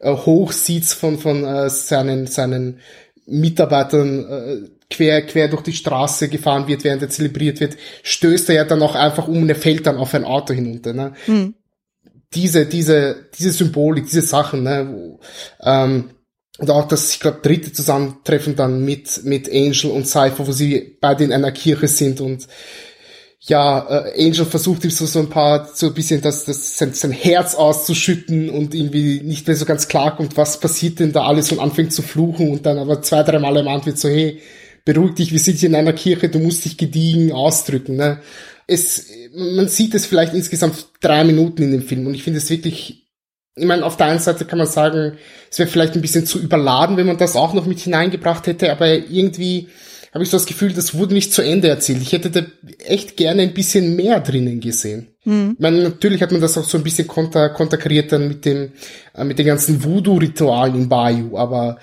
äh, 0.00 0.12
Hochsitz 0.12 0.92
von 0.92 1.18
von 1.18 1.44
äh, 1.44 1.70
seinen 1.70 2.26
seinen 2.26 2.80
Mitarbeitern 3.26 4.26
äh, 4.28 4.68
quer, 4.90 5.22
quer 5.22 5.46
durch 5.46 5.62
die 5.62 5.74
Straße 5.74 6.28
gefahren 6.28 6.66
wird, 6.66 6.82
während 6.82 7.02
er 7.02 7.10
zelebriert 7.10 7.60
wird, 7.60 7.76
stößt 8.02 8.48
er 8.48 8.56
ja 8.56 8.64
dann 8.64 8.82
auch 8.82 8.96
einfach 8.96 9.28
um 9.28 9.42
und 9.42 9.48
er 9.48 9.54
fällt 9.54 9.86
dann 9.86 9.98
auf 9.98 10.12
ein 10.14 10.24
Auto 10.24 10.54
hinunter. 10.54 10.92
Ne? 10.92 11.12
Mhm 11.28 11.54
diese, 12.34 12.66
diese, 12.66 13.28
diese 13.38 13.52
Symbolik, 13.52 14.06
diese 14.06 14.22
Sachen, 14.22 14.62
ne, 14.62 15.18
ähm, 15.62 16.10
und 16.58 16.70
auch 16.70 16.88
das, 16.88 17.12
ich 17.12 17.20
glaube, 17.20 17.38
dritte 17.40 17.72
Zusammentreffen 17.72 18.56
dann 18.56 18.84
mit, 18.84 19.24
mit 19.24 19.48
Angel 19.48 19.92
und 19.92 20.08
Cypher, 20.08 20.46
wo 20.46 20.50
sie 20.50 20.98
beide 21.00 21.22
in 21.22 21.32
einer 21.32 21.52
Kirche 21.52 21.86
sind 21.86 22.20
und 22.20 22.48
ja, 23.40 23.86
äh, 23.88 24.26
Angel 24.26 24.44
versucht 24.44 24.84
ihm 24.84 24.90
so, 24.90 25.06
so 25.06 25.20
ein 25.20 25.30
paar, 25.30 25.68
so 25.72 25.86
ein 25.86 25.94
bisschen 25.94 26.20
das, 26.20 26.44
das, 26.44 26.76
sein, 26.76 26.92
sein 26.94 27.12
Herz 27.12 27.54
auszuschütten 27.54 28.50
und 28.50 28.74
irgendwie 28.74 29.20
nicht 29.20 29.46
mehr 29.46 29.54
so 29.54 29.64
ganz 29.64 29.86
klar 29.86 30.16
kommt, 30.16 30.36
was 30.36 30.58
passiert 30.58 30.98
denn 30.98 31.12
da 31.12 31.24
alles 31.24 31.52
und 31.52 31.60
anfängt 31.60 31.92
zu 31.92 32.02
fluchen 32.02 32.50
und 32.50 32.66
dann 32.66 32.78
aber 32.78 33.00
zwei, 33.02 33.22
drei 33.22 33.38
Mal 33.38 33.56
ermahnt 33.56 33.86
wird 33.86 33.98
so, 33.98 34.08
hey, 34.08 34.42
beruhig 34.84 35.14
dich, 35.14 35.32
wir 35.32 35.38
sind 35.38 35.58
hier 35.58 35.68
in 35.68 35.76
einer 35.76 35.92
Kirche, 35.92 36.28
du 36.28 36.40
musst 36.40 36.64
dich 36.64 36.76
gediegen 36.76 37.30
ausdrücken, 37.30 37.94
ne 37.94 38.20
es, 38.68 39.06
man 39.34 39.66
sieht 39.66 39.94
es 39.94 40.06
vielleicht 40.06 40.34
insgesamt 40.34 40.88
drei 41.00 41.24
Minuten 41.24 41.62
in 41.62 41.72
dem 41.72 41.82
Film 41.82 42.06
und 42.06 42.14
ich 42.14 42.22
finde 42.22 42.38
es 42.38 42.50
wirklich, 42.50 43.08
ich 43.56 43.64
meine, 43.64 43.84
auf 43.84 43.96
der 43.96 44.06
einen 44.06 44.20
Seite 44.20 44.44
kann 44.44 44.58
man 44.58 44.68
sagen, 44.68 45.18
es 45.50 45.58
wäre 45.58 45.68
vielleicht 45.68 45.94
ein 45.94 46.02
bisschen 46.02 46.26
zu 46.26 46.38
überladen, 46.38 46.96
wenn 46.96 47.06
man 47.06 47.16
das 47.16 47.34
auch 47.34 47.54
noch 47.54 47.66
mit 47.66 47.80
hineingebracht 47.80 48.46
hätte, 48.46 48.70
aber 48.70 48.86
irgendwie 48.88 49.68
habe 50.12 50.22
ich 50.22 50.30
so 50.30 50.36
das 50.36 50.46
Gefühl, 50.46 50.72
das 50.72 50.94
wurde 50.94 51.14
nicht 51.14 51.32
zu 51.32 51.42
Ende 51.42 51.68
erzählt. 51.68 52.00
Ich 52.00 52.12
hätte 52.12 52.30
da 52.30 52.42
echt 52.84 53.16
gerne 53.16 53.42
ein 53.42 53.54
bisschen 53.54 53.94
mehr 53.96 54.20
drinnen 54.20 54.60
gesehen. 54.60 55.08
Mhm. 55.24 55.52
Ich 55.54 55.60
meine, 55.60 55.82
natürlich 55.82 56.22
hat 56.22 56.32
man 56.32 56.40
das 56.40 56.56
auch 56.56 56.64
so 56.64 56.78
ein 56.78 56.84
bisschen 56.84 57.08
konter, 57.08 57.50
konterkariert 57.50 58.12
dann 58.12 58.28
mit 58.28 58.44
dem, 58.44 58.72
äh, 59.14 59.24
mit 59.24 59.38
den 59.38 59.46
ganzen 59.46 59.82
Voodoo-Ritualen 59.82 60.74
in 60.74 60.88
Bayou, 60.88 61.36
aber 61.36 61.78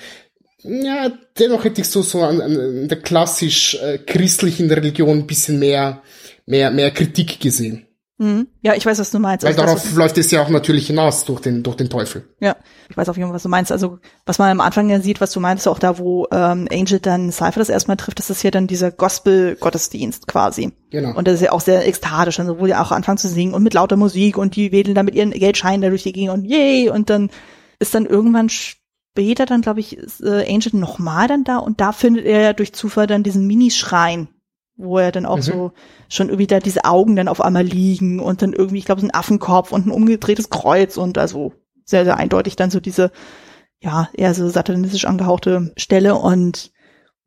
ja, 0.64 1.12
dennoch 1.38 1.64
hätte 1.64 1.82
ich 1.82 1.88
so, 1.88 2.02
so 2.02 2.22
an, 2.24 2.42
an 2.42 2.88
der 2.88 3.00
klassisch 3.00 3.76
äh, 3.76 4.00
christlichen 4.00 4.72
Religion 4.72 5.20
ein 5.20 5.28
bisschen 5.28 5.60
mehr 5.60 6.02
mehr, 6.46 6.72
mehr 6.72 6.92
Kritik 6.92 7.40
gesehen. 7.40 7.88
Mhm. 8.18 8.48
Ja, 8.62 8.76
ich 8.76 8.86
weiß, 8.86 8.98
was 9.00 9.12
du 9.12 9.20
meinst. 9.20 9.44
Weil 9.44 9.52
also 9.52 9.64
darauf 9.64 9.84
das, 9.84 9.94
läuft 9.94 10.18
es 10.18 10.32
ja 10.32 10.42
auch 10.42 10.48
natürlich 10.48 10.88
hinaus 10.88 11.26
durch 11.26 11.42
den, 11.42 11.64
durch 11.64 11.76
den 11.76 11.90
Teufel. 11.90 12.26
Ja, 12.40 12.56
ich 12.90 12.96
weiß 12.96 13.10
auf 13.10 13.18
jeden 13.18 13.28
Fall, 13.28 13.36
was 13.36 13.44
du 13.44 13.50
meinst. 13.50 13.74
Also, 13.74 14.00
was 14.26 14.40
man 14.40 14.52
am 14.52 14.62
Anfang 14.62 14.90
ja 14.90 15.02
sieht, 15.02 15.20
was 15.20 15.32
du 15.32 15.42
meinst, 15.42 15.68
auch 15.68 15.80
da, 15.80 15.98
wo 15.98 16.26
ähm, 16.32 16.68
Angel 16.72 17.00
dann 17.00 17.34
Cypher 17.34 17.60
das 17.60 17.68
erstmal 17.68 17.98
trifft, 17.98 18.20
das 18.20 18.30
ist 18.30 18.42
ja 18.42 18.52
dann 18.52 18.68
dieser 18.68 18.92
Gospel-Gottesdienst 18.92 20.28
quasi. 20.28 20.72
Genau. 20.92 21.18
Und 21.18 21.28
das 21.28 21.36
ist 21.36 21.42
ja 21.42 21.52
auch 21.52 21.60
sehr 21.60 21.86
ekstatisch, 21.86 22.40
also 22.40 22.60
wo 22.60 22.66
die 22.66 22.76
auch 22.76 22.92
anfangen 22.92 23.18
zu 23.18 23.28
singen 23.28 23.54
und 23.54 23.64
mit 23.64 23.74
lauter 23.74 23.98
Musik 23.98 24.38
und 24.38 24.56
die 24.56 24.72
wedeln 24.72 24.96
dann 24.96 25.06
mit 25.06 25.16
ihren 25.16 25.32
Geldscheinen 25.32 25.82
da 25.82 25.90
durch 25.90 26.04
die 26.04 26.14
Gegend 26.14 26.34
und 26.34 26.46
yay! 26.46 26.90
Und 26.90 27.10
dann 27.10 27.30
ist 27.80 27.94
dann 27.96 28.06
irgendwann 28.06 28.48
später 28.48 29.46
dann, 29.46 29.62
glaube 29.62 29.82
ich, 29.82 29.98
ist, 29.98 30.22
äh, 30.22 30.46
Angel 30.48 30.72
nochmal 30.80 31.28
dann 31.28 31.44
da 31.44 31.58
und 31.58 31.82
da 31.82 31.92
findet 31.92 32.26
er 32.26 32.42
ja 32.42 32.54
durch 32.54 32.74
Zufall 32.74 33.08
dann 33.08 33.24
diesen 33.24 33.46
Minischrein 33.46 34.30
wo 34.78 34.98
er 34.98 35.12
dann 35.12 35.26
auch 35.26 35.38
mhm. 35.38 35.42
so 35.42 35.72
schon 36.10 36.28
irgendwie 36.28 36.48
da 36.48 36.60
diese 36.60 36.86
Augen 36.86 37.16
dann 37.16 37.28
auf 37.28 37.42
einmal 37.42 37.64
liegen 37.64 38.20
und 38.20 38.42
dann 38.42 38.54
irgendwie, 38.54 38.80
ich 38.80 38.86
glaube, 38.86 39.02
so 39.02 39.08
ein 39.08 39.14
Affenkopf 39.14 39.72
und 39.72 39.88
ein 39.88 39.92
umgedrehtes 39.92 40.50
Kreuz 40.50 40.98
und 40.98 41.18
also 41.18 41.54
sehr, 41.86 42.04
sehr 42.04 42.18
eindeutig 42.18 42.56
dann 42.56 42.72
so 42.72 42.80
diese, 42.80 43.12
ja, 43.80 44.10
eher 44.14 44.34
so 44.34 44.50
satanistisch 44.50 45.06
angehauchte 45.06 45.74
Stelle 45.78 46.16
und 46.16 46.72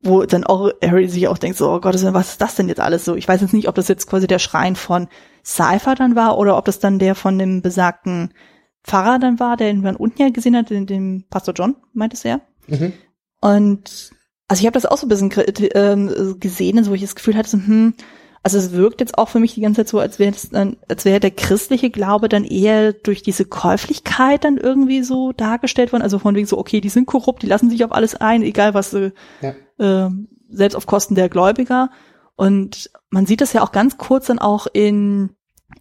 wo 0.01 0.23
dann 0.23 0.45
auch 0.45 0.71
Harry 0.81 1.09
sich 1.09 1.27
auch 1.27 1.37
denkt, 1.37 1.57
so, 1.57 1.69
oh 1.69 1.79
Gott, 1.79 1.95
was 2.13 2.29
ist 2.29 2.41
das 2.41 2.55
denn 2.55 2.69
jetzt 2.69 2.79
alles 2.79 3.03
so? 3.03 3.15
Ich 3.15 3.27
weiß 3.27 3.41
jetzt 3.41 3.53
nicht, 3.53 3.67
ob 3.67 3.75
das 3.75 3.89
jetzt 3.89 4.07
quasi 4.07 4.27
der 4.27 4.39
Schrein 4.39 4.75
von 4.75 5.07
Cypher 5.43 5.95
dann 5.95 6.15
war 6.15 6.37
oder 6.37 6.57
ob 6.57 6.65
das 6.65 6.79
dann 6.79 6.99
der 6.99 7.15
von 7.15 7.37
dem 7.37 7.61
besagten 7.61 8.33
Pfarrer 8.83 9.19
dann 9.19 9.39
war, 9.39 9.57
der 9.57 9.71
ihn 9.71 9.81
dann 9.81 9.97
unten 9.97 10.21
ja 10.21 10.29
gesehen 10.29 10.55
hat, 10.55 10.69
den, 10.69 10.85
den 10.85 11.25
Pastor 11.29 11.53
John, 11.53 11.75
meint 11.93 12.13
es 12.13 12.23
er. 12.23 12.41
Mhm. 12.67 12.93
Und 13.41 14.11
also 14.49 14.61
ich 14.61 14.65
habe 14.65 14.73
das 14.73 14.87
auch 14.87 14.97
so 14.97 15.05
ein 15.05 15.09
bisschen 15.09 15.31
äh, 15.31 16.33
gesehen, 16.39 16.83
so 16.83 16.91
wo 16.91 16.95
ich 16.95 17.01
das 17.01 17.15
Gefühl 17.15 17.37
hatte, 17.37 17.49
so, 17.49 17.57
hm, 17.57 17.93
also 18.41 18.57
es 18.57 18.71
wirkt 18.71 18.99
jetzt 18.99 19.17
auch 19.17 19.29
für 19.29 19.39
mich 19.39 19.53
die 19.53 19.61
ganze 19.61 19.81
Zeit 19.81 19.89
so, 19.89 19.99
als 19.99 20.17
wäre 20.17 20.33
dann, 20.51 20.77
als 20.87 21.05
wäre 21.05 21.19
der 21.19 21.29
christliche 21.29 21.91
Glaube 21.91 22.29
dann 22.29 22.43
eher 22.43 22.93
durch 22.93 23.21
diese 23.21 23.45
Käuflichkeit 23.45 24.43
dann 24.43 24.57
irgendwie 24.57 25.03
so 25.03 25.33
dargestellt 25.33 25.91
worden. 25.91 26.01
Also 26.01 26.17
von 26.17 26.33
wegen 26.33 26.47
so, 26.47 26.57
okay, 26.57 26.81
die 26.81 26.89
sind 26.89 27.05
korrupt, 27.05 27.43
die 27.43 27.47
lassen 27.47 27.69
sich 27.69 27.83
auf 27.83 27.91
alles 27.91 28.15
ein, 28.15 28.41
egal 28.41 28.73
was, 28.73 28.93
äh, 28.93 29.11
ja. 29.41 30.07
äh, 30.07 30.09
selbst 30.49 30.75
auf 30.75 30.87
Kosten 30.87 31.13
der 31.13 31.29
Gläubiger. 31.29 31.91
Und 32.35 32.89
man 33.11 33.27
sieht 33.27 33.41
das 33.41 33.53
ja 33.53 33.61
auch 33.61 33.71
ganz 33.71 33.97
kurz 33.97 34.27
dann 34.27 34.39
auch 34.39 34.65
in, 34.73 35.29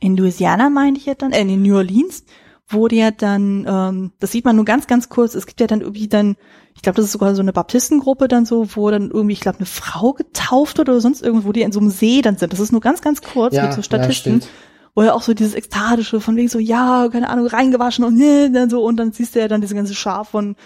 in 0.00 0.14
Louisiana, 0.14 0.68
meine 0.68 0.98
ich 0.98 1.06
jetzt 1.06 1.22
dann, 1.22 1.32
äh, 1.32 1.40
in 1.40 1.62
New 1.62 1.76
Orleans, 1.76 2.24
wurde 2.68 2.96
ja 2.96 3.10
dann, 3.10 3.64
ähm, 3.68 4.12
das 4.20 4.32
sieht 4.32 4.44
man 4.44 4.56
nur 4.56 4.64
ganz, 4.64 4.86
ganz 4.86 5.08
kurz, 5.08 5.34
es 5.34 5.46
gibt 5.46 5.60
ja 5.60 5.66
dann 5.66 5.80
irgendwie 5.80 6.08
dann, 6.08 6.36
ich 6.74 6.82
glaube, 6.82 6.96
das 6.96 7.06
ist 7.06 7.12
sogar 7.12 7.34
so 7.34 7.42
eine 7.42 7.52
Baptistengruppe 7.52 8.28
dann 8.28 8.46
so, 8.46 8.76
wo 8.76 8.90
dann 8.90 9.10
irgendwie, 9.10 9.32
ich 9.32 9.40
glaube, 9.40 9.58
eine 9.58 9.66
Frau 9.66 10.12
getauft 10.12 10.78
oder 10.78 11.00
sonst 11.00 11.22
irgendwo, 11.22 11.52
die 11.52 11.62
in 11.62 11.72
so 11.72 11.80
einem 11.80 11.90
See 11.90 12.22
dann 12.22 12.36
sind. 12.36 12.52
Das 12.52 12.60
ist 12.60 12.72
nur 12.72 12.80
ganz, 12.80 13.00
ganz 13.02 13.22
kurz 13.22 13.54
Ja, 13.54 13.62
mit 13.62 13.72
so 13.72 13.78
ja, 13.78 13.82
Statisten. 13.82 14.40
stimmt. 14.42 14.48
wo 14.94 15.02
er 15.02 15.14
auch 15.14 15.22
so 15.22 15.32
dieses 15.34 15.54
ekstatische 15.54 16.20
von 16.20 16.36
wegen 16.36 16.48
so, 16.48 16.58
ja, 16.58 17.08
keine 17.10 17.30
Ahnung, 17.30 17.46
reingewaschen 17.46 18.04
und 18.04 18.16
ne, 18.16 18.50
dann 18.52 18.68
so, 18.70 18.82
und 18.84 18.96
dann 18.96 19.12
siehst 19.12 19.34
du 19.34 19.40
ja 19.40 19.48
dann 19.48 19.60
diese 19.60 19.74
ganze 19.74 19.94
Schar 19.94 20.24
von 20.24 20.56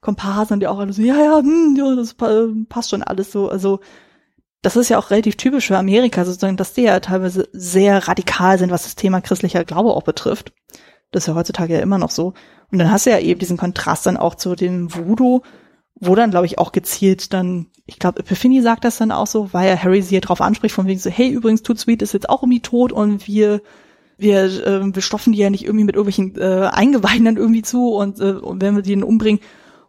Komparsen, 0.00 0.60
die 0.60 0.66
auch 0.66 0.78
alle 0.78 0.92
so, 0.92 1.02
ja, 1.02 1.16
ja, 1.22 1.38
hm, 1.38 1.74
ja, 1.76 1.94
das 1.94 2.14
pa- 2.14 2.48
passt 2.68 2.90
schon 2.90 3.02
alles 3.02 3.32
so. 3.32 3.48
Also, 3.50 3.80
das 4.62 4.76
ist 4.76 4.88
ja 4.90 4.98
auch 4.98 5.10
relativ 5.10 5.36
typisch 5.36 5.66
für 5.68 5.78
Amerika, 5.78 6.24
sozusagen, 6.24 6.56
dass 6.58 6.74
die 6.74 6.82
ja 6.82 7.00
teilweise 7.00 7.48
sehr 7.52 8.06
radikal 8.08 8.58
sind, 8.58 8.70
was 8.70 8.82
das 8.84 8.94
Thema 8.96 9.20
christlicher 9.22 9.64
Glaube 9.64 9.90
auch 9.90 10.02
betrifft. 10.02 10.52
Das 11.10 11.24
ist 11.24 11.26
ja 11.28 11.34
heutzutage 11.34 11.74
ja 11.74 11.80
immer 11.80 11.98
noch 11.98 12.10
so. 12.10 12.34
Und 12.70 12.78
dann 12.78 12.90
hast 12.90 13.06
du 13.06 13.10
ja 13.10 13.18
eben 13.18 13.40
diesen 13.40 13.56
Kontrast 13.56 14.06
dann 14.06 14.16
auch 14.16 14.34
zu 14.34 14.54
dem 14.54 14.94
Voodoo, 14.94 15.42
wo 15.96 16.14
dann, 16.14 16.30
glaube 16.30 16.46
ich, 16.46 16.58
auch 16.58 16.72
gezielt 16.72 17.32
dann, 17.32 17.66
ich 17.84 17.98
glaube, 17.98 18.20
Epiphany 18.20 18.62
sagt 18.62 18.84
das 18.84 18.98
dann 18.98 19.10
auch 19.12 19.26
so, 19.26 19.52
weil 19.52 19.68
ja 19.68 19.76
Harry 19.82 20.00
sie 20.02 20.14
ja 20.14 20.20
drauf 20.20 20.40
anspricht, 20.40 20.74
von 20.74 20.86
wegen 20.86 21.00
so, 21.00 21.10
hey, 21.10 21.28
übrigens, 21.28 21.62
Tut 21.62 21.78
Sweet 21.78 22.00
ist 22.02 22.14
jetzt 22.14 22.28
auch 22.30 22.42
irgendwie 22.42 22.60
tot 22.62 22.92
und 22.92 23.26
wir, 23.26 23.60
wir, 24.16 24.66
ähm, 24.66 24.94
wir 24.94 25.02
stopfen 25.02 25.32
die 25.32 25.38
ja 25.40 25.50
nicht 25.50 25.64
irgendwie 25.64 25.84
mit 25.84 25.96
irgendwelchen 25.96 26.36
äh, 26.40 26.68
Eingeweiden 26.72 27.24
dann 27.24 27.36
irgendwie 27.36 27.62
zu 27.62 27.92
und, 27.92 28.20
äh, 28.20 28.32
und 28.32 28.62
wenn 28.62 28.76
wir 28.76 28.82
die 28.82 28.94
dann 28.94 29.02
umbringen 29.02 29.40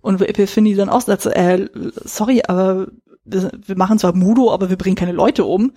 und 0.01 0.19
Epiphany 0.22 0.74
dann 0.76 0.89
auch 0.89 1.01
sagt, 1.01 1.22
so, 1.22 1.30
äh, 1.30 1.69
sorry, 2.03 2.41
aber 2.47 2.88
wir, 3.24 3.51
wir 3.65 3.78
machen 3.78 3.99
zwar 3.99 4.15
Mudo, 4.15 4.51
aber 4.51 4.69
wir 4.72 4.78
bringen 4.78 4.95
keine 4.95 5.11
Leute 5.11 5.45
um. 5.45 5.74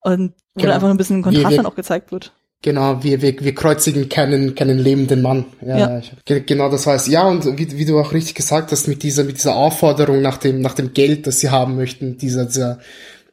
Und 0.00 0.34
wo 0.54 0.60
Genau. 0.60 0.66
dann 0.66 0.72
einfach 0.74 0.90
ein 0.90 0.98
bisschen 0.98 1.16
ein 1.16 1.24
Wir- 1.24 1.32
Kontrast 1.32 1.50
wir- 1.52 1.56
dann 1.56 1.66
auch 1.66 1.74
gezeigt 1.74 2.12
wird. 2.12 2.32
Genau, 2.64 3.02
wir, 3.04 3.20
wir, 3.20 3.38
wir 3.40 3.54
kreuzigen 3.54 4.08
keinen, 4.08 4.54
keinen 4.54 4.78
lebenden 4.78 5.20
Mann. 5.20 5.44
Ja, 5.60 5.76
Ja. 5.78 5.98
Ich, 5.98 6.12
ge- 6.24 6.40
genau 6.46 6.70
das 6.70 6.86
heißt. 6.86 7.08
Ja, 7.08 7.28
und 7.28 7.44
wie, 7.58 7.76
wie 7.76 7.84
du 7.84 7.98
auch 8.00 8.14
richtig 8.14 8.34
gesagt 8.34 8.72
hast, 8.72 8.88
mit 8.88 9.02
dieser, 9.02 9.22
mit 9.24 9.36
dieser 9.36 9.54
Aufforderung 9.54 10.22
nach 10.22 10.38
dem, 10.38 10.62
nach 10.62 10.72
dem 10.72 10.94
Geld, 10.94 11.26
das 11.26 11.40
sie 11.40 11.50
haben 11.50 11.76
möchten, 11.76 12.16
dieser, 12.16 12.46
dieser 12.46 12.78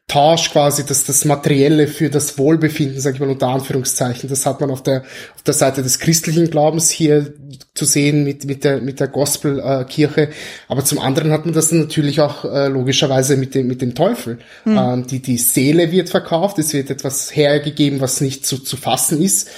Tausch 0.08 0.52
quasi, 0.52 0.86
das, 0.86 1.06
das 1.06 1.24
Materielle 1.24 1.88
für 1.88 2.10
das 2.10 2.38
Wohlbefinden, 2.38 3.00
sag 3.00 3.14
ich 3.14 3.22
mal 3.22 3.30
unter 3.30 3.48
Anführungszeichen, 3.48 4.28
das 4.30 4.46
hat 4.46 4.60
man 4.60 4.70
auf 4.70 4.84
der, 4.84 5.04
auf 5.36 5.44
der 5.44 5.54
Seite 5.54 5.84
des 5.84 6.00
christlichen 6.00 6.50
Glaubens 6.50 6.90
hier 6.90 7.34
zu 7.76 7.86
sehen 7.86 8.26
mit, 8.26 8.44
mit 8.44 8.66
der, 8.66 8.82
mit 8.82 9.00
der 9.00 9.08
Gospelkirche. 9.08 10.30
Aber 10.68 10.84
zum 10.84 11.00
anderen 11.00 11.32
hat 11.32 11.46
man 11.46 11.54
das 11.54 11.70
dann 11.70 11.80
natürlich 11.80 12.20
auch 12.20 12.44
äh, 12.44 12.68
logischerweise 12.68 13.38
mit 13.38 13.56
dem, 13.56 13.68
mit 13.68 13.82
dem 13.82 13.96
Teufel. 13.96 14.40
Ähm, 14.66 15.08
die, 15.08 15.22
die 15.22 15.38
Seele 15.38 15.94
wird 15.94 16.10
verkauft, 16.10 16.60
es 16.60 16.74
wird 16.74 16.90
etwas 16.90 17.34
hergegeben, 17.34 18.02
was 18.02 18.20
nicht 18.20 18.46
zu, 18.46 18.58
zu 18.58 18.76
fassen 18.76 19.22
ist 19.22 19.50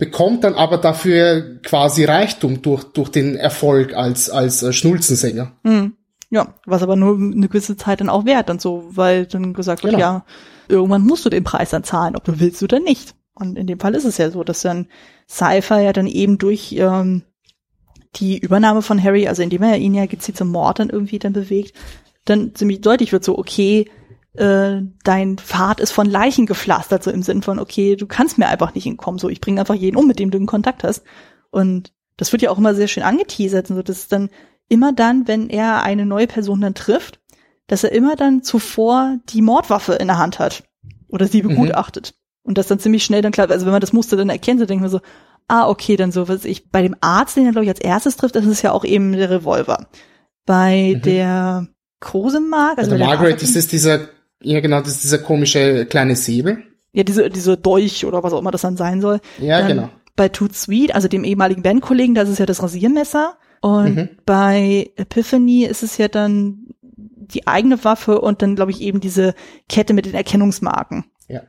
bekommt 0.00 0.44
dann 0.44 0.54
aber 0.54 0.78
dafür 0.78 1.60
quasi 1.62 2.04
Reichtum 2.04 2.62
durch, 2.62 2.84
durch 2.84 3.10
den 3.10 3.36
Erfolg 3.36 3.94
als, 3.94 4.30
als 4.30 4.62
äh, 4.62 4.72
Schnulzensänger. 4.72 5.52
Hm. 5.62 5.92
Ja, 6.30 6.54
was 6.64 6.82
aber 6.82 6.96
nur 6.96 7.16
eine 7.16 7.48
gewisse 7.48 7.76
Zeit 7.76 8.00
dann 8.00 8.08
auch 8.08 8.24
wert 8.24 8.50
und 8.50 8.60
so, 8.60 8.84
weil 8.90 9.26
dann 9.26 9.52
gesagt 9.52 9.82
wird, 9.82 9.94
Genau. 9.94 10.04
ja, 10.04 10.24
irgendwann 10.68 11.02
musst 11.02 11.24
du 11.24 11.30
den 11.30 11.44
Preis 11.44 11.70
dann 11.70 11.84
zahlen, 11.84 12.14
ob 12.16 12.24
du 12.24 12.38
willst 12.38 12.62
oder 12.62 12.78
nicht. 12.78 13.14
Und 13.34 13.58
in 13.58 13.66
dem 13.66 13.80
Fall 13.80 13.94
ist 13.94 14.04
es 14.04 14.18
ja 14.18 14.30
so, 14.30 14.44
dass 14.44 14.62
dann 14.62 14.86
Cypher 15.28 15.80
ja 15.80 15.92
dann 15.92 16.06
eben 16.06 16.38
durch 16.38 16.72
ähm, 16.78 17.22
die 18.16 18.38
Übernahme 18.38 18.82
von 18.82 19.02
Harry, 19.02 19.26
also 19.28 19.42
indem 19.42 19.62
er 19.62 19.78
ihn 19.78 19.94
ja 19.94 20.06
gezielt 20.06 20.36
zum 20.36 20.48
Mord 20.48 20.78
dann 20.78 20.90
irgendwie 20.90 21.18
dann 21.18 21.32
bewegt, 21.32 21.74
dann 22.24 22.54
ziemlich 22.54 22.80
deutlich 22.80 23.12
wird 23.12 23.24
so, 23.24 23.38
okay, 23.38 23.90
äh, 24.34 24.82
dein 25.02 25.38
Pfad 25.38 25.80
ist 25.80 25.90
von 25.90 26.06
Leichen 26.06 26.46
gepflastert, 26.46 27.02
so 27.02 27.10
im 27.10 27.22
Sinn 27.22 27.42
von, 27.42 27.58
okay, 27.58 27.96
du 27.96 28.06
kannst 28.06 28.38
mir 28.38 28.48
einfach 28.48 28.74
nicht 28.74 28.86
entkommen, 28.86 29.18
so 29.18 29.28
ich 29.28 29.40
bringe 29.40 29.60
einfach 29.60 29.74
jeden 29.74 29.96
um, 29.96 30.06
mit 30.06 30.18
dem 30.18 30.30
du 30.30 30.38
in 30.38 30.46
Kontakt 30.46 30.84
hast. 30.84 31.02
Und 31.50 31.92
das 32.16 32.30
wird 32.30 32.42
ja 32.42 32.50
auch 32.50 32.58
immer 32.58 32.74
sehr 32.74 32.88
schön 32.88 33.02
angeteasert, 33.02 33.68
so 33.68 33.82
dass 33.82 34.06
dann 34.08 34.28
immer 34.70 34.92
dann, 34.94 35.28
wenn 35.28 35.50
er 35.50 35.82
eine 35.82 36.06
neue 36.06 36.26
Person 36.26 36.62
dann 36.62 36.74
trifft, 36.74 37.20
dass 37.66 37.84
er 37.84 37.92
immer 37.92 38.16
dann 38.16 38.42
zuvor 38.42 39.18
die 39.28 39.42
Mordwaffe 39.42 39.92
in 39.94 40.06
der 40.06 40.16
Hand 40.18 40.38
hat 40.38 40.64
oder 41.08 41.26
sie 41.26 41.42
begutachtet. 41.42 42.14
Und 42.42 42.56
das 42.56 42.66
dann 42.68 42.78
ziemlich 42.78 43.04
schnell 43.04 43.20
dann 43.20 43.32
klar, 43.32 43.50
also 43.50 43.66
wenn 43.66 43.72
man 43.72 43.82
das 43.82 43.92
Muster 43.92 44.16
dann 44.16 44.30
erkennt, 44.30 44.60
dann 44.60 44.66
denkt 44.68 44.80
man 44.80 44.90
so, 44.90 45.00
ah, 45.46 45.68
okay, 45.68 45.96
dann 45.96 46.10
so, 46.12 46.26
was 46.28 46.44
ich, 46.46 46.70
bei 46.70 46.80
dem 46.82 46.96
Arzt, 47.00 47.36
den 47.36 47.44
er, 47.44 47.52
glaube 47.52 47.64
ich, 47.66 47.70
als 47.70 47.80
erstes 47.80 48.16
trifft, 48.16 48.34
das 48.36 48.46
ist 48.46 48.62
ja 48.62 48.72
auch 48.72 48.84
eben 48.84 49.12
der 49.12 49.28
Revolver. 49.30 49.86
Bei 50.46 50.94
Mhm. 50.96 51.02
der 51.02 51.66
Kosemark, 52.00 52.78
also 52.78 52.90
Also 52.90 52.90
bei 52.92 52.96
der 52.98 53.06
Margaret 53.06 53.42
ist 53.42 53.56
es 53.56 53.68
dieser, 53.68 54.08
ja 54.42 54.60
genau, 54.60 54.80
das 54.80 54.88
ist 54.94 55.04
dieser 55.04 55.18
komische 55.18 55.84
kleine 55.86 56.16
Säbel. 56.16 56.62
ja, 56.92 57.04
diese, 57.04 57.28
diese 57.30 57.56
Dolch 57.56 58.04
oder 58.06 58.22
was 58.22 58.32
auch 58.32 58.40
immer 58.40 58.50
das 58.50 58.62
dann 58.62 58.76
sein 58.76 59.00
soll. 59.00 59.20
Ja, 59.38 59.58
Dann 59.60 59.68
genau. 59.68 59.90
Bei 60.16 60.28
Toot 60.28 60.54
Sweet, 60.56 60.94
also 60.94 61.08
dem 61.08 61.24
ehemaligen 61.24 61.62
Bandkollegen, 61.62 62.14
da 62.14 62.22
ist 62.22 62.38
ja 62.38 62.46
das 62.46 62.62
Rasiermesser. 62.62 63.36
Und 63.60 63.94
Mhm. 63.94 64.08
bei 64.24 64.90
Epiphany 64.96 65.64
ist 65.64 65.82
es 65.82 65.98
ja 65.98 66.08
dann 66.08 66.66
die 66.92 67.46
eigene 67.46 67.84
Waffe 67.84 68.20
und 68.20 68.42
dann, 68.42 68.56
glaube 68.56 68.70
ich, 68.72 68.80
eben 68.80 69.00
diese 69.00 69.34
Kette 69.68 69.94
mit 69.94 70.06
den 70.06 70.14
Erkennungsmarken. 70.14 71.04
Ja. 71.28 71.42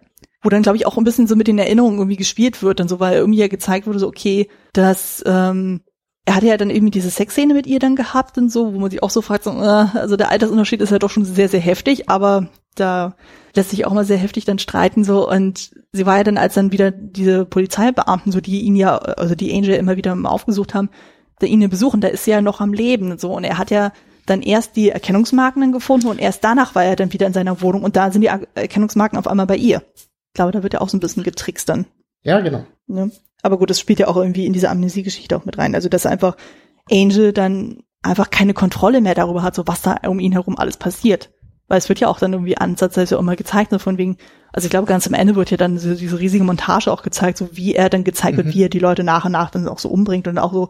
Wo 0.44 0.50
dann, 0.50 0.62
glaube 0.62 0.78
ich, 0.78 0.86
auch 0.86 0.98
ein 0.98 1.04
bisschen 1.04 1.28
so 1.28 1.36
mit 1.36 1.48
den 1.48 1.58
Erinnerungen 1.58 1.98
irgendwie 1.98 2.18
gespielt 2.18 2.62
wird 2.62 2.82
und 2.82 2.88
so, 2.88 3.00
weil 3.00 3.16
irgendwie 3.16 3.40
ja 3.40 3.48
gezeigt 3.48 3.88
wurde, 3.88 4.00
so, 4.00 4.08
okay, 4.08 4.48
dass 4.74 5.24
ähm, 5.26 5.82
er 6.26 6.36
hatte 6.36 6.48
ja 6.48 6.58
dann 6.58 6.70
irgendwie 6.70 6.92
diese 6.92 7.10
Sexszene 7.10 7.54
mit 7.54 7.66
ihr 7.66 7.80
dann 7.80 7.96
gehabt 7.96 8.38
und 8.38 8.52
so, 8.52 8.74
wo 8.74 8.80
man 8.80 8.92
sich 8.92 9.02
auch 9.02 9.10
so 9.10 9.22
fragt, 9.22 9.44
so, 9.44 9.52
äh, 9.52 9.88
also 9.94 10.18
der 10.18 10.30
Altersunterschied 10.30 10.82
ist 10.82 10.92
ja 10.92 11.00
doch 11.00 11.10
schon 11.10 11.26
sehr, 11.26 11.50
sehr 11.50 11.60
heftig, 11.60 12.10
aber 12.10 12.50
da 12.76 13.16
lässt 13.56 13.72
sich 13.72 13.86
auch 13.86 13.94
mal 13.94 14.06
sehr 14.06 14.18
heftig 14.18 14.46
dann 14.46 14.60
streiten 14.60 15.04
so 15.04 15.30
und 15.30 15.72
sie 15.92 16.06
war 16.06 16.18
ja 16.18 16.24
dann, 16.24 16.38
als 16.38 16.54
dann 16.54 16.72
wieder 16.72 16.92
diese 16.92 17.44
Polizeibeamten, 17.46 18.32
so 18.32 18.40
die 18.40 18.62
ihn 18.62 18.76
ja, 18.76 18.98
also 18.98 19.36
die 19.36 19.54
Angel 19.54 19.76
immer 19.76 19.98
wieder 19.98 20.18
aufgesucht 20.24 20.74
haben, 20.74 20.90
ihn 21.48 21.70
besuchen, 21.70 22.02
da 22.02 22.08
ist 22.08 22.26
sie 22.26 22.32
ja 22.32 22.42
noch 22.42 22.62
am 22.62 22.74
Leben 22.74 23.12
und 23.12 23.20
so 23.22 23.34
und 23.36 23.44
er 23.44 23.58
hat 23.58 23.72
ja 23.72 23.92
dann 24.26 24.42
erst 24.42 24.76
die 24.76 24.90
Erkennungsmarken 24.90 25.62
dann 25.62 25.72
gefunden 25.72 26.08
und 26.08 26.20
erst 26.20 26.44
danach 26.44 26.76
war 26.76 26.84
er 26.84 26.96
dann 26.96 27.12
wieder 27.12 27.28
in 27.28 27.34
seiner 27.34 27.62
Wohnung 27.62 27.84
und 27.84 27.96
da 27.96 28.12
sind 28.12 28.22
die 28.22 28.28
Er- 28.28 28.48
Erkennungsmarken 28.56 29.18
auf 29.18 29.28
einmal 29.28 29.48
bei 29.48 29.58
ihr. 29.58 29.82
Ich 29.96 30.36
glaube, 30.36 30.52
da 30.52 30.64
wird 30.64 30.74
er 30.74 30.82
auch 30.82 30.90
so 30.90 30.98
ein 30.98 31.02
bisschen 31.02 31.24
getrickst 31.24 31.68
dann. 31.68 31.86
Ja, 32.24 32.40
genau. 32.40 32.66
Ne? 32.88 33.12
Aber 33.42 33.58
gut, 33.58 33.70
das 33.70 33.80
spielt 33.80 34.00
ja 34.00 34.08
auch 34.08 34.18
irgendwie 34.18 34.46
in 34.46 34.54
diese 34.54 34.70
Amnesie-Geschichte 34.70 35.36
auch 35.36 35.46
mit 35.46 35.58
rein. 35.58 35.76
Also, 35.76 35.90
dass 35.90 36.06
einfach 36.06 36.38
Angel 36.90 37.34
dann 37.34 37.84
einfach 38.04 38.30
keine 38.30 38.54
Kontrolle 38.54 39.02
mehr 39.02 39.16
darüber 39.16 39.44
hat, 39.44 39.56
so 39.56 39.68
was 39.68 39.82
da 39.82 39.98
um 40.08 40.20
ihn 40.20 40.32
herum 40.32 40.58
alles 40.58 40.78
passiert. 40.78 41.32
Weil 41.68 41.80
es 41.80 41.90
wird 41.90 42.00
ja 42.00 42.08
auch 42.08 42.20
dann 42.20 42.34
irgendwie 42.34 42.58
ansatzweise 42.58 43.18
auch 43.18 43.22
mal 43.24 43.36
gezeigt, 43.36 43.72
so 43.72 43.80
von 43.80 43.98
wegen, 43.98 44.18
also 44.54 44.66
ich 44.66 44.70
glaube, 44.70 44.88
ganz 44.88 45.08
am 45.08 45.14
Ende 45.14 45.36
wird 45.36 45.52
ja 45.52 45.58
dann 45.58 45.78
so 45.78 45.96
diese 45.96 46.20
riesige 46.20 46.44
Montage 46.44 46.92
auch 46.92 47.02
gezeigt, 47.02 47.38
so 47.38 47.50
wie 47.54 47.74
er 47.76 47.90
dann 47.90 48.04
gezeigt 48.04 48.38
wird, 48.38 48.54
wie 48.54 48.64
er 48.64 48.70
die 48.70 48.80
Leute 48.80 49.04
nach 49.04 49.26
und 49.26 49.32
nach 49.32 49.50
dann 49.52 49.68
auch 49.68 49.80
so 49.80 49.90
umbringt 49.90 50.28
und 50.28 50.38
auch 50.38 50.54
so 50.54 50.70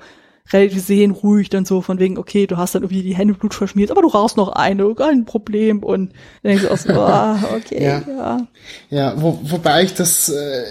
relativ 0.51 0.83
seelenruhig 0.83 1.49
dann 1.49 1.65
so 1.65 1.81
von 1.81 1.99
wegen, 1.99 2.17
okay, 2.17 2.47
du 2.47 2.57
hast 2.57 2.75
dann 2.75 2.83
irgendwie 2.83 3.03
die 3.03 3.15
Hände 3.15 3.33
Blut 3.33 3.53
verschmiert, 3.53 3.91
aber 3.91 4.01
du 4.01 4.07
rauchst 4.07 4.37
noch 4.37 4.49
eine, 4.49 4.93
kein 4.95 5.25
Problem. 5.25 5.83
Und 5.83 6.11
dann 6.43 6.51
denkst 6.51 6.63
du 6.63 6.71
auch 6.71 6.77
so, 6.77 6.93
ah, 7.01 7.39
okay, 7.55 7.83
Ja. 7.83 8.03
ja. 8.07 8.47
Ja, 8.89 9.21
wo, 9.21 9.39
wobei 9.43 9.83
ich 9.83 9.93
das 9.93 10.29
äh, 10.29 10.63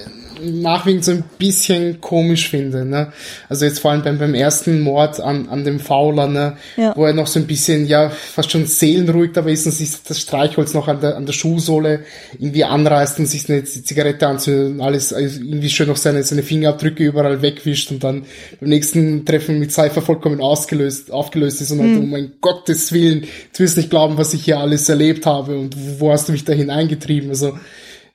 nachwiegend 0.43 1.05
so 1.05 1.13
ein 1.13 1.25
bisschen 1.39 2.01
komisch 2.01 2.49
finde. 2.49 2.85
Ne? 2.85 3.13
Also 3.49 3.65
jetzt 3.65 3.81
vor 3.81 3.91
allem 3.91 4.03
beim, 4.03 4.19
beim 4.19 4.35
ersten 4.35 4.81
Mord 4.81 5.21
an, 5.21 5.49
an 5.49 5.65
dem 5.65 5.81
Fauler, 5.81 6.27
ne? 6.27 6.57
Ja. 6.77 6.95
wo 6.97 7.05
er 7.05 7.13
noch 7.13 7.27
so 7.27 7.39
ein 7.39 7.47
bisschen, 7.47 7.87
ja, 7.87 8.11
fast 8.11 8.51
schon 8.51 8.67
seelenruhig 8.67 9.33
dabei 9.33 9.53
ist 9.53 9.67
und 9.67 9.73
sich 9.73 9.91
das 10.07 10.21
Streichholz 10.21 10.75
noch 10.75 10.89
an 10.89 11.01
der, 11.01 11.17
an 11.17 11.27
der 11.27 11.33
Schuhsohle 11.33 12.05
irgendwie 12.33 12.65
anreißt 12.65 13.19
und 13.19 13.27
sich 13.27 13.49
eine 13.51 13.65
Zigarette 13.65 14.27
anzündet 14.27 14.75
und 14.75 14.81
alles 14.81 15.13
also 15.13 15.41
irgendwie 15.41 15.71
schön 15.71 15.89
noch 15.89 15.97
seine, 15.97 16.23
seine 16.23 16.43
Fingerabdrücke 16.43 17.05
überall 17.05 17.43
wegwischt 17.43 17.91
und 17.91 18.03
dann 18.05 18.25
beim 18.61 18.69
nächsten 18.69 19.25
Treffen 19.25 19.60
mit 19.61 19.73
Cypher 19.73 20.03
vollkommen 20.03 20.41
ausgelöst, 20.41 21.13
aufgelöst 21.13 21.61
ist 21.61 21.71
und 21.71 21.79
meint, 21.79 21.99
oh 21.99 22.07
mein 22.07 22.33
Gottes 22.41 22.93
Willen, 22.93 23.27
du 23.53 23.63
wirst 23.63 23.77
nicht 23.77 23.91
glauben, 23.91 24.17
was 24.17 24.35
ich 24.35 24.45
hier 24.45 24.59
alles 24.59 24.89
erlebt 24.89 25.27
habe 25.27 25.59
und 25.59 25.77
wo, 26.01 26.11
hast 26.11 26.29
du 26.29 26.33
mich 26.33 26.45
da 26.45 26.53
hineingetrieben? 26.53 27.31
Also, 27.31 27.53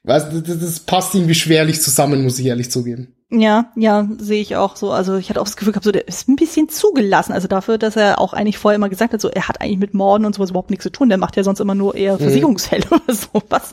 Weißt 0.06 0.28
das, 0.34 0.60
das 0.60 0.80
passt 0.82 1.16
irgendwie 1.16 1.34
schwerlich 1.34 1.82
zusammen, 1.82 2.24
muss 2.24 2.38
ich 2.38 2.46
ehrlich 2.46 2.70
zugeben. 2.70 3.16
Ja, 3.32 3.72
ja, 3.76 4.08
sehe 4.20 4.40
ich 4.40 4.56
auch 4.56 4.76
so. 4.76 4.92
Also 4.92 5.16
ich 5.16 5.30
hatte 5.30 5.42
auch 5.42 5.46
das 5.46 5.58
Gefühl 5.58 5.74
gehabt, 5.74 5.84
so 5.84 5.92
der 5.92 6.08
ist 6.08 6.30
ein 6.30 6.36
bisschen 6.36 6.70
zugelassen. 6.70 7.34
Also 7.34 7.48
dafür, 7.48 7.80
dass 7.80 7.96
er 7.96 8.22
auch 8.22 8.34
eigentlich 8.34 8.60
vorher 8.60 8.76
immer 8.76 8.90
gesagt 8.90 9.14
hat, 9.14 9.22
so 9.22 9.30
er 9.30 9.48
hat 9.48 9.62
eigentlich 9.62 9.80
mit 9.80 9.96
Morden 9.96 10.26
und 10.26 10.36
sowas 10.36 10.52
überhaupt 10.52 10.70
nichts 10.70 10.84
zu 10.84 10.92
tun. 10.92 11.10
Der 11.10 11.18
macht 11.18 11.36
ja 11.38 11.44
sonst 11.44 11.60
immer 11.60 11.74
nur 11.74 11.96
eher 11.96 12.20
Versicherungsfälle 12.20 12.86
oder 12.92 13.16
sowas. 13.16 13.72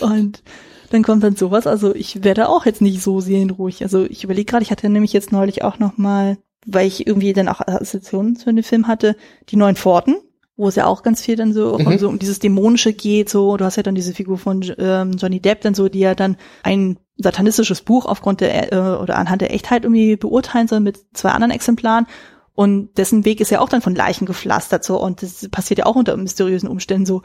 Und 0.00 0.42
dann 0.90 1.02
kommt 1.02 1.24
dann 1.24 1.34
sowas. 1.34 1.66
Also 1.66 1.94
ich 1.94 2.24
werde 2.24 2.50
auch 2.50 2.66
jetzt 2.66 2.82
nicht 2.82 3.02
so 3.02 3.20
seelenruhig. 3.20 3.82
Also 3.82 4.04
ich 4.04 4.22
überlege 4.22 4.50
gerade, 4.50 4.62
ich 4.62 4.70
hatte 4.70 4.90
nämlich 4.90 5.14
jetzt 5.14 5.32
neulich 5.32 5.64
auch 5.64 5.78
noch 5.78 5.96
mal, 5.96 6.36
weil 6.66 6.86
ich 6.86 7.06
irgendwie 7.06 7.32
dann 7.32 7.48
auch 7.48 7.60
Assoziationen 7.60 8.36
zu 8.36 8.52
dem 8.52 8.62
Film 8.62 8.86
hatte, 8.86 9.16
die 9.48 9.56
neuen 9.56 9.76
Pforten 9.76 10.16
wo 10.60 10.68
es 10.68 10.76
ja 10.76 10.84
auch 10.84 11.02
ganz 11.02 11.22
viel 11.22 11.36
dann 11.36 11.54
so, 11.54 11.78
Mhm. 11.78 11.98
so 11.98 12.06
um 12.10 12.18
dieses 12.18 12.38
Dämonische 12.38 12.92
geht, 12.92 13.30
so, 13.30 13.56
du 13.56 13.64
hast 13.64 13.76
ja 13.76 13.82
dann 13.82 13.94
diese 13.94 14.12
Figur 14.12 14.36
von 14.36 14.62
ähm, 14.76 15.12
Johnny 15.12 15.40
Depp 15.40 15.62
dann 15.62 15.72
so, 15.72 15.88
die 15.88 16.00
ja 16.00 16.14
dann 16.14 16.36
ein 16.62 16.98
satanistisches 17.16 17.80
Buch 17.80 18.04
aufgrund 18.04 18.42
der 18.42 18.70
äh, 18.70 18.76
oder 18.76 19.16
anhand 19.16 19.40
der 19.40 19.54
Echtheit 19.54 19.84
irgendwie 19.84 20.16
beurteilen 20.16 20.68
soll 20.68 20.80
mit 20.80 20.98
zwei 21.14 21.30
anderen 21.30 21.50
Exemplaren. 21.50 22.06
Und 22.52 22.98
dessen 22.98 23.24
Weg 23.24 23.40
ist 23.40 23.50
ja 23.50 23.60
auch 23.60 23.70
dann 23.70 23.80
von 23.80 23.94
Leichen 23.94 24.26
gepflastert 24.26 24.84
so. 24.84 25.00
Und 25.00 25.22
das 25.22 25.48
passiert 25.48 25.78
ja 25.78 25.86
auch 25.86 25.96
unter 25.96 26.14
mysteriösen 26.18 26.68
Umständen 26.68 27.06
so 27.06 27.22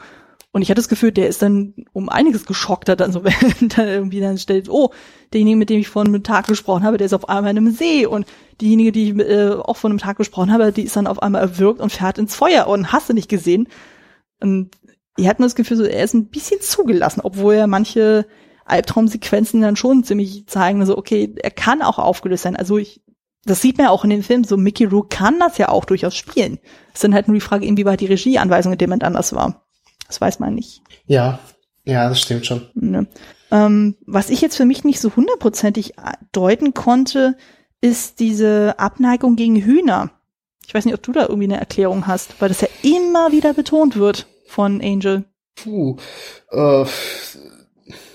Und 0.56 0.62
ich 0.62 0.70
hatte 0.70 0.78
das 0.78 0.88
Gefühl, 0.88 1.12
der 1.12 1.28
ist 1.28 1.42
dann 1.42 1.74
um 1.92 2.08
einiges 2.08 2.46
geschockter 2.46 2.96
dann 2.96 3.12
so, 3.12 3.22
wenn 3.24 3.68
dann 3.68 3.88
irgendwie 3.88 4.20
dann 4.20 4.38
stellt, 4.38 4.70
oh, 4.70 4.90
derjenige, 5.34 5.58
mit 5.58 5.68
dem 5.68 5.80
ich 5.80 5.88
vor 5.90 6.02
einem 6.02 6.22
Tag 6.22 6.46
gesprochen 6.46 6.82
habe, 6.82 6.96
der 6.96 7.04
ist 7.04 7.12
auf 7.12 7.28
einmal 7.28 7.50
in 7.50 7.58
einem 7.58 7.72
See 7.72 8.06
und 8.06 8.24
diejenige, 8.62 8.90
die 8.90 9.10
ich 9.10 9.18
äh, 9.18 9.50
auch 9.50 9.76
vor 9.76 9.90
einem 9.90 9.98
Tag 9.98 10.16
gesprochen 10.16 10.50
habe, 10.50 10.72
die 10.72 10.84
ist 10.84 10.96
dann 10.96 11.08
auf 11.08 11.22
einmal 11.22 11.42
erwürgt 11.42 11.82
und 11.82 11.92
fährt 11.92 12.16
ins 12.16 12.34
Feuer 12.34 12.68
und 12.68 12.90
hast 12.90 13.10
du 13.10 13.12
nicht 13.12 13.28
gesehen. 13.28 13.68
Und 14.40 14.70
ihr 15.18 15.28
hatten 15.28 15.42
das 15.42 15.56
Gefühl, 15.56 15.76
so, 15.76 15.84
er 15.84 16.02
ist 16.02 16.14
ein 16.14 16.28
bisschen 16.28 16.62
zugelassen, 16.62 17.20
obwohl 17.22 17.52
er 17.52 17.66
manche 17.66 18.24
Albtraumsequenzen 18.64 19.60
dann 19.60 19.76
schon 19.76 20.04
ziemlich 20.04 20.46
zeigen, 20.46 20.86
so, 20.86 20.96
okay, 20.96 21.34
er 21.36 21.50
kann 21.50 21.82
auch 21.82 21.98
aufgelöst 21.98 22.44
sein. 22.44 22.56
Also 22.56 22.78
ich, 22.78 23.02
das 23.44 23.60
sieht 23.60 23.76
man 23.76 23.88
ja 23.88 23.90
auch 23.90 24.04
in 24.04 24.10
dem 24.10 24.22
Film, 24.22 24.42
so 24.42 24.56
Mickey 24.56 24.86
Rourke 24.86 25.14
kann 25.14 25.38
das 25.38 25.58
ja 25.58 25.68
auch 25.68 25.84
durchaus 25.84 26.16
spielen. 26.16 26.60
Es 26.88 26.94
ist 26.94 27.04
dann 27.04 27.12
halt 27.12 27.28
nur 27.28 27.34
die 27.34 27.42
Frage, 27.42 27.66
inwieweit 27.66 28.00
die 28.00 28.06
Regieanweisung 28.06 28.72
in 28.72 28.78
dem 28.78 28.88
Moment 28.88 29.04
anders 29.04 29.34
war. 29.34 29.65
Das 30.06 30.20
weiß 30.20 30.38
man 30.38 30.54
nicht. 30.54 30.82
Ja, 31.06 31.38
ja, 31.84 32.08
das 32.08 32.20
stimmt 32.20 32.46
schon. 32.46 32.66
Ne? 32.74 33.06
Ähm, 33.50 33.96
was 34.06 34.30
ich 34.30 34.40
jetzt 34.40 34.56
für 34.56 34.64
mich 34.64 34.84
nicht 34.84 35.00
so 35.00 35.14
hundertprozentig 35.14 35.94
deuten 36.32 36.74
konnte, 36.74 37.36
ist 37.80 38.18
diese 38.18 38.78
Abneigung 38.78 39.36
gegen 39.36 39.56
Hühner. 39.56 40.10
Ich 40.66 40.74
weiß 40.74 40.84
nicht, 40.84 40.94
ob 40.94 41.02
du 41.02 41.12
da 41.12 41.22
irgendwie 41.22 41.44
eine 41.44 41.58
Erklärung 41.58 42.06
hast, 42.06 42.40
weil 42.40 42.48
das 42.48 42.60
ja 42.60 42.68
immer 42.82 43.30
wieder 43.30 43.54
betont 43.54 43.96
wird 43.96 44.26
von 44.46 44.80
Angel. 44.80 45.24
Puh, 45.54 45.96
äh, 46.50 46.84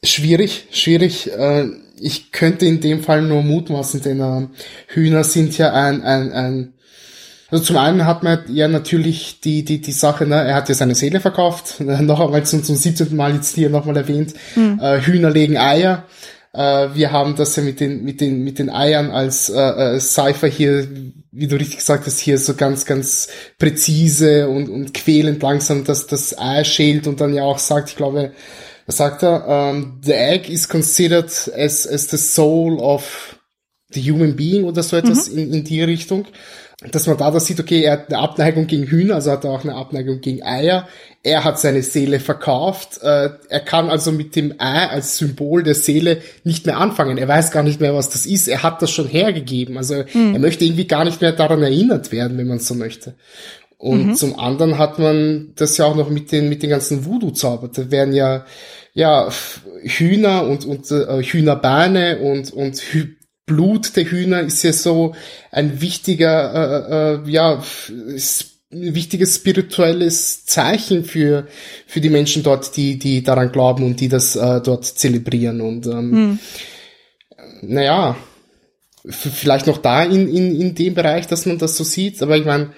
schwierig, 0.04 0.68
schwierig. 0.72 1.32
Äh, 1.32 1.70
ich 1.98 2.32
könnte 2.32 2.66
in 2.66 2.82
dem 2.82 3.04
Fall 3.04 3.22
nur 3.22 3.42
mutmaßen, 3.42 4.02
denn 4.02 4.20
äh, 4.20 4.48
Hühner 4.88 5.24
sind 5.24 5.58
ja 5.58 5.72
ein, 5.72 6.02
ein, 6.02 6.32
ein 6.34 6.74
also 7.52 7.66
zum 7.66 7.78
einen 7.78 8.06
hat 8.06 8.24
man 8.24 8.40
ja 8.48 8.70
natürlich 8.70 9.42
die, 9.42 9.66
die, 9.66 9.82
die 9.82 9.92
Sache, 9.92 10.26
ne, 10.26 10.36
er 10.36 10.56
hat 10.56 10.70
ja 10.70 10.76
seine 10.76 10.96
Seele 10.96 11.20
verkauft, 11.20 11.76
noch 11.80 12.22
einmal 12.22 12.46
zum, 12.46 12.64
zum 12.64 12.76
17. 12.76 13.16
Mal 13.16 13.36
jetzt 13.36 13.56
hier 13.56 13.70
nochmal 13.70 13.98
erwähnt, 13.98 14.34
mhm. 14.56 14.80
äh, 14.82 15.02
Hühner 15.02 15.30
legen 15.30 15.58
Eier. 15.58 16.06
Äh, 16.54 16.90
wir 16.94 17.12
haben 17.12 17.36
das 17.36 17.56
ja 17.58 17.64
mit 17.64 17.82
den, 17.82 18.04
mit 18.04 18.22
den, 18.22 18.44
mit 18.44 18.58
den 18.58 18.70
Eiern 18.70 19.12
als 19.12 19.50
äh, 19.50 19.60
äh, 19.60 20.00
Cypher 20.00 20.48
hier, 20.48 20.88
wie 21.32 21.48
du 21.48 21.58
richtig 21.58 21.78
gesagt 21.78 22.06
hast, 22.06 22.20
hier 22.20 22.38
so 22.40 22.54
ganz, 22.56 22.86
ganz 22.86 23.28
präzise 23.60 24.48
und, 24.48 24.70
und 24.70 24.94
quälend 24.94 25.44
langsam 25.44 25.84
das, 25.84 26.08
das 26.08 26.38
Ei 26.38 26.64
schält 26.64 27.06
und 27.06 27.20
dann 27.20 27.34
ja 27.34 27.44
auch 27.44 27.60
sagt, 27.60 27.90
ich 27.90 27.96
glaube, 27.98 28.32
was 28.86 28.98
sagt 28.98 29.24
er, 29.24 29.48
um, 29.48 30.00
the 30.04 30.14
egg 30.14 30.52
is 30.52 30.68
considered 30.68 31.26
as, 31.56 31.88
as 31.88 32.10
the 32.10 32.18
soul 32.18 32.80
of 32.80 33.38
the 33.94 34.02
human 34.02 34.36
being 34.36 34.64
oder 34.64 34.84
so 34.84 34.96
etwas 34.96 35.30
mhm. 35.30 35.38
in, 35.38 35.54
in 35.54 35.64
die 35.64 35.84
Richtung 35.84 36.26
dass 36.90 37.06
man 37.06 37.18
da 37.18 37.30
das 37.30 37.46
sieht, 37.46 37.60
okay, 37.60 37.84
er 37.84 37.94
hat 37.94 38.12
eine 38.12 38.18
Abneigung 38.18 38.66
gegen 38.66 38.88
Hühner, 38.88 39.16
also 39.16 39.32
hat 39.32 39.44
er 39.44 39.52
auch 39.52 39.64
eine 39.64 39.76
Abneigung 39.76 40.20
gegen 40.20 40.42
Eier. 40.42 40.88
Er 41.22 41.44
hat 41.44 41.60
seine 41.60 41.84
Seele 41.84 42.20
verkauft. 42.20 43.04
Äh, 43.04 43.30
er 43.50 43.60
kann 43.60 43.92
also 43.92 44.12
mit 44.12 44.36
dem 44.36 44.56
Ei 44.58 44.88
als 44.88 45.18
Symbol 45.18 45.62
der 45.62 45.76
Seele 45.76 46.24
nicht 46.44 46.66
mehr 46.66 46.78
anfangen. 46.78 47.20
Er 47.20 47.28
weiß 47.28 47.52
gar 47.52 47.62
nicht 47.62 47.80
mehr, 47.80 47.94
was 47.94 48.10
das 48.10 48.26
ist. 48.26 48.48
Er 48.48 48.64
hat 48.64 48.82
das 48.82 48.90
schon 48.90 49.08
hergegeben. 49.08 49.78
Also 49.78 50.04
mhm. 50.12 50.34
er 50.34 50.40
möchte 50.40 50.66
irgendwie 50.66 50.88
gar 50.88 51.06
nicht 51.06 51.22
mehr 51.22 51.34
daran 51.34 51.62
erinnert 51.62 52.12
werden, 52.12 52.40
wenn 52.40 52.48
man 52.48 52.58
so 52.58 52.74
möchte. 52.74 53.14
Und 53.78 54.08
mhm. 54.08 54.16
zum 54.16 54.40
anderen 54.40 54.80
hat 54.80 54.98
man 54.98 55.54
das 55.56 55.78
ja 55.78 55.86
auch 55.86 55.96
noch 55.96 56.10
mit 56.10 56.32
den, 56.32 56.50
mit 56.50 56.64
den 56.64 56.72
ganzen 56.72 57.06
Voodoo-Zauber. 57.06 57.70
Da 57.72 57.92
werden 57.92 58.16
ja, 58.16 58.46
ja, 58.96 59.30
Hühner 59.84 60.48
und, 60.48 60.66
und 60.66 60.90
äh, 60.90 61.22
Hühnerbeine 61.22 62.20
und, 62.20 62.52
und 62.52 62.78
Hy 62.78 63.16
Blut 63.52 63.96
der 63.98 64.06
Hühner 64.06 64.42
ist 64.42 64.64
ja 64.64 64.72
so 64.72 65.14
ein 65.52 65.82
wichtiger, 65.82 67.20
äh, 67.20 67.28
äh, 67.28 67.30
ja, 67.30 67.62
wichtiges 68.70 69.36
spirituelles 69.36 70.46
Zeichen 70.46 71.04
für 71.04 71.48
für 71.86 72.00
die 72.00 72.10
Menschen 72.10 72.44
dort, 72.44 72.78
die 72.78 72.98
die 72.98 73.24
daran 73.24 73.52
glauben 73.52 73.84
und 73.84 74.00
die 74.00 74.08
das 74.08 74.38
äh, 74.38 74.62
dort 74.62 74.86
zelebrieren 74.86 75.60
und 75.60 75.86
ähm, 75.88 76.12
hm. 76.12 76.40
naja, 77.64 78.16
vielleicht 79.06 79.68
noch 79.68 79.80
da 79.80 80.04
in, 80.04 80.34
in 80.34 80.62
in 80.62 80.76
dem 80.76 80.94
Bereich, 80.94 81.28
dass 81.28 81.46
man 81.46 81.58
das 81.58 81.76
so 81.76 81.84
sieht, 81.84 82.22
aber 82.22 82.38
ich 82.38 82.46
meine 82.46 82.72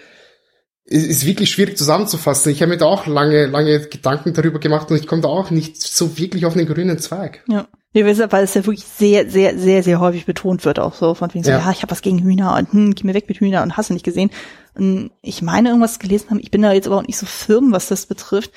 ist, 0.85 1.05
ist 1.05 1.25
wirklich 1.25 1.51
schwierig 1.51 1.77
zusammenzufassen. 1.77 2.51
Ich 2.51 2.61
habe 2.61 2.71
mir 2.71 2.77
da 2.77 2.85
auch 2.85 3.07
lange, 3.07 3.45
lange 3.45 3.79
Gedanken 3.87 4.33
darüber 4.33 4.59
gemacht 4.59 4.89
und 4.91 4.97
ich 4.97 5.07
komme 5.07 5.21
da 5.21 5.29
auch 5.29 5.49
nicht 5.51 5.81
so 5.81 6.17
wirklich 6.17 6.45
auf 6.45 6.55
den 6.55 6.67
grünen 6.67 6.99
Zweig. 6.99 7.43
Ja. 7.47 7.67
Ja, 7.93 8.05
weil 8.05 8.43
es 8.43 8.53
ja 8.55 8.65
wirklich 8.65 8.85
sehr, 8.85 9.29
sehr, 9.29 9.57
sehr, 9.57 9.83
sehr 9.83 9.99
häufig 9.99 10.25
betont 10.25 10.65
wird, 10.65 10.79
auch 10.79 10.95
so 10.95 11.13
von 11.13 11.31
wegen 11.33 11.43
so, 11.43 11.51
ja, 11.51 11.59
ja 11.59 11.71
ich 11.71 11.83
habe 11.83 11.91
was 11.91 12.01
gegen 12.01 12.19
Hühner 12.19 12.55
und 12.57 12.73
hm, 12.73 12.95
geh 12.95 13.05
mir 13.05 13.13
weg 13.13 13.29
mit 13.29 13.37
Hühner 13.37 13.61
und 13.61 13.77
hast 13.77 13.89
du 13.89 13.93
nicht 13.93 14.05
gesehen. 14.05 14.31
Und 14.75 15.11
ich 15.21 15.43
meine, 15.43 15.69
irgendwas 15.69 15.99
gelesen 15.99 16.31
haben, 16.31 16.39
ich 16.39 16.49
bin 16.49 16.63
da 16.63 16.73
jetzt 16.73 16.87
aber 16.87 16.97
auch 16.97 17.05
nicht 17.05 17.17
so 17.17 17.27
firm, 17.27 17.71
was 17.71 17.87
das 17.87 18.07
betrifft, 18.07 18.51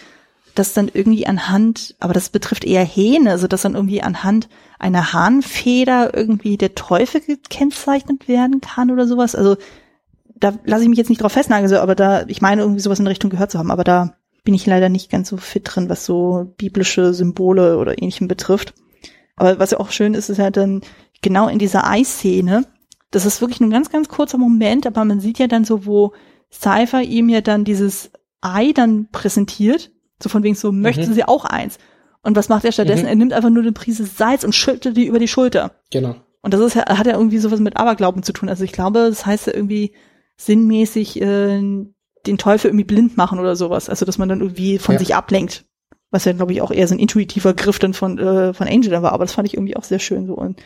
dass 0.55 0.73
dann 0.73 0.91
irgendwie 0.93 1.27
anhand, 1.27 1.97
aber 2.01 2.15
das 2.15 2.31
betrifft 2.31 2.65
eher 2.65 2.85
Hähne, 2.85 3.31
also 3.31 3.47
dass 3.47 3.61
dann 3.61 3.75
irgendwie 3.75 4.03
anhand 4.03 4.49
einer 4.79 5.13
Hahnfeder 5.13 6.17
irgendwie 6.17 6.57
der 6.57 6.75
Teufel 6.75 7.21
gekennzeichnet 7.21 8.29
werden 8.29 8.63
kann 8.63 8.91
oder 8.91 9.07
sowas. 9.07 9.35
Also 9.35 9.57
da 10.35 10.55
lasse 10.65 10.85
ich 10.85 10.89
mich 10.89 10.99
jetzt 10.99 11.11
nicht 11.11 11.21
drauf 11.21 11.33
festnageln, 11.33 11.69
so, 11.69 11.77
aber 11.77 11.95
da, 11.95 12.25
ich 12.27 12.41
meine 12.41 12.63
irgendwie 12.63 12.81
sowas 12.81 12.99
in 12.99 13.05
der 13.05 13.11
Richtung 13.11 13.31
gehört 13.31 13.51
zu 13.51 13.59
haben, 13.59 13.71
aber 13.71 13.85
da 13.85 14.15
bin 14.45 14.55
ich 14.55 14.65
leider 14.65 14.89
nicht 14.89 15.11
ganz 15.11 15.29
so 15.29 15.37
fit 15.37 15.63
drin, 15.65 15.91
was 15.91 16.07
so 16.07 16.55
biblische 16.57 17.13
Symbole 17.13 17.77
oder 17.77 17.99
ähnlichem 17.99 18.29
betrifft. 18.29 18.73
Aber 19.37 19.59
was 19.59 19.71
ja 19.71 19.81
auch 19.81 19.91
schön 19.91 20.15
ist, 20.15 20.29
ist 20.29 20.39
ja 20.39 20.51
dann 20.51 20.81
genau 21.23 21.49
in 21.49 21.59
dieser 21.59 21.89
Eisszene, 21.89 22.65
das 23.11 23.27
ist 23.27 23.41
wirklich 23.41 23.61
ein 23.61 23.71
ganz, 23.71 23.91
ganz 23.91 24.09
kurzer 24.09 24.39
Moment, 24.39 24.87
aber 24.87 25.05
man 25.05 25.21
sieht 25.21 25.39
ja 25.39 25.47
dann 25.47 25.65
so, 25.65 25.87
wo 25.87 26.13
Cypher 26.53 27.03
ihm 27.03 27.29
ja 27.29 27.41
dann 27.41 27.65
dieses 27.65 28.11
Ei 28.41 28.73
dann 28.73 29.09
präsentiert, 29.11 29.91
so 30.23 30.29
von 30.29 30.43
wegen 30.43 30.55
so, 30.55 30.73
möchten 30.73 31.09
mhm. 31.09 31.15
sie 31.15 31.25
auch 31.25 31.45
eins? 31.45 31.79
Und 32.23 32.37
was 32.37 32.49
macht 32.49 32.65
er 32.65 32.73
stattdessen? 32.73 33.05
Mhm. 33.05 33.09
Er 33.09 33.15
nimmt 33.15 33.33
einfach 33.33 33.51
nur 33.51 33.63
eine 33.63 33.73
Prise 33.73 34.05
Salz 34.05 34.43
und 34.43 34.55
schüttet 34.55 34.97
die 34.97 35.07
über 35.07 35.19
die 35.19 35.29
Schulter. 35.29 35.73
Genau. 35.93 36.17
Und 36.43 36.55
das 36.55 36.61
ist 36.61 36.75
ja, 36.75 36.87
hat 36.87 37.07
ja 37.07 37.15
irgendwie 37.15 37.39
sowas 37.39 37.61
mit 37.61 37.77
Aberglauben 37.77 38.23
zu 38.23 38.33
tun. 38.33 38.49
Also 38.49 38.65
ich 38.65 38.73
glaube, 38.73 39.09
das 39.09 39.27
heißt 39.27 39.49
ja 39.49 39.55
irgendwie 39.55 39.95
sinnmäßig 40.37 41.21
äh, 41.21 41.61
den 41.61 42.39
Teufel 42.39 42.69
irgendwie 42.69 42.85
blind 42.85 43.17
machen 43.17 43.39
oder 43.39 43.57
sowas. 43.57 43.89
Also 43.89 44.05
dass 44.05 44.19
man 44.19 44.29
dann 44.29 44.41
irgendwie 44.41 44.79
von 44.79 44.95
ja. 44.95 44.99
sich 44.99 45.15
ablenkt 45.15 45.65
was 46.17 46.25
ja, 46.25 46.33
glaube 46.33 46.53
ich, 46.53 46.63
auch 46.63 46.71
eher 46.71 46.89
so 46.89 46.95
ein 46.95 46.99
intuitiver 46.99 47.53
Griff 47.53 47.79
dann 47.79 47.93
von, 47.93 48.19
äh, 48.19 48.55
von 48.55 48.67
Angel 48.67 48.91
dann 48.91 49.03
war, 49.03 49.13
aber 49.13 49.25
das 49.25 49.35
fand 49.35 49.47
ich 49.47 49.55
irgendwie 49.55 49.77
auch 49.77 49.85
sehr 49.85 49.99
schön 49.99 50.27
so. 50.27 50.35
Und 50.35 50.61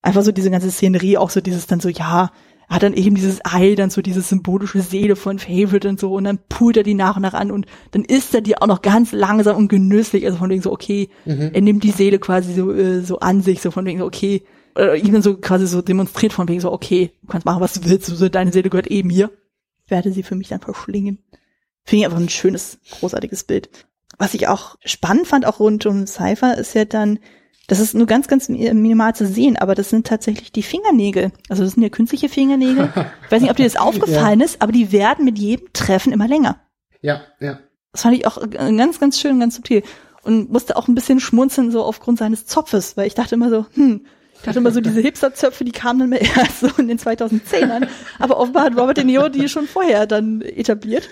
einfach 0.00 0.22
so 0.22 0.32
diese 0.32 0.50
ganze 0.50 0.70
Szenerie, 0.70 1.18
auch 1.18 1.30
so 1.30 1.40
dieses 1.40 1.66
dann 1.66 1.80
so, 1.80 1.90
ja, 1.90 2.30
er 2.68 2.74
hat 2.74 2.82
dann 2.82 2.94
eben 2.94 3.14
dieses 3.14 3.44
Ei, 3.44 3.74
dann 3.74 3.90
so 3.90 4.00
diese 4.00 4.22
symbolische 4.22 4.80
Seele 4.80 5.14
von 5.14 5.38
Favorite 5.38 5.88
und 5.88 6.00
so, 6.00 6.14
und 6.14 6.24
dann 6.24 6.38
pult 6.48 6.78
er 6.78 6.82
die 6.82 6.94
nach 6.94 7.16
und 7.16 7.22
nach 7.22 7.34
an 7.34 7.52
und 7.52 7.66
dann 7.90 8.04
isst 8.04 8.34
er 8.34 8.40
die 8.40 8.56
auch 8.56 8.66
noch 8.66 8.80
ganz 8.80 9.12
langsam 9.12 9.56
und 9.56 9.68
genüsslich, 9.68 10.24
also 10.24 10.38
von 10.38 10.50
wegen 10.50 10.62
so, 10.62 10.72
okay, 10.72 11.10
mhm. 11.26 11.50
er 11.52 11.60
nimmt 11.60 11.84
die 11.84 11.90
Seele 11.90 12.18
quasi 12.18 12.54
so, 12.54 12.72
äh, 12.72 13.02
so 13.02 13.20
an 13.20 13.42
sich, 13.42 13.60
so 13.60 13.70
von 13.70 13.84
wegen 13.84 13.98
so, 13.98 14.06
okay, 14.06 14.42
äh, 14.76 14.98
ihm 14.98 15.12
dann 15.12 15.22
so 15.22 15.36
quasi 15.36 15.66
so 15.66 15.82
demonstriert 15.82 16.32
von 16.32 16.48
wegen 16.48 16.60
so, 16.60 16.72
okay, 16.72 17.12
du 17.20 17.28
kannst 17.28 17.44
machen, 17.44 17.60
was 17.60 17.74
du 17.74 17.88
willst, 17.88 18.06
so, 18.06 18.28
deine 18.28 18.52
Seele 18.52 18.70
gehört 18.70 18.86
eben 18.86 19.10
hier. 19.10 19.30
Werde 19.88 20.10
sie 20.10 20.24
für 20.24 20.34
mich 20.34 20.48
dann 20.48 20.60
verschlingen. 20.60 21.18
Finde 21.84 22.00
ich 22.00 22.06
einfach 22.06 22.18
ein 22.18 22.28
schönes, 22.28 22.78
großartiges 22.90 23.44
Bild 23.44 23.68
was 24.18 24.34
ich 24.34 24.48
auch 24.48 24.76
spannend 24.84 25.26
fand, 25.26 25.46
auch 25.46 25.60
rund 25.60 25.86
um 25.86 26.06
Cypher, 26.06 26.56
ist 26.56 26.74
ja 26.74 26.84
dann, 26.84 27.18
das 27.66 27.80
ist 27.80 27.94
nur 27.94 28.06
ganz, 28.06 28.28
ganz 28.28 28.48
minimal 28.48 29.14
zu 29.14 29.26
sehen, 29.26 29.56
aber 29.56 29.74
das 29.74 29.90
sind 29.90 30.06
tatsächlich 30.06 30.52
die 30.52 30.62
Fingernägel. 30.62 31.32
Also 31.48 31.64
das 31.64 31.72
sind 31.72 31.82
ja 31.82 31.88
künstliche 31.88 32.28
Fingernägel. 32.28 32.92
Ich 33.24 33.30
weiß 33.30 33.42
nicht, 33.42 33.50
ob 33.50 33.56
dir 33.56 33.64
das 33.64 33.76
aufgefallen 33.76 34.40
ja. 34.40 34.46
ist, 34.46 34.62
aber 34.62 34.72
die 34.72 34.92
werden 34.92 35.24
mit 35.24 35.38
jedem 35.38 35.72
Treffen 35.72 36.12
immer 36.12 36.28
länger. 36.28 36.60
Ja, 37.02 37.22
ja. 37.40 37.58
Das 37.92 38.02
fand 38.02 38.16
ich 38.16 38.26
auch 38.26 38.38
ganz, 38.50 39.00
ganz 39.00 39.18
schön, 39.20 39.40
ganz 39.40 39.56
subtil. 39.56 39.82
Und 40.22 40.50
musste 40.50 40.76
auch 40.76 40.88
ein 40.88 40.94
bisschen 40.94 41.20
schmunzeln, 41.20 41.70
so 41.70 41.82
aufgrund 41.82 42.18
seines 42.18 42.46
Zopfes, 42.46 42.96
weil 42.96 43.06
ich 43.06 43.14
dachte 43.14 43.36
immer 43.36 43.48
so, 43.48 43.66
hm, 43.74 44.04
ich 44.34 44.42
dachte 44.42 44.58
immer 44.58 44.70
so, 44.70 44.80
diese 44.80 45.00
Hipster-Zöpfe, 45.00 45.64
die 45.64 45.72
kamen 45.72 46.00
dann 46.00 46.08
mehr 46.10 46.20
erst 46.36 46.60
so 46.60 46.68
in 46.78 46.88
den 46.88 46.98
2010ern. 46.98 47.88
Aber 48.18 48.38
offenbar 48.38 48.64
hat 48.64 48.76
Robert 48.76 48.96
De 48.96 49.04
Niro 49.04 49.28
die 49.28 49.48
schon 49.48 49.66
vorher 49.66 50.06
dann 50.06 50.42
etabliert. 50.42 51.08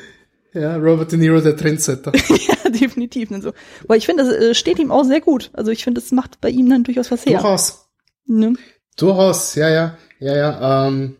Ja, 0.55 0.77
Robert 0.77 1.11
De 1.11 1.19
Niro, 1.19 1.41
der 1.41 1.57
Trendsetter. 1.57 2.13
ja, 2.29 2.71
definitiv. 2.71 3.31
Und 3.31 3.43
so. 3.43 3.53
Aber 3.83 3.97
ich 3.97 4.07
finde, 4.07 4.25
das 4.25 4.33
äh, 4.33 4.55
steht 4.55 4.79
ihm 4.79 4.93
auch 4.93 5.05
sehr 5.05 5.21
gut. 5.21 5.51
Also 5.53 5.73
ich 5.73 5.83
finde, 5.83 6.01
das 6.01 6.13
macht 6.13 6.41
bei 6.41 6.49
ihm 6.49 6.71
dann 6.71 6.85
durchaus 6.85 7.11
was 7.11 7.27
her. 7.27 7.41
Durchaus. 7.41 7.87
Ne? 8.27 8.55
Durchaus, 8.97 9.57
ja, 9.57 9.69
ja, 9.69 9.99
ja, 10.21 10.37
ja. 10.37 10.87
Ähm, 10.87 11.17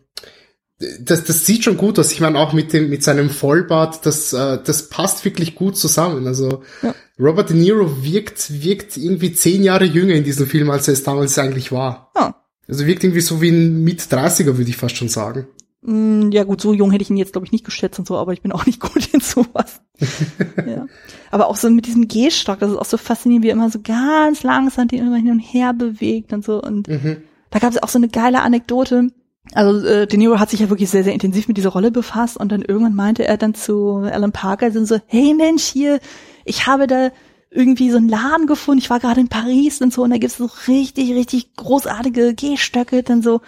das, 0.99 1.23
das 1.25 1.45
sieht 1.45 1.63
schon 1.65 1.77
gut 1.77 1.99
aus. 1.99 2.11
Ich 2.11 2.21
meine, 2.21 2.39
auch 2.39 2.53
mit 2.53 2.71
dem, 2.71 2.89
mit 2.89 3.03
seinem 3.03 3.29
Vollbart, 3.29 4.05
das, 4.05 4.31
äh, 4.31 4.59
das 4.63 4.89
passt 4.89 5.25
wirklich 5.25 5.55
gut 5.55 5.77
zusammen. 5.77 6.27
Also 6.27 6.63
ja. 6.81 6.95
Robert 7.19 7.49
De 7.49 7.57
Niro 7.57 8.03
wirkt, 8.03 8.63
wirkt 8.63 8.95
irgendwie 8.95 9.33
zehn 9.33 9.63
Jahre 9.63 9.85
jünger 9.85 10.15
in 10.15 10.23
diesem 10.23 10.47
Film, 10.47 10.69
als 10.69 10.87
er 10.87 10.93
es 10.93 11.03
damals 11.03 11.37
eigentlich 11.37 11.71
war. 11.71 12.11
Ja. 12.15 12.41
Also 12.67 12.85
wirkt 12.85 13.03
irgendwie 13.03 13.21
so 13.21 13.41
wie 13.41 13.49
ein 13.49 13.83
Mit-30er, 13.83 14.57
würde 14.57 14.69
ich 14.69 14.77
fast 14.77 14.95
schon 14.95 15.09
sagen. 15.09 15.47
Mm, 15.85 16.31
ja 16.31 16.43
gut, 16.43 16.61
so 16.61 16.73
jung 16.73 16.89
hätte 16.91 17.03
ich 17.03 17.11
ihn 17.11 17.17
jetzt, 17.17 17.33
glaube 17.33 17.45
ich, 17.45 17.51
nicht 17.51 17.63
geschätzt 17.63 17.99
und 17.99 18.07
so, 18.07 18.17
aber 18.17 18.33
ich 18.33 18.41
bin 18.41 18.51
auch 18.51 18.65
nicht 18.65 18.79
gut 18.79 19.13
in 19.13 19.19
sowas. 19.19 19.81
ja. 20.67 20.87
Aber 21.31 21.47
auch 21.47 21.55
so 21.55 21.69
mit 21.69 21.85
diesem 21.85 22.07
Gehstock, 22.07 22.59
das 22.59 22.71
ist 22.71 22.77
auch 22.77 22.85
so 22.85 22.97
faszinierend, 22.97 23.43
wie 23.43 23.49
er 23.49 23.53
immer 23.53 23.69
so 23.69 23.79
ganz 23.81 24.43
langsam 24.43 24.87
den 24.87 25.05
immer 25.05 25.17
hin 25.17 25.31
und 25.31 25.39
her 25.39 25.73
bewegt 25.73 26.33
und 26.33 26.43
so. 26.43 26.61
Und 26.61 26.87
mhm. 26.87 27.17
da 27.51 27.59
gab 27.59 27.71
es 27.71 27.81
auch 27.81 27.89
so 27.89 27.99
eine 27.99 28.09
geile 28.09 28.41
Anekdote. 28.41 29.09
Also 29.53 29.85
äh, 29.85 30.07
De 30.07 30.17
Niro 30.17 30.39
hat 30.39 30.49
sich 30.49 30.59
ja 30.59 30.69
wirklich 30.69 30.89
sehr, 30.89 31.03
sehr 31.03 31.13
intensiv 31.13 31.47
mit 31.47 31.57
dieser 31.57 31.69
Rolle 31.69 31.91
befasst 31.91 32.37
und 32.37 32.51
dann 32.51 32.63
irgendwann 32.63 32.95
meinte 32.95 33.27
er 33.27 33.37
dann 33.37 33.53
zu 33.53 33.97
Alan 33.97 34.31
Parker 34.31 34.71
so, 34.71 34.97
hey 35.05 35.35
Mensch, 35.35 35.63
hier, 35.63 35.99
ich 36.45 36.65
habe 36.65 36.87
da 36.87 37.11
irgendwie 37.51 37.91
so 37.91 37.97
einen 37.97 38.09
Laden 38.09 38.47
gefunden. 38.47 38.79
Ich 38.79 38.89
war 38.89 38.99
gerade 38.99 39.21
in 39.21 39.29
Paris 39.29 39.81
und 39.81 39.93
so 39.93 40.03
und 40.03 40.09
da 40.09 40.17
gibt's 40.17 40.37
so 40.37 40.49
richtig, 40.67 41.13
richtig 41.13 41.53
großartige 41.55 42.33
Gehstöcke, 42.33 43.03
dann 43.03 43.21
so 43.21 43.41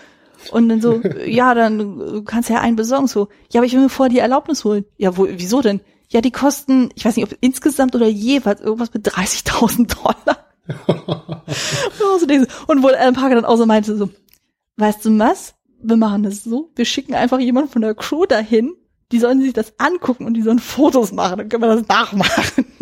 und 0.52 0.70
dann 0.70 0.82
so, 0.82 1.02
ja, 1.26 1.54
dann 1.54 2.24
kannst 2.26 2.50
du 2.50 2.54
ja 2.54 2.62
einen 2.62 2.76
besorgen. 2.76 3.08
So, 3.08 3.30
ja, 3.52 3.60
aber 3.60 3.66
ich 3.66 3.74
will 3.74 3.82
mir 3.82 3.90
vorher 3.90 4.14
die 4.14 4.20
Erlaubnis 4.20 4.64
holen. 4.64 4.86
Ja, 4.98 5.18
wo, 5.18 5.28
wieso 5.30 5.62
denn? 5.62 5.82
Ja, 6.10 6.22
die 6.22 6.32
kosten, 6.32 6.90
ich 6.96 7.06
weiß 7.06 7.16
nicht, 7.16 7.26
ob 7.26 7.38
insgesamt 7.42 7.96
oder 7.96 8.08
jeweils 8.08 8.62
irgendwas 8.62 8.94
mit 8.94 9.08
30.000 9.08 9.96
Dollar. 9.96 10.46
und 12.68 12.84
wo 12.84 12.88
Alan 12.88 13.14
Parker 13.14 13.36
dann 13.36 13.46
auch 13.46 13.58
so 13.58 13.66
meinte, 13.66 13.96
so, 13.98 14.10
weißt 14.78 15.06
du 15.06 15.20
was? 15.20 15.56
Wir 15.82 15.98
machen 15.98 16.24
das 16.24 16.44
so, 16.44 16.72
wir 16.76 16.86
schicken 16.86 17.14
einfach 17.14 17.40
jemanden 17.40 17.70
von 17.70 17.82
der 17.82 17.94
Crew 17.94 18.26
dahin, 18.26 18.74
die 19.12 19.20
sollen 19.20 19.42
sich 19.42 19.54
das 19.54 19.74
angucken 19.78 20.26
und 20.26 20.34
die 20.34 20.42
sollen 20.42 20.60
Fotos 20.60 21.12
machen, 21.12 21.38
dann 21.38 21.50
können 21.50 21.64
wir 21.64 21.76
das 21.76 21.88
nachmachen. 21.88 22.66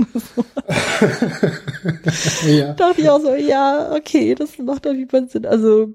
ja. 2.47 2.73
Dachte 2.77 3.01
ich 3.01 3.09
auch 3.09 3.21
so, 3.21 3.33
ja, 3.35 3.93
okay, 3.93 4.35
das 4.35 4.57
macht 4.57 4.87
auf 4.87 4.95
jeden 4.95 5.09
Fall 5.09 5.27
Sinn. 5.29 5.45
Also, 5.45 5.93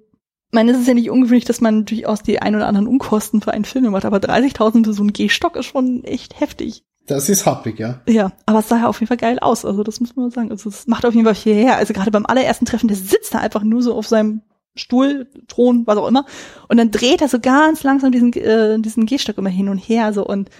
meine, 0.52 0.72
es 0.72 0.78
ist 0.78 0.88
ja 0.88 0.94
nicht 0.94 1.10
ungewöhnlich, 1.10 1.44
dass 1.44 1.60
man 1.60 1.84
durchaus 1.84 2.22
die 2.22 2.40
ein 2.40 2.56
oder 2.56 2.66
anderen 2.66 2.86
Unkosten 2.86 3.40
für 3.40 3.52
einen 3.52 3.64
Film 3.64 3.90
macht, 3.90 4.04
aber 4.04 4.18
30.000 4.18 4.84
für 4.84 4.92
so 4.92 5.02
ein 5.02 5.12
Gehstock 5.12 5.56
ist 5.56 5.66
schon 5.66 6.04
echt 6.04 6.40
heftig. 6.40 6.84
Das 7.06 7.28
ist 7.28 7.44
happig, 7.46 7.78
ja. 7.78 8.00
Ja, 8.08 8.32
aber 8.46 8.60
es 8.60 8.68
sah 8.68 8.78
ja 8.78 8.86
auf 8.86 9.00
jeden 9.00 9.08
Fall 9.08 9.16
geil 9.16 9.38
aus. 9.40 9.64
Also 9.64 9.82
das 9.82 10.00
muss 10.00 10.14
man 10.14 10.26
mal 10.26 10.32
sagen. 10.32 10.50
Also 10.50 10.68
es 10.68 10.86
macht 10.86 11.04
auf 11.04 11.14
jeden 11.14 11.26
Fall 11.26 11.34
viel 11.34 11.54
her. 11.54 11.76
Also 11.76 11.92
gerade 11.92 12.10
beim 12.10 12.26
allerersten 12.26 12.66
Treffen, 12.66 12.86
der 12.86 12.96
sitzt 12.96 13.34
da 13.34 13.38
einfach 13.38 13.64
nur 13.64 13.82
so 13.82 13.94
auf 13.94 14.06
seinem 14.06 14.42
Stuhl, 14.76 15.28
Thron, 15.48 15.86
was 15.86 15.96
auch 15.96 16.06
immer. 16.06 16.24
Und 16.68 16.76
dann 16.76 16.92
dreht 16.92 17.20
er 17.20 17.28
so 17.28 17.40
ganz 17.40 17.82
langsam 17.82 18.12
diesen, 18.12 18.32
äh, 18.34 18.78
diesen 18.78 19.06
Gehstock 19.06 19.38
immer 19.38 19.50
hin 19.50 19.68
und 19.68 19.78
her. 19.78 20.12
So 20.12 20.24
und 20.24 20.50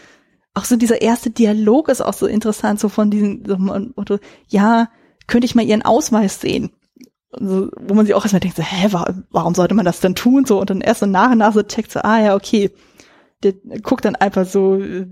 auch 0.55 0.65
so 0.65 0.77
dieser 0.77 1.01
erste 1.01 1.31
Dialog 1.31 1.89
ist 1.89 2.01
auch 2.01 2.15
so 2.15 2.27
interessant, 2.27 2.81
so 2.81 2.89
von 2.89 3.11
diesem, 3.11 3.45
so, 3.47 3.57
Motto, 3.57 4.19
ja, 4.49 4.89
könnte 5.29 5.45
ich 5.45 5.55
mal 5.55 5.65
ihren 5.65 5.83
Ausweis 5.83 6.41
sehen? 6.41 6.71
Also, 7.32 7.70
wo 7.81 7.94
man 7.94 8.07
sich 8.07 8.15
auch 8.15 8.24
erstmal 8.24 8.40
denkt, 8.40 8.57
so, 8.57 8.62
hä, 8.62 8.89
warum 9.31 9.55
sollte 9.55 9.74
man 9.74 9.85
das 9.85 10.01
denn 10.01 10.15
tun? 10.15 10.44
So, 10.44 10.61
und 10.61 10.70
dann 10.70 10.81
erst 10.81 11.01
so 11.01 11.07
nach 11.07 11.31
und 11.31 11.39
nach 11.39 11.52
so 11.52 11.62
checkt 11.62 11.93
so, 11.93 12.01
ah 12.01 12.20
ja, 12.20 12.35
okay. 12.35 12.70
Der 13.43 13.55
guckt 13.82 14.05
dann 14.05 14.16
einfach 14.16 14.47
so, 14.47 14.77
äh, 14.77 15.07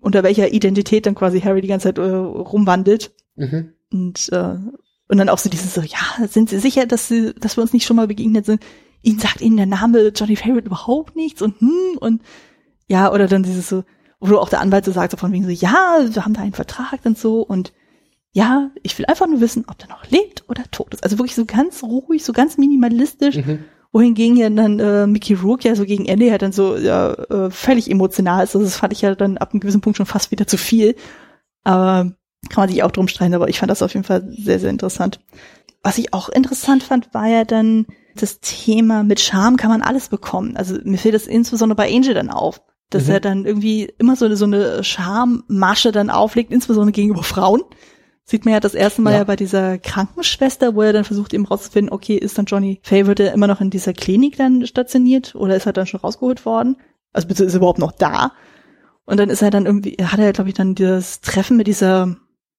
unter 0.00 0.22
welcher 0.22 0.52
Identität 0.52 1.06
dann 1.06 1.14
quasi 1.14 1.40
Harry 1.40 1.62
die 1.62 1.68
ganze 1.68 1.88
Zeit 1.88 1.98
äh, 1.98 2.02
rumwandelt. 2.02 3.12
Mhm. 3.36 3.72
Und, 3.90 4.28
äh, 4.32 4.56
und 5.08 5.18
dann 5.18 5.28
auch 5.28 5.38
so 5.38 5.48
dieses 5.48 5.74
so, 5.74 5.80
ja, 5.80 6.26
sind 6.28 6.50
Sie 6.50 6.58
sicher, 6.58 6.86
dass 6.86 7.08
Sie, 7.08 7.34
dass 7.34 7.56
wir 7.56 7.62
uns 7.62 7.72
nicht 7.72 7.86
schon 7.86 7.96
mal 7.96 8.06
begegnet 8.06 8.46
sind? 8.46 8.62
Ihnen 9.02 9.18
sagt 9.18 9.40
Ihnen 9.40 9.56
der 9.56 9.66
Name 9.66 10.08
Johnny 10.08 10.36
Favorite 10.36 10.66
überhaupt 10.66 11.16
nichts 11.16 11.42
und 11.42 11.60
hm 11.60 11.98
und 12.00 12.22
ja, 12.88 13.12
oder 13.12 13.28
dann 13.28 13.42
dieses 13.42 13.68
so, 13.68 13.84
wo 14.20 14.36
auch 14.36 14.48
der 14.48 14.60
Anwalt 14.60 14.84
so 14.84 14.92
sagt, 14.92 15.10
so 15.10 15.16
von 15.16 15.32
wegen 15.32 15.44
so, 15.44 15.50
ja, 15.50 16.00
wir 16.06 16.24
haben 16.24 16.34
da 16.34 16.40
einen 16.40 16.52
Vertrag 16.52 17.00
und 17.04 17.18
so 17.18 17.42
und 17.42 17.72
ja, 18.34 18.70
ich 18.82 18.98
will 18.98 19.06
einfach 19.06 19.26
nur 19.26 19.40
wissen, 19.40 19.64
ob 19.68 19.78
der 19.78 19.88
noch 19.88 20.10
lebt 20.10 20.44
oder 20.48 20.64
tot 20.70 20.92
ist. 20.92 21.02
Also 21.02 21.18
wirklich 21.18 21.34
so 21.34 21.46
ganz 21.46 21.82
ruhig, 21.82 22.22
so 22.22 22.32
ganz 22.32 22.58
minimalistisch. 22.58 23.36
Mhm 23.36 23.64
wohingegen 23.94 24.36
ja 24.36 24.50
dann 24.50 24.80
äh, 24.80 25.06
Mickey 25.06 25.34
Rourke 25.34 25.68
ja 25.68 25.76
so 25.76 25.84
gegen 25.84 26.04
Ende 26.04 26.26
ja 26.26 26.36
dann 26.36 26.50
so 26.50 26.76
ja, 26.76 27.12
äh, 27.12 27.50
völlig 27.52 27.88
emotional 27.88 28.42
ist. 28.42 28.56
Also 28.56 28.66
das 28.66 28.76
fand 28.76 28.92
ich 28.92 29.02
ja 29.02 29.14
dann 29.14 29.38
ab 29.38 29.52
einem 29.52 29.60
gewissen 29.60 29.80
Punkt 29.82 29.96
schon 29.96 30.04
fast 30.04 30.32
wieder 30.32 30.48
zu 30.48 30.56
viel. 30.56 30.96
Aber 31.62 32.12
kann 32.50 32.62
man 32.62 32.68
sich 32.68 32.82
auch 32.82 32.90
drum 32.90 33.06
streiten, 33.06 33.34
aber 33.34 33.48
ich 33.48 33.60
fand 33.60 33.70
das 33.70 33.82
auf 33.82 33.94
jeden 33.94 34.04
Fall 34.04 34.28
sehr, 34.36 34.58
sehr 34.58 34.70
interessant. 34.70 35.20
Was 35.84 35.96
ich 35.96 36.12
auch 36.12 36.28
interessant 36.28 36.82
fand, 36.82 37.14
war 37.14 37.28
ja 37.28 37.44
dann 37.44 37.86
das 38.16 38.40
Thema 38.40 39.04
mit 39.04 39.20
Charme 39.20 39.56
kann 39.56 39.70
man 39.70 39.82
alles 39.82 40.08
bekommen. 40.08 40.56
Also 40.56 40.76
mir 40.82 40.98
fällt 40.98 41.14
das 41.14 41.28
insbesondere 41.28 41.76
bei 41.76 41.94
Angel 41.94 42.14
dann 42.14 42.30
auf, 42.30 42.62
dass 42.90 43.06
mhm. 43.06 43.10
er 43.12 43.20
dann 43.20 43.44
irgendwie 43.44 43.92
immer 43.98 44.16
so 44.16 44.24
eine, 44.24 44.36
so 44.36 44.44
eine 44.44 44.82
Charmmasche 44.82 45.92
dann 45.92 46.10
auflegt, 46.10 46.52
insbesondere 46.52 46.92
gegenüber 46.92 47.22
Frauen. 47.22 47.62
Sieht 48.26 48.46
man 48.46 48.54
ja 48.54 48.60
das 48.60 48.74
erste 48.74 49.02
Mal 49.02 49.12
ja. 49.12 49.18
ja. 49.18 49.24
bei 49.24 49.36
dieser 49.36 49.78
Krankenschwester, 49.78 50.74
wo 50.74 50.82
er 50.82 50.94
dann 50.94 51.04
versucht, 51.04 51.34
eben 51.34 51.44
rauszufinden, 51.44 51.92
okay, 51.92 52.16
ist 52.16 52.38
dann 52.38 52.46
Johnny 52.46 52.80
Favorite 52.82 53.24
immer 53.24 53.46
noch 53.46 53.60
in 53.60 53.70
dieser 53.70 53.92
Klinik 53.92 54.36
dann 54.36 54.66
stationiert 54.66 55.34
oder 55.34 55.56
ist 55.56 55.66
er 55.66 55.74
dann 55.74 55.86
schon 55.86 56.00
rausgeholt 56.00 56.46
worden? 56.46 56.76
Also 57.12 57.28
bitte 57.28 57.44
ist 57.44 57.52
er 57.52 57.58
überhaupt 57.58 57.78
noch 57.78 57.92
da? 57.92 58.32
Und 59.04 59.18
dann 59.18 59.28
ist 59.28 59.42
er 59.42 59.50
dann 59.50 59.66
irgendwie, 59.66 59.96
hat 60.02 60.18
er, 60.18 60.32
glaube 60.32 60.48
ich, 60.48 60.54
dann 60.54 60.74
dieses 60.74 61.20
Treffen 61.20 61.58
mit 61.58 61.66
dieser, 61.66 62.16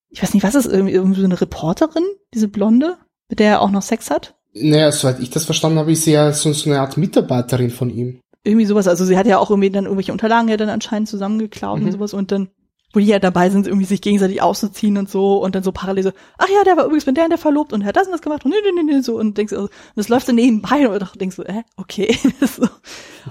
ich 0.09 0.21
weiß 0.21 0.35
nicht, 0.35 0.43
was 0.43 0.53
ist, 0.53 0.67
irgendwie, 0.67 0.93
irgendwie 0.93 1.19
so 1.19 1.25
eine 1.25 1.41
Reporterin, 1.41 2.03
diese 2.33 2.47
Blonde, 2.47 2.97
mit 3.29 3.39
der 3.39 3.49
er 3.49 3.61
auch 3.61 3.71
noch 3.71 3.81
Sex 3.81 4.11
hat? 4.11 4.35
Naja, 4.53 4.91
soweit 4.91 5.19
ich 5.19 5.31
das 5.31 5.45
verstanden 5.45 5.79
habe, 5.79 5.91
ist 5.91 6.03
sie 6.03 6.11
ja 6.11 6.31
so, 6.31 6.53
so 6.53 6.69
eine 6.69 6.79
Art 6.79 6.95
Mitarbeiterin 6.97 7.71
von 7.71 7.89
ihm. 7.89 8.19
Irgendwie 8.43 8.65
sowas, 8.67 8.87
also 8.87 9.03
sie 9.03 9.17
hat 9.17 9.25
ja 9.25 9.39
auch 9.39 9.49
irgendwie 9.49 9.71
dann 9.71 9.85
irgendwelche 9.85 10.11
Unterlagen 10.11 10.47
ja 10.47 10.57
dann 10.57 10.69
anscheinend 10.69 11.09
zusammengeklaut 11.09 11.79
mhm. 11.79 11.87
und 11.87 11.91
sowas 11.91 12.13
und 12.13 12.31
dann 12.31 12.49
wo 12.95 12.99
die 12.99 13.05
ja 13.05 13.19
dabei 13.19 13.49
sind, 13.49 13.67
irgendwie 13.67 13.85
sich 13.85 14.01
gegenseitig 14.01 14.41
auszuziehen 14.41 14.97
und 14.97 15.09
so 15.09 15.37
und 15.43 15.55
dann 15.55 15.63
so 15.63 15.71
parallel 15.71 16.03
so, 16.03 16.11
ach 16.37 16.47
ja, 16.49 16.63
der 16.63 16.77
war 16.77 16.85
übrigens 16.85 17.05
mit 17.05 17.17
der 17.17 17.25
und 17.25 17.31
der 17.31 17.37
verlobt 17.37 17.73
und 17.73 17.81
der 17.81 17.89
hat 17.89 17.95
das 17.97 18.07
und 18.07 18.13
das 18.13 18.21
gemacht 18.21 18.45
und 18.45 18.51
nee, 18.51 18.57
nee, 18.73 18.83
nee, 18.83 19.01
so 19.01 19.17
und 19.17 19.37
denkst 19.37 19.53
also, 19.53 19.69
das 19.95 20.09
läuft 20.09 20.27
so 20.27 20.33
nebenbei 20.33 20.87
und 20.87 21.21
denkst 21.21 21.35
so, 21.35 21.43
äh, 21.43 21.63
okay, 21.77 22.17
das 22.39 22.51
ist 22.51 22.55
so 22.55 22.67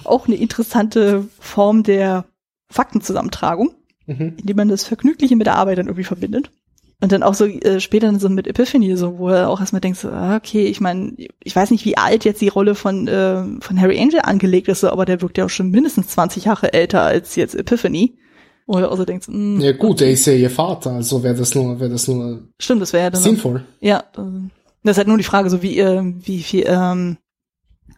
auch 0.04 0.26
eine 0.26 0.36
interessante 0.36 1.26
Form 1.40 1.82
der 1.82 2.26
Faktenzusammentragung, 2.70 3.74
mhm. 4.06 4.34
indem 4.38 4.56
man 4.56 4.68
das 4.68 4.84
Vergnügliche 4.84 5.36
mit 5.36 5.46
der 5.46 5.56
Arbeit 5.56 5.78
dann 5.78 5.86
irgendwie 5.86 6.04
verbindet. 6.04 6.50
Und 7.00 7.12
dann 7.12 7.22
auch 7.22 7.34
so 7.34 7.44
äh, 7.44 7.80
später 7.80 8.06
dann 8.06 8.18
so 8.18 8.28
mit 8.28 8.46
Epiphany, 8.46 8.96
so, 8.96 9.18
wo 9.18 9.28
er 9.28 9.50
auch 9.50 9.60
erstmal 9.60 9.80
denkt, 9.80 9.98
so, 9.98 10.08
ah, 10.08 10.36
okay, 10.36 10.64
ich 10.66 10.80
meine, 10.80 11.14
ich 11.42 11.54
weiß 11.54 11.70
nicht, 11.70 11.84
wie 11.84 11.98
alt 11.98 12.24
jetzt 12.24 12.40
die 12.40 12.48
Rolle 12.48 12.74
von, 12.74 13.08
äh, 13.08 13.42
von 13.60 13.80
Harry 13.80 14.00
Angel 14.00 14.20
angelegt 14.22 14.68
ist, 14.68 14.80
so, 14.80 14.88
aber 14.88 15.04
der 15.04 15.20
wirkt 15.20 15.36
ja 15.36 15.44
auch 15.44 15.50
schon 15.50 15.70
mindestens 15.70 16.08
20 16.08 16.46
Jahre 16.46 16.72
älter 16.72 17.02
als 17.02 17.36
jetzt 17.36 17.54
Epiphany. 17.54 18.16
Wo 18.66 18.78
er 18.78 18.90
also 18.90 19.04
denkt, 19.04 19.28
mh, 19.28 19.62
ja 19.62 19.72
gut, 19.72 20.00
er 20.00 20.10
ist 20.10 20.26
ja 20.26 20.32
ihr 20.32 20.50
Vater, 20.50 20.92
also 20.92 21.22
wäre 21.22 21.34
das 21.34 21.54
nur, 21.54 21.78
wäre 21.80 21.90
das 21.90 22.08
nur 22.08 22.48
Stimmt, 22.58 22.82
das 22.82 22.92
wäre 22.92 23.10
dann 23.10 23.20
sinnvoll. 23.20 23.64
Ja, 23.80 24.04
das 24.82 24.92
ist 24.92 24.98
halt 24.98 25.08
nur 25.08 25.18
die 25.18 25.24
Frage, 25.24 25.50
so 25.50 25.62
wie, 25.62 25.76
wie 25.76 26.42
viel, 26.42 26.64
ähm, 26.66 27.18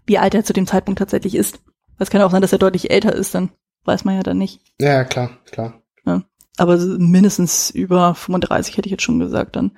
wie 0.06 0.18
alt 0.18 0.34
er 0.34 0.44
zu 0.44 0.52
dem 0.52 0.66
Zeitpunkt 0.66 0.98
tatsächlich 0.98 1.34
ist. 1.34 1.60
Es 1.98 2.10
kann 2.10 2.20
ja 2.20 2.26
auch 2.26 2.30
sein, 2.30 2.42
dass 2.42 2.52
er 2.52 2.58
deutlich 2.58 2.90
älter 2.90 3.14
ist, 3.14 3.34
dann 3.34 3.50
weiß 3.84 4.04
man 4.04 4.16
ja 4.16 4.22
dann 4.22 4.38
nicht. 4.38 4.60
Ja, 4.80 5.04
klar, 5.04 5.38
klar. 5.50 5.82
Ja. 6.04 6.24
Aber 6.56 6.76
mindestens 6.76 7.70
über 7.70 8.14
35 8.14 8.76
hätte 8.76 8.88
ich 8.88 8.92
jetzt 8.92 9.02
schon 9.02 9.18
gesagt, 9.18 9.56
dann 9.56 9.72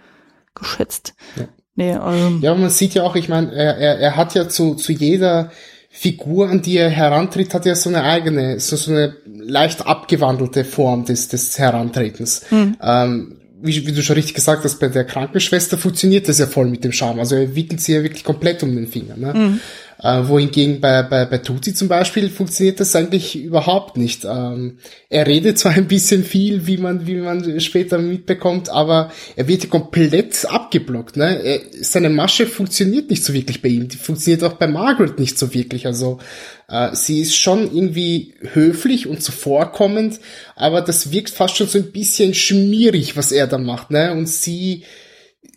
geschätzt. 0.55 1.15
Ja. 1.37 1.49
Nee, 1.75 1.93
ähm, 1.93 2.41
ja, 2.43 2.55
man 2.57 2.71
sieht 2.71 2.95
ja 2.95 3.05
auch, 3.05 3.15
ich 3.15 3.29
meine, 3.29 3.53
er, 3.53 3.77
er, 3.77 3.99
er 4.01 4.17
hat 4.17 4.35
ja 4.35 4.49
zu, 4.49 4.75
zu 4.75 4.93
jeder 4.93 5.53
Figur, 6.01 6.49
an 6.49 6.63
die 6.63 6.77
er 6.77 6.91
herantritt, 6.91 7.55
hat 7.55 7.67
ja 7.67 7.75
so 7.75 7.89
eine 7.89 8.05
eigene, 8.05 8.61
so, 8.61 8.77
so 8.77 8.93
eine 8.93 9.17
leicht 9.27 9.85
abgewandelte 9.85 10.65
Form 10.65 11.05
des, 11.05 11.27
des 11.27 11.59
Herantretens. 11.59 12.43
Mhm. 12.51 12.77
Ähm, 12.81 13.37
wie, 13.61 13.85
wie, 13.85 13.91
du 13.91 14.01
schon 14.01 14.15
richtig 14.15 14.35
gesagt 14.35 14.63
hast, 14.63 14.79
bei 14.79 14.87
der 14.87 15.05
Krankenschwester 15.05 15.77
funktioniert 15.77 16.29
das 16.29 16.39
ja 16.39 16.47
voll 16.47 16.69
mit 16.69 16.85
dem 16.85 16.93
Charme. 16.93 17.19
Also 17.19 17.35
er 17.35 17.57
wickelt 17.57 17.81
sie 17.81 17.95
ja 17.95 18.05
wirklich 18.05 18.23
komplett 18.23 18.63
um 18.63 18.77
den 18.77 18.87
Finger. 18.87 19.17
Ne? 19.17 19.35
Mhm. 19.35 19.61
Äh, 20.01 20.29
wohingegen 20.29 20.81
bei, 20.81 21.03
bei, 21.03 21.25
bei 21.25 21.39
Tuti 21.39 21.75
zum 21.75 21.89
Beispiel 21.89 22.31
funktioniert 22.31 22.79
das 22.79 22.95
eigentlich 22.95 23.37
überhaupt 23.37 23.97
nicht. 23.97 24.25
Ähm, 24.25 24.79
er 25.09 25.27
redet 25.27 25.59
zwar 25.59 25.73
ein 25.73 25.89
bisschen 25.89 26.23
viel, 26.23 26.69
wie 26.69 26.77
man, 26.77 27.09
wie 27.09 27.17
man 27.17 27.61
später 27.61 27.99
mitbekommt, 27.99 28.69
aber 28.69 29.11
er 29.35 29.49
wird 29.49 29.69
komplett 29.71 30.47
abgeblockt. 30.47 31.17
Ne? 31.17 31.43
Er, 31.43 31.61
seine 31.81 32.11
Masche 32.11 32.47
funktioniert 32.47 33.11
nicht 33.11 33.25
so 33.25 33.33
wirklich 33.33 33.61
bei 33.61 33.71
ihm. 33.71 33.89
Die 33.89 33.97
funktioniert 33.97 34.45
auch 34.45 34.53
bei 34.53 34.69
Margaret 34.69 35.19
nicht 35.19 35.37
so 35.37 35.53
wirklich. 35.53 35.85
Also 35.87 36.21
äh, 36.69 36.95
sie 36.95 37.21
ist 37.21 37.35
schon 37.35 37.63
irgendwie 37.65 38.35
höflich 38.53 39.09
und 39.09 39.21
zuvorkommend, 39.21 40.21
aber 40.55 40.81
das 40.81 41.11
wirkt 41.11 41.31
fast 41.31 41.57
schon 41.57 41.67
so 41.67 41.79
ein 41.79 41.91
bisschen 41.91 42.35
schmierig, 42.35 43.17
was 43.17 43.33
er 43.33 43.49
da 43.49 43.59
macht. 43.59 43.91
Ne? 43.91 44.13
Und 44.13 44.29
sie 44.29 44.85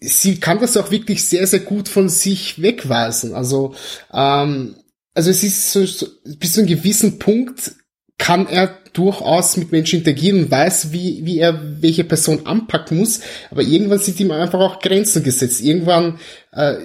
sie 0.01 0.39
kann 0.39 0.59
das 0.59 0.75
auch 0.75 0.91
wirklich 0.91 1.23
sehr, 1.23 1.45
sehr 1.47 1.59
gut 1.59 1.87
von 1.87 2.09
sich 2.09 2.61
wegweisen. 2.61 3.35
Also, 3.35 3.75
ähm, 4.11 4.75
also 5.13 5.29
es 5.29 5.43
ist 5.43 5.71
so, 5.71 5.85
so 5.85 6.07
bis 6.37 6.53
zu 6.53 6.61
einem 6.61 6.69
gewissen 6.69 7.19
Punkt 7.19 7.73
kann 8.17 8.47
er 8.47 8.77
durchaus 8.93 9.57
mit 9.57 9.71
Menschen 9.71 9.99
interagieren 9.99 10.49
weiß, 10.49 10.91
wie, 10.91 11.25
wie 11.25 11.39
er 11.39 11.81
welche 11.81 12.03
Person 12.03 12.45
anpacken 12.45 12.97
muss, 12.97 13.21
aber 13.49 13.61
irgendwann 13.61 13.99
sind 13.99 14.19
ihm 14.19 14.31
einfach 14.31 14.59
auch 14.59 14.79
Grenzen 14.79 15.23
gesetzt. 15.23 15.61
Irgendwann 15.61 16.19
äh, 16.51 16.75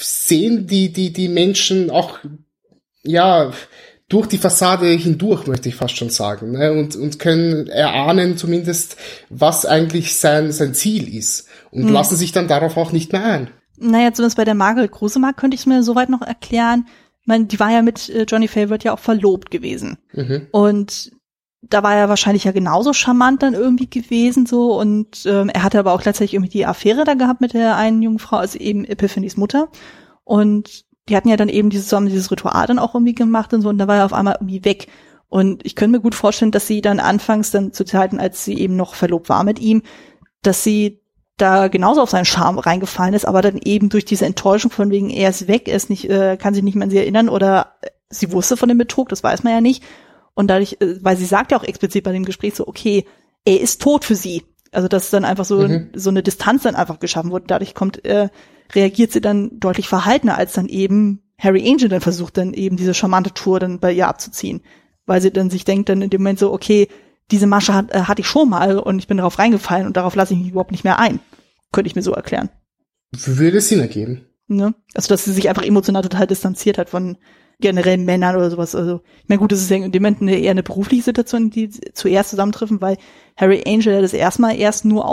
sehen 0.00 0.66
die, 0.66 0.92
die, 0.92 1.12
die 1.12 1.28
Menschen 1.28 1.90
auch, 1.90 2.18
ja, 3.02 3.52
durch 4.08 4.26
die 4.26 4.38
Fassade 4.38 4.86
hindurch, 4.88 5.46
möchte 5.46 5.68
ich 5.68 5.74
fast 5.74 5.96
schon 5.96 6.10
sagen, 6.10 6.52
ne? 6.52 6.72
und, 6.72 6.94
und 6.94 7.18
können 7.18 7.66
erahnen 7.66 8.36
zumindest, 8.36 8.96
was 9.28 9.66
eigentlich 9.66 10.14
sein, 10.16 10.52
sein 10.52 10.74
Ziel 10.74 11.14
ist 11.14 11.48
und 11.74 11.84
hm. 11.84 11.92
lassen 11.92 12.16
sich 12.16 12.32
dann 12.32 12.48
darauf 12.48 12.76
auch 12.76 12.92
nicht 12.92 13.12
mehr 13.12 13.24
ein. 13.24 13.50
Naja, 13.76 14.12
zumindest 14.12 14.36
bei 14.36 14.44
der 14.44 14.54
Margaret 14.54 14.92
Grusemark 14.92 15.36
könnte 15.36 15.56
ich 15.56 15.62
es 15.62 15.66
mir 15.66 15.82
soweit 15.82 16.08
noch 16.08 16.22
erklären. 16.22 16.86
Ich 17.20 17.26
meine, 17.26 17.46
die 17.46 17.58
war 17.58 17.70
ja 17.70 17.82
mit 17.82 18.08
äh, 18.08 18.22
Johnny 18.22 18.48
Favorite 18.48 18.86
ja 18.86 18.94
auch 18.94 18.98
verlobt 19.00 19.50
gewesen. 19.50 19.98
Mhm. 20.12 20.46
Und 20.52 21.10
da 21.70 21.82
war 21.82 21.94
er 21.94 22.08
wahrscheinlich 22.08 22.44
ja 22.44 22.52
genauso 22.52 22.92
charmant 22.92 23.42
dann 23.42 23.54
irgendwie 23.54 23.88
gewesen 23.88 24.46
so 24.46 24.78
und 24.78 25.24
ähm, 25.26 25.48
er 25.48 25.62
hatte 25.62 25.78
aber 25.78 25.92
auch 25.92 26.04
letztendlich 26.04 26.34
irgendwie 26.34 26.52
die 26.52 26.66
Affäre 26.66 27.04
da 27.04 27.14
gehabt 27.14 27.40
mit 27.40 27.54
der 27.54 27.76
einen 27.76 28.02
jungen 28.02 28.18
Frau, 28.18 28.36
also 28.36 28.58
eben 28.58 28.84
Epiphanies 28.84 29.36
Mutter 29.36 29.68
und 30.24 30.84
die 31.08 31.16
hatten 31.16 31.28
ja 31.28 31.36
dann 31.36 31.48
eben 31.48 31.70
dieses, 31.70 31.88
zusammen 31.88 32.08
dieses 32.08 32.30
Ritual 32.30 32.66
dann 32.66 32.78
auch 32.78 32.94
irgendwie 32.94 33.14
gemacht 33.14 33.54
und 33.54 33.62
so 33.62 33.70
und 33.70 33.78
da 33.78 33.88
war 33.88 33.96
er 33.96 34.04
auf 34.04 34.12
einmal 34.12 34.36
irgendwie 34.40 34.64
weg 34.64 34.88
und 35.28 35.64
ich 35.64 35.74
könnte 35.74 35.96
mir 35.96 36.02
gut 36.02 36.14
vorstellen, 36.14 36.50
dass 36.50 36.66
sie 36.66 36.80
dann 36.80 37.00
anfangs 37.00 37.50
dann 37.50 37.72
zu 37.72 37.84
Zeiten, 37.84 38.20
als 38.20 38.44
sie 38.44 38.58
eben 38.58 38.76
noch 38.76 38.94
verlobt 38.94 39.28
war 39.28 39.44
mit 39.44 39.58
ihm, 39.58 39.82
dass 40.42 40.62
sie 40.62 41.00
da 41.36 41.68
genauso 41.68 42.00
auf 42.00 42.10
seinen 42.10 42.24
Charme 42.24 42.58
reingefallen 42.58 43.14
ist, 43.14 43.26
aber 43.26 43.42
dann 43.42 43.58
eben 43.58 43.88
durch 43.88 44.04
diese 44.04 44.26
Enttäuschung 44.26 44.70
von 44.70 44.90
wegen, 44.90 45.10
er 45.10 45.30
ist 45.30 45.48
weg, 45.48 45.68
er 45.68 45.76
ist 45.76 45.90
nicht, 45.90 46.08
äh, 46.08 46.36
kann 46.36 46.54
sich 46.54 46.62
nicht 46.62 46.76
mehr 46.76 46.84
an 46.84 46.90
sie 46.90 46.98
erinnern 46.98 47.28
oder 47.28 47.74
sie 48.08 48.32
wusste 48.32 48.56
von 48.56 48.68
dem 48.68 48.78
Betrug, 48.78 49.08
das 49.08 49.24
weiß 49.24 49.42
man 49.42 49.52
ja 49.52 49.60
nicht. 49.60 49.82
Und 50.34 50.48
dadurch, 50.48 50.76
äh, 50.80 50.96
weil 51.02 51.16
sie 51.16 51.24
sagt 51.24 51.52
ja 51.52 51.58
auch 51.58 51.64
explizit 51.64 52.04
bei 52.04 52.12
dem 52.12 52.24
Gespräch 52.24 52.54
so, 52.54 52.66
okay, 52.66 53.04
er 53.44 53.60
ist 53.60 53.82
tot 53.82 54.04
für 54.04 54.14
sie. 54.14 54.44
Also 54.70 54.88
dass 54.88 55.10
dann 55.10 55.24
einfach 55.24 55.44
so, 55.44 55.68
mhm. 55.68 55.90
so 55.94 56.10
eine 56.10 56.22
Distanz 56.22 56.62
dann 56.62 56.74
einfach 56.74 56.98
geschaffen 56.98 57.30
wurde. 57.30 57.46
Dadurch 57.46 57.74
kommt, 57.74 58.04
äh, 58.04 58.28
reagiert 58.74 59.12
sie 59.12 59.20
dann 59.20 59.60
deutlich 59.60 59.88
verhaltener, 59.88 60.36
als 60.36 60.52
dann 60.52 60.66
eben 60.66 61.22
Harry 61.38 61.68
Angel 61.68 61.88
dann 61.88 62.00
versucht, 62.00 62.36
dann 62.36 62.54
eben 62.54 62.76
diese 62.76 62.94
charmante 62.94 63.32
Tour 63.32 63.60
dann 63.60 63.78
bei 63.78 63.92
ihr 63.92 64.08
abzuziehen. 64.08 64.62
Weil 65.06 65.20
sie 65.20 65.32
dann 65.32 65.50
sich 65.50 65.64
denkt 65.64 65.88
dann 65.88 66.02
in 66.02 66.10
dem 66.10 66.22
Moment 66.22 66.38
so, 66.38 66.52
okay, 66.52 66.88
diese 67.30 67.46
Masche 67.46 67.74
hat, 67.74 67.90
äh, 67.92 68.02
hatte 68.02 68.20
ich 68.20 68.26
schon 68.26 68.48
mal 68.48 68.78
und 68.78 68.98
ich 68.98 69.06
bin 69.06 69.16
darauf 69.16 69.38
reingefallen 69.38 69.86
und 69.86 69.96
darauf 69.96 70.14
lasse 70.14 70.34
ich 70.34 70.40
mich 70.40 70.50
überhaupt 70.50 70.72
nicht 70.72 70.84
mehr 70.84 70.98
ein. 70.98 71.20
Könnte 71.72 71.88
ich 71.88 71.96
mir 71.96 72.02
so 72.02 72.12
erklären. 72.12 72.50
Würde 73.12 73.60
Sinn 73.60 73.80
ergeben. 73.80 74.26
Ne? 74.46 74.74
Also, 74.94 75.08
dass 75.08 75.24
sie 75.24 75.32
sich 75.32 75.48
einfach 75.48 75.62
emotional 75.62 76.02
total 76.02 76.26
distanziert 76.26 76.78
hat 76.78 76.90
von 76.90 77.16
generell 77.60 77.96
Männern 77.98 78.36
oder 78.36 78.50
sowas. 78.50 78.74
Also, 78.74 79.00
ich 79.22 79.28
meine, 79.28 79.38
gut, 79.38 79.52
das 79.52 79.60
ist 79.60 79.70
ja 79.70 79.76
in 79.76 79.92
dem 79.92 80.02
Moment 80.02 80.20
eine, 80.20 80.36
eher 80.36 80.50
eine 80.50 80.62
berufliche 80.62 81.04
Situation, 81.04 81.50
die 81.50 81.70
zuerst 81.70 82.30
zusammentreffen, 82.30 82.80
weil 82.80 82.98
Harry 83.36 83.62
Angel 83.66 84.02
das 84.02 84.12
erstmal 84.12 84.56
erst 84.56 84.84
nur 84.84 85.04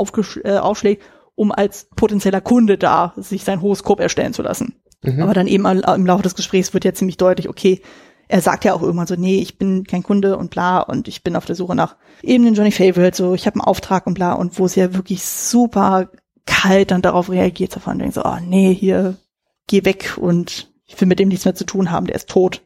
äh, 0.43 0.57
aufschlägt, 0.57 1.03
um 1.35 1.51
als 1.51 1.87
potenzieller 1.95 2.41
Kunde 2.41 2.77
da 2.77 3.13
sich 3.15 3.43
sein 3.43 3.61
Horoskop 3.61 3.99
erstellen 3.99 4.33
zu 4.33 4.41
lassen. 4.41 4.75
Mhm. 5.03 5.21
Aber 5.21 5.33
dann 5.33 5.47
eben 5.47 5.65
im 5.65 6.05
Laufe 6.05 6.23
des 6.23 6.35
Gesprächs 6.35 6.73
wird 6.73 6.85
ja 6.85 6.93
ziemlich 6.93 7.17
deutlich, 7.17 7.49
okay, 7.49 7.81
er 8.31 8.39
sagt 8.39 8.63
ja 8.63 8.73
auch 8.73 8.81
irgendwann 8.81 9.07
so, 9.07 9.15
nee, 9.15 9.41
ich 9.41 9.57
bin 9.57 9.83
kein 9.83 10.03
Kunde 10.03 10.37
und 10.37 10.51
bla 10.51 10.79
und 10.79 11.09
ich 11.09 11.21
bin 11.21 11.35
auf 11.35 11.43
der 11.43 11.55
Suche 11.55 11.75
nach 11.75 11.97
eben 12.23 12.45
den 12.45 12.53
Johnny 12.53 12.71
Favorite, 12.71 13.17
so 13.17 13.33
ich 13.33 13.45
habe 13.45 13.55
einen 13.55 13.65
Auftrag 13.65 14.07
und 14.07 14.13
bla 14.13 14.31
und 14.31 14.57
wo 14.57 14.65
es 14.65 14.75
ja 14.75 14.93
wirklich 14.93 15.21
super 15.21 16.09
kalt 16.45 16.91
dann 16.91 17.01
darauf 17.01 17.29
reagiert, 17.29 17.75
davon 17.75 17.99
denkt 17.99 18.13
so, 18.13 18.23
oh 18.23 18.37
nee, 18.41 18.73
hier 18.73 19.17
geh 19.67 19.83
weg 19.83 20.17
und 20.17 20.71
ich 20.85 20.99
will 20.99 21.09
mit 21.09 21.19
dem 21.19 21.27
nichts 21.27 21.43
mehr 21.43 21.55
zu 21.55 21.65
tun 21.65 21.91
haben, 21.91 22.07
der 22.07 22.15
ist 22.15 22.29
tot. 22.29 22.61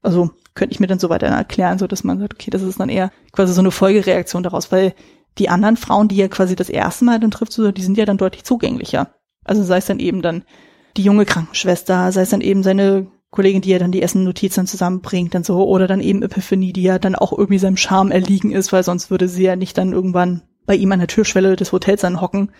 Also 0.00 0.30
könnte 0.54 0.72
ich 0.72 0.80
mir 0.80 0.86
dann 0.86 0.98
so 0.98 1.10
weiter 1.10 1.26
erklären, 1.26 1.78
so 1.78 1.86
dass 1.86 2.02
man 2.02 2.18
sagt, 2.18 2.32
okay, 2.32 2.50
das 2.50 2.62
ist 2.62 2.80
dann 2.80 2.88
eher 2.88 3.12
quasi 3.32 3.52
so 3.52 3.60
eine 3.60 3.70
Folgereaktion 3.70 4.42
daraus, 4.42 4.72
weil 4.72 4.94
die 5.36 5.50
anderen 5.50 5.76
Frauen, 5.76 6.08
die 6.08 6.20
er 6.20 6.30
quasi 6.30 6.56
das 6.56 6.70
erste 6.70 7.04
Mal 7.04 7.20
dann 7.20 7.30
trifft, 7.30 7.52
so, 7.52 7.70
die 7.72 7.82
sind 7.82 7.98
ja 7.98 8.06
dann 8.06 8.16
deutlich 8.16 8.44
zugänglicher. 8.44 9.14
Also 9.44 9.62
sei 9.64 9.76
es 9.76 9.86
dann 9.86 10.00
eben 10.00 10.22
dann 10.22 10.44
die 10.96 11.02
junge 11.02 11.26
Krankenschwester, 11.26 12.10
sei 12.10 12.22
es 12.22 12.30
dann 12.30 12.40
eben 12.40 12.62
seine 12.62 13.06
Kollegin, 13.30 13.62
die 13.62 13.70
ja 13.70 13.78
dann 13.78 13.92
die 13.92 14.02
ersten 14.02 14.24
Notizen 14.24 14.66
zusammenbringt 14.66 15.34
und 15.34 15.46
so, 15.46 15.64
oder 15.66 15.86
dann 15.86 16.00
eben 16.00 16.22
Epiphanie, 16.22 16.72
die 16.72 16.82
ja 16.82 16.98
dann 16.98 17.14
auch 17.14 17.32
irgendwie 17.32 17.58
seinem 17.58 17.76
Charme 17.76 18.10
erliegen 18.10 18.50
ist, 18.50 18.72
weil 18.72 18.82
sonst 18.82 19.10
würde 19.10 19.28
sie 19.28 19.44
ja 19.44 19.56
nicht 19.56 19.78
dann 19.78 19.92
irgendwann 19.92 20.42
bei 20.66 20.74
ihm 20.74 20.90
an 20.92 20.98
der 20.98 21.08
Türschwelle 21.08 21.56
des 21.56 21.72
Hotels 21.72 22.04
anhocken 22.04 22.50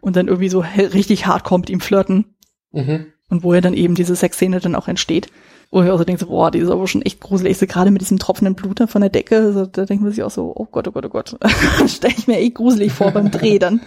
und 0.00 0.16
dann 0.16 0.28
irgendwie 0.28 0.48
so 0.48 0.64
richtig 0.76 1.26
hardcore 1.26 1.60
mit 1.60 1.70
ihm 1.70 1.80
flirten. 1.80 2.36
Mhm. 2.72 3.06
Und 3.30 3.42
wo 3.42 3.54
ja 3.54 3.60
dann 3.60 3.74
eben 3.74 3.94
diese 3.94 4.16
Sexszene 4.16 4.60
dann 4.60 4.74
auch 4.74 4.88
entsteht. 4.88 5.28
Wo 5.70 5.82
ich 5.82 5.90
auch 5.90 5.98
so 5.98 6.04
denke, 6.04 6.20
so, 6.20 6.26
boah, 6.26 6.50
die 6.50 6.58
ist 6.58 6.68
aber 6.68 6.86
schon 6.86 7.02
echt 7.02 7.20
gruselig. 7.20 7.56
So 7.56 7.66
gerade 7.66 7.90
mit 7.90 8.02
diesem 8.02 8.18
tropfenden 8.18 8.54
Blut 8.54 8.82
von 8.88 9.00
der 9.00 9.10
Decke, 9.10 9.52
so, 9.52 9.66
da 9.66 9.86
denkt 9.86 10.02
man 10.02 10.12
sich 10.12 10.22
auch 10.22 10.30
so, 10.30 10.52
oh 10.54 10.66
Gott, 10.70 10.86
oh 10.86 10.92
Gott, 10.92 11.06
oh 11.06 11.08
Gott. 11.08 11.36
Stelle 11.86 12.14
ich 12.16 12.26
mir 12.26 12.38
echt 12.38 12.54
gruselig 12.54 12.92
vor 12.92 13.10
beim 13.12 13.30
Dreh 13.30 13.58
dann. 13.58 13.80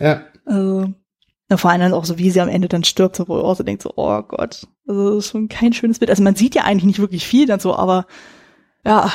Ja. 0.00 0.22
Also, 0.46 0.94
na, 1.48 1.56
vor 1.56 1.70
allem 1.70 1.80
dann 1.80 1.94
auch 1.94 2.04
so, 2.04 2.18
wie 2.18 2.30
sie 2.30 2.40
am 2.40 2.48
Ende 2.48 2.68
dann 2.68 2.84
stirbt, 2.84 3.16
so, 3.16 3.26
wo 3.28 3.36
auch 3.36 3.56
so 3.56 3.62
denkt, 3.62 3.82
so, 3.82 3.92
oh 3.96 4.22
Gott, 4.22 4.66
also 4.86 5.10
das 5.16 5.24
ist 5.24 5.30
schon 5.30 5.48
kein 5.48 5.72
schönes 5.72 5.98
Bild. 5.98 6.10
Also 6.10 6.22
man 6.22 6.36
sieht 6.36 6.54
ja 6.54 6.64
eigentlich 6.64 6.84
nicht 6.84 6.98
wirklich 6.98 7.26
viel 7.26 7.46
dann 7.46 7.60
so, 7.60 7.74
aber 7.74 8.06
ja, 8.84 9.10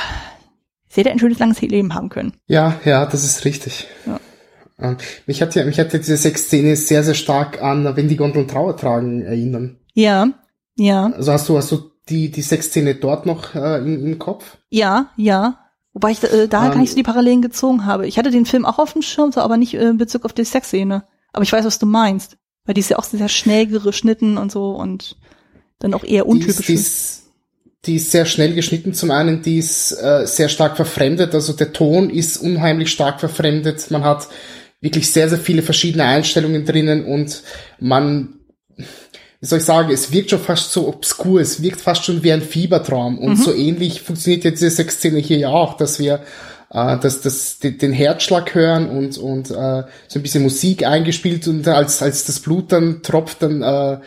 sie 0.88 1.00
hätte 1.00 1.10
ein 1.10 1.18
schönes 1.18 1.38
langes 1.38 1.60
Leben 1.60 1.94
haben 1.94 2.08
können. 2.08 2.34
Ja, 2.46 2.80
ja, 2.84 3.06
das 3.06 3.24
ist 3.24 3.44
richtig. 3.44 3.86
Ja. 4.06 4.20
Ähm, 4.80 4.96
mich 5.26 5.40
hat 5.42 5.54
ja, 5.54 5.64
mich 5.64 5.78
hat 5.78 5.92
ja 5.92 5.98
diese 6.00 6.16
Sexszene 6.16 6.74
sehr, 6.74 7.04
sehr 7.04 7.14
stark 7.14 7.62
an, 7.62 7.96
wenn 7.96 8.08
die 8.08 8.16
Gondeln 8.16 8.48
Trauer 8.48 8.76
tragen, 8.76 9.22
erinnern. 9.22 9.78
Ja, 9.94 10.28
ja. 10.76 11.06
Also 11.06 11.32
hast 11.32 11.48
du, 11.48 11.56
hast 11.56 11.70
du 11.70 11.90
die, 12.08 12.32
die 12.32 12.42
Sexszene 12.42 12.96
dort 12.96 13.26
noch 13.26 13.54
äh, 13.54 13.78
im, 13.78 14.04
im 14.04 14.18
Kopf? 14.18 14.58
Ja, 14.70 15.10
ja. 15.16 15.60
Wobei 15.92 16.10
ich 16.10 16.22
äh, 16.24 16.48
da 16.48 16.64
um, 16.64 16.70
gar 16.72 16.78
nicht 16.78 16.90
so 16.90 16.96
die 16.96 17.04
Parallelen 17.04 17.42
gezogen 17.42 17.86
habe. 17.86 18.08
Ich 18.08 18.18
hatte 18.18 18.32
den 18.32 18.46
Film 18.46 18.64
auch 18.64 18.80
auf 18.80 18.92
dem 18.92 19.02
Schirm, 19.02 19.30
so, 19.30 19.40
aber 19.40 19.56
nicht 19.56 19.74
äh, 19.74 19.88
in 19.88 19.98
Bezug 19.98 20.24
auf 20.24 20.32
die 20.32 20.44
Sexszene. 20.44 21.04
Aber 21.34 21.42
ich 21.42 21.52
weiß, 21.52 21.64
was 21.66 21.78
du 21.78 21.86
meinst. 21.86 22.36
Weil 22.64 22.74
die 22.74 22.80
ist 22.80 22.88
ja 22.88 22.98
auch 22.98 23.04
sehr 23.04 23.28
schnell 23.28 23.66
geschnitten 23.66 24.38
und 24.38 24.50
so 24.50 24.70
und 24.70 25.16
dann 25.80 25.92
auch 25.92 26.04
eher 26.04 26.26
untypisch. 26.26 26.66
Die 26.66 26.74
ist, 26.74 27.22
die 27.84 27.96
ist 27.96 28.10
sehr 28.10 28.24
schnell 28.24 28.54
geschnitten. 28.54 28.94
Zum 28.94 29.10
einen, 29.10 29.42
die 29.42 29.58
ist 29.58 29.92
äh, 29.92 30.26
sehr 30.26 30.48
stark 30.48 30.76
verfremdet. 30.76 31.34
Also 31.34 31.52
der 31.52 31.74
Ton 31.74 32.08
ist 32.08 32.38
unheimlich 32.38 32.90
stark 32.90 33.20
verfremdet. 33.20 33.90
Man 33.90 34.04
hat 34.04 34.28
wirklich 34.80 35.10
sehr, 35.10 35.28
sehr 35.28 35.38
viele 35.38 35.62
verschiedene 35.62 36.04
Einstellungen 36.04 36.64
drinnen 36.64 37.04
und 37.04 37.42
man, 37.80 38.40
wie 38.76 39.46
soll 39.46 39.58
ich 39.58 39.64
sagen, 39.64 39.90
es 39.90 40.12
wirkt 40.12 40.30
schon 40.30 40.40
fast 40.40 40.72
so 40.72 40.88
obskur. 40.88 41.40
Es 41.40 41.62
wirkt 41.62 41.82
fast 41.82 42.04
schon 42.04 42.22
wie 42.22 42.32
ein 42.32 42.42
Fiebertraum. 42.42 43.18
Und 43.18 43.38
mhm. 43.38 43.42
so 43.42 43.52
ähnlich 43.52 44.00
funktioniert 44.00 44.44
jetzt 44.44 44.62
diese 44.62 44.76
Sexszene 44.76 45.18
hier 45.18 45.36
ja 45.36 45.48
auch, 45.50 45.76
dass 45.76 45.98
wir 45.98 46.22
äh, 46.74 46.98
dass 46.98 47.20
das 47.22 47.60
den 47.60 47.92
Herzschlag 47.92 48.54
hören 48.54 48.90
und 48.90 49.16
und 49.16 49.50
äh, 49.50 49.84
so 50.08 50.18
ein 50.18 50.22
bisschen 50.22 50.42
Musik 50.42 50.84
eingespielt 50.86 51.48
und 51.48 51.66
als 51.68 52.02
als 52.02 52.24
das 52.24 52.40
Blut 52.40 52.72
dann 52.72 53.02
tropft, 53.02 53.42
dann 53.42 53.62
äh, 53.62 53.98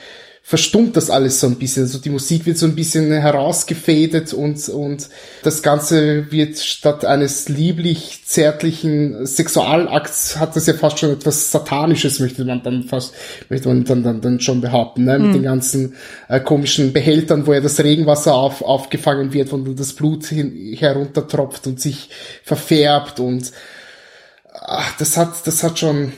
verstummt 0.50 0.96
das 0.96 1.10
alles 1.10 1.42
so 1.42 1.48
ein 1.48 1.56
bisschen. 1.56 1.84
Also 1.84 2.00
die 2.00 2.10
Musik 2.10 2.46
wird 2.46 2.58
so 2.58 2.68
ein 2.68 2.76
bisschen 2.76 3.12
herausgefädet 3.12 4.32
und, 4.34 4.70
und 4.70 5.10
das 5.44 5.62
Ganze 5.62 6.32
wird 6.32 6.58
statt 6.58 7.04
eines 7.04 7.50
lieblich 7.50 8.22
zärtlichen 8.26 9.26
Sexualakts 9.26 10.38
hat 10.40 10.56
das 10.56 10.66
ja 10.68 10.74
fast 10.74 11.00
schon 11.00 11.12
etwas 11.12 11.52
Satanisches, 11.52 12.22
möchte 12.22 12.46
man 12.46 12.64
dann 12.64 12.84
fast, 12.84 13.14
möchte 13.50 13.68
man 13.68 13.84
dann, 13.84 14.04
dann, 14.04 14.22
dann 14.22 14.40
schon 14.40 14.62
behaupten, 14.62 15.04
ne? 15.04 15.20
mit 15.20 15.28
mhm. 15.28 15.34
den 15.34 15.44
ganzen 15.44 15.96
äh, 16.30 16.40
komischen 16.40 16.94
Behältern, 16.94 17.46
wo 17.46 17.52
ja 17.52 17.60
das 17.60 17.84
Regenwasser 17.84 18.34
auf, 18.34 18.62
aufgefangen 18.62 19.34
wird, 19.34 19.52
wo 19.52 19.58
das 19.58 19.92
Blut 19.92 20.28
hin, 20.28 20.74
heruntertropft 20.78 21.68
und 21.68 21.82
sich 21.82 22.08
verfärbt 22.46 23.20
und 23.20 23.52
ach, 24.54 24.96
das 24.98 25.18
hat, 25.18 25.46
das 25.46 25.62
hat 25.62 25.78
schon, 25.78 26.14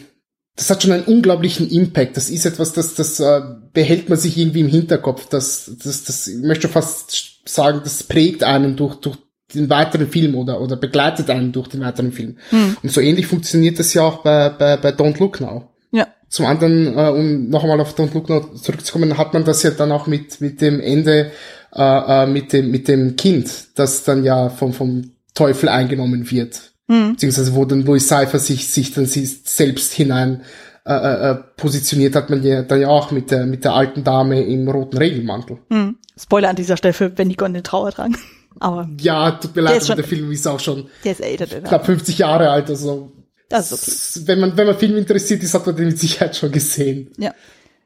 das 0.60 0.70
hat 0.70 0.84
schon 0.84 0.92
einen 0.92 1.06
unglaublichen 1.06 1.70
Impact. 1.70 2.18
Das 2.18 2.30
ist 2.30 2.46
etwas, 2.46 2.74
das, 2.74 2.94
das 2.94 3.22
äh, 3.22 3.42
behält 3.72 4.10
man 4.10 4.18
sich 4.18 4.38
irgendwie 4.38 4.60
im 4.60 4.68
Hinterkopf. 4.68 5.30
Das, 5.30 5.72
das, 5.82 6.04
das, 6.04 6.28
ich 6.28 6.44
möchte 6.44 6.68
fast 6.68 7.40
sagen, 7.46 7.80
das 7.82 8.04
prägt 8.04 8.44
einen 8.44 8.76
durch, 8.76 8.96
durch 8.96 9.18
den 9.56 9.70
weiteren 9.70 10.10
Film 10.10 10.36
oder, 10.36 10.60
oder 10.60 10.76
begleitet 10.76 11.30
einen 11.30 11.54
durch 11.54 11.70
den 11.70 11.80
weiteren 11.80 12.12
Film. 12.12 12.36
Mhm. 12.52 12.76
Und 12.84 12.92
so 12.92 13.00
ähnlich 13.00 13.26
funktioniert 13.26 13.80
das 13.80 13.94
ja 13.94 14.04
auch 14.04 14.18
bei, 14.22 14.50
bei, 14.50 14.76
bei 14.76 14.90
Don't 14.90 15.18
Look 15.18 15.40
Now. 15.40 15.70
Ja. 15.92 16.08
Zum 16.28 16.46
anderen, 16.46 16.88
äh, 16.98 17.10
um 17.10 17.50
noch 17.50 17.64
einmal 17.64 17.80
auf 17.80 17.98
Don't 17.98 18.14
Look 18.14 18.28
Now 18.28 18.54
zurückzukommen, 18.56 19.18
hat 19.18 19.34
man 19.34 19.46
das 19.46 19.64
ja 19.64 19.72
dann 19.72 19.94
auch 19.94 20.08
mit, 20.08 20.42
mit 20.42 20.60
dem 20.60 20.82
Ende, 20.82 21.32
äh, 21.74 22.24
äh 22.24 22.28
mit 22.28 22.52
dem, 22.52 22.70
mit 22.70 22.90
dem 22.90 23.16
Kind, 23.16 23.50
das 23.76 24.04
dann 24.04 24.26
ja 24.26 24.50
vom, 24.50 24.74
vom 24.74 25.12
Teufel 25.34 25.70
eingenommen 25.70 26.30
wird. 26.30 26.69
Mhm. 26.90 27.14
Beziehungsweise 27.14 27.56
wo 27.56 27.64
dann 27.66 27.86
Louis 27.86 28.08
Cypher 28.08 28.40
sich, 28.40 28.68
sich 28.68 28.94
dann 28.94 29.06
selbst 29.06 29.94
hinein 29.94 30.42
äh, 30.86 30.94
äh, 30.94 31.32
äh, 31.32 31.36
positioniert 31.56 32.16
hat 32.16 32.32
man 32.32 32.42
ja 32.42 32.64
dann 32.64 32.82
ja 32.82 32.88
auch 32.88 33.12
mit 33.12 33.30
der, 33.30 33.46
mit 33.46 33.64
der 33.64 33.74
alten 33.74 34.04
Dame 34.04 34.42
im 34.42 34.68
roten 34.68 34.98
Regelmantel. 34.98 35.60
Mhm. 35.70 35.98
Spoiler 36.20 36.50
an 36.50 36.56
dieser 36.56 36.78
Stelle 36.78 36.94
für 36.94 37.16
wenn 37.18 37.30
die 37.30 37.36
Gon 37.36 37.54
den 37.54 37.64
Trauer 37.64 37.92
tragen. 37.92 38.18
Aber 38.60 38.90
ja, 39.00 39.32
tut 39.32 39.56
mir 39.56 39.62
leid, 39.62 39.88
der 39.88 40.04
Film 40.04 40.32
ist 40.32 40.48
auch 40.48 40.60
schon 40.60 40.90
der 41.04 41.12
ist 41.12 41.22
älter, 41.22 41.46
knapp 41.46 41.86
50 41.86 42.18
Jahre 42.18 42.50
alt, 42.50 42.70
also 42.70 43.12
das 43.50 43.72
ist 43.72 44.18
okay. 44.18 44.28
Wenn 44.28 44.40
man, 44.40 44.58
wenn 44.58 44.66
man 44.66 44.78
Film 44.78 44.98
interessiert 44.98 45.44
ist, 45.44 45.54
hat 45.54 45.66
man 45.68 45.76
den 45.76 45.88
mit 45.88 46.00
Sicherheit 46.00 46.36
schon 46.36 46.52
gesehen. 46.52 47.12
Ja. 47.18 47.34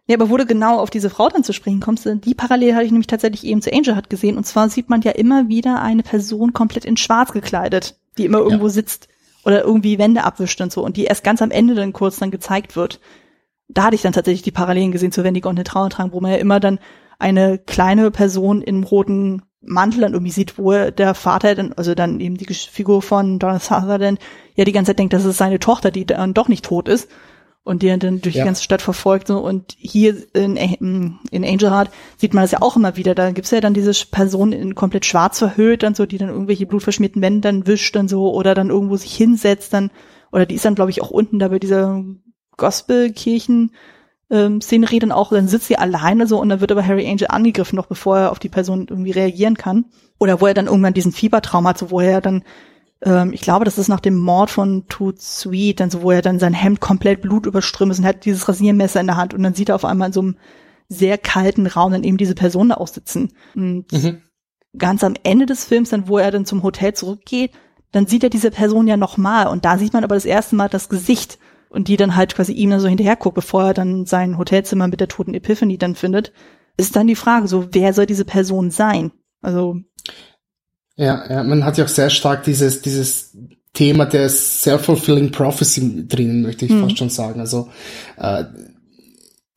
Ja, 0.08 0.18
aber 0.18 0.30
wo 0.30 0.36
du 0.36 0.46
genau 0.46 0.80
auf 0.80 0.90
diese 0.90 1.10
Frau 1.10 1.30
dann 1.30 1.46
zu 1.46 1.54
sprechen 1.54 1.80
kommst, 1.80 2.06
die 2.06 2.34
Parallele 2.34 2.76
hatte 2.76 2.86
ich 2.86 2.92
nämlich 2.92 3.08
tatsächlich 3.08 3.46
eben 3.46 3.62
zu 3.62 3.72
Angel 3.72 3.96
hat 3.96 4.10
gesehen. 4.10 4.36
Und 4.36 4.46
zwar 4.46 4.68
sieht 4.68 4.90
man 4.90 5.02
ja 5.02 5.12
immer 5.12 5.48
wieder 5.48 5.82
eine 5.82 6.04
Person 6.04 6.52
komplett 6.52 6.84
in 6.84 6.98
schwarz 6.98 7.32
gekleidet 7.32 7.96
die 8.18 8.26
immer 8.26 8.40
irgendwo 8.40 8.68
ja. 8.68 8.72
sitzt 8.72 9.08
oder 9.46 9.64
irgendwie 9.64 10.00
Wände 10.00 10.24
abwischt 10.24 10.60
und 10.62 10.72
so 10.72 10.84
und 10.84 10.98
die 10.98 11.06
erst 11.06 11.24
ganz 11.24 11.42
am 11.42 11.52
Ende 11.52 11.76
dann 11.76 11.94
kurz 11.94 12.18
dann 12.18 12.32
gezeigt 12.32 12.76
wird. 12.76 13.00
Da 13.68 13.86
hatte 13.86 13.96
ich 13.96 14.02
dann 14.02 14.14
tatsächlich 14.14 14.44
die 14.44 14.52
Parallelen 14.52 14.92
gesehen 14.92 15.12
zu 15.12 15.24
Wendig 15.24 15.46
und 15.46 15.58
den 15.58 15.66
Trauertragen, 15.66 16.14
wo 16.14 16.20
man 16.20 16.32
ja 16.32 16.38
immer 16.38 16.60
dann 16.60 16.80
eine 17.20 17.58
kleine 17.58 18.12
Person 18.12 18.62
im 18.62 18.84
roten 18.84 19.42
Mantel 19.62 20.02
dann 20.02 20.14
irgendwie 20.14 20.32
sieht, 20.32 20.58
wo 20.58 20.72
der 20.72 21.14
Vater 21.14 21.56
dann, 21.56 21.74
also 21.74 21.96
dann 21.96 22.20
eben 22.20 22.38
die 22.38 22.54
Figur 22.54 23.02
von 23.02 23.40
Donald 23.40 23.64
Sutherland, 23.64 24.20
ja 24.56 24.66
die 24.66 24.74
ganze 24.74 24.90
Zeit 24.90 25.00
denkt, 25.00 25.14
das 25.14 25.26
ist 25.26 25.38
seine 25.38 25.60
Tochter, 25.60 25.92
die 25.92 26.06
dann 26.06 26.34
doch 26.34 26.50
nicht 26.50 26.66
tot 26.66 26.90
ist 26.90 27.10
und 27.64 27.82
die 27.82 27.88
dann 27.88 28.22
durch 28.22 28.36
ja. 28.36 28.44
die 28.44 28.46
ganze 28.46 28.64
Stadt 28.64 28.82
verfolgt. 28.82 29.28
So. 29.28 29.40
Und 29.40 29.76
hier 29.78 30.18
in, 30.34 30.58
in 30.58 31.46
Angel 31.46 31.72
Heart 31.72 31.92
sieht 32.18 32.34
man 32.34 32.44
das 32.44 32.52
ja 32.52 32.62
auch 32.62 32.76
immer 32.76 32.98
wieder. 32.98 33.16
Da 33.16 33.32
gibt's 33.32 33.52
ja 33.52 33.62
dann 33.62 33.74
diese 33.74 33.94
Person 34.12 34.52
in 34.52 34.76
komplett 34.76 35.06
schwarz 35.06 35.40
verhüllt, 35.40 35.84
dann 35.84 35.96
so, 35.96 36.06
die 36.06 36.18
dann 36.18 36.30
irgendwelche 36.30 36.66
blutverschmierten 36.66 37.22
Wände 37.22 37.42
dann 37.42 37.66
wischt 37.66 37.96
dann 37.96 38.08
so 38.08 38.34
oder 38.34 38.54
dann 38.54 38.70
irgendwo 38.70 38.98
sich 38.98 39.16
hinsetzt 39.16 39.74
dann. 39.74 39.92
Oder 40.32 40.46
die 40.46 40.56
ist 40.56 40.66
dann, 40.66 40.76
glaube 40.76 40.92
ich, 40.92 41.02
auch 41.02 41.12
unten 41.12 41.40
da 41.40 41.48
bei 41.48 41.60
dieser 41.60 42.04
Gospelkirchen 42.58 43.72
ähm, 44.30 44.62
Szenerie 44.62 45.00
dann 45.00 45.12
auch, 45.12 45.30
dann 45.30 45.48
sitzt 45.48 45.68
sie 45.68 45.78
alleine 45.78 46.28
so 46.28 46.40
und 46.40 46.50
dann 46.50 46.60
wird 46.60 46.72
aber 46.72 46.86
Harry 46.86 47.08
Angel 47.08 47.28
angegriffen, 47.30 47.76
noch 47.76 47.86
bevor 47.86 48.18
er 48.18 48.32
auf 48.32 48.40
die 48.40 48.50
Person 48.50 48.88
irgendwie 48.90 49.12
reagieren 49.12 49.56
kann. 49.56 49.86
Oder 50.20 50.42
wo 50.42 50.48
er 50.48 50.54
dann 50.54 50.68
irgendwann 50.68 50.94
diesen 50.94 51.12
Fiebertraum 51.12 51.68
hat, 51.68 51.78
so 51.78 51.92
wo 51.92 52.00
er 52.00 52.20
dann 52.20 52.44
ich 53.32 53.42
glaube, 53.42 53.66
das 53.66 53.78
ist 53.78 53.90
nach 53.90 54.00
dem 54.00 54.16
Mord 54.16 54.50
von 54.50 54.88
Tooth 54.88 55.22
Sweet, 55.22 55.80
dann 55.80 55.90
so, 55.90 56.04
wo 56.04 56.12
er 56.12 56.22
dann 56.22 56.40
sein 56.40 56.54
Hemd 56.54 56.80
komplett 56.80 57.22
Blut 57.22 57.46
überströmt 57.46 57.92
ist 57.92 58.00
und 58.00 58.06
hat 58.06 58.24
dieses 58.24 58.48
Rasiermesser 58.48 59.02
in 59.02 59.08
der 59.08 59.18
Hand 59.18 59.34
und 59.34 59.44
dann 59.44 59.54
sieht 59.54 59.70
er 59.70 59.76
auf 59.76 59.84
einmal 59.84 60.08
in 60.08 60.14
so 60.14 60.22
einem 60.22 60.38
sehr 60.88 61.18
kalten 61.18 61.68
Raum 61.68 61.92
dann 61.92 62.04
eben 62.04 62.18
diese 62.18 62.36
Person 62.36 62.70
da 62.70 62.76
aussitzen. 62.76 63.34
Und 63.56 63.92
mhm. 63.92 64.22
ganz 64.78 65.04
am 65.04 65.16
Ende 65.24 65.46
des 65.46 65.66
Films, 65.66 65.90
dann, 65.90 66.08
wo 66.08 66.18
er 66.18 66.32
dann 66.32 66.46
zum 66.46 66.64
Hotel 66.64 66.94
zurückgeht, 66.94 67.52
dann 67.92 68.08
sieht 68.08 68.24
er 68.24 68.30
diese 68.30 68.52
Person 68.52 68.88
ja 68.88 68.96
nochmal 68.96 69.48
und 69.48 69.66
da 69.66 69.78
sieht 69.78 69.94
man 69.94 70.04
aber 70.04 70.16
das 70.16 70.26
erste 70.26 70.56
Mal 70.56 70.70
das 70.70 70.88
Gesicht 70.88 71.40
und 71.70 71.88
die 71.88 71.98
dann 71.98 72.16
halt 72.16 72.36
quasi 72.36 72.54
ihm 72.54 72.70
dann 72.70 72.80
so 72.80 72.88
hinterher 72.88 73.16
guckt, 73.16 73.36
bevor 73.36 73.66
er 73.66 73.74
dann 73.74 74.06
sein 74.06 74.38
Hotelzimmer 74.38 74.88
mit 74.88 75.00
der 75.00 75.08
toten 75.10 75.34
Epiphany 75.34 75.78
dann 75.78 75.96
findet, 75.96 76.32
ist 76.78 76.96
dann 76.96 77.08
die 77.08 77.16
Frage 77.16 77.48
so, 77.48 77.68
wer 77.72 77.94
soll 77.94 78.06
diese 78.06 78.26
Person 78.26 78.72
sein? 78.72 79.12
Also 79.42 79.78
ja, 80.96 81.24
ja, 81.30 81.44
man 81.44 81.66
hat 81.66 81.78
ja 81.78 81.86
auch 81.86 81.90
sehr 81.90 82.10
stark 82.10 82.44
dieses, 82.44 82.82
dieses 82.82 83.36
Thema 83.74 84.06
der 84.06 84.30
self-fulfilling 84.30 85.32
prophecy 85.32 86.08
drinnen, 86.08 86.44
möchte 86.44 86.66
ich 86.66 86.72
hm. 86.72 86.82
fast 86.82 86.98
schon 86.98 87.10
sagen. 87.10 87.40
Also 87.40 87.70
äh, 88.18 88.44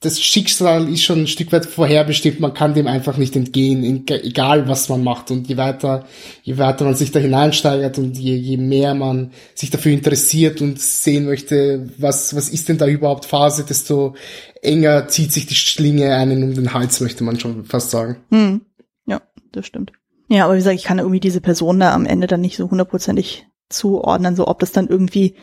das 0.00 0.20
Schicksal 0.20 0.88
ist 0.88 1.02
schon 1.02 1.20
ein 1.20 1.26
Stück 1.26 1.52
weit 1.52 1.66
vorherbestimmt, 1.66 2.38
man 2.38 2.52
kann 2.52 2.74
dem 2.74 2.86
einfach 2.86 3.16
nicht 3.16 3.34
entgehen, 3.34 4.06
egal 4.08 4.68
was 4.68 4.88
man 4.88 5.02
macht. 5.02 5.30
Und 5.30 5.48
je 5.48 5.56
weiter, 5.56 6.06
je 6.42 6.58
weiter 6.58 6.84
man 6.84 6.94
sich 6.94 7.12
da 7.12 7.18
hineinsteigert 7.18 7.98
und 7.98 8.16
je, 8.16 8.36
je 8.36 8.56
mehr 8.56 8.94
man 8.94 9.32
sich 9.54 9.70
dafür 9.70 9.92
interessiert 9.92 10.60
und 10.60 10.78
sehen 10.80 11.26
möchte, 11.26 11.90
was, 11.98 12.36
was 12.36 12.50
ist 12.50 12.68
denn 12.68 12.78
da 12.78 12.86
überhaupt 12.86 13.24
Phase, 13.24 13.64
desto 13.64 14.14
enger 14.62 15.08
zieht 15.08 15.32
sich 15.32 15.46
die 15.46 15.54
Schlinge 15.54 16.14
einen 16.14 16.42
um 16.42 16.54
den 16.54 16.74
Hals, 16.74 17.00
möchte 17.00 17.24
man 17.24 17.40
schon 17.40 17.64
fast 17.64 17.90
sagen. 17.90 18.18
Hm. 18.30 18.60
Ja, 19.06 19.22
das 19.52 19.66
stimmt. 19.66 19.92
Ja, 20.28 20.44
aber 20.44 20.55
wie 20.55 20.59
gesagt, 20.59 20.77
ich 20.77 20.85
kann 20.85 20.98
irgendwie 20.98 21.20
diese 21.20 21.40
Person 21.40 21.81
da 21.81 21.94
am 21.94 22.07
Ende 22.07 22.27
dann 22.27 22.40
nicht 22.40 22.57
so 22.57 22.70
hundertprozentig 22.70 23.47
zuordnen, 23.69 24.36
so 24.36 24.47
ob 24.48 24.59
das 24.59 24.73
dann 24.73 24.89
irgendwie 24.89 25.36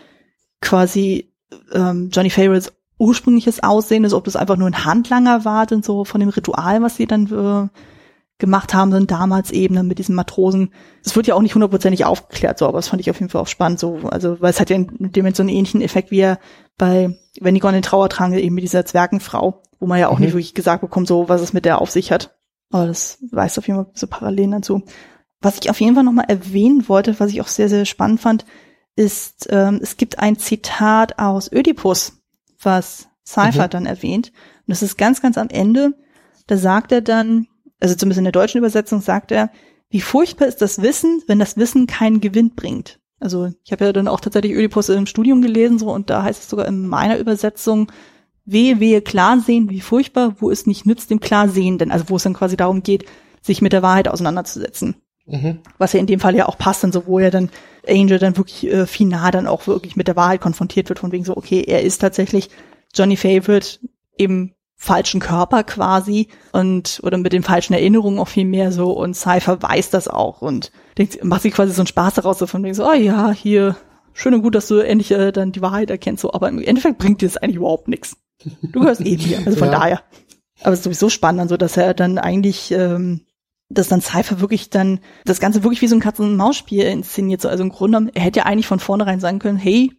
quasi 0.61 1.33
ähm, 1.73 2.09
Johnny 2.11 2.29
Favorites 2.29 2.73
ursprüngliches 2.99 3.63
Aussehen 3.63 4.03
ist, 4.03 4.13
ob 4.13 4.23
das 4.25 4.35
einfach 4.35 4.57
nur 4.57 4.67
ein 4.67 4.85
Handlanger 4.85 5.45
war, 5.45 5.65
denn 5.65 5.83
so 5.83 6.05
von 6.05 6.19
dem 6.19 6.29
Ritual, 6.29 6.81
was 6.81 6.95
sie 6.95 7.05
dann 7.05 7.27
äh, 7.27 7.69
gemacht 8.37 8.73
haben, 8.73 8.91
dann 8.91 9.07
damals 9.07 9.51
eben 9.51 9.75
dann 9.75 9.87
mit 9.87 9.99
diesen 9.99 10.15
Matrosen. 10.15 10.73
Es 11.03 11.15
wird 11.15 11.27
ja 11.27 11.35
auch 11.35 11.41
nicht 11.41 11.55
hundertprozentig 11.55 12.05
aufgeklärt, 12.05 12.57
so, 12.57 12.67
aber 12.67 12.77
das 12.77 12.87
fand 12.87 13.01
ich 13.01 13.09
auf 13.09 13.19
jeden 13.19 13.29
Fall 13.29 13.41
auch 13.41 13.47
spannend, 13.47 13.79
so, 13.79 13.99
also, 14.09 14.41
weil 14.41 14.51
es 14.51 14.59
hat 14.59 14.69
ja 14.69 14.75
in 14.75 14.89
dem 14.99 15.33
so 15.33 15.43
einen 15.43 15.49
ähnlichen 15.49 15.81
Effekt 15.81 16.11
wie 16.11 16.19
ja 16.19 16.37
bei 16.77 17.17
Wenn 17.39 17.55
die 17.55 17.59
Gone 17.59 17.77
in 17.77 17.83
Trauer 17.83 18.09
tragen, 18.09 18.33
eben 18.33 18.55
mit 18.55 18.63
dieser 18.63 18.85
Zwergenfrau, 18.85 19.61
wo 19.79 19.87
man 19.87 19.99
ja 19.99 20.09
auch 20.09 20.19
mhm. 20.19 20.25
nicht 20.25 20.33
wirklich 20.33 20.53
gesagt 20.53 20.81
bekommt, 20.81 21.07
so, 21.07 21.29
was 21.29 21.41
es 21.41 21.53
mit 21.53 21.65
der 21.65 21.81
auf 21.81 21.91
sich 21.91 22.11
hat. 22.11 22.35
Aber 22.73 22.87
das 22.87 23.19
weist 23.29 23.59
auf 23.59 23.67
jeden 23.67 23.83
Fall 23.83 23.91
so 23.93 24.07
Parallelen 24.07 24.51
dazu. 24.51 24.81
Was 25.41 25.59
ich 25.59 25.69
auf 25.69 25.79
jeden 25.79 25.93
Fall 25.93 26.03
nochmal 26.03 26.25
erwähnen 26.27 26.89
wollte, 26.89 27.19
was 27.19 27.31
ich 27.31 27.39
auch 27.39 27.47
sehr, 27.47 27.69
sehr 27.69 27.85
spannend 27.85 28.19
fand, 28.19 28.45
ist, 28.95 29.47
ähm, 29.51 29.79
es 29.81 29.95
gibt 29.95 30.17
ein 30.17 30.37
Zitat 30.37 31.19
aus 31.19 31.51
Ödipus, 31.51 32.23
was 32.59 33.09
Cypher 33.25 33.65
mhm. 33.65 33.69
dann 33.69 33.85
erwähnt. 33.85 34.31
Und 34.65 34.71
das 34.71 34.81
ist 34.81 34.97
ganz, 34.97 35.21
ganz 35.21 35.37
am 35.37 35.49
Ende. 35.49 35.93
Da 36.47 36.57
sagt 36.57 36.91
er 36.91 37.01
dann, 37.01 37.47
also 37.79 37.93
zumindest 37.93 38.17
in 38.17 38.25
der 38.25 38.31
deutschen 38.31 38.57
Übersetzung 38.57 39.01
sagt 39.01 39.31
er, 39.31 39.51
wie 39.89 40.01
furchtbar 40.01 40.47
ist 40.47 40.61
das 40.61 40.81
Wissen, 40.81 41.21
wenn 41.27 41.37
das 41.37 41.57
Wissen 41.57 41.85
keinen 41.85 42.21
Gewinn 42.21 42.55
bringt. 42.55 42.99
Also 43.19 43.53
ich 43.63 43.71
habe 43.71 43.85
ja 43.85 43.93
dann 43.93 44.07
auch 44.07 44.19
tatsächlich 44.19 44.53
Ödipus 44.53 44.89
im 44.89 45.05
Studium 45.05 45.43
gelesen 45.43 45.77
so 45.77 45.93
und 45.93 46.09
da 46.09 46.23
heißt 46.23 46.41
es 46.41 46.49
sogar 46.49 46.67
in 46.67 46.87
meiner 46.87 47.19
Übersetzung, 47.19 47.91
wehe, 48.45 48.79
wehe, 48.79 49.01
klar 49.01 49.39
sehen, 49.39 49.69
wie 49.69 49.81
furchtbar, 49.81 50.35
wo 50.39 50.51
es 50.51 50.65
nicht 50.65 50.85
nützt, 50.85 51.09
dem 51.09 51.19
klar 51.19 51.49
sehen, 51.49 51.77
denn 51.77 51.91
also 51.91 52.05
wo 52.09 52.17
es 52.17 52.23
dann 52.23 52.33
quasi 52.33 52.57
darum 52.57 52.83
geht, 52.83 53.05
sich 53.41 53.61
mit 53.61 53.73
der 53.73 53.81
Wahrheit 53.81 54.07
auseinanderzusetzen. 54.07 54.95
Mhm. 55.25 55.59
Was 55.77 55.93
ja 55.93 55.99
in 55.99 56.07
dem 56.07 56.19
Fall 56.19 56.35
ja 56.35 56.47
auch 56.47 56.57
passt, 56.57 56.83
dann 56.83 56.91
so 56.91 57.07
wo 57.07 57.19
er 57.19 57.31
dann 57.31 57.49
Angel 57.87 58.19
dann 58.19 58.37
wirklich 58.37 58.67
äh, 58.71 58.85
final 58.85 59.31
dann 59.31 59.47
auch 59.47 59.67
wirklich 59.67 59.95
mit 59.95 60.07
der 60.07 60.15
Wahrheit 60.15 60.41
konfrontiert 60.41 60.89
wird, 60.89 60.99
von 60.99 61.11
wegen 61.11 61.23
so, 61.23 61.37
okay, 61.37 61.63
er 61.65 61.81
ist 61.81 61.99
tatsächlich 61.99 62.49
Johnny 62.93 63.15
Favorite 63.15 63.79
im 64.17 64.53
falschen 64.75 65.21
Körper 65.21 65.63
quasi 65.63 66.27
und 66.51 66.99
oder 67.03 67.17
mit 67.17 67.31
den 67.31 67.43
falschen 67.43 67.73
Erinnerungen 67.73 68.19
auch 68.19 68.27
viel 68.27 68.43
mehr 68.43 68.73
so 68.73 68.91
und 68.91 69.15
Cypher 69.15 69.61
weiß 69.61 69.91
das 69.91 70.09
auch 70.09 70.41
und 70.41 70.73
denkt, 70.97 71.23
macht 71.23 71.43
sich 71.43 71.53
quasi 71.53 71.71
so 71.73 71.81
einen 71.81 71.87
Spaß 71.87 72.15
daraus, 72.15 72.39
so 72.39 72.47
von 72.47 72.63
wegen 72.63 72.73
so, 72.73 72.85
oh 72.85 72.93
ja, 72.93 73.31
hier, 73.31 73.77
schön 74.11 74.33
und 74.33 74.41
gut, 74.41 74.55
dass 74.55 74.67
du 74.67 74.79
endlich 74.79 75.11
äh, 75.11 75.31
dann 75.31 75.53
die 75.53 75.61
Wahrheit 75.61 75.89
erkennst, 75.89 76.21
so, 76.21 76.33
aber 76.33 76.49
im 76.49 76.61
Endeffekt 76.61 76.97
bringt 76.97 77.21
dir 77.21 77.27
das 77.29 77.37
eigentlich 77.37 77.55
überhaupt 77.55 77.87
nichts. 77.87 78.17
Du 78.61 78.79
gehörst 78.81 79.01
eh 79.01 79.17
hier, 79.17 79.39
also 79.39 79.57
von 79.57 79.71
ja. 79.71 79.79
daher. 79.79 80.03
Aber 80.61 80.73
es 80.73 80.79
ist 80.79 80.83
sowieso 80.83 81.09
spannend, 81.09 81.49
so 81.49 81.57
dass 81.57 81.77
er 81.77 81.93
dann 81.93 82.17
eigentlich, 82.17 82.71
ähm, 82.71 83.21
dass 83.69 83.87
dann 83.87 84.01
Cypher 84.01 84.39
wirklich 84.39 84.69
dann 84.69 84.99
das 85.25 85.39
Ganze 85.39 85.63
wirklich 85.63 85.81
wie 85.81 85.87
so 85.87 85.95
ein 85.95 86.01
Katzen-Maus-Spiel 86.01 86.83
inszeniert. 86.83 87.41
So, 87.41 87.49
also 87.49 87.63
im 87.63 87.69
Grunde 87.69 87.97
genommen, 87.97 88.11
er 88.13 88.21
hätte 88.21 88.39
ja 88.39 88.45
eigentlich 88.45 88.67
von 88.67 88.79
vornherein 88.79 89.19
sagen 89.19 89.39
können, 89.39 89.57
hey, 89.57 89.91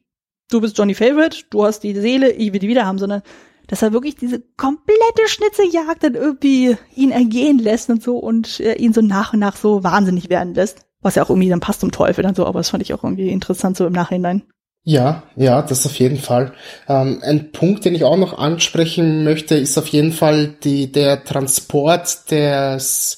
du 0.51 0.61
bist 0.61 0.79
Johnny 0.79 0.95
Favorite, 0.95 1.45
du 1.51 1.65
hast 1.65 1.81
die 1.81 1.95
Seele, 1.95 2.31
ich 2.31 2.53
will 2.53 2.61
die 2.61 2.69
wieder 2.69 2.87
haben, 2.87 2.99
sondern 2.99 3.23
dass 3.67 3.83
er 3.83 3.93
wirklich 3.93 4.17
diese 4.17 4.41
komplette 4.57 5.27
Schnitzejagd 5.27 6.03
dann 6.03 6.15
irgendwie 6.15 6.77
ihn 6.95 7.11
ergehen 7.11 7.59
lässt 7.59 7.89
und 7.91 8.03
so 8.03 8.19
und 8.19 8.61
äh, 8.61 8.75
ihn 8.75 8.93
so 8.93 9.01
nach 9.01 9.33
und 9.33 9.39
nach 9.39 9.57
so 9.57 9.83
wahnsinnig 9.83 10.29
werden 10.29 10.55
lässt. 10.55 10.87
Was 11.01 11.15
ja 11.15 11.23
auch 11.23 11.31
irgendwie 11.31 11.49
dann 11.49 11.61
passt 11.61 11.81
zum 11.81 11.91
Teufel 11.91 12.23
dann 12.23 12.35
so, 12.35 12.47
aber 12.47 12.61
das 12.61 12.71
fand 12.71 12.83
ich 12.83 12.95
auch 12.95 13.05
irgendwie 13.05 13.29
interessant 13.29 13.77
so 13.77 13.87
im 13.87 13.93
Nachhinein. 13.93 14.43
Ja, 14.85 15.23
ja, 15.35 15.63
das 15.63 15.87
auf 15.87 15.99
jeden 15.99 16.19
Fall. 16.19 16.53
Ähm, 16.89 17.21
ein 17.23 17.53
Punkt, 17.53 17.87
den 17.87 17.95
ich 17.95 18.05
auch 18.05 18.19
noch 18.19 18.37
ansprechen 18.37 19.25
möchte, 19.25 19.55
ist 19.55 19.79
auf 19.79 19.89
jeden 19.89 20.13
Fall 20.13 20.55
die, 20.63 20.93
der 20.93 21.25
Transport 21.25 22.31
des, 22.31 23.17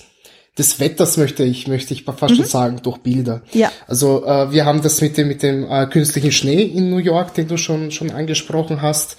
des 0.56 0.78
Wetters, 0.78 1.16
möchte 1.16 1.42
ich, 1.42 1.66
möchte 1.66 1.92
ich 1.92 2.04
fast 2.04 2.30
mhm. 2.30 2.36
schon 2.36 2.44
sagen, 2.44 2.80
durch 2.84 2.98
Bilder. 2.98 3.42
Ja. 3.52 3.72
Also 3.88 4.24
äh, 4.24 4.52
wir 4.52 4.64
haben 4.64 4.80
das 4.80 5.00
mit 5.00 5.16
dem, 5.16 5.26
mit 5.26 5.42
dem 5.42 5.68
äh, 5.68 5.86
künstlichen 5.86 6.30
Schnee 6.30 6.62
in 6.62 6.88
New 6.88 6.98
York, 6.98 7.34
den 7.34 7.48
du 7.48 7.56
schon, 7.56 7.90
schon 7.90 8.12
angesprochen 8.12 8.80
hast, 8.80 9.16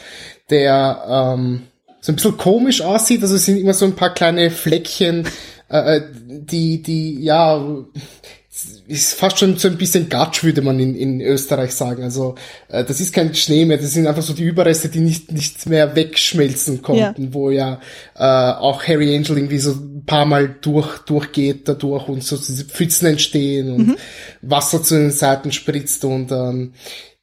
der 0.49 1.35
ähm, 1.35 1.63
so 1.99 2.13
ein 2.13 2.15
bisschen 2.15 2.37
komisch 2.37 2.81
aussieht. 2.81 3.23
Also 3.23 3.35
es 3.35 3.43
sind 3.43 3.57
immer 3.57 3.73
so 3.73 3.83
ein 3.83 3.95
paar 3.95 4.13
kleine 4.13 4.51
Fleckchen, 4.51 5.27
äh, 5.69 5.97
äh 5.97 6.01
die, 6.29 6.81
die, 6.81 7.21
ja, 7.21 7.61
ist 8.87 9.13
fast 9.13 9.39
schon 9.39 9.57
so 9.57 9.67
ein 9.67 9.77
bisschen 9.77 10.09
Gatsch, 10.09 10.43
würde 10.43 10.61
man 10.61 10.79
in, 10.79 10.95
in 10.95 11.21
Österreich 11.21 11.71
sagen. 11.71 12.03
Also 12.03 12.35
äh, 12.69 12.83
das 12.83 12.99
ist 12.99 13.13
kein 13.13 13.35
Schnee 13.35 13.65
mehr, 13.65 13.77
das 13.77 13.93
sind 13.93 14.07
einfach 14.07 14.23
so 14.23 14.33
die 14.33 14.43
Überreste, 14.43 14.89
die 14.89 14.99
nicht, 14.99 15.31
nicht 15.31 15.67
mehr 15.67 15.95
wegschmelzen 15.95 16.81
konnten, 16.81 17.23
ja. 17.25 17.33
wo 17.33 17.51
ja 17.51 17.79
äh, 18.15 18.23
auch 18.23 18.83
Harry 18.87 19.15
Angel 19.15 19.37
irgendwie 19.37 19.59
so 19.59 19.71
ein 19.71 20.03
paar 20.05 20.25
Mal 20.25 20.55
durch, 20.61 20.99
durchgeht 20.99 21.67
dadurch 21.67 22.07
und 22.07 22.23
so 22.23 22.37
diese 22.37 22.65
Pfützen 22.65 23.07
entstehen 23.07 23.71
und 23.71 23.87
mhm. 23.87 23.97
Wasser 24.41 24.81
zu 24.81 24.95
den 24.95 25.11
Seiten 25.11 25.51
spritzt 25.51 26.03
und 26.05 26.31
ähm, 26.31 26.73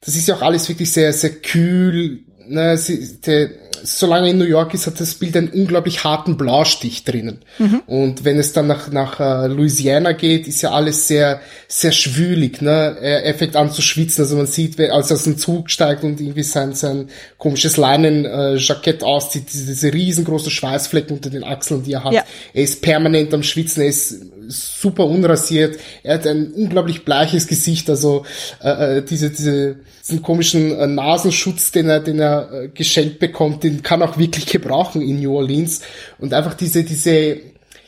das 0.05 0.15
ist 0.15 0.27
ja 0.27 0.35
auch 0.35 0.43
alles 0.43 0.69
wirklich 0.69 0.91
sehr, 0.91 1.11
sehr 1.13 1.31
kühl. 1.31 2.24
Ne, 2.47 2.77
sie, 2.77 3.21
der, 3.25 3.49
solange 3.83 4.29
in 4.29 4.37
New 4.37 4.45
York 4.45 4.73
ist, 4.73 4.87
hat 4.87 4.99
das 4.99 5.15
Bild 5.15 5.35
einen 5.37 5.49
unglaublich 5.49 6.03
harten 6.03 6.37
Blaustich 6.37 7.03
drinnen. 7.03 7.39
Mhm. 7.59 7.81
Und 7.85 8.25
wenn 8.25 8.37
es 8.37 8.53
dann 8.53 8.67
nach, 8.67 8.91
nach 8.91 9.19
uh, 9.19 9.47
Louisiana 9.47 10.13
geht, 10.13 10.47
ist 10.47 10.61
ja 10.61 10.71
alles 10.71 11.07
sehr, 11.07 11.39
sehr 11.67 11.91
schwülig. 11.91 12.61
Ne? 12.61 12.97
Er, 13.01 13.23
er 13.23 13.33
fängt 13.33 13.55
an 13.55 13.71
zu 13.71 13.81
schwitzen. 13.81 14.23
Also 14.23 14.35
man 14.35 14.47
sieht, 14.47 14.79
als 14.79 15.11
er 15.11 15.15
aus 15.15 15.23
dem 15.23 15.37
Zug 15.37 15.69
steigt 15.69 16.03
und 16.03 16.19
irgendwie 16.19 16.43
sein, 16.43 16.73
sein 16.73 17.09
komisches 17.37 17.77
Leinenjackett 17.77 19.01
äh, 19.01 19.05
auszieht, 19.05 19.45
diese, 19.51 19.65
diese 19.65 19.93
riesengroßen 19.93 20.51
Schweißflecken 20.51 21.15
unter 21.15 21.29
den 21.29 21.43
Achseln, 21.43 21.83
die 21.83 21.93
er 21.93 22.03
hat. 22.03 22.13
Ja. 22.13 22.23
Er 22.53 22.63
ist 22.63 22.81
permanent 22.81 23.33
am 23.33 23.43
Schwitzen, 23.43 23.81
er 23.81 23.89
ist 23.89 24.21
super 24.47 25.05
unrasiert. 25.05 25.79
Er 26.03 26.15
hat 26.15 26.27
ein 26.27 26.51
unglaublich 26.53 27.05
bleiches 27.05 27.47
Gesicht. 27.47 27.89
Also 27.89 28.25
äh, 28.63 28.97
äh 28.97 29.01
diese, 29.03 29.29
diese, 29.29 29.77
diesen 30.01 30.21
komischen 30.21 30.71
äh, 30.71 30.87
Nasenschutz, 30.87 31.71
den 31.71 31.89
er, 31.89 31.99
den 31.99 32.19
er 32.19 32.51
äh, 32.51 32.67
geschenkt 32.69 33.19
bekommt, 33.19 33.63
den 33.63 33.81
kann 33.83 34.01
auch 34.01 34.17
wirklich 34.17 34.45
gebrauchen 34.45 35.01
in 35.01 35.21
New 35.21 35.35
Orleans. 35.35 35.81
Und 36.19 36.33
einfach 36.33 36.53
diese, 36.53 36.83
diese 36.83 37.37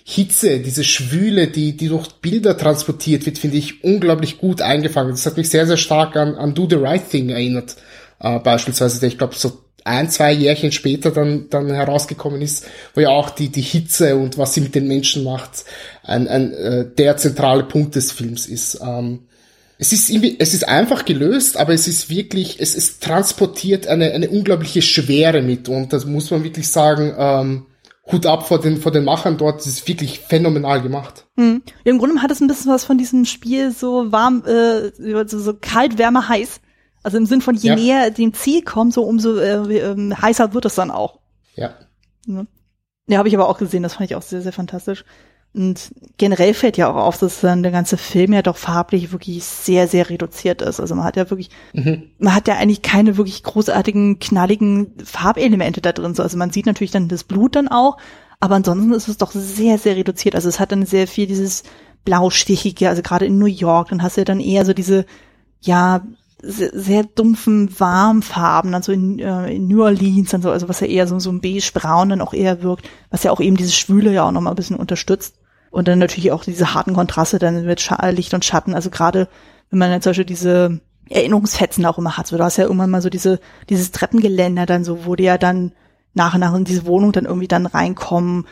Hitze, 0.04 0.60
diese 0.60 0.86
Schwüle, 0.86 1.48
die, 1.48 1.76
die 1.76 1.90
durch 1.90 2.08
Bilder 2.22 2.58
transportiert 2.58 3.26
wird, 3.26 3.38
finde 3.38 3.58
ich 3.58 3.84
unglaublich 3.84 4.38
gut 4.38 4.62
eingefangen. 4.62 5.12
Das 5.12 5.26
hat 5.26 5.36
mich 5.36 5.50
sehr, 5.50 5.68
sehr 5.68 5.76
stark 5.76 6.16
an, 6.16 6.36
an 6.36 6.54
Do 6.54 6.66
the 6.70 6.78
Right 6.78 7.10
Thing 7.10 7.30
erinnert. 7.30 7.76
Äh, 8.20 8.40
beispielsweise, 8.40 9.00
der 9.00 9.10
ich 9.10 9.18
glaube 9.18 9.36
so 9.36 9.67
ein, 9.88 10.10
zwei 10.10 10.32
Jährchen 10.32 10.72
später 10.72 11.12
dann, 11.12 11.50
dann 11.50 11.68
herausgekommen 11.68 12.42
ist, 12.42 12.66
wo 12.94 13.02
ja 13.02 13.10
auch 13.10 13.30
die, 13.30 13.50
die 13.50 13.62
Hitze 13.62 14.16
und 14.16 14.38
was 14.38 14.54
sie 14.54 14.62
mit 14.62 14.76
den 14.76 14.88
Menschen 14.88 15.24
macht, 15.24 15.66
ein, 16.04 16.28
ein 16.28 16.54
äh, 16.54 16.86
der 16.98 17.18
zentrale 17.18 17.64
Punkt 17.64 17.96
des 17.96 18.12
Films 18.12 18.48
ist. 18.48 18.80
Ähm, 18.82 19.20
es 19.80 19.94
ist 19.94 20.10
irgendwie, 20.10 20.36
es 20.40 20.54
ist 20.54 20.68
einfach 20.68 21.06
gelöst, 21.06 21.58
aber 21.58 21.74
es 21.74 21.88
ist 21.88 22.10
wirklich, 22.10 22.60
es, 22.60 22.76
es 22.76 23.00
transportiert 23.00 23.88
eine, 23.88 24.12
eine 24.12 24.30
unglaubliche 24.30 24.82
Schwere 24.82 25.42
mit 25.42 25.70
und 25.70 25.94
das 25.94 26.06
muss 26.06 26.32
man 26.32 26.44
wirklich 26.44 26.68
sagen, 26.68 27.14
ähm, 27.18 27.66
Hut 28.12 28.26
ab 28.26 28.48
vor 28.48 28.60
den, 28.60 28.78
vor 28.78 28.92
den 28.92 29.04
Machern 29.04 29.38
dort, 29.38 29.60
das 29.60 29.68
ist 29.68 29.88
wirklich 29.88 30.20
phänomenal 30.20 30.82
gemacht. 30.82 31.26
Mhm. 31.36 31.62
Im 31.84 31.98
Grunde 32.00 32.22
hat 32.22 32.32
es 32.32 32.40
ein 32.40 32.48
bisschen 32.48 32.72
was 32.72 32.86
von 32.86 32.98
diesem 32.98 33.26
Spiel 33.26 33.72
so 33.72 34.12
warm, 34.12 34.44
äh, 34.46 34.92
so, 35.28 35.40
so 35.40 35.54
kalt, 35.54 35.98
wärme, 35.98 36.28
heiß. 36.28 36.62
Also 37.08 37.20
im 37.20 37.26
Sinn 37.26 37.40
von 37.40 37.56
je 37.56 37.70
ja. 37.70 37.76
näher 37.78 38.12
dem 38.12 38.34
Ziel 38.34 38.64
kommt, 38.64 38.94
so 38.94 39.04
umso 39.04 39.38
äh, 39.38 39.78
äh, 39.78 40.14
heißer 40.14 40.54
wird 40.54 40.66
es 40.66 40.76
dann 40.76 40.92
auch. 40.92 41.20
Ja. 41.56 41.74
Ja, 42.26 42.46
ja 43.08 43.18
habe 43.18 43.30
ich 43.30 43.34
aber 43.34 43.48
auch 43.48 43.58
gesehen, 43.58 43.82
das 43.82 43.94
fand 43.94 44.12
ich 44.12 44.18
auch 44.18 44.22
sehr, 44.22 44.42
sehr 44.42 44.52
fantastisch. 44.52 45.06
Und 45.54 45.94
generell 46.18 46.54
fällt 46.54 46.76
ja 46.76 46.92
auch 46.92 46.98
auf, 46.98 47.18
dass 47.18 47.40
dann 47.40 47.64
der 47.64 47.72
ganze 47.72 47.96
Film 47.96 48.34
ja 48.34 48.42
doch 48.42 48.58
farblich 48.58 49.14
wirklich 49.14 49.46
sehr, 49.46 49.88
sehr 49.88 50.10
reduziert 50.10 50.62
ist. 50.62 50.82
Also 50.82 50.96
man 50.96 51.06
hat 51.06 51.16
ja 51.16 51.30
wirklich, 51.30 51.50
mhm. 51.72 52.12
man 52.20 52.36
hat 52.36 52.50
ja 52.50 52.56
eigentlich 52.56 52.82
keine 52.82 53.16
wirklich 53.16 53.42
großartigen, 53.42 54.20
knalligen 54.20 54.92
Farbelemente 55.02 55.80
da 55.80 55.94
drin. 55.94 56.14
So, 56.14 56.24
also 56.24 56.38
man 56.38 56.52
sieht 56.52 56.66
natürlich 56.66 56.92
dann 56.92 57.08
das 57.08 57.24
Blut 57.24 57.56
dann 57.56 57.70
auch, 57.70 57.96
aber 58.42 58.56
ansonsten 58.56 58.92
ist 58.92 59.08
es 59.08 59.18
doch 59.18 59.32
sehr, 59.32 59.78
sehr 59.78 59.96
reduziert. 59.96 60.36
Also 60.36 60.50
es 60.50 60.60
hat 60.60 60.74
dann 60.74 60.86
sehr 60.86 61.08
viel 61.08 61.26
dieses 61.26 61.64
Blaustichige, 62.04 62.90
also 62.90 63.02
gerade 63.02 63.26
in 63.26 63.40
New 63.40 63.46
York, 63.46 63.92
dann 63.92 64.04
hast 64.04 64.18
du 64.18 64.22
ja 64.22 64.26
dann 64.26 64.42
eher 64.42 64.66
so 64.66 64.74
diese, 64.74 65.06
ja, 65.62 66.02
sehr, 66.42 66.70
sehr 66.74 67.04
dumpfen 67.04 67.80
Warmfarben, 67.80 68.72
dann 68.72 68.84
so 68.84 68.92
in, 68.92 69.20
äh, 69.20 69.54
in 69.54 69.68
New 69.68 69.84
Orleans 69.84 70.34
und 70.34 70.44
so, 70.44 70.52
also 70.52 70.70
was 70.70 70.80
ja 70.82 70.88
eher 70.88 71.08
so, 71.08 71.18
so 71.20 71.32
ein 71.32 71.42
beige-braun 71.42 72.10
dann 72.10 72.22
auch 72.22 72.34
eher 72.34 72.62
wirkt, 72.62 72.88
was 73.10 73.24
ja 73.24 73.32
auch 73.32 73.40
eben 73.40 73.58
dieses 73.58 73.76
Schwüle 73.76 74.14
ja 74.14 74.24
auch 74.24 74.32
nochmal 74.32 74.54
ein 74.54 74.58
bisschen 74.58 74.78
unterstützt. 74.78 75.36
Und 75.70 75.88
dann 75.88 76.00
natürlich 76.00 76.32
auch 76.32 76.44
diese 76.44 76.74
harten 76.74 76.94
Kontraste 76.94 77.40
dann 77.40 77.66
mit 77.66 77.82
Sch 77.82 77.92
Licht 78.12 78.34
und 78.34 78.46
Schatten. 78.46 78.74
Also 78.74 78.90
gerade 78.90 79.28
wenn 79.70 79.80
man 79.80 79.92
jetzt 79.92 80.04
zum 80.04 80.12
Beispiel 80.12 80.26
diese 80.26 80.80
Erinnerungsfetzen 81.10 81.86
auch 81.86 81.98
immer 81.98 82.18
hat, 82.18 82.28
so 82.28 82.38
du 82.38 82.44
hast 82.44 82.58
ja 82.58 82.64
irgendwann 82.64 82.90
mal 82.90 83.02
so 83.02 83.10
diese, 83.10 83.40
dieses 83.70 83.92
Treppengeländer 83.92 84.66
dann 84.66 84.84
so, 84.84 85.06
wo 85.06 85.16
die 85.16 85.26
ja 85.26 85.38
dann 85.38 85.74
nach 86.14 86.36
und 86.36 86.40
nach 86.40 86.56
in 86.56 86.64
diese 86.64 86.86
Wohnung 86.86 87.12
dann 87.12 87.26
irgendwie 87.26 87.48
dann 87.48 87.66
reinkommen, 87.66 88.46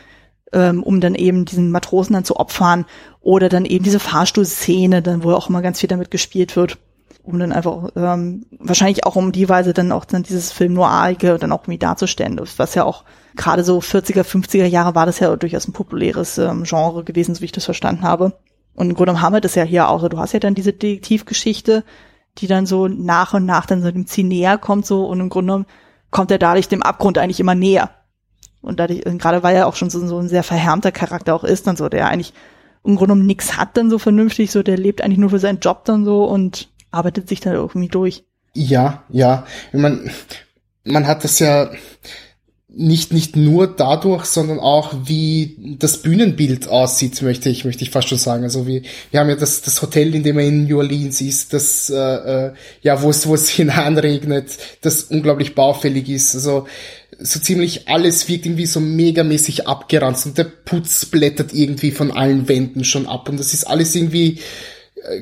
ähm, 0.52 0.82
um 0.82 1.00
dann 1.00 1.14
eben 1.14 1.46
diesen 1.46 1.70
Matrosen 1.70 2.14
dann 2.14 2.24
zu 2.24 2.36
opfern. 2.36 2.84
Oder 3.20 3.48
dann 3.48 3.64
eben 3.64 3.84
diese 3.84 3.98
Fahrstuhlszene, 3.98 5.02
dann 5.02 5.24
wo 5.24 5.32
auch 5.32 5.48
immer 5.48 5.62
ganz 5.62 5.80
viel 5.80 5.88
damit 5.88 6.10
gespielt 6.10 6.54
wird 6.54 6.78
um 7.26 7.38
dann 7.38 7.52
einfach 7.52 7.90
ähm, 7.96 8.46
wahrscheinlich 8.58 9.04
auch 9.04 9.16
um 9.16 9.32
die 9.32 9.48
Weise 9.48 9.72
dann 9.72 9.92
auch 9.92 10.04
dann 10.04 10.22
dieses 10.22 10.52
Film 10.52 10.74
Noirige 10.74 11.38
dann 11.38 11.52
auch 11.52 11.62
irgendwie 11.62 11.78
darzustellen, 11.78 12.40
was 12.56 12.74
ja 12.74 12.84
auch 12.84 13.04
gerade 13.34 13.64
so 13.64 13.78
40er, 13.78 14.22
50er 14.22 14.66
Jahre 14.66 14.94
war 14.94 15.06
das 15.06 15.18
ja 15.18 15.34
durchaus 15.36 15.68
ein 15.68 15.72
populäres 15.72 16.38
ähm, 16.38 16.64
Genre 16.64 17.04
gewesen, 17.04 17.34
so 17.34 17.40
wie 17.40 17.46
ich 17.46 17.52
das 17.52 17.64
verstanden 17.64 18.02
habe. 18.02 18.38
Und 18.74 18.90
im 18.90 18.96
Grunde 18.96 19.20
haben 19.20 19.32
wir 19.32 19.40
das 19.40 19.54
ja 19.54 19.64
hier 19.64 19.88
auch 19.88 20.00
so. 20.00 20.08
Du 20.08 20.18
hast 20.18 20.32
ja 20.32 20.40
dann 20.40 20.54
diese 20.54 20.72
Detektivgeschichte, 20.72 21.84
die 22.38 22.46
dann 22.46 22.66
so 22.66 22.88
nach 22.88 23.34
und 23.34 23.46
nach 23.46 23.66
dann 23.66 23.82
so 23.82 23.90
dem 23.90 24.06
Ziel 24.06 24.26
näher 24.26 24.58
kommt 24.58 24.86
so 24.86 25.06
und 25.06 25.20
im 25.20 25.28
Grunde 25.28 25.64
kommt 26.10 26.30
er 26.30 26.38
dadurch 26.38 26.68
dem 26.68 26.82
Abgrund 26.82 27.18
eigentlich 27.18 27.40
immer 27.40 27.54
näher. 27.54 27.90
Und 28.62 28.80
dadurch, 28.80 29.02
gerade 29.18 29.42
weil 29.42 29.56
er 29.56 29.66
auch 29.66 29.76
schon 29.76 29.90
so, 29.90 30.06
so 30.06 30.18
ein 30.18 30.28
sehr 30.28 30.42
verhärmter 30.42 30.92
Charakter 30.92 31.34
auch 31.34 31.44
ist, 31.44 31.66
dann 31.66 31.76
so, 31.76 31.88
der 31.88 32.08
eigentlich 32.08 32.34
im 32.84 32.96
Grunde 32.96 33.14
genommen 33.14 33.26
nichts 33.26 33.56
hat 33.56 33.76
dann 33.76 33.90
so 33.90 33.98
vernünftig, 33.98 34.50
so 34.52 34.62
der 34.62 34.76
lebt 34.76 35.02
eigentlich 35.02 35.18
nur 35.18 35.30
für 35.30 35.38
seinen 35.38 35.60
Job 35.60 35.84
dann 35.84 36.04
so 36.04 36.24
und 36.24 36.68
arbeitet 36.96 37.28
sich 37.28 37.40
dann 37.40 37.54
irgendwie 37.54 37.88
durch. 37.88 38.24
Ja, 38.54 39.04
ja. 39.10 39.46
Ich 39.72 39.78
mein, 39.78 40.10
man 40.84 41.06
hat 41.06 41.24
das 41.24 41.38
ja 41.38 41.70
nicht, 42.78 43.12
nicht 43.12 43.36
nur 43.36 43.68
dadurch, 43.68 44.26
sondern 44.26 44.60
auch 44.60 44.92
wie 45.04 45.76
das 45.78 46.02
Bühnenbild 46.02 46.68
aussieht, 46.68 47.22
möchte 47.22 47.48
ich, 47.48 47.64
möchte 47.64 47.82
ich 47.84 47.90
fast 47.90 48.08
schon 48.08 48.18
sagen. 48.18 48.44
Also 48.44 48.66
wie, 48.66 48.82
wir 49.10 49.20
haben 49.20 49.30
ja 49.30 49.36
das, 49.36 49.62
das 49.62 49.80
Hotel, 49.80 50.14
in 50.14 50.22
dem 50.22 50.38
er 50.38 50.46
in 50.46 50.66
New 50.66 50.78
Orleans 50.78 51.20
ist, 51.22 51.54
das, 51.54 51.88
äh, 51.88 51.96
äh 51.96 52.52
ja, 52.82 53.00
wo 53.00 53.08
es, 53.08 53.26
wo 53.26 53.34
es 53.34 53.48
hineinregnet, 53.50 54.58
das 54.82 55.04
unglaublich 55.04 55.54
baufällig 55.54 56.08
ist. 56.08 56.34
Also, 56.34 56.66
so 57.18 57.40
ziemlich 57.40 57.88
alles 57.88 58.28
wirkt 58.28 58.44
irgendwie 58.44 58.66
so 58.66 58.78
megamäßig 58.78 59.66
abgeranzt 59.66 60.26
und 60.26 60.36
der 60.36 60.44
Putz 60.44 61.06
blättert 61.06 61.54
irgendwie 61.54 61.90
von 61.90 62.10
allen 62.10 62.46
Wänden 62.46 62.84
schon 62.84 63.06
ab 63.06 63.30
und 63.30 63.40
das 63.40 63.54
ist 63.54 63.64
alles 63.64 63.94
irgendwie, 63.94 64.38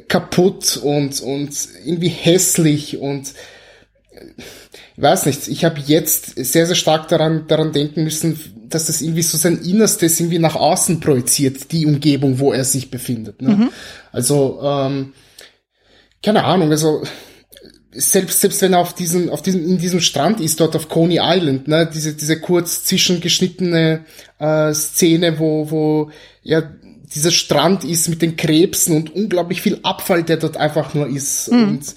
kaputt 0.08 0.76
und, 0.76 1.20
und 1.20 1.68
irgendwie 1.84 2.08
hässlich 2.08 2.98
und 2.98 3.34
ich 4.96 5.02
weiß 5.02 5.26
nicht, 5.26 5.48
ich 5.48 5.64
habe 5.64 5.80
jetzt 5.84 6.36
sehr, 6.36 6.66
sehr 6.66 6.76
stark 6.76 7.08
daran, 7.08 7.46
daran 7.48 7.72
denken 7.72 8.04
müssen, 8.04 8.38
dass 8.68 8.86
das 8.86 9.02
irgendwie 9.02 9.22
so 9.22 9.36
sein 9.36 9.58
Innerstes 9.58 10.20
irgendwie 10.20 10.38
nach 10.38 10.56
außen 10.56 11.00
projiziert, 11.00 11.72
die 11.72 11.86
Umgebung, 11.86 12.38
wo 12.38 12.52
er 12.52 12.64
sich 12.64 12.90
befindet. 12.90 13.42
Ne? 13.42 13.56
Mhm. 13.56 13.70
Also, 14.12 14.60
ähm, 14.62 15.12
keine 16.22 16.44
Ahnung, 16.44 16.70
also 16.70 17.02
selbst, 17.92 18.40
selbst 18.40 18.62
wenn 18.62 18.72
er 18.72 18.80
auf 18.80 18.94
diesen, 18.94 19.30
auf 19.30 19.42
diesen, 19.42 19.64
in 19.68 19.78
diesem 19.78 20.00
Strand 20.00 20.40
ist, 20.40 20.60
dort 20.60 20.74
auf 20.74 20.88
Coney 20.88 21.18
Island, 21.20 21.68
ne, 21.68 21.88
diese, 21.92 22.14
diese 22.14 22.40
kurz 22.40 22.84
zwischengeschnittene 22.84 24.04
äh, 24.38 24.74
Szene, 24.74 25.38
wo, 25.38 25.70
wo 25.70 26.10
ja 26.42 26.62
dieser 27.14 27.30
Strand 27.30 27.84
ist 27.84 28.08
mit 28.08 28.22
den 28.22 28.36
Krebsen 28.36 28.96
und 28.96 29.14
unglaublich 29.14 29.62
viel 29.62 29.80
Abfall, 29.82 30.22
der 30.22 30.36
dort 30.36 30.56
einfach 30.56 30.94
nur 30.94 31.06
ist. 31.06 31.50
Mhm. 31.50 31.62
Und 31.62 31.94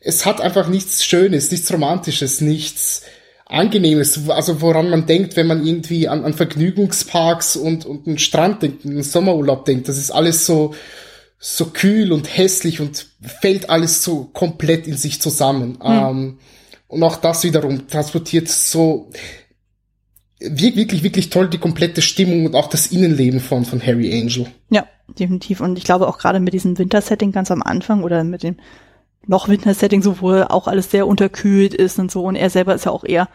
es 0.00 0.24
hat 0.24 0.40
einfach 0.40 0.68
nichts 0.68 1.04
Schönes, 1.04 1.50
nichts 1.50 1.72
Romantisches, 1.72 2.40
nichts 2.40 3.02
Angenehmes, 3.48 4.28
also 4.28 4.60
woran 4.60 4.90
man 4.90 5.06
denkt, 5.06 5.36
wenn 5.36 5.46
man 5.46 5.64
irgendwie 5.64 6.08
an, 6.08 6.24
an 6.24 6.34
Vergnügungsparks 6.34 7.54
und, 7.54 7.86
und 7.86 8.08
einen 8.08 8.18
Strand 8.18 8.62
denkt, 8.62 8.84
einen 8.84 9.04
Sommerurlaub 9.04 9.64
denkt. 9.64 9.88
Das 9.88 9.98
ist 9.98 10.10
alles 10.10 10.46
so, 10.46 10.74
so 11.38 11.66
kühl 11.66 12.12
und 12.12 12.36
hässlich 12.36 12.80
und 12.80 13.06
fällt 13.40 13.70
alles 13.70 14.02
so 14.02 14.24
komplett 14.32 14.88
in 14.88 14.96
sich 14.96 15.20
zusammen. 15.20 15.72
Mhm. 15.72 15.78
Ähm, 15.82 16.38
und 16.88 17.02
auch 17.02 17.16
das 17.16 17.44
wiederum 17.44 17.86
transportiert 17.88 18.48
so 18.48 19.10
wirklich, 20.40 21.02
wirklich 21.02 21.30
toll 21.30 21.48
die 21.48 21.58
komplette 21.58 22.02
Stimmung 22.02 22.46
und 22.46 22.54
auch 22.54 22.68
das 22.68 22.88
Innenleben 22.88 23.40
von, 23.40 23.64
von 23.64 23.84
Harry 23.84 24.12
Angel. 24.12 24.46
Ja, 24.70 24.86
definitiv. 25.18 25.60
Und 25.60 25.78
ich 25.78 25.84
glaube 25.84 26.08
auch 26.08 26.18
gerade 26.18 26.40
mit 26.40 26.52
diesem 26.52 26.78
Wintersetting 26.78 27.32
ganz 27.32 27.50
am 27.50 27.62
Anfang 27.62 28.02
oder 28.02 28.22
mit 28.24 28.42
dem 28.42 28.56
noch 29.26 29.48
Wintersetting, 29.48 30.02
so 30.02 30.20
wo 30.20 30.32
auch 30.32 30.68
alles 30.68 30.90
sehr 30.90 31.06
unterkühlt 31.06 31.74
ist 31.74 31.98
und 31.98 32.10
so. 32.10 32.22
Und 32.24 32.36
er 32.36 32.50
selber 32.50 32.74
ist 32.74 32.84
ja 32.84 32.92
auch 32.92 33.04
eher 33.04 33.28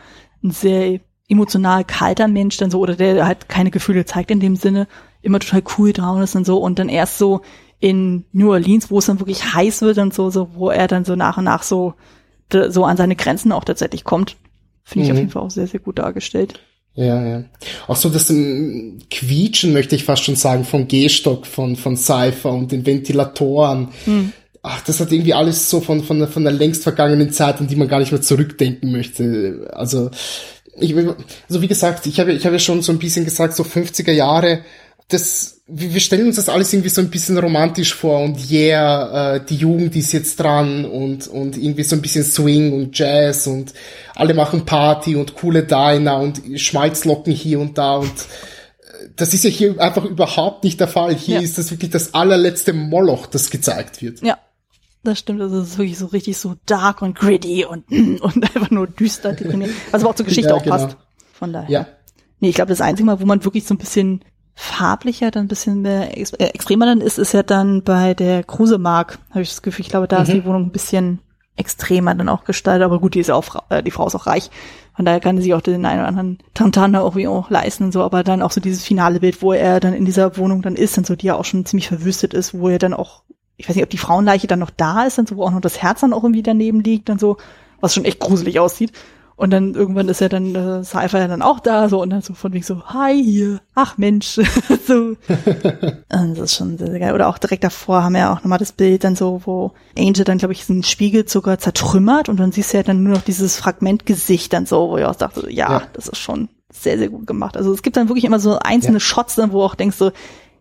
ein 0.43 0.51
sehr 0.51 0.99
emotional 1.27 1.83
kalter 1.83 2.27
Mensch 2.27 2.57
dann 2.57 2.71
so, 2.71 2.79
oder 2.79 2.95
der 2.95 3.25
halt 3.25 3.49
keine 3.49 3.71
Gefühle 3.71 4.05
zeigt 4.05 4.31
in 4.31 4.39
dem 4.39 4.55
Sinne, 4.55 4.87
immer 5.21 5.39
total 5.39 5.63
cool 5.77 5.93
down 5.93 6.21
ist 6.21 6.35
und 6.35 6.45
so. 6.45 6.57
Und 6.57 6.79
dann 6.79 6.89
erst 6.89 7.17
so 7.17 7.41
in 7.79 8.25
New 8.31 8.51
Orleans, 8.51 8.91
wo 8.91 8.99
es 8.99 9.07
dann 9.07 9.19
wirklich 9.19 9.53
heiß 9.53 9.81
wird 9.81 9.97
und 9.97 10.13
so, 10.13 10.29
so, 10.29 10.49
wo 10.53 10.69
er 10.69 10.87
dann 10.87 11.03
so 11.03 11.15
nach 11.15 11.37
und 11.37 11.45
nach 11.45 11.63
so, 11.63 11.95
so 12.69 12.85
an 12.85 12.97
seine 12.97 13.15
Grenzen 13.15 13.51
auch 13.51 13.63
tatsächlich 13.63 14.03
kommt. 14.03 14.37
Finde 14.83 15.05
ich 15.05 15.09
mhm. 15.09 15.15
auf 15.15 15.19
jeden 15.19 15.31
Fall 15.31 15.41
auch 15.43 15.51
sehr, 15.51 15.67
sehr 15.67 15.79
gut 15.79 15.99
dargestellt. 15.99 16.59
Ja, 16.93 17.25
ja. 17.25 17.43
Auch 17.87 17.95
so 17.95 18.09
das 18.09 18.29
um, 18.29 18.99
Quietschen, 19.09 19.73
möchte 19.73 19.95
ich 19.95 20.03
fast 20.03 20.23
schon 20.23 20.35
sagen, 20.35 20.65
vom 20.65 20.87
Gehstock, 20.87 21.45
von, 21.45 21.75
von 21.75 21.95
Cypher 21.95 22.51
und 22.51 22.71
den 22.71 22.85
Ventilatoren. 22.85 23.89
Hm. 24.05 24.33
Ach, 24.61 24.81
das 24.81 24.99
hat 24.99 25.11
irgendwie 25.11 25.33
alles 25.33 25.69
so 25.69 25.81
von, 25.81 26.03
von, 26.03 26.27
von 26.27 26.43
der 26.43 26.53
längst 26.53 26.83
vergangenen 26.83 27.31
Zeit, 27.31 27.59
an 27.59 27.67
die 27.67 27.75
man 27.75 27.87
gar 27.87 27.99
nicht 27.99 28.11
mehr 28.11 28.21
zurückdenken 28.21 28.91
möchte. 28.91 29.69
Also, 29.73 30.11
ich, 30.79 30.95
also 30.95 31.61
wie 31.61 31.67
gesagt, 31.67 32.05
ich 32.05 32.19
habe, 32.19 32.33
ich 32.33 32.45
habe 32.45 32.55
ja 32.55 32.59
schon 32.59 32.81
so 32.81 32.91
ein 32.91 32.99
bisschen 32.99 33.25
gesagt, 33.25 33.55
so 33.55 33.63
50er 33.63 34.11
Jahre, 34.11 34.63
das, 35.07 35.60
wir 35.73 35.99
stellen 35.99 36.27
uns 36.27 36.35
das 36.35 36.49
alles 36.49 36.73
irgendwie 36.73 36.89
so 36.89 37.01
ein 37.01 37.09
bisschen 37.09 37.37
romantisch 37.37 37.93
vor 37.93 38.19
und 38.19 38.51
yeah, 38.51 39.35
äh, 39.35 39.45
die 39.45 39.55
Jugend 39.55 39.95
ist 39.95 40.11
jetzt 40.11 40.39
dran 40.39 40.85
und, 40.85 41.27
und 41.27 41.57
irgendwie 41.57 41.83
so 41.83 41.95
ein 41.95 42.01
bisschen 42.01 42.23
Swing 42.23 42.73
und 42.73 42.97
Jazz 42.97 43.47
und 43.47 43.73
alle 44.15 44.33
machen 44.33 44.65
Party 44.65 45.15
und 45.15 45.35
coole 45.35 45.63
Diner 45.63 46.19
und 46.19 46.41
Schmalzlocken 46.59 47.31
hier 47.31 47.59
und 47.59 47.77
da 47.77 47.95
und 47.95 48.09
äh, 48.09 49.09
das 49.15 49.33
ist 49.33 49.45
ja 49.45 49.49
hier 49.49 49.79
einfach 49.79 50.03
überhaupt 50.03 50.63
nicht 50.65 50.79
der 50.79 50.89
Fall. 50.89 51.15
Hier 51.15 51.35
ja. 51.35 51.41
ist 51.41 51.57
das 51.57 51.71
wirklich 51.71 51.91
das 51.91 52.13
allerletzte 52.13 52.73
Moloch, 52.73 53.27
das 53.27 53.49
gezeigt 53.49 54.01
wird. 54.01 54.21
Ja, 54.21 54.37
das 55.03 55.19
stimmt. 55.19 55.41
Also 55.41 55.59
es 55.61 55.69
ist 55.69 55.77
wirklich 55.77 55.97
so 55.97 56.07
richtig 56.07 56.37
so 56.37 56.55
dark 56.65 57.01
und 57.01 57.17
gritty 57.17 57.65
und, 57.65 57.89
und 58.21 58.43
einfach 58.43 58.71
nur 58.71 58.87
düster. 58.87 59.35
Was 59.91 60.01
aber 60.01 60.11
auch 60.11 60.15
zur 60.15 60.25
Geschichte 60.27 60.49
ja, 60.49 60.55
auch 60.55 60.63
genau. 60.63 60.77
passt. 60.77 60.97
Von 61.33 61.53
daher. 61.53 61.69
Ja. 61.69 61.87
Nee, 62.41 62.49
ich 62.49 62.55
glaube, 62.55 62.69
das 62.69 62.81
einzige 62.81 63.05
Mal, 63.05 63.21
wo 63.21 63.25
man 63.25 63.45
wirklich 63.45 63.65
so 63.65 63.75
ein 63.75 63.77
bisschen 63.77 64.25
farblicher, 64.61 65.31
dann 65.31 65.45
ein 65.45 65.47
bisschen 65.47 65.81
mehr 65.81 66.15
ex 66.17 66.33
äh, 66.33 66.45
extremer 66.45 66.85
dann 66.85 67.01
ist, 67.01 67.17
ist 67.17 67.33
ja 67.33 67.41
dann 67.41 67.81
bei 67.83 68.13
der 68.13 68.43
Krusemark, 68.43 69.17
habe 69.31 69.41
ich 69.41 69.49
das 69.49 69.63
Gefühl. 69.63 69.83
Ich 69.83 69.89
glaube, 69.89 70.07
da 70.07 70.17
mhm. 70.17 70.23
ist 70.23 70.33
die 70.33 70.45
Wohnung 70.45 70.65
ein 70.65 70.71
bisschen 70.71 71.19
extremer 71.55 72.13
dann 72.13 72.29
auch 72.29 72.43
gestaltet, 72.43 72.85
aber 72.85 72.99
gut, 72.99 73.15
die 73.15 73.19
ist 73.19 73.27
ja 73.27 73.35
auch, 73.35 73.55
äh, 73.69 73.81
die 73.81 73.89
Frau 73.89 74.05
ist 74.05 74.15
auch 74.15 74.27
reich. 74.27 74.51
Von 74.95 75.05
daher 75.05 75.19
kann 75.19 75.37
sie 75.37 75.43
sich 75.43 75.53
auch 75.55 75.61
den 75.61 75.85
einen 75.85 75.99
oder 75.99 76.07
anderen 76.07 76.37
Tantan 76.53 76.95
auch 76.95 77.15
wie 77.15 77.27
auch 77.27 77.49
leisten 77.49 77.85
und 77.85 77.91
so, 77.91 78.03
aber 78.03 78.23
dann 78.23 78.43
auch 78.43 78.51
so 78.51 78.61
dieses 78.61 78.83
finale 78.83 79.19
Bild, 79.19 79.41
wo 79.41 79.51
er 79.51 79.79
dann 79.79 79.93
in 79.93 80.05
dieser 80.05 80.37
Wohnung 80.37 80.61
dann 80.61 80.75
ist 80.75 80.97
und 80.97 81.07
so, 81.07 81.15
die 81.15 81.27
ja 81.27 81.35
auch 81.35 81.45
schon 81.45 81.65
ziemlich 81.65 81.87
verwüstet 81.87 82.33
ist, 82.35 82.53
wo 82.53 82.69
er 82.69 82.77
dann 82.77 82.93
auch, 82.93 83.23
ich 83.57 83.67
weiß 83.67 83.75
nicht, 83.75 83.83
ob 83.83 83.89
die 83.89 83.97
Frauenleiche 83.97 84.47
dann 84.47 84.59
noch 84.59 84.69
da 84.69 85.05
ist 85.05 85.17
und 85.17 85.27
so, 85.27 85.37
wo 85.37 85.43
auch 85.43 85.51
noch 85.51 85.61
das 85.61 85.81
Herz 85.81 86.01
dann 86.01 86.13
auch 86.13 86.23
irgendwie 86.23 86.43
daneben 86.43 86.81
liegt 86.81 87.09
und 87.09 87.19
so, 87.19 87.37
was 87.79 87.95
schon 87.95 88.05
echt 88.05 88.19
gruselig 88.19 88.59
aussieht. 88.59 88.91
Und 89.41 89.49
dann 89.49 89.73
irgendwann 89.73 90.07
ist 90.07 90.21
ja 90.21 90.29
dann 90.29 90.53
äh, 90.53 90.83
Cypher 90.83 91.17
ja 91.17 91.27
dann 91.27 91.41
auch 91.41 91.59
da, 91.59 91.89
so 91.89 91.99
und 91.99 92.11
dann 92.11 92.21
so 92.21 92.35
von 92.35 92.53
wegen 92.53 92.63
so, 92.63 92.83
hi 92.85 93.23
hier, 93.23 93.59
ach 93.73 93.97
Mensch, 93.97 94.39
so. 94.87 95.15
das 96.09 96.37
ist 96.37 96.55
schon 96.55 96.77
sehr, 96.77 96.91
sehr 96.91 96.99
geil. 96.99 97.15
Oder 97.15 97.27
auch 97.27 97.39
direkt 97.39 97.63
davor 97.63 98.03
haben 98.03 98.13
wir 98.13 98.19
ja 98.19 98.33
auch 98.33 98.41
nochmal 98.43 98.59
das 98.59 98.71
Bild 98.71 99.03
dann 99.03 99.15
so, 99.15 99.41
wo 99.45 99.71
Angel 99.97 100.25
dann, 100.25 100.37
glaube 100.37 100.53
ich, 100.53 100.59
diesen 100.59 100.83
Spiegel 100.83 101.27
sogar 101.27 101.57
zertrümmert 101.57 102.29
und 102.29 102.39
dann 102.39 102.51
siehst 102.51 102.71
du 102.71 102.77
ja 102.77 102.83
dann 102.83 103.01
nur 103.01 103.15
noch 103.15 103.23
dieses 103.23 103.57
Fragmentgesicht 103.57 104.53
dann 104.53 104.67
so, 104.67 104.89
wo 104.89 104.99
ich 104.99 105.05
auch 105.05 105.15
dachte, 105.15 105.51
ja, 105.51 105.71
ja. 105.71 105.81
das 105.93 106.07
ist 106.07 106.19
schon 106.19 106.49
sehr, 106.71 106.99
sehr 106.99 107.09
gut 107.09 107.25
gemacht. 107.25 107.57
Also 107.57 107.73
es 107.73 107.81
gibt 107.81 107.97
dann 107.97 108.09
wirklich 108.09 108.25
immer 108.25 108.39
so 108.39 108.59
einzelne 108.59 108.97
ja. 108.97 108.99
Shots 108.99 109.33
dann, 109.33 109.53
wo 109.53 109.63
auch 109.63 109.73
denkst 109.73 109.97
so, 109.97 110.11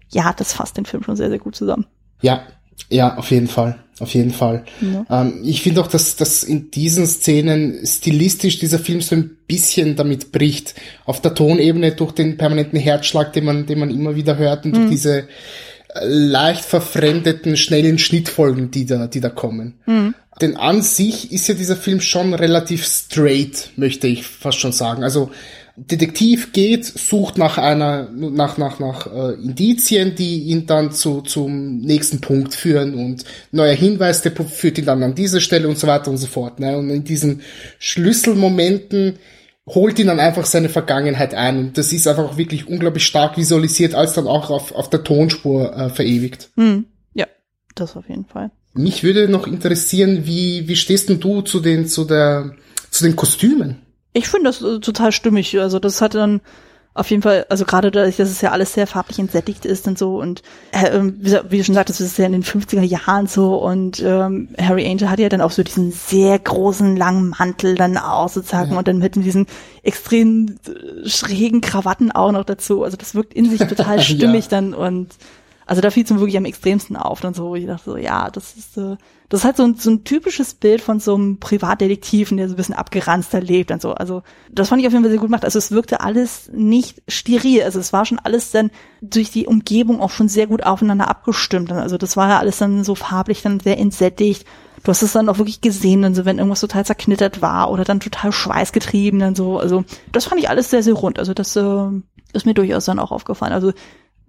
ja, 0.09 0.33
das 0.35 0.55
fasst 0.55 0.79
den 0.79 0.87
Film 0.87 1.03
schon 1.03 1.17
sehr, 1.17 1.29
sehr 1.29 1.39
gut 1.39 1.55
zusammen. 1.55 1.85
Ja, 2.23 2.45
ja, 2.89 3.19
auf 3.19 3.31
jeden 3.31 3.49
Fall. 3.49 3.79
Auf 4.01 4.15
jeden 4.15 4.33
Fall. 4.33 4.65
Ja. 4.81 5.23
Ähm, 5.23 5.41
ich 5.45 5.63
finde 5.63 5.81
auch, 5.81 5.87
dass, 5.87 6.17
dass 6.17 6.43
in 6.43 6.71
diesen 6.71 7.07
Szenen 7.07 7.87
stilistisch 7.87 8.59
dieser 8.59 8.79
Film 8.79 9.01
so 9.01 9.15
ein 9.15 9.37
bisschen 9.47 9.97
damit 9.97 10.33
bricht. 10.33 10.75
Auf 11.05 11.21
der 11.21 11.35
Tonebene 11.35 11.93
durch 11.93 12.13
den 12.13 12.37
permanenten 12.37 12.79
Herzschlag, 12.79 13.33
den 13.33 13.45
man, 13.45 13.67
den 13.67 13.79
man 13.79 13.91
immer 13.91 14.17
wieder 14.17 14.37
hört 14.37 14.65
und 14.65 14.73
mhm. 14.73 14.77
durch 14.77 14.91
diese 14.91 15.19
äh, 15.19 15.25
leicht 16.03 16.65
verfremdeten, 16.65 17.57
schnellen 17.57 17.99
Schnittfolgen, 17.99 18.71
die 18.71 18.87
da, 18.87 19.07
die 19.07 19.21
da 19.21 19.29
kommen. 19.29 19.75
Mhm. 19.87 20.15
Denn 20.41 20.57
an 20.57 20.81
sich 20.81 21.33
ist 21.33 21.49
ja 21.49 21.55
dieser 21.55 21.77
Film 21.77 22.01
schon 22.01 22.33
relativ 22.33 22.87
straight, 22.87 23.71
möchte 23.77 24.07
ich 24.07 24.25
fast 24.25 24.59
schon 24.59 24.73
sagen. 24.73 25.05
Also 25.05 25.31
Detektiv 25.87 26.53
geht, 26.53 26.85
sucht 26.85 27.39
nach 27.39 27.57
einer, 27.57 28.11
nach, 28.11 28.59
nach, 28.59 28.81
nach 28.81 29.07
äh, 29.07 29.35
Indizien, 29.35 30.15
die 30.15 30.43
ihn 30.45 30.67
dann 30.67 30.93
zu, 30.93 31.23
zum 31.23 31.79
nächsten 31.79 32.21
Punkt 32.21 32.55
führen 32.55 32.95
und 32.95 33.25
neuer 33.51 33.75
Hinweis, 33.75 34.21
der 34.21 34.33
führt 34.33 34.77
ihn 34.77 34.85
dann 34.85 35.03
an 35.03 35.15
diese 35.15 35.41
Stelle 35.41 35.69
und 35.69 35.79
so 35.79 35.87
weiter 35.87 36.11
und 36.11 36.19
so 36.19 36.27
fort. 36.27 36.61
Ne? 36.61 36.77
Und 36.77 36.91
in 36.91 37.05
diesen 37.05 37.41
Schlüsselmomenten 37.79 39.19
holt 39.67 39.99
ihn 39.99 40.09
dann 40.09 40.21
einfach 40.21 40.45
seine 40.45 40.69
Vergangenheit 40.69 41.35
ein 41.35 41.59
und 41.59 41.79
das 41.79 41.93
ist 41.93 42.07
einfach 42.07 42.37
wirklich 42.37 42.69
unglaublich 42.69 43.07
stark 43.07 43.39
visualisiert, 43.39 43.95
als 43.95 44.13
dann 44.13 44.27
auch 44.27 44.51
auf, 44.51 44.75
auf 44.75 44.91
der 44.91 45.03
Tonspur 45.03 45.75
äh, 45.75 45.89
verewigt. 45.89 46.51
Hm. 46.57 46.87
Ja, 47.15 47.27
das 47.75 47.97
auf 47.97 48.09
jeden 48.09 48.27
Fall. 48.27 48.51
Mich 48.75 49.03
würde 49.03 49.29
noch 49.29 49.47
interessieren, 49.47 50.27
wie, 50.27 50.69
wie 50.69 50.77
stehst 50.77 51.09
denn 51.09 51.21
du 51.21 51.41
zu 51.41 51.61
den, 51.61 51.87
zu 51.87 52.05
der, 52.05 52.55
zu 52.91 53.05
den 53.05 53.17
Kostümen? 53.17 53.79
Ich 54.13 54.29
finde 54.29 54.47
das 54.47 54.63
äh, 54.63 54.81
total 54.81 55.13
stimmig. 55.13 55.59
Also 55.59 55.79
das 55.79 56.01
hat 56.01 56.15
dann 56.15 56.41
auf 56.93 57.09
jeden 57.09 57.23
Fall, 57.23 57.47
also 57.49 57.65
gerade 57.65 57.93
dadurch, 57.93 58.17
dass 58.17 58.29
es 58.29 58.41
ja 58.41 58.51
alles 58.51 58.73
sehr 58.73 58.89
farblich 58.89 59.21
entsättigt 59.21 59.65
ist 59.65 59.87
und 59.87 59.97
so 59.97 60.21
und 60.21 60.43
äh, 60.73 60.99
wie, 61.01 61.39
wie, 61.49 61.59
du 61.59 61.65
schon 61.65 61.75
sagtest, 61.77 62.01
das 62.01 62.09
ist 62.09 62.19
ja 62.19 62.27
in 62.27 62.33
den 62.33 62.43
50er 62.43 62.83
Jahren 62.83 63.29
so 63.29 63.57
und 63.57 64.03
ähm, 64.05 64.49
Harry 64.61 64.91
Angel 64.91 65.09
hat 65.09 65.21
ja 65.21 65.29
dann 65.29 65.41
auch 65.41 65.53
so 65.53 65.63
diesen 65.63 65.93
sehr 65.93 66.37
großen 66.37 66.97
langen 66.97 67.29
Mantel 67.39 67.77
dann 67.77 67.97
auch 67.97 68.29
sozusagen 68.29 68.73
ja. 68.73 68.79
und 68.79 68.89
dann 68.89 68.99
mit 68.99 69.15
diesen 69.15 69.47
extrem 69.85 70.57
äh, 70.67 71.09
schrägen 71.09 71.61
Krawatten 71.61 72.11
auch 72.11 72.33
noch 72.33 72.45
dazu. 72.45 72.83
Also 72.83 72.97
das 72.97 73.15
wirkt 73.15 73.35
in 73.35 73.49
sich 73.49 73.61
total 73.69 74.01
stimmig 74.01 74.47
ja. 74.47 74.51
dann 74.51 74.75
und 74.75 75.15
also 75.71 75.83
da 75.83 75.91
fiel 75.93 76.03
es 76.03 76.11
mir 76.11 76.19
wirklich 76.19 76.37
am 76.37 76.47
extremsten 76.47 76.97
auf 76.97 77.21
dann 77.21 77.33
so, 77.33 77.55
ich 77.55 77.67
dachte 77.67 77.93
so, 77.93 77.97
ja, 77.97 78.29
das 78.29 78.57
ist 78.57 78.77
äh, 78.77 78.97
das 79.29 79.41
ist 79.41 79.45
halt 79.45 79.57
so 79.57 79.63
ein, 79.63 79.77
so 79.77 79.89
ein 79.89 80.03
typisches 80.03 80.55
Bild 80.55 80.81
von 80.81 80.99
so 80.99 81.15
einem 81.15 81.39
Privatdetektiven, 81.39 82.37
der 82.37 82.49
so 82.49 82.55
ein 82.55 82.57
bisschen 82.57 82.75
abgeranzter 82.75 83.41
lebt 83.41 83.71
und 83.71 83.81
so. 83.81 83.93
Also 83.93 84.25
das 84.51 84.69
fand 84.69 84.83
ich 84.83 84.89
auf 84.89 84.93
jeden 84.93 85.05
Fall 85.05 85.13
sehr 85.13 85.21
gut 85.21 85.29
gemacht. 85.29 85.45
Also 85.45 85.61
es 85.61 85.71
wirkte 85.71 86.01
alles 86.01 86.51
nicht 86.53 87.01
steril. 87.07 87.63
Also 87.63 87.79
es 87.79 87.93
war 87.93 88.05
schon 88.05 88.19
alles 88.19 88.51
dann 88.51 88.73
durch 89.01 89.31
die 89.31 89.47
Umgebung 89.47 90.01
auch 90.01 90.11
schon 90.11 90.29
sehr 90.29 90.49
gut 90.49 90.65
aufeinander 90.65 91.07
abgestimmt. 91.07 91.71
Also 91.71 91.99
das 91.99 92.17
war 92.17 92.31
ja 92.31 92.39
alles 92.41 92.59
dann 92.59 92.83
so 92.83 92.97
farblich 92.97 93.43
dann 93.43 93.61
sehr 93.61 93.79
entsättigt. 93.79 94.45
Du 94.83 94.89
hast 94.89 95.03
es 95.03 95.13
dann 95.13 95.29
auch 95.29 95.39
wirklich 95.39 95.61
gesehen, 95.61 96.03
dann 96.03 96.17
so, 96.17 96.25
wenn 96.25 96.39
irgendwas 96.39 96.61
total 96.61 96.85
zerknittert 96.85 97.41
war 97.41 97.71
oder 97.71 97.85
dann 97.85 98.01
total 98.01 98.33
schweißgetrieben, 98.33 99.21
dann 99.21 99.37
so. 99.37 99.61
Also 99.61 99.85
das 100.11 100.25
fand 100.25 100.41
ich 100.41 100.49
alles 100.49 100.71
sehr, 100.71 100.83
sehr 100.83 100.95
rund. 100.95 101.21
Also 101.21 101.35
das 101.35 101.55
äh, 101.55 101.87
ist 102.33 102.47
mir 102.47 102.55
durchaus 102.55 102.85
dann 102.87 102.99
auch 102.99 103.13
aufgefallen. 103.13 103.53
Also 103.53 103.73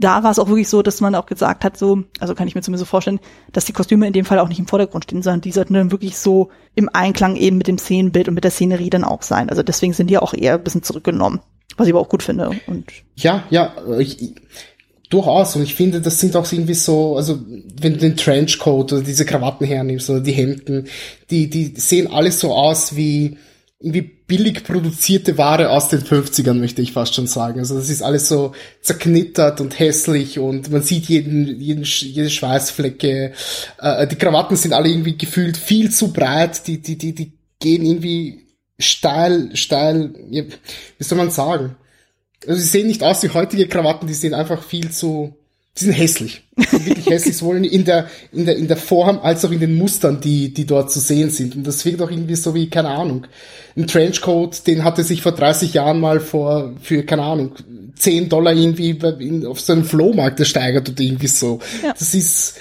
da 0.04 0.24
war 0.24 0.32
es 0.32 0.40
auch 0.40 0.48
wirklich 0.48 0.68
so, 0.68 0.82
dass 0.82 1.02
man 1.02 1.16
auch 1.16 1.26
gesagt 1.26 1.64
hat, 1.64 1.78
so, 1.78 2.04
also 2.20 2.36
kann 2.36 2.48
ich 2.48 2.56
mir 2.56 2.62
zumindest 2.62 2.88
so 2.88 2.90
vorstellen, 2.90 3.20
dass 3.52 3.66
die 3.66 3.74
Kostüme 3.74 4.08
in 4.08 4.14
dem 4.14 4.26
Fall 4.26 4.40
auch 4.40 4.48
nicht 4.48 4.60
im 4.60 4.68
Vordergrund 4.68 5.06
stehen, 5.06 5.22
sondern 5.22 5.42
die 5.42 5.52
sollten 5.52 5.74
dann 5.74 5.92
wirklich 5.92 6.18
so 6.18 6.50
im 6.76 6.90
Einklang 6.92 7.36
eben 7.36 7.58
mit 7.58 7.68
dem 7.68 7.78
Szenenbild 7.78 8.28
und 8.28 8.34
mit 8.34 8.44
der 8.44 8.52
Szenerie 8.52 8.90
dann 8.90 9.04
auch 9.04 9.22
sein. 9.22 9.50
Also 9.50 9.64
deswegen 9.64 9.94
sind 9.94 10.10
die 10.10 10.18
auch 10.18 10.34
eher 10.34 10.56
ein 10.56 10.64
bisschen 10.64 10.84
zurückgenommen, 10.84 11.40
was 11.78 11.88
ich 11.88 11.94
aber 11.94 12.02
auch 12.02 12.10
gut 12.10 12.24
finde. 12.24 12.52
Und 12.68 12.86
ja, 13.16 13.44
ja, 13.50 13.74
ich, 14.00 14.36
durchaus. 15.12 15.56
Und 15.56 15.64
ich 15.64 15.76
finde, 15.76 16.02
das 16.02 16.20
sind 16.20 16.36
auch 16.36 16.52
irgendwie 16.52 16.74
so, 16.74 17.16
also 17.18 17.40
wenn 17.80 17.94
du 17.94 18.00
den 18.00 18.18
Trenchcoat 18.18 18.94
oder 18.94 19.04
diese 19.04 19.26
Krawatten 19.26 19.68
hernimmst 19.68 20.10
oder 20.10 20.22
die 20.22 20.32
Hemden, 20.32 20.88
die, 21.30 21.50
die 21.50 21.74
sehen 21.76 22.08
alles 22.08 22.40
so 22.40 22.54
aus 22.54 22.96
wie 22.96 23.38
irgendwie 23.80 24.02
billig 24.32 24.64
produzierte 24.64 25.38
Ware 25.38 25.72
aus 25.72 25.90
den 25.90 26.00
50ern, 26.00 26.54
möchte 26.54 26.82
ich 26.82 26.94
fast 26.94 27.14
schon 27.14 27.28
sagen. 27.28 27.60
Also 27.60 27.76
das 27.76 27.90
ist 27.90 28.02
alles 28.02 28.30
so 28.30 28.54
zerknittert 28.80 29.60
und 29.60 29.78
hässlich 29.78 30.40
und 30.40 30.72
man 30.72 30.84
sieht 30.84 31.10
jeden, 31.10 31.60
jeden 31.60 31.84
jede 31.84 32.30
Schweißflecke. 32.30 33.34
Äh, 33.78 34.08
die 34.08 34.16
Krawatten 34.16 34.56
sind 34.56 34.72
alle 34.72 34.88
irgendwie 34.88 35.18
gefühlt 35.18 35.58
viel 35.58 35.92
zu 35.92 36.14
breit, 36.14 36.66
die, 36.68 36.82
die, 36.82 36.98
die, 36.98 37.14
die 37.14 37.34
gehen 37.60 37.86
irgendwie 37.86 38.48
steil, 38.80 39.54
steil, 39.54 40.14
wie 40.30 41.04
soll 41.04 41.18
man 41.18 41.30
sagen? 41.30 41.76
Also 42.48 42.62
sie 42.62 42.68
sehen 42.68 42.88
nicht 42.88 43.04
aus 43.04 43.22
wie 43.24 43.30
heutige 43.30 43.68
Krawatten, 43.68 44.08
die 44.08 44.14
sehen 44.14 44.34
einfach 44.34 44.64
viel 44.64 44.92
zu, 44.92 45.36
die 45.82 45.86
sind 45.86 45.94
hässlich. 45.94 46.44
Die 46.58 46.64
sind 46.64 46.86
wirklich 46.86 47.06
hässlich, 47.08 47.38
sowohl 47.38 47.66
in 47.66 47.86
der, 47.86 48.08
in 48.32 48.46
der, 48.46 48.56
in 48.56 48.68
der 48.68 48.78
Form 48.78 49.20
als 49.20 49.44
auch 49.44 49.52
in 49.52 49.60
den 49.60 49.76
Mustern, 49.78 50.22
die, 50.22 50.54
die 50.54 50.66
dort 50.66 50.92
zu 50.92 51.00
sehen 51.00 51.30
sind. 51.30 51.56
Und 51.56 51.66
das 51.66 51.84
wirkt 51.86 52.02
auch 52.02 52.12
irgendwie 52.12 52.36
so 52.36 52.54
wie, 52.56 52.70
keine 52.70 52.90
Ahnung, 52.90 53.28
ein 53.76 53.88
Trenchcoat, 53.88 54.68
den 54.68 54.84
hatte 54.84 55.04
sich 55.04 55.22
vor 55.22 55.32
30 55.32 55.74
Jahren 55.74 56.00
mal 56.00 56.20
vor, 56.20 56.74
für, 56.82 57.04
keine 57.04 57.24
Ahnung, 57.24 57.54
10 57.96 58.30
Dollar 58.30 58.54
irgendwie 58.54 58.92
in, 59.20 59.46
auf 59.46 59.60
so 59.60 59.74
einem 59.74 59.86
Flohmarkt 59.86 60.40
ersteigert 60.40 60.90
oder 60.90 61.02
irgendwie 61.02 61.28
so. 61.28 61.60
Ja. 61.84 61.94
Das 61.94 62.14
ist, 62.14 62.56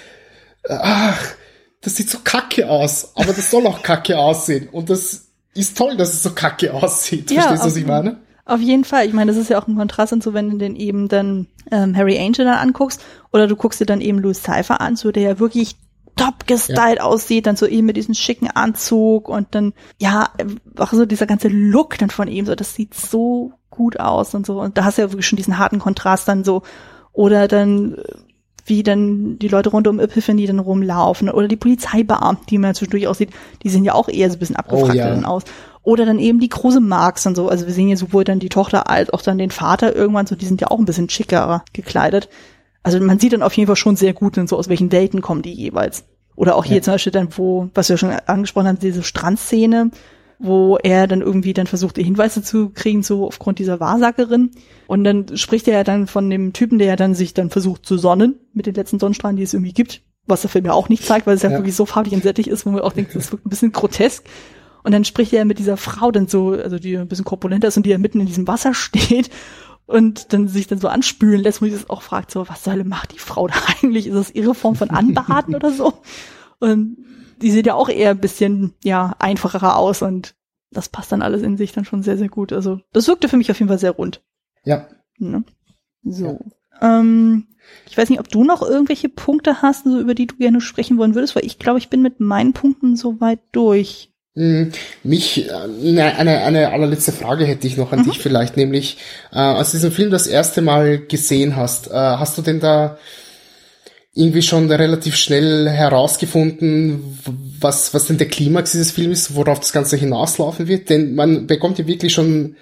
ach, 0.68 1.34
das 1.80 1.96
sieht 1.96 2.10
so 2.10 2.18
kacke 2.22 2.68
aus, 2.68 3.12
aber 3.14 3.32
das 3.32 3.50
soll 3.50 3.66
auch 3.66 3.82
kacke 3.82 4.18
aussehen. 4.18 4.68
Und 4.70 4.90
das 4.90 5.28
ist 5.54 5.76
toll, 5.76 5.96
dass 5.96 6.12
es 6.12 6.22
so 6.22 6.30
kacke 6.30 6.72
aussieht. 6.72 7.30
Ja, 7.30 7.42
Verstehst 7.42 7.62
du, 7.62 7.66
was 7.68 7.76
ich 7.76 7.86
meine? 7.86 8.18
Auf 8.50 8.60
jeden 8.60 8.82
Fall. 8.82 9.06
Ich 9.06 9.12
meine, 9.12 9.30
das 9.30 9.40
ist 9.40 9.48
ja 9.48 9.62
auch 9.62 9.68
ein 9.68 9.76
Kontrast 9.76 10.12
und 10.12 10.24
so, 10.24 10.34
wenn 10.34 10.50
du 10.50 10.58
den 10.58 10.74
eben 10.74 11.06
dann 11.06 11.46
ähm, 11.70 11.96
Harry 11.96 12.18
Angel 12.18 12.44
dann 12.44 12.58
anguckst 12.58 13.00
oder 13.32 13.46
du 13.46 13.54
guckst 13.54 13.80
dir 13.80 13.86
dann 13.86 14.00
eben 14.00 14.18
Louis 14.18 14.42
Cypher 14.42 14.80
an, 14.80 14.96
so 14.96 15.12
der 15.12 15.22
ja 15.22 15.38
wirklich 15.38 15.76
top 16.16 16.48
gestylt 16.48 16.98
ja. 16.98 17.04
aussieht, 17.04 17.46
dann 17.46 17.54
so 17.54 17.64
eben 17.66 17.86
mit 17.86 17.96
diesem 17.96 18.14
schicken 18.14 18.48
Anzug 18.50 19.28
und 19.28 19.54
dann, 19.54 19.72
ja, 20.00 20.30
auch 20.76 20.92
so 20.92 21.06
dieser 21.06 21.26
ganze 21.26 21.46
Look 21.46 21.96
dann 21.98 22.10
von 22.10 22.26
ihm, 22.26 22.44
so, 22.44 22.56
das 22.56 22.74
sieht 22.74 22.92
so 22.92 23.52
gut 23.70 24.00
aus 24.00 24.34
und 24.34 24.44
so. 24.44 24.60
Und 24.60 24.76
da 24.76 24.82
hast 24.82 24.98
du 24.98 25.02
ja 25.02 25.12
wirklich 25.12 25.28
schon 25.28 25.36
diesen 25.36 25.56
harten 25.56 25.78
Kontrast 25.78 26.26
dann 26.26 26.42
so. 26.42 26.62
Oder 27.12 27.46
dann, 27.46 27.98
wie 28.66 28.82
dann 28.82 29.38
die 29.38 29.46
Leute 29.46 29.70
rund 29.70 29.86
um 29.86 30.00
Epiphany 30.00 30.46
dann 30.46 30.58
rumlaufen. 30.58 31.30
Oder 31.30 31.46
die 31.46 31.56
Polizeibeamten, 31.56 32.46
die 32.46 32.58
man 32.58 32.74
zwischendurch 32.74 33.06
aussieht, 33.06 33.30
die 33.62 33.68
sehen 33.68 33.84
ja 33.84 33.94
auch 33.94 34.08
eher 34.08 34.28
so 34.28 34.36
ein 34.36 34.40
bisschen 34.40 34.56
abgefragt 34.56 34.94
oh, 34.94 34.98
ja. 34.98 35.08
dann 35.08 35.24
aus. 35.24 35.44
Oder 35.82 36.04
dann 36.04 36.18
eben 36.18 36.40
die 36.40 36.48
große 36.48 36.80
Marx 36.80 37.26
und 37.26 37.36
so. 37.36 37.48
Also 37.48 37.66
wir 37.66 37.72
sehen 37.72 37.88
ja 37.88 37.96
sowohl 37.96 38.24
dann 38.24 38.38
die 38.38 38.50
Tochter 38.50 38.90
als 38.90 39.10
auch 39.10 39.22
dann 39.22 39.38
den 39.38 39.50
Vater 39.50 39.96
irgendwann 39.96 40.26
so, 40.26 40.34
die 40.34 40.44
sind 40.44 40.60
ja 40.60 40.68
auch 40.68 40.78
ein 40.78 40.84
bisschen 40.84 41.08
schicker 41.08 41.64
gekleidet. 41.72 42.28
Also 42.82 43.00
man 43.00 43.18
sieht 43.18 43.32
dann 43.32 43.42
auf 43.42 43.54
jeden 43.54 43.66
Fall 43.66 43.76
schon 43.76 43.96
sehr 43.96 44.12
gut, 44.12 44.38
so 44.46 44.56
aus 44.56 44.68
welchen 44.68 44.92
Welten 44.92 45.20
kommen 45.20 45.42
die 45.42 45.52
jeweils. 45.52 46.04
Oder 46.36 46.56
auch 46.56 46.64
hier 46.64 46.76
ja. 46.76 46.82
zum 46.82 46.94
Beispiel 46.94 47.12
dann, 47.12 47.28
wo, 47.36 47.68
was 47.74 47.88
wir 47.88 47.98
schon 47.98 48.12
angesprochen 48.12 48.68
haben, 48.68 48.78
diese 48.78 49.02
Strandszene, 49.02 49.90
wo 50.38 50.78
er 50.78 51.06
dann 51.06 51.20
irgendwie 51.20 51.52
dann 51.52 51.66
versucht, 51.66 51.96
Hinweise 51.96 52.42
zu 52.42 52.70
kriegen, 52.70 53.02
so 53.02 53.26
aufgrund 53.26 53.58
dieser 53.58 53.78
Wahrsagerin. 53.78 54.50
Und 54.86 55.04
dann 55.04 55.36
spricht 55.36 55.68
er 55.68 55.74
ja 55.74 55.84
dann 55.84 56.06
von 56.06 56.30
dem 56.30 56.54
Typen, 56.54 56.78
der 56.78 56.88
ja 56.88 56.96
dann 56.96 57.14
sich 57.14 57.34
dann 57.34 57.50
versucht 57.50 57.84
zu 57.84 57.98
sonnen 57.98 58.36
mit 58.54 58.64
den 58.64 58.74
letzten 58.74 58.98
Sonnenstrahlen, 58.98 59.36
die 59.36 59.42
es 59.42 59.52
irgendwie 59.52 59.74
gibt, 59.74 60.00
was 60.26 60.40
der 60.40 60.50
Film 60.50 60.64
ja 60.64 60.72
auch 60.72 60.88
nicht 60.88 61.04
zeigt, 61.04 61.26
weil 61.26 61.34
es 61.36 61.42
ja, 61.42 61.50
ja 61.50 61.58
wirklich 61.58 61.76
so 61.76 61.84
farbig 61.84 62.14
und 62.14 62.22
sättig 62.22 62.48
ist, 62.48 62.64
wo 62.64 62.70
man 62.70 62.80
auch 62.80 62.94
denkt, 62.94 63.14
das 63.14 63.30
wirkt 63.32 63.44
ein 63.44 63.50
bisschen 63.50 63.72
grotesk. 63.72 64.24
Und 64.82 64.92
dann 64.92 65.04
spricht 65.04 65.32
er 65.32 65.44
mit 65.44 65.58
dieser 65.58 65.76
Frau 65.76 66.10
dann 66.10 66.28
so, 66.28 66.50
also 66.50 66.78
die 66.78 66.96
ein 66.96 67.08
bisschen 67.08 67.24
korpulenter 67.24 67.68
ist 67.68 67.76
und 67.76 67.84
die 67.84 67.90
ja 67.90 67.98
mitten 67.98 68.20
in 68.20 68.26
diesem 68.26 68.48
Wasser 68.48 68.74
steht 68.74 69.30
und 69.86 70.32
dann 70.32 70.48
sich 70.48 70.66
dann 70.66 70.78
so 70.78 70.88
anspülen 70.88 71.42
lässt, 71.42 71.60
wo 71.60 71.66
ich 71.66 71.72
das 71.72 71.90
auch 71.90 72.02
fragt, 72.02 72.30
so, 72.30 72.48
was 72.48 72.64
soll 72.64 72.84
macht 72.84 73.12
die 73.12 73.18
Frau 73.18 73.48
da 73.48 73.54
eigentlich? 73.82 74.06
Ist 74.06 74.14
das 74.14 74.30
ihre 74.30 74.54
Form 74.54 74.76
von 74.76 74.90
Anbaden 74.90 75.54
oder 75.54 75.72
so? 75.72 75.94
Und 76.60 76.98
die 77.42 77.50
sieht 77.50 77.66
ja 77.66 77.74
auch 77.74 77.88
eher 77.88 78.10
ein 78.10 78.20
bisschen, 78.20 78.74
ja, 78.84 79.16
einfacher 79.18 79.76
aus 79.76 80.02
und 80.02 80.34
das 80.70 80.88
passt 80.88 81.10
dann 81.10 81.22
alles 81.22 81.42
in 81.42 81.56
sich 81.56 81.72
dann 81.72 81.84
schon 81.84 82.02
sehr, 82.02 82.16
sehr 82.16 82.28
gut. 82.28 82.52
Also, 82.52 82.80
das 82.92 83.08
wirkte 83.08 83.28
für 83.28 83.36
mich 83.36 83.50
auf 83.50 83.58
jeden 83.58 83.68
Fall 83.68 83.78
sehr 83.78 83.90
rund. 83.92 84.22
Ja. 84.64 84.86
Ne? 85.18 85.44
So. 86.04 86.38
Ja. 86.80 87.00
Ähm, 87.00 87.48
ich 87.88 87.98
weiß 87.98 88.08
nicht, 88.08 88.20
ob 88.20 88.28
du 88.28 88.44
noch 88.44 88.62
irgendwelche 88.62 89.08
Punkte 89.08 89.62
hast, 89.62 89.84
so, 89.84 89.98
über 89.98 90.14
die 90.14 90.26
du 90.26 90.36
gerne 90.36 90.60
sprechen 90.60 90.98
wollen 90.98 91.14
würdest, 91.14 91.34
weil 91.34 91.44
ich 91.44 91.58
glaube, 91.58 91.78
ich 91.78 91.90
bin 91.90 92.02
mit 92.02 92.20
meinen 92.20 92.52
Punkten 92.52 92.96
soweit 92.96 93.40
durch. 93.52 94.12
Hm, 94.36 94.70
mich, 95.02 95.50
eine, 95.52 96.16
eine, 96.16 96.38
eine 96.42 96.72
allerletzte 96.72 97.10
Frage 97.10 97.44
hätte 97.44 97.66
ich 97.66 97.76
noch 97.76 97.92
an 97.92 98.00
mhm. 98.00 98.04
dich 98.04 98.18
vielleicht, 98.20 98.56
nämlich, 98.56 98.98
äh, 99.32 99.38
als 99.38 99.72
du 99.72 99.78
diesen 99.78 99.90
Film 99.90 100.10
das 100.10 100.28
erste 100.28 100.62
Mal 100.62 100.98
gesehen 100.98 101.56
hast, 101.56 101.88
äh, 101.88 101.94
hast 101.94 102.38
du 102.38 102.42
denn 102.42 102.60
da 102.60 102.98
irgendwie 104.14 104.42
schon 104.42 104.70
relativ 104.70 105.16
schnell 105.16 105.68
herausgefunden, 105.68 107.18
was, 107.60 107.94
was 107.94 108.06
denn 108.06 108.18
der 108.18 108.28
Klimax 108.28 108.72
dieses 108.72 108.90
Films 108.90 109.22
ist, 109.22 109.34
worauf 109.34 109.60
das 109.60 109.72
Ganze 109.72 109.96
hinauslaufen 109.96 110.68
wird? 110.68 110.90
Denn 110.90 111.14
man 111.14 111.46
bekommt 111.46 111.78
ja 111.78 111.86
wirklich 111.86 112.12
schon 112.12 112.56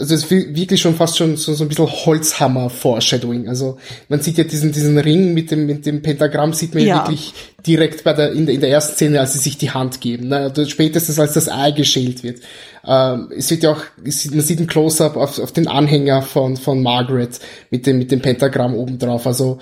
also 0.00 0.14
es 0.14 0.24
ist 0.24 0.30
wirklich 0.30 0.80
schon 0.80 0.94
fast 0.94 1.18
schon 1.18 1.36
so, 1.36 1.52
so 1.52 1.64
ein 1.64 1.68
bisschen 1.68 1.86
Holzhammer-Foreshadowing. 1.86 3.48
Also 3.48 3.76
man 4.08 4.20
sieht 4.20 4.38
ja 4.38 4.44
diesen, 4.44 4.72
diesen 4.72 4.98
Ring 4.98 5.34
mit 5.34 5.50
dem, 5.50 5.66
mit 5.66 5.84
dem 5.86 6.02
Pentagramm 6.02 6.54
sieht 6.54 6.74
man 6.74 6.84
ja. 6.84 6.96
wirklich 6.96 7.34
direkt 7.66 8.02
bei 8.02 8.14
der, 8.14 8.32
in 8.32 8.46
der, 8.46 8.54
in 8.54 8.60
der 8.60 8.70
ersten 8.70 8.94
Szene, 8.94 9.20
als 9.20 9.34
sie 9.34 9.38
sich 9.38 9.58
die 9.58 9.70
Hand 9.70 10.00
geben. 10.00 10.28
Ne? 10.28 10.38
Also 10.38 10.64
spätestens 10.66 11.18
als 11.18 11.34
das 11.34 11.48
Ei 11.48 11.72
geschält 11.72 12.22
wird. 12.22 12.40
Ähm, 12.84 13.30
es 13.36 13.50
wird 13.50 13.62
ja 13.62 13.72
auch, 13.72 13.82
man 13.96 14.10
sieht 14.10 14.60
ein 14.60 14.66
Close-up 14.66 15.16
auf, 15.16 15.38
auf 15.38 15.52
den 15.52 15.68
Anhänger 15.68 16.22
von, 16.22 16.56
von 16.56 16.82
Margaret 16.82 17.38
mit 17.70 17.86
dem, 17.86 17.98
mit 17.98 18.10
dem 18.10 18.22
Pentagramm 18.22 18.74
oben 18.74 18.98
drauf. 18.98 19.26
Also 19.26 19.58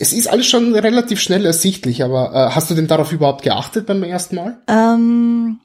es 0.00 0.12
ist 0.12 0.28
alles 0.28 0.46
schon 0.46 0.74
relativ 0.74 1.20
schnell 1.20 1.46
ersichtlich, 1.46 2.02
aber 2.02 2.32
äh, 2.34 2.54
hast 2.54 2.68
du 2.68 2.74
denn 2.74 2.88
darauf 2.88 3.12
überhaupt 3.12 3.42
geachtet 3.42 3.86
beim 3.86 4.02
ersten 4.02 4.34
Mal? 4.34 4.58
Ähm, 4.66 5.60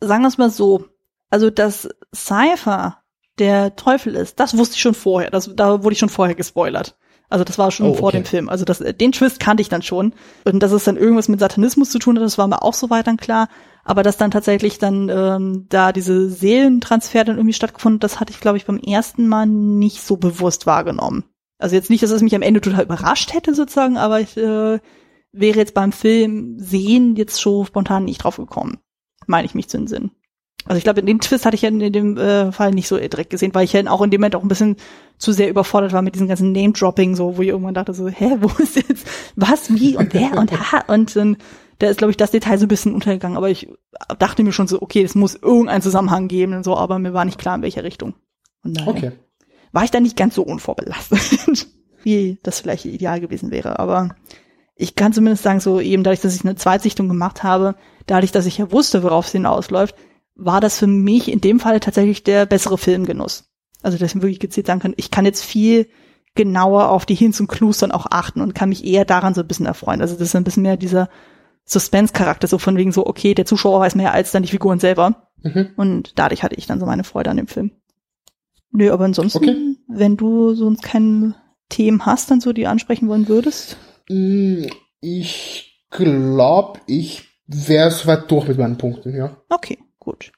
sagen 0.00 0.22
wir 0.22 0.28
es 0.28 0.38
mal 0.38 0.50
so. 0.50 0.84
Also, 1.30 1.50
dass 1.50 1.88
Cypher 2.14 2.98
der 3.38 3.76
Teufel 3.76 4.14
ist, 4.14 4.40
das 4.40 4.56
wusste 4.56 4.74
ich 4.74 4.80
schon 4.80 4.94
vorher. 4.94 5.30
Das, 5.30 5.50
da 5.54 5.82
wurde 5.82 5.92
ich 5.92 5.98
schon 5.98 6.08
vorher 6.08 6.34
gespoilert. 6.34 6.96
Also 7.30 7.44
das 7.44 7.58
war 7.58 7.70
schon 7.70 7.86
oh, 7.86 7.90
okay. 7.90 7.98
vor 7.98 8.12
dem 8.12 8.24
Film. 8.24 8.48
Also 8.48 8.64
das, 8.64 8.78
den 8.78 9.12
Twist 9.12 9.38
kannte 9.38 9.60
ich 9.60 9.68
dann 9.68 9.82
schon. 9.82 10.14
Und 10.44 10.62
dass 10.62 10.72
es 10.72 10.84
dann 10.84 10.96
irgendwas 10.96 11.28
mit 11.28 11.40
Satanismus 11.40 11.90
zu 11.90 11.98
tun 11.98 12.16
hat, 12.16 12.24
das 12.24 12.38
war 12.38 12.48
mir 12.48 12.62
auch 12.62 12.72
soweit 12.72 13.06
dann 13.06 13.18
klar. 13.18 13.48
Aber 13.84 14.02
dass 14.02 14.16
dann 14.16 14.30
tatsächlich 14.30 14.78
dann 14.78 15.08
ähm, 15.08 15.66
da 15.68 15.92
diese 15.92 16.30
Seelentransfer 16.30 17.24
dann 17.24 17.36
irgendwie 17.36 17.54
stattgefunden, 17.54 18.00
das 18.00 18.20
hatte 18.20 18.32
ich, 18.32 18.40
glaube 18.40 18.56
ich, 18.56 18.66
beim 18.66 18.78
ersten 18.78 19.28
Mal 19.28 19.46
nicht 19.46 20.02
so 20.02 20.16
bewusst 20.16 20.66
wahrgenommen. 20.66 21.24
Also 21.58 21.74
jetzt 21.74 21.90
nicht, 21.90 22.02
dass 22.02 22.10
es 22.10 22.22
mich 22.22 22.34
am 22.34 22.42
Ende 22.42 22.60
total 22.60 22.84
überrascht 22.84 23.34
hätte 23.34 23.54
sozusagen, 23.54 23.96
aber 23.96 24.20
ich 24.20 24.36
äh, 24.36 24.78
wäre 25.32 25.58
jetzt 25.58 25.74
beim 25.74 25.92
Film 25.92 26.58
sehen 26.58 27.16
jetzt 27.16 27.40
schon 27.40 27.66
spontan 27.66 28.04
nicht 28.04 28.24
drauf 28.24 28.36
gekommen. 28.36 28.78
Meine 29.26 29.46
ich 29.46 29.54
mich 29.54 29.68
zu 29.68 29.76
entsinnen. 29.76 30.12
Also 30.68 30.76
ich 30.76 30.84
glaube, 30.84 31.02
den 31.02 31.18
Twist 31.18 31.46
hatte 31.46 31.54
ich 31.54 31.62
ja 31.62 31.70
in 31.70 31.92
dem 31.92 32.18
äh, 32.18 32.52
Fall 32.52 32.72
nicht 32.72 32.88
so 32.88 32.98
direkt 32.98 33.30
gesehen, 33.30 33.54
weil 33.54 33.64
ich 33.64 33.72
ja 33.72 33.90
auch 33.90 34.02
in 34.02 34.10
dem 34.10 34.20
Moment 34.20 34.36
auch 34.36 34.42
ein 34.42 34.48
bisschen 34.48 34.76
zu 35.16 35.32
sehr 35.32 35.48
überfordert 35.48 35.94
war 35.94 36.02
mit 36.02 36.14
diesem 36.14 36.28
ganzen 36.28 36.52
Name-Dropping, 36.52 37.16
so, 37.16 37.38
wo 37.38 37.42
ich 37.42 37.48
irgendwann 37.48 37.72
dachte 37.72 37.94
so, 37.94 38.06
hä, 38.06 38.36
wo 38.40 38.50
ist 38.62 38.76
jetzt, 38.76 39.06
was, 39.34 39.72
wie 39.74 39.96
und 39.96 40.12
wer 40.12 40.36
und 40.36 40.52
ha, 40.52 40.84
und 40.88 41.16
dann, 41.16 41.38
da 41.78 41.86
ist, 41.86 41.96
glaube 41.96 42.10
ich, 42.10 42.18
das 42.18 42.32
Detail 42.32 42.58
so 42.58 42.66
ein 42.66 42.68
bisschen 42.68 42.92
untergegangen, 42.92 43.38
aber 43.38 43.48
ich 43.48 43.66
dachte 44.18 44.42
mir 44.42 44.52
schon 44.52 44.68
so, 44.68 44.82
okay, 44.82 45.02
es 45.02 45.14
muss 45.14 45.36
irgendeinen 45.36 45.80
Zusammenhang 45.80 46.28
geben 46.28 46.52
und 46.52 46.64
so, 46.64 46.76
aber 46.76 46.98
mir 46.98 47.14
war 47.14 47.24
nicht 47.24 47.38
klar, 47.38 47.56
in 47.56 47.62
welche 47.62 47.82
Richtung. 47.82 48.14
Und 48.62 48.76
daher 48.76 48.88
okay. 48.88 49.12
war 49.72 49.84
ich 49.84 49.90
da 49.90 50.00
nicht 50.00 50.18
ganz 50.18 50.34
so 50.34 50.42
unvorbelastet, 50.42 51.66
wie 52.02 52.40
das 52.42 52.60
vielleicht 52.60 52.84
ideal 52.84 53.20
gewesen 53.20 53.50
wäre, 53.50 53.78
aber 53.78 54.10
ich 54.76 54.96
kann 54.96 55.14
zumindest 55.14 55.44
sagen, 55.44 55.60
so 55.60 55.80
eben 55.80 56.04
dadurch, 56.04 56.20
dass 56.20 56.36
ich 56.36 56.44
eine 56.44 56.56
Zweitsichtung 56.56 57.08
gemacht 57.08 57.42
habe, 57.42 57.74
dadurch, 58.06 58.32
dass 58.32 58.44
ich 58.44 58.58
ja 58.58 58.70
wusste, 58.70 59.02
worauf 59.02 59.26
es 59.26 59.32
hinausläuft, 59.32 59.96
war 60.38 60.60
das 60.60 60.78
für 60.78 60.86
mich 60.86 61.30
in 61.30 61.40
dem 61.40 61.60
Fall 61.60 61.80
tatsächlich 61.80 62.24
der 62.24 62.46
bessere 62.46 62.78
Filmgenuss. 62.78 63.50
Also, 63.82 63.98
dass 63.98 64.14
ich 64.14 64.22
wirklich 64.22 64.40
gezielt 64.40 64.66
sagen 64.66 64.80
kann, 64.80 64.94
ich 64.96 65.10
kann 65.10 65.24
jetzt 65.24 65.44
viel 65.44 65.88
genauer 66.34 66.88
auf 66.90 67.04
die 67.04 67.14
Hints 67.14 67.40
und 67.40 67.48
Clues 67.48 67.78
dann 67.78 67.92
auch 67.92 68.06
achten 68.10 68.40
und 68.40 68.54
kann 68.54 68.68
mich 68.68 68.84
eher 68.84 69.04
daran 69.04 69.34
so 69.34 69.42
ein 69.42 69.48
bisschen 69.48 69.66
erfreuen. 69.66 70.00
Also, 70.00 70.14
das 70.14 70.28
ist 70.28 70.36
ein 70.36 70.44
bisschen 70.44 70.62
mehr 70.62 70.76
dieser 70.76 71.08
Suspense-Charakter, 71.64 72.46
so 72.46 72.58
von 72.58 72.76
wegen 72.76 72.92
so, 72.92 73.06
okay, 73.06 73.34
der 73.34 73.44
Zuschauer 73.44 73.80
weiß 73.80 73.94
mehr 73.94 74.14
als 74.14 74.32
dann 74.32 74.42
die 74.42 74.48
Figuren 74.48 74.78
selber. 74.78 75.28
Mhm. 75.42 75.70
Und 75.76 76.18
dadurch 76.18 76.42
hatte 76.42 76.54
ich 76.54 76.66
dann 76.66 76.80
so 76.80 76.86
meine 76.86 77.04
Freude 77.04 77.30
an 77.30 77.36
dem 77.36 77.46
Film. 77.46 77.72
Nö, 78.70 78.90
aber 78.92 79.04
ansonsten, 79.04 79.38
okay. 79.38 79.76
wenn 79.88 80.16
du 80.16 80.54
sonst 80.54 80.82
keine 80.82 81.34
Themen 81.68 82.06
hast, 82.06 82.30
dann 82.30 82.40
so 82.40 82.52
die 82.52 82.66
ansprechen 82.66 83.08
wollen 83.08 83.28
würdest? 83.28 83.76
Mm, 84.08 84.64
ich 85.00 85.84
glaube, 85.90 86.80
ich 86.86 87.24
wäre 87.46 87.90
soweit 87.90 88.30
durch 88.30 88.48
mit 88.48 88.58
meinen 88.58 88.78
Punkten, 88.78 89.14
ja. 89.14 89.36
Okay. 89.48 89.78
Gut. 90.00 90.32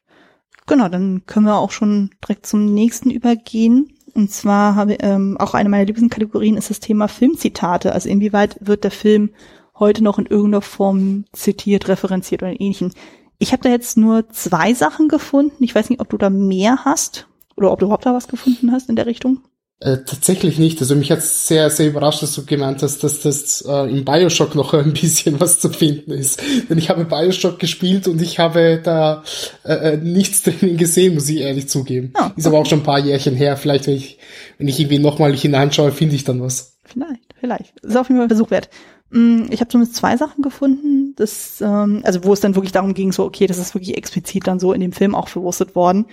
Genau, 0.66 0.89
dann 0.89 1.27
können 1.27 1.47
wir 1.47 1.57
auch 1.57 1.70
schon 1.70 2.11
direkt 2.23 2.47
zum 2.47 2.73
nächsten 2.73 3.11
übergehen. 3.11 3.93
Und 4.15 4.31
zwar 4.31 4.74
habe 4.74 4.95
ähm, 4.95 5.37
auch 5.39 5.55
eine 5.55 5.69
meiner 5.69 5.85
Lieblingskategorien 5.85 6.57
ist 6.57 6.70
das 6.70 6.81
Thema 6.81 7.09
Filmzitate. 7.09 7.93
Also 7.93 8.09
inwieweit 8.09 8.57
wird 8.61 8.85
der 8.85 8.91
Film 8.91 9.31
heute 9.78 10.05
noch 10.05 10.19
in 10.19 10.27
irgendeiner 10.27 10.62
Form 10.62 11.24
zitiert, 11.32 11.89
referenziert 11.89 12.43
oder 12.43 12.53
ähnlichen. 12.61 12.93
Ich 13.39 13.53
habe 13.53 13.62
da 13.62 13.70
jetzt 13.70 13.97
nur 13.97 14.28
zwei 14.28 14.74
Sachen 14.74 15.09
gefunden. 15.09 15.65
Ich 15.65 15.74
weiß 15.74 15.89
nicht, 15.91 16.01
ob 16.01 16.11
du 16.11 16.19
da 16.19 16.31
mehr 16.31 16.85
hast 16.85 17.27
oder 17.57 17.73
ob 17.73 17.78
du 17.78 17.87
überhaupt 17.87 18.07
da 18.07 18.15
was 18.15 18.28
gefunden 18.28 18.70
hast 18.73 18.89
in 18.89 18.97
der 18.97 19.07
Richtung. 19.07 19.41
Äh, 19.82 20.05
tatsächlich 20.05 20.59
nicht. 20.59 20.78
Also 20.82 20.94
mich 20.94 21.11
hat 21.11 21.23
sehr, 21.23 21.70
sehr 21.70 21.89
überrascht, 21.89 22.23
dass 22.23 22.35
du 22.35 22.44
gemeint 22.44 22.82
hast, 22.82 23.02
dass 23.02 23.20
das 23.20 23.65
äh, 23.66 23.90
im 23.90 24.05
Bioshock 24.05 24.55
noch 24.55 24.74
ein 24.74 24.93
bisschen 24.93 25.40
was 25.40 25.59
zu 25.59 25.70
finden 25.70 26.11
ist. 26.11 26.43
Denn 26.69 26.77
ich 26.77 26.90
habe 26.90 27.07
Bioshock 27.07 27.59
gespielt 27.59 28.07
und 28.07 28.20
ich 28.20 28.39
habe 28.39 28.78
da 28.82 29.24
äh, 29.65 29.94
äh 29.94 29.97
nichts 29.97 30.43
drin 30.44 30.77
gesehen, 30.77 31.15
muss 31.15 31.31
ich 31.31 31.39
ehrlich 31.39 31.70
zugeben. 31.70 32.12
Oh, 32.15 32.24
okay. 32.24 32.32
Ist 32.36 32.47
aber 32.47 32.59
auch 32.59 32.66
schon 32.66 32.81
ein 32.81 32.85
paar 32.85 32.98
Jährchen 32.98 33.35
her. 33.35 33.57
Vielleicht, 33.57 33.86
wenn 33.86 33.94
ich, 33.94 34.19
wenn 34.59 34.69
ich 34.69 34.78
irgendwie 34.78 34.98
nochmal 34.98 35.35
hineinschaue, 35.35 35.93
finde 35.93 36.15
ich 36.15 36.24
dann 36.24 36.43
was. 36.43 36.77
Vielleicht, 36.85 37.35
vielleicht. 37.39 37.81
Ist 37.81 37.97
auf 37.97 38.09
jeden 38.09 38.19
Fall 38.19 38.27
ein 38.27 38.31
Versuch 38.31 38.51
wert. 38.51 38.69
Mm, 39.09 39.44
ich 39.51 39.61
habe 39.61 39.70
zumindest 39.70 39.97
zwei 39.97 40.19
Sachen 40.19 40.43
gefunden, 40.43 41.15
das, 41.16 41.62
ähm, 41.62 42.02
also 42.05 42.24
wo 42.24 42.35
es 42.35 42.40
dann 42.40 42.55
wirklich 42.55 42.73
darum 42.73 42.93
ging, 42.93 43.12
so, 43.12 43.24
okay, 43.24 43.47
das 43.47 43.57
ist 43.57 43.74
wirklich 43.74 43.97
explizit 43.97 44.47
dann 44.47 44.61
so 44.61 44.74
in 44.74 44.82
dem 44.82 44.93
Film 44.93 45.15
auch 45.15 45.28
verwurstet 45.28 45.74
worden. 45.74 46.05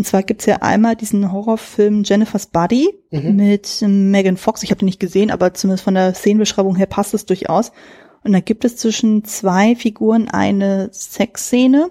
Und 0.00 0.06
zwar 0.06 0.22
gibt's 0.22 0.46
ja 0.46 0.62
einmal 0.62 0.96
diesen 0.96 1.30
Horrorfilm 1.30 2.04
Jennifer's 2.04 2.46
Body 2.46 2.88
mhm. 3.10 3.36
mit 3.36 3.84
Megan 3.86 4.38
Fox. 4.38 4.62
Ich 4.62 4.70
habe 4.70 4.78
den 4.78 4.86
nicht 4.86 4.98
gesehen, 4.98 5.30
aber 5.30 5.52
zumindest 5.52 5.84
von 5.84 5.92
der 5.92 6.14
Szenenbeschreibung 6.14 6.74
her 6.74 6.86
passt 6.86 7.12
es 7.12 7.26
durchaus. 7.26 7.70
Und 8.24 8.32
da 8.32 8.40
gibt 8.40 8.64
es 8.64 8.78
zwischen 8.78 9.24
zwei 9.24 9.76
Figuren 9.76 10.30
eine 10.30 10.88
Sexszene. 10.90 11.90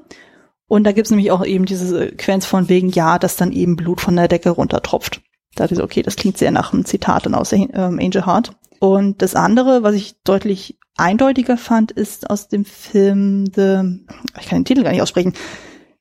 Und 0.68 0.86
da 0.86 0.92
gibt's 0.92 1.12
nämlich 1.12 1.30
auch 1.30 1.46
eben 1.46 1.66
diese 1.66 1.86
Sequenz 1.86 2.48
von 2.48 2.68
wegen, 2.68 2.90
ja, 2.90 3.20
dass 3.20 3.36
dann 3.36 3.52
eben 3.52 3.76
Blut 3.76 4.02
von 4.02 4.16
der 4.16 4.28
Decke 4.28 4.50
runtertropft. 4.50 5.22
Da 5.54 5.66
dachte 5.66 5.76
ich 5.76 5.78
so, 5.78 5.84
okay, 5.84 6.02
das 6.02 6.16
klingt 6.16 6.40
sehr 6.40 6.50
nach 6.50 6.74
einem 6.74 6.86
Zitat 6.86 7.28
dann 7.28 7.36
aus 7.36 7.54
ähm, 7.54 7.70
Angel 7.76 8.26
Heart. 8.26 8.54
Und 8.80 9.22
das 9.22 9.36
andere, 9.36 9.84
was 9.84 9.94
ich 9.94 10.16
deutlich 10.24 10.80
eindeutiger 10.98 11.58
fand, 11.58 11.92
ist 11.92 12.28
aus 12.28 12.48
dem 12.48 12.66
Film 12.66 13.46
The, 13.54 14.00
ich 14.40 14.48
kann 14.48 14.58
den 14.58 14.66
Titel 14.66 14.82
gar 14.82 14.94
nicht 14.94 15.04
aussprechen, 15.04 15.36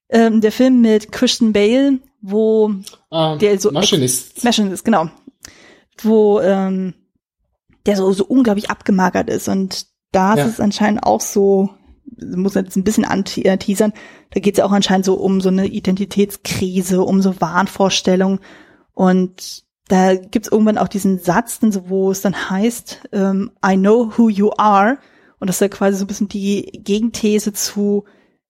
ähm, 0.09 0.40
der 0.40 0.52
Film 0.52 0.80
mit 0.80 1.12
Christian 1.12 1.52
Bale, 1.52 1.98
wo 2.20 2.72
um, 3.10 3.39
der 3.39 3.59
so 3.60 3.70
Machinist. 3.70 4.43
Machinist, 4.44 4.85
genau. 4.85 5.10
Wo 6.02 6.40
ähm, 6.40 6.94
der 7.86 7.97
so, 7.97 8.12
so 8.12 8.24
unglaublich 8.24 8.70
abgemagert 8.70 9.30
ist. 9.30 9.48
Und 9.48 9.86
da 10.12 10.36
ja. 10.36 10.44
ist 10.44 10.55
es 10.55 10.60
anscheinend 10.60 11.05
auch 11.05 11.20
so, 11.20 11.70
muss 12.16 12.55
jetzt 12.55 12.76
ein 12.76 12.85
bisschen 12.85 13.05
anteasern, 13.05 13.93
da 14.30 14.40
geht 14.40 14.55
es 14.55 14.59
ja 14.59 14.64
auch 14.64 14.72
anscheinend 14.72 15.05
so 15.05 15.14
um 15.14 15.40
so 15.40 15.48
eine 15.48 15.66
Identitätskrise, 15.66 17.02
um 17.02 17.22
so 17.22 17.40
Wahnvorstellungen. 17.40 18.40
Und 18.94 19.64
da 19.89 20.14
gibt's 20.16 20.48
irgendwann 20.51 20.78
auch 20.78 20.89
diesen 20.89 21.18
Satz, 21.18 21.60
wo 21.62 22.10
es 22.10 22.20
dann 22.20 22.51
heißt, 22.51 23.09
ähm, 23.12 23.52
I 23.64 23.76
know 23.76 24.12
who 24.16 24.28
you 24.28 24.51
are. 24.56 24.98
Und 25.40 25.48
das 25.48 25.56
ist 25.56 25.60
ja 25.60 25.68
quasi 25.68 25.98
so 25.98 26.05
ein 26.05 26.09
bisschen 26.09 26.28
die 26.28 26.80
Gegenthese 26.85 27.52
zu 27.52 28.05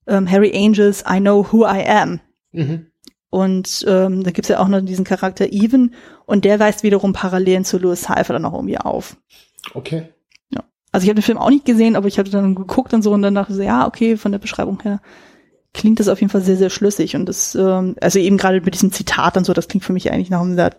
ähm, 0.08 0.30
Harry 0.30 0.52
Angels 0.54 1.04
I 1.08 1.20
Know 1.20 1.46
Who 1.52 1.64
I 1.64 1.86
Am. 1.86 2.20
Mhm. 2.52 2.86
Und 3.30 3.84
ähm, 3.86 4.24
da 4.24 4.30
gibt's 4.30 4.48
ja 4.48 4.58
auch 4.58 4.68
noch 4.68 4.80
diesen 4.80 5.04
Charakter 5.04 5.52
Even 5.52 5.94
und 6.24 6.44
der 6.44 6.58
weist 6.58 6.82
wiederum 6.82 7.12
Parallelen 7.12 7.64
zu 7.64 7.78
Louis 7.78 8.02
Cypher 8.02 8.32
dann 8.32 8.44
auch 8.44 8.54
irgendwie 8.54 8.78
auf. 8.78 9.16
Okay. 9.74 10.08
Ja. 10.50 10.64
Also 10.92 11.04
ich 11.04 11.10
habe 11.10 11.20
den 11.20 11.24
Film 11.24 11.38
auch 11.38 11.50
nicht 11.50 11.66
gesehen, 11.66 11.94
aber 11.94 12.08
ich 12.08 12.18
hatte 12.18 12.30
dann 12.30 12.54
geguckt 12.54 12.94
und 12.94 13.02
so 13.02 13.12
und 13.12 13.20
dann 13.20 13.34
dachte 13.34 13.54
so, 13.54 13.62
ja, 13.62 13.86
okay, 13.86 14.16
von 14.16 14.32
der 14.32 14.38
Beschreibung 14.38 14.80
her 14.82 15.00
klingt 15.74 16.00
das 16.00 16.08
auf 16.08 16.20
jeden 16.20 16.30
Fall 16.30 16.40
sehr, 16.40 16.56
sehr 16.56 16.70
schlüssig. 16.70 17.14
Und 17.14 17.26
das, 17.26 17.54
ähm, 17.54 17.96
also 18.00 18.18
eben 18.18 18.38
gerade 18.38 18.62
mit 18.62 18.74
diesem 18.74 18.92
Zitat 18.92 19.36
und 19.36 19.44
so, 19.44 19.52
das 19.52 19.68
klingt 19.68 19.84
für 19.84 19.92
mich 19.92 20.10
eigentlich 20.10 20.30
nach 20.30 20.40
einem 20.40 20.54
sehr, 20.54 20.74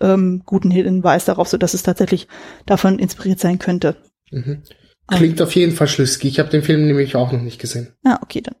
ähm, 0.00 0.42
guten 0.44 0.70
Hinweis 0.70 1.24
darauf, 1.24 1.48
so 1.48 1.56
dass 1.56 1.74
es 1.74 1.82
tatsächlich 1.82 2.28
davon 2.66 2.98
inspiriert 2.98 3.40
sein 3.40 3.58
könnte. 3.58 3.96
Mhm. 4.30 4.62
Klingt 5.16 5.42
auf 5.42 5.54
jeden 5.54 5.72
Fall 5.72 5.88
schlüssig. 5.88 6.24
Ich 6.24 6.38
habe 6.38 6.50
den 6.50 6.62
Film 6.62 6.86
nämlich 6.86 7.16
auch 7.16 7.32
noch 7.32 7.42
nicht 7.42 7.60
gesehen. 7.60 7.94
Ja, 8.04 8.20
okay, 8.22 8.40
dann. 8.40 8.54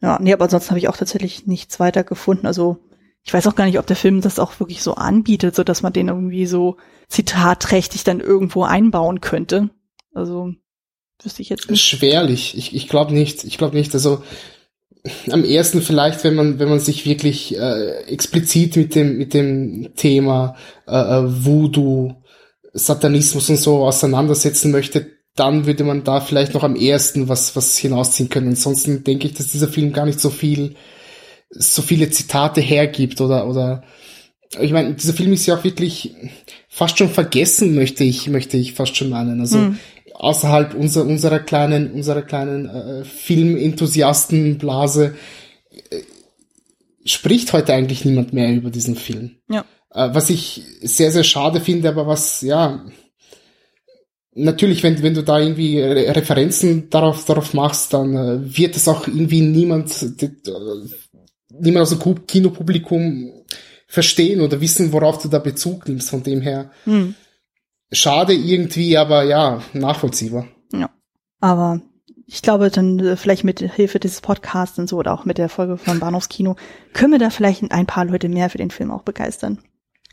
Ja, 0.00 0.18
nee, 0.20 0.32
aber 0.32 0.44
ansonsten 0.44 0.70
habe 0.70 0.78
ich 0.78 0.88
auch 0.88 0.96
tatsächlich 0.96 1.46
nichts 1.46 1.80
weiter 1.80 2.04
gefunden. 2.04 2.46
Also 2.46 2.78
ich 3.24 3.32
weiß 3.32 3.46
auch 3.46 3.56
gar 3.56 3.64
nicht, 3.64 3.78
ob 3.78 3.86
der 3.86 3.96
Film 3.96 4.20
das 4.20 4.38
auch 4.38 4.60
wirklich 4.60 4.82
so 4.82 4.94
anbietet, 4.94 5.56
so 5.56 5.64
dass 5.64 5.82
man 5.82 5.92
den 5.92 6.08
irgendwie 6.08 6.46
so 6.46 6.76
zitatträchtig 7.08 8.04
dann 8.04 8.20
irgendwo 8.20 8.62
einbauen 8.62 9.20
könnte. 9.20 9.70
Also 10.14 10.52
wüsste 11.22 11.42
ich 11.42 11.48
jetzt 11.48 11.70
nicht. 11.70 11.82
Schwerlich. 11.82 12.56
Ich, 12.56 12.74
ich 12.74 12.88
glaube 12.88 13.14
nicht. 13.14 13.42
Ich 13.44 13.58
glaube 13.58 13.76
nicht. 13.76 13.94
Also 13.94 14.22
am 15.30 15.44
ersten 15.44 15.82
vielleicht, 15.82 16.24
wenn 16.24 16.34
man 16.34 16.58
wenn 16.58 16.68
man 16.68 16.80
sich 16.80 17.06
wirklich 17.06 17.56
äh, 17.56 18.02
explizit 18.04 18.76
mit 18.76 18.94
dem 18.94 19.18
mit 19.18 19.34
dem 19.34 19.94
Thema 19.96 20.56
äh, 20.86 20.96
äh 20.96 21.44
Voodoo, 21.44 22.14
Satanismus 22.72 23.48
und 23.50 23.56
so 23.56 23.84
auseinandersetzen 23.84 24.70
möchte, 24.70 25.15
dann 25.36 25.66
würde 25.66 25.84
man 25.84 26.02
da 26.02 26.20
vielleicht 26.20 26.54
noch 26.54 26.64
am 26.64 26.74
ersten 26.76 27.28
was, 27.28 27.54
was 27.54 27.76
hinausziehen 27.76 28.30
können. 28.30 28.48
Ansonsten 28.48 29.04
denke 29.04 29.28
ich, 29.28 29.34
dass 29.34 29.52
dieser 29.52 29.68
Film 29.68 29.92
gar 29.92 30.06
nicht 30.06 30.18
so 30.18 30.30
viel, 30.30 30.74
so 31.50 31.82
viele 31.82 32.08
Zitate 32.10 32.62
hergibt 32.62 33.20
oder, 33.20 33.46
oder, 33.46 33.84
ich 34.58 34.72
meine, 34.72 34.94
dieser 34.94 35.12
Film 35.12 35.34
ist 35.34 35.44
ja 35.46 35.56
auch 35.56 35.64
wirklich 35.64 36.14
fast 36.68 36.98
schon 36.98 37.10
vergessen, 37.10 37.74
möchte 37.74 38.02
ich, 38.02 38.28
möchte 38.28 38.56
ich 38.56 38.72
fast 38.72 38.96
schon 38.96 39.10
meinen. 39.10 39.40
Also, 39.40 39.58
mhm. 39.58 39.78
außerhalb 40.14 40.72
unserer, 40.74 41.04
unserer 41.04 41.40
kleinen, 41.40 41.92
unserer 41.92 42.22
kleinen, 42.22 42.66
äh, 42.68 43.04
Filmenthusiastenblase 43.04 45.16
äh, 45.90 45.96
spricht 47.04 47.52
heute 47.52 47.74
eigentlich 47.74 48.06
niemand 48.06 48.32
mehr 48.32 48.54
über 48.54 48.70
diesen 48.70 48.96
Film. 48.96 49.32
Ja. 49.50 49.66
Äh, 49.92 50.08
was 50.12 50.30
ich 50.30 50.62
sehr, 50.80 51.10
sehr 51.10 51.24
schade 51.24 51.60
finde, 51.60 51.90
aber 51.90 52.06
was, 52.06 52.40
ja, 52.40 52.86
natürlich, 54.36 54.82
wenn, 54.82 55.02
wenn 55.02 55.14
du 55.14 55.22
da 55.22 55.40
irgendwie 55.40 55.80
Referenzen 55.80 56.88
darauf, 56.90 57.24
darauf 57.24 57.54
machst, 57.54 57.92
dann 57.92 58.14
äh, 58.14 58.56
wird 58.56 58.76
es 58.76 58.86
auch 58.86 59.08
irgendwie 59.08 59.40
niemand, 59.40 59.90
äh, 60.02 60.30
niemand 61.58 61.82
aus 61.82 61.98
dem 61.98 62.26
Kinopublikum 62.26 63.32
verstehen 63.88 64.40
oder 64.40 64.60
wissen, 64.60 64.92
worauf 64.92 65.22
du 65.22 65.28
da 65.28 65.38
Bezug 65.38 65.88
nimmst. 65.88 66.10
Von 66.10 66.22
dem 66.22 66.40
her, 66.40 66.70
hm. 66.84 67.14
schade 67.90 68.34
irgendwie, 68.34 68.96
aber 68.96 69.24
ja, 69.24 69.62
nachvollziehbar. 69.72 70.46
Ja. 70.72 70.90
Aber 71.40 71.80
ich 72.26 72.42
glaube, 72.42 72.70
dann 72.70 72.98
äh, 72.98 73.16
vielleicht 73.16 73.44
mit 73.44 73.60
Hilfe 73.60 73.98
dieses 73.98 74.20
Podcasts 74.20 74.78
und 74.78 74.88
so 74.88 74.98
oder 74.98 75.14
auch 75.14 75.24
mit 75.24 75.38
der 75.38 75.48
Folge 75.48 75.78
von 75.78 75.98
Bahnhofskino 75.98 76.56
können 76.92 77.12
wir 77.12 77.18
da 77.18 77.30
vielleicht 77.30 77.70
ein 77.70 77.86
paar 77.86 78.04
Leute 78.04 78.28
mehr 78.28 78.50
für 78.50 78.58
den 78.58 78.70
Film 78.70 78.90
auch 78.90 79.02
begeistern. 79.02 79.58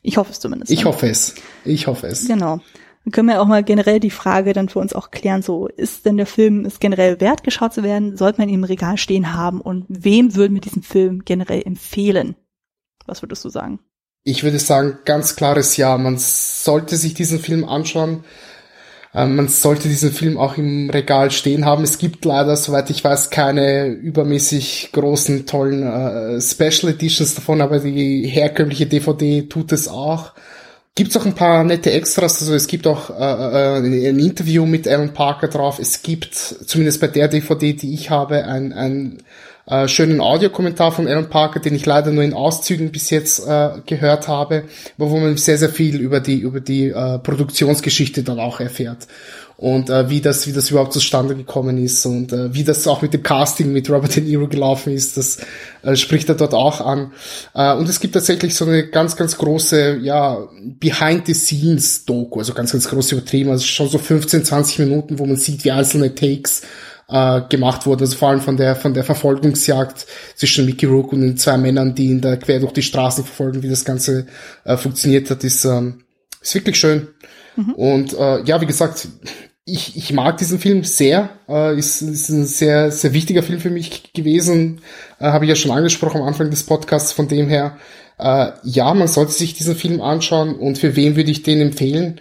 Ich 0.01 0.17
hoffe 0.17 0.31
es 0.31 0.39
zumindest. 0.39 0.71
Ich 0.71 0.85
hoffe 0.85 1.07
es. 1.07 1.35
Ich 1.65 1.87
hoffe 1.87 2.07
es. 2.07 2.27
Genau. 2.27 2.59
Dann 3.03 3.11
können 3.11 3.27
wir 3.27 3.41
auch 3.41 3.47
mal 3.47 3.63
generell 3.63 3.99
die 3.99 4.09
Frage 4.09 4.53
dann 4.53 4.69
für 4.69 4.79
uns 4.79 4.93
auch 4.93 5.11
klären, 5.11 5.41
so 5.41 5.67
ist 5.67 6.05
denn 6.05 6.17
der 6.17 6.25
Film 6.25 6.65
ist 6.65 6.79
generell 6.79 7.19
wert 7.19 7.43
geschaut 7.43 7.73
zu 7.73 7.83
werden? 7.83 8.15
Sollte 8.15 8.39
man 8.39 8.47
ihn 8.47 8.55
im 8.55 8.63
Regal 8.63 8.97
stehen 8.97 9.33
haben? 9.33 9.59
Und 9.59 9.85
wem 9.89 10.35
würden 10.35 10.53
wir 10.53 10.61
diesen 10.61 10.83
Film 10.83 11.23
generell 11.25 11.63
empfehlen? 11.65 12.35
Was 13.05 13.21
würdest 13.21 13.43
du 13.43 13.49
sagen? 13.49 13.79
Ich 14.23 14.43
würde 14.43 14.59
sagen, 14.59 14.99
ganz 15.03 15.35
klares 15.35 15.75
Ja. 15.75 15.97
Man 15.97 16.17
sollte 16.17 16.95
sich 16.95 17.13
diesen 17.13 17.39
Film 17.39 17.65
anschauen. 17.65 18.23
Ähm, 19.13 19.35
man 19.35 19.47
sollte 19.47 19.89
diesen 19.89 20.11
Film 20.11 20.37
auch 20.37 20.57
im 20.57 20.89
Regal 20.89 21.29
stehen 21.31 21.65
haben. 21.65 21.83
Es 21.83 21.97
gibt 21.97 22.23
leider, 22.25 22.55
soweit 22.55 22.89
ich 22.89 23.03
weiß, 23.03 23.29
keine 23.29 23.87
übermäßig 23.87 24.89
großen, 24.93 25.45
tollen 25.45 25.83
äh, 25.83 26.41
Special 26.41 26.93
Editions 26.93 27.35
davon, 27.35 27.61
aber 27.61 27.79
die 27.79 28.25
herkömmliche 28.27 28.87
DVD 28.87 29.43
tut 29.43 29.71
es 29.71 29.87
auch. 29.87 30.31
Gibt's 30.95 31.17
auch 31.17 31.25
ein 31.25 31.33
paar 31.33 31.63
nette 31.63 31.91
Extras, 31.91 32.39
also 32.39 32.53
es 32.53 32.67
gibt 32.67 32.85
auch 32.85 33.09
äh, 33.09 33.13
äh, 33.13 33.77
ein 33.79 34.19
Interview 34.19 34.67
mit 34.67 34.87
Alan 34.87 35.11
Parker 35.11 35.47
drauf. 35.47 35.79
Es 35.79 36.03
gibt, 36.03 36.35
zumindest 36.35 37.01
bei 37.01 37.07
der 37.07 37.27
DVD, 37.27 37.73
die 37.73 37.95
ich 37.95 38.11
habe, 38.11 38.43
ein, 38.43 38.73
ein 38.73 39.23
äh, 39.65 39.87
schönen 39.87 40.21
Audiokommentar 40.21 40.91
von 40.91 41.07
Alan 41.07 41.31
Parker, 41.31 41.59
den 41.59 41.73
ich 41.73 41.87
leider 41.87 42.11
nur 42.11 42.23
in 42.23 42.35
Auszügen 42.35 42.91
bis 42.91 43.09
jetzt 43.09 43.39
äh, 43.47 43.71
gehört 43.87 44.27
habe, 44.27 44.65
wo 44.97 45.07
man 45.17 45.35
sehr, 45.35 45.57
sehr 45.57 45.69
viel 45.69 45.99
über 45.99 46.19
die, 46.19 46.37
über 46.37 46.59
die 46.59 46.89
äh, 46.89 47.17
Produktionsgeschichte 47.17 48.21
dann 48.21 48.39
auch 48.39 48.59
erfährt 48.59 49.07
und 49.57 49.89
äh, 49.89 50.09
wie 50.09 50.21
das 50.21 50.47
wie 50.47 50.51
das 50.51 50.71
überhaupt 50.71 50.93
zustande 50.93 51.35
gekommen 51.35 51.77
ist 51.77 52.05
und 52.05 52.33
äh, 52.33 52.53
wie 52.53 52.63
das 52.63 52.87
auch 52.87 53.01
mit 53.01 53.13
dem 53.13 53.23
Casting 53.23 53.71
mit 53.71 53.89
Robert 53.89 54.15
De 54.15 54.23
Niro 54.23 54.47
gelaufen 54.47 54.93
ist, 54.93 55.17
das 55.17 55.37
äh, 55.83 55.95
spricht 55.95 56.29
er 56.29 56.35
dort 56.35 56.53
auch 56.53 56.81
an. 56.81 57.11
Äh, 57.53 57.73
und 57.73 57.87
es 57.87 57.99
gibt 57.99 58.13
tatsächlich 58.13 58.55
so 58.55 58.65
eine 58.65 58.87
ganz 58.87 59.15
ganz 59.15 59.37
große 59.37 59.99
ja 60.01 60.37
Behind 60.79 61.27
the 61.27 61.33
Scenes 61.33 62.05
Doku, 62.05 62.39
also 62.39 62.53
ganz 62.53 62.71
ganz 62.71 62.89
groß 62.89 63.11
übertrieben, 63.11 63.51
also 63.51 63.65
schon 63.65 63.89
so 63.89 63.97
15 63.97 64.43
20 64.43 64.79
Minuten, 64.79 65.19
wo 65.19 65.25
man 65.25 65.37
sieht, 65.37 65.63
wie 65.63 65.71
einzelne 65.71 66.15
Takes 66.15 66.63
äh, 67.09 67.41
gemacht 67.47 67.85
wurde, 67.85 68.05
also 68.05 68.17
vor 68.17 68.29
allem 68.29 68.41
von 68.41 68.57
der 68.57 68.75
von 68.75 68.93
der 68.93 69.03
Verfolgungsjagd 69.03 70.07
zwischen 70.35 70.65
Mickey 70.65 70.87
Rook 70.87 71.13
und 71.13 71.21
den 71.21 71.37
zwei 71.37 71.57
Männern, 71.57 71.93
die 71.95 72.07
ihn 72.07 72.21
da 72.21 72.35
quer 72.37 72.59
durch 72.59 72.73
die 72.73 72.81
Straßen 72.81 73.23
verfolgen, 73.23 73.61
wie 73.61 73.69
das 73.69 73.85
Ganze 73.85 74.25
äh, 74.63 74.77
funktioniert 74.77 75.29
hat, 75.29 75.43
ist 75.43 75.63
ähm, 75.65 76.03
ist 76.41 76.55
wirklich 76.55 76.77
schön. 76.77 77.07
Und 77.55 78.13
äh, 78.13 78.43
ja, 78.43 78.61
wie 78.61 78.65
gesagt, 78.65 79.07
ich, 79.65 79.95
ich 79.95 80.11
mag 80.11 80.37
diesen 80.37 80.59
Film 80.59 80.83
sehr. 80.83 81.29
Äh, 81.47 81.77
ist, 81.77 82.01
ist 82.01 82.29
ein 82.29 82.45
sehr, 82.45 82.91
sehr 82.91 83.13
wichtiger 83.13 83.43
Film 83.43 83.59
für 83.59 83.69
mich 83.69 84.13
gewesen. 84.13 84.81
Äh, 85.19 85.25
Habe 85.25 85.45
ich 85.45 85.49
ja 85.49 85.55
schon 85.55 85.71
angesprochen 85.71 86.21
am 86.21 86.27
Anfang 86.27 86.49
des 86.49 86.63
Podcasts. 86.63 87.13
Von 87.13 87.27
dem 87.27 87.47
her, 87.47 87.77
äh, 88.17 88.51
ja, 88.63 88.93
man 88.93 89.07
sollte 89.07 89.31
sich 89.31 89.53
diesen 89.53 89.75
Film 89.75 90.01
anschauen. 90.01 90.55
Und 90.55 90.77
für 90.77 90.95
wen 90.95 91.15
würde 91.15 91.31
ich 91.31 91.43
den 91.43 91.61
empfehlen? 91.61 92.19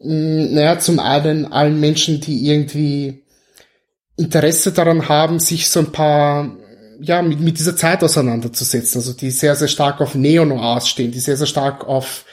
Hm, 0.00 0.54
naja, 0.54 0.78
zum 0.78 1.00
einen 1.00 1.52
allen 1.52 1.80
Menschen, 1.80 2.20
die 2.20 2.46
irgendwie 2.46 3.24
Interesse 4.16 4.72
daran 4.72 5.08
haben, 5.08 5.40
sich 5.40 5.68
so 5.68 5.80
ein 5.80 5.90
paar 5.92 6.56
ja, 7.00 7.20
mit, 7.22 7.40
mit 7.40 7.58
dieser 7.58 7.76
Zeit 7.76 8.04
auseinanderzusetzen. 8.04 9.00
Also 9.00 9.12
die 9.12 9.30
sehr, 9.30 9.56
sehr 9.56 9.68
stark 9.68 10.00
auf 10.00 10.14
Neo-Noirs 10.14 10.88
stehen, 10.88 11.10
die 11.10 11.18
sehr, 11.18 11.36
sehr 11.36 11.46
stark 11.46 11.86
auf 11.86 12.24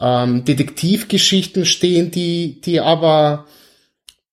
ähm, 0.00 0.44
Detektivgeschichten 0.44 1.66
stehen, 1.66 2.10
die, 2.10 2.60
die 2.60 2.80
aber 2.80 3.46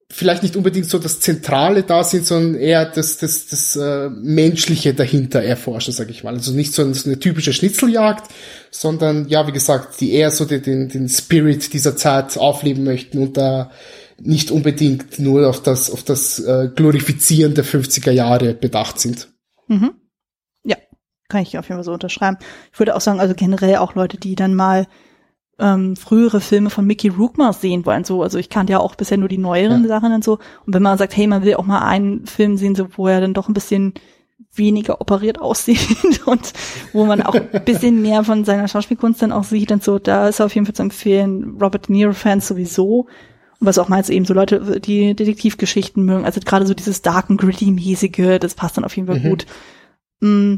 vielleicht 0.10 0.42
nicht 0.42 0.56
unbedingt 0.56 0.90
so 0.90 1.00
das 1.00 1.20
Zentrale 1.20 1.84
da 1.84 2.04
sind, 2.04 2.26
sondern 2.26 2.56
eher 2.56 2.86
das, 2.86 3.18
das, 3.18 3.48
das 3.48 3.76
äh, 3.76 4.10
Menschliche 4.10 4.94
dahinter 4.94 5.44
erforschen, 5.44 5.94
sage 5.94 6.12
ich 6.12 6.24
mal. 6.24 6.34
Also 6.34 6.54
nicht 6.54 6.74
so 6.74 6.84
eine, 6.84 6.94
so 6.94 7.10
eine 7.10 7.20
typische 7.20 7.52
Schnitzeljagd, 7.52 8.32
sondern 8.72 9.28
ja, 9.28 9.46
wie 9.48 9.52
gesagt, 9.52 10.00
die 10.00 10.14
eher 10.14 10.32
so 10.32 10.46
den, 10.46 10.64
den, 10.64 10.90
den 10.90 11.10
Spirit 11.10 11.74
dieser 11.74 11.98
Zeit 11.98 12.38
aufleben 12.38 12.86
möchten 12.86 13.20
und 13.20 13.36
da 13.36 13.70
nicht 14.20 14.50
unbedingt 14.50 15.20
nur 15.20 15.48
auf 15.48 15.62
das, 15.62 15.92
auf 15.92 16.04
das 16.04 16.40
äh, 16.40 16.70
Glorifizieren 16.74 17.54
der 17.54 17.66
50er 17.66 18.12
Jahre 18.12 18.54
bedacht 18.54 19.00
sind. 19.00 19.28
Mhm. 19.68 19.92
Ja, 20.64 20.78
kann 21.28 21.42
ich 21.42 21.58
auf 21.58 21.68
jeden 21.68 21.78
Fall 21.78 21.84
so 21.84 21.94
unterschreiben. 21.94 22.38
Ich 22.72 22.80
würde 22.80 22.96
auch 22.96 23.02
sagen, 23.02 23.20
also 23.20 23.36
generell 23.36 23.76
auch 23.76 23.94
Leute, 23.94 24.18
die 24.18 24.36
dann 24.36 24.56
mal 24.56 24.88
ähm, 25.60 25.96
frühere 25.96 26.40
Filme 26.40 26.70
von 26.70 26.86
Mickey 26.86 27.10
Rourke 27.10 27.38
mal 27.38 27.54
sehen 27.54 27.86
wollen. 27.86 28.04
So, 28.04 28.22
also 28.22 28.38
ich 28.38 28.50
kannte 28.50 28.74
ja 28.74 28.80
auch 28.80 28.96
bisher 28.96 29.18
nur 29.18 29.30
die 29.30 29.38
neueren 29.38 29.84
ja. 29.84 29.88
Sachen 29.88 30.14
und 30.14 30.24
so. 30.24 30.34
Und 30.66 30.74
wenn 30.74 30.84
man 30.84 30.98
sagt, 30.98 31.16
hey, 31.18 31.28
man 31.28 31.44
will 31.44 31.56
auch 31.56 31.66
mal 31.66 31.80
einen 31.80 32.26
Film 32.26 32.58
sehen, 32.58 32.76
so 32.76 32.88
wo 32.96 33.08
er 33.08 33.22
dann 33.22 33.34
doch 33.34 33.48
ein 33.48 33.54
bisschen 33.54 33.94
weniger 34.54 35.02
operiert 35.02 35.40
aussieht 35.40 36.22
und 36.26 36.54
wo 36.94 37.06
man 37.06 37.22
auch 37.22 37.36
ein 37.36 37.66
bisschen 37.66 38.02
mehr 38.04 38.24
von 38.24 38.46
seiner 38.46 38.68
Schauspielkunst 38.68 39.22
dann 39.22 39.32
auch 39.32 39.44
sieht 39.44 39.72
und 39.72 39.84
so, 39.84 40.00
da 40.00 40.28
ist 40.28 40.42
auf 40.42 40.54
jeden 40.54 40.66
Fall 40.66 40.76
zu 40.76 40.84
empfehlen, 40.84 41.58
Robert 41.62 41.88
De 41.88 41.96
Niro-Fans 41.96 42.48
sowieso. 42.48 43.08
Und 43.60 43.66
was 43.66 43.80
auch 43.80 43.90
meinst, 43.90 44.12
eben 44.12 44.26
so 44.26 44.36
Leute, 44.36 44.80
die 44.80 45.16
Detektivgeschichten 45.16 46.06
mögen, 46.06 46.26
also 46.26 46.40
gerade 46.42 46.68
so 46.68 46.76
dieses 46.76 47.02
dark 47.02 47.30
and 47.30 47.42
gritty-mäßige, 47.42 48.38
das 48.40 48.54
passt 48.54 48.78
dann 48.78 48.86
auf 48.86 48.96
jeden 48.96 49.08
Fall 49.08 49.20
mhm. 49.20 49.30
gut. 49.30 49.46
Mm, 50.20 50.56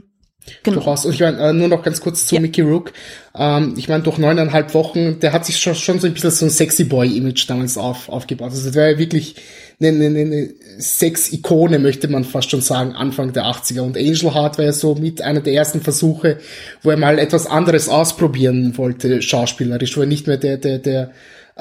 Genau. 0.64 0.78
Durchaus. 0.78 1.06
Und 1.06 1.14
ich 1.14 1.20
meine, 1.20 1.38
äh, 1.38 1.54
nur 1.54 1.68
noch 1.68 1.84
ganz 1.84 2.02
kurz 2.02 2.26
zu 2.26 2.36
ja. 2.36 2.42
Mickey 2.42 2.62
Rook. 2.62 2.92
Ähm, 3.36 3.74
ich 3.78 3.90
meine, 3.90 4.04
durch 4.04 4.18
neuneinhalb 4.18 4.74
Wochen, 4.74 5.20
der 5.20 5.34
hat 5.34 5.46
sich 5.46 5.60
schon, 5.60 5.76
schon 5.76 6.00
so 6.00 6.08
ein 6.08 6.14
bisschen 6.14 6.32
so 6.32 6.46
ein 6.46 6.50
Sexy 6.50 6.84
Boy-Image 6.84 7.50
damals 7.50 7.78
auf, 7.78 8.10
aufgebaut. 8.10 8.52
Also 8.52 8.66
das 8.66 8.76
wäre 8.76 8.92
ja 8.94 8.98
wirklich 8.98 9.36
eine, 9.80 10.06
eine, 10.06 10.20
eine 10.20 10.50
Sex-Ikone, 10.78 11.80
möchte 11.80 12.08
man 12.08 12.24
fast 12.24 12.52
schon 12.52 12.62
sagen, 12.62 12.94
Anfang 12.94 13.34
der 13.34 13.46
80er. 13.46 13.82
Und 13.82 13.98
Angel 13.98 14.34
Heart 14.34 14.58
war 14.58 14.66
ja 14.66 14.74
so 14.74 14.96
mit 14.96 15.22
einer 15.22 15.42
der 15.42 15.54
ersten 15.54 15.82
Versuche, 15.82 16.38
wo 16.84 16.90
er 16.90 16.98
mal 16.98 17.20
etwas 17.20 17.48
anderes 17.48 17.88
ausprobieren 17.88 18.78
wollte, 18.78 19.22
schauspielerisch, 19.22 19.96
wo 19.96 20.02
er 20.02 20.08
nicht 20.08 20.28
mehr 20.28 20.38
der, 20.38 20.58
der, 20.58 20.80
der 20.80 21.12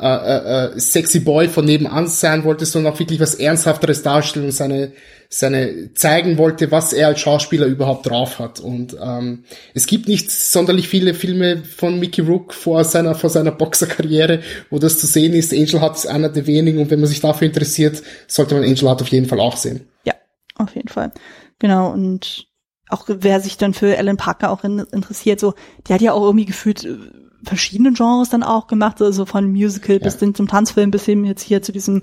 äh, 0.01 0.77
äh, 0.77 0.79
sexy 0.81 1.20
Boy 1.20 1.49
von 1.49 1.65
nebenan 1.65 2.07
sein 2.07 2.45
wollte, 2.45 2.66
sondern 2.66 2.93
auch 2.93 2.99
wirklich 2.99 3.20
was 3.20 3.35
Ernsthafteres 3.35 4.03
darstellen 4.03 4.47
und 4.47 4.53
seine 4.53 4.93
seine 5.31 5.93
zeigen 5.93 6.39
wollte, 6.39 6.70
was 6.70 6.95
er 6.95 7.09
als 7.09 7.20
Schauspieler 7.20 7.66
überhaupt 7.66 8.09
drauf 8.09 8.39
hat. 8.39 8.61
Und 8.61 8.97
ähm, 8.99 9.45
es 9.75 9.87
gibt 9.87 10.09
nicht 10.09 10.31
sonderlich 10.31 10.89
viele 10.89 11.12
Filme 11.12 11.65
von 11.65 12.01
Mickey 12.01 12.23
Rook 12.23 12.55
vor 12.55 12.83
seiner 12.85 13.15
vor 13.15 13.29
seiner 13.29 13.53
Boxerkarriere, 13.53 14.41
wo 14.70 14.79
das 14.79 14.99
zu 14.99 15.07
sehen 15.07 15.35
ist. 15.35 15.53
Angel 15.53 15.81
hat 15.83 15.97
ist 15.97 16.07
einer 16.07 16.31
der 16.31 16.47
wenigen 16.47 16.79
und 16.79 16.91
wenn 16.91 17.01
man 17.01 17.09
sich 17.09 17.20
dafür 17.20 17.47
interessiert, 17.47 18.03
sollte 18.27 18.55
man 18.55 18.65
Angel 18.65 18.89
hat 18.89 19.03
auf 19.03 19.09
jeden 19.09 19.27
Fall 19.27 19.41
auch 19.41 19.57
sehen. 19.57 19.87
Ja, 20.05 20.15
auf 20.55 20.75
jeden 20.75 20.89
Fall. 20.89 21.12
Genau 21.59 21.93
und 21.93 22.48
auch 22.89 23.05
wer 23.06 23.40
sich 23.40 23.56
dann 23.56 23.74
für 23.74 23.97
Alan 23.98 24.16
Parker 24.16 24.51
auch 24.51 24.65
in, 24.65 24.78
interessiert, 24.78 25.40
so, 25.40 25.55
der 25.86 25.94
hat 25.94 26.02
ja 26.02 26.12
auch 26.12 26.23
irgendwie 26.23 26.47
gefühlt 26.47 26.85
äh, 26.85 26.97
verschiedene 27.43 27.93
Genres 27.93 28.31
dann 28.31 28.43
auch 28.43 28.66
gemacht, 28.66 29.01
also 29.01 29.27
von 29.27 29.51
Musical 29.51 29.97
ja. 29.97 30.02
bis 30.02 30.19
hin 30.19 30.35
zum 30.35 30.48
Tanzfilm 30.48 30.90
bis 30.90 31.05
hin 31.05 31.24
jetzt 31.24 31.43
hier 31.43 31.62
zu 31.62 31.73
diesem 31.73 32.01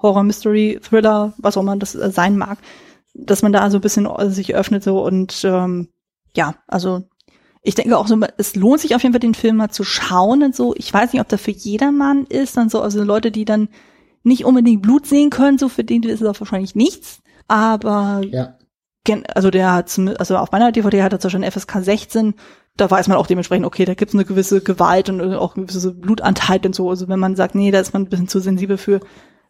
Horror, 0.00 0.22
Mystery, 0.22 0.80
Thriller, 0.82 1.34
was 1.38 1.56
auch 1.56 1.62
immer 1.62 1.76
das 1.76 1.94
äh, 1.94 2.10
sein 2.10 2.38
mag, 2.38 2.58
dass 3.14 3.42
man 3.42 3.52
da 3.52 3.70
so 3.70 3.78
ein 3.78 3.82
bisschen 3.82 4.06
äh, 4.06 4.30
sich 4.30 4.54
öffnet 4.54 4.82
so 4.82 5.04
und 5.04 5.42
ähm, 5.44 5.88
ja, 6.34 6.54
also 6.66 7.02
ich 7.62 7.74
denke 7.74 7.98
auch 7.98 8.06
so, 8.06 8.18
es 8.36 8.54
lohnt 8.54 8.80
sich 8.80 8.94
auf 8.94 9.02
jeden 9.02 9.12
Fall 9.12 9.20
den 9.20 9.34
Film 9.34 9.56
mal 9.56 9.70
zu 9.70 9.84
schauen 9.84 10.42
und 10.42 10.54
so. 10.54 10.74
Ich 10.76 10.94
weiß 10.94 11.12
nicht, 11.12 11.20
ob 11.20 11.28
der 11.28 11.38
für 11.38 11.50
jedermann 11.50 12.24
ist, 12.24 12.56
dann 12.56 12.68
so, 12.68 12.80
also 12.80 13.02
Leute, 13.02 13.30
die 13.30 13.44
dann 13.44 13.68
nicht 14.22 14.44
unbedingt 14.44 14.82
Blut 14.82 15.06
sehen 15.06 15.30
können, 15.30 15.58
so 15.58 15.68
für 15.68 15.84
den 15.84 16.02
ist 16.04 16.22
es 16.22 16.26
auch 16.26 16.40
wahrscheinlich 16.40 16.74
nichts. 16.74 17.20
Aber 17.48 18.22
ja. 18.24 18.57
Also 19.34 19.50
der 19.50 19.72
hat 19.72 19.98
also 20.18 20.36
auf 20.36 20.52
meiner 20.52 20.72
DVD 20.72 21.02
hat 21.02 21.12
er 21.12 21.20
zwar 21.20 21.30
schon 21.30 21.42
FSK 21.44 21.78
16, 21.82 22.34
da 22.76 22.90
weiß 22.90 23.08
man 23.08 23.18
auch 23.18 23.26
dementsprechend, 23.26 23.66
okay, 23.66 23.84
da 23.84 23.94
gibt 23.94 24.10
es 24.10 24.14
eine 24.14 24.24
gewisse 24.24 24.60
Gewalt 24.60 25.08
und 25.08 25.20
auch 25.34 25.56
eine 25.56 25.66
gewisse 25.66 25.92
Blutanteil 25.92 26.60
und 26.64 26.74
so. 26.74 26.88
Also 26.88 27.08
wenn 27.08 27.18
man 27.18 27.36
sagt, 27.36 27.54
nee, 27.54 27.70
da 27.70 27.80
ist 27.80 27.92
man 27.92 28.02
ein 28.02 28.08
bisschen 28.08 28.28
zu 28.28 28.40
sensibel 28.40 28.78
für, 28.78 29.00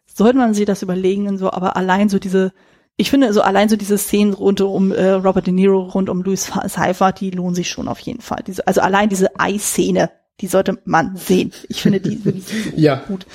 sollte 0.05 0.37
man 0.37 0.53
sich 0.53 0.65
das 0.65 0.81
überlegen 0.81 1.27
und 1.27 1.37
so, 1.37 1.51
aber 1.51 1.77
allein 1.77 2.09
so 2.09 2.19
diese, 2.19 2.51
ich 2.97 3.09
finde 3.09 3.31
so 3.31 3.41
allein 3.41 3.69
so 3.69 3.75
diese 3.75 3.97
Szenen 3.97 4.33
rund 4.33 4.61
um 4.61 4.91
äh, 4.91 5.11
Robert 5.11 5.47
De 5.47 5.53
Niro, 5.53 5.81
rund 5.81 6.09
um 6.09 6.21
Louis 6.23 6.51
Cypher, 6.67 7.11
die 7.11 7.31
lohnen 7.31 7.55
sich 7.55 7.69
schon 7.69 7.87
auf 7.87 7.99
jeden 7.99 8.21
Fall. 8.21 8.43
Diese, 8.45 8.65
also 8.67 8.81
allein 8.81 9.09
diese 9.09 9.39
Eiszene, 9.39 10.09
die 10.41 10.47
sollte 10.47 10.79
man 10.85 11.15
sehen. 11.15 11.51
Ich 11.69 11.81
finde 11.81 11.99
die 11.99 12.25
wirklich 12.25 12.45
ja. 12.75 12.95
gut. 13.07 13.25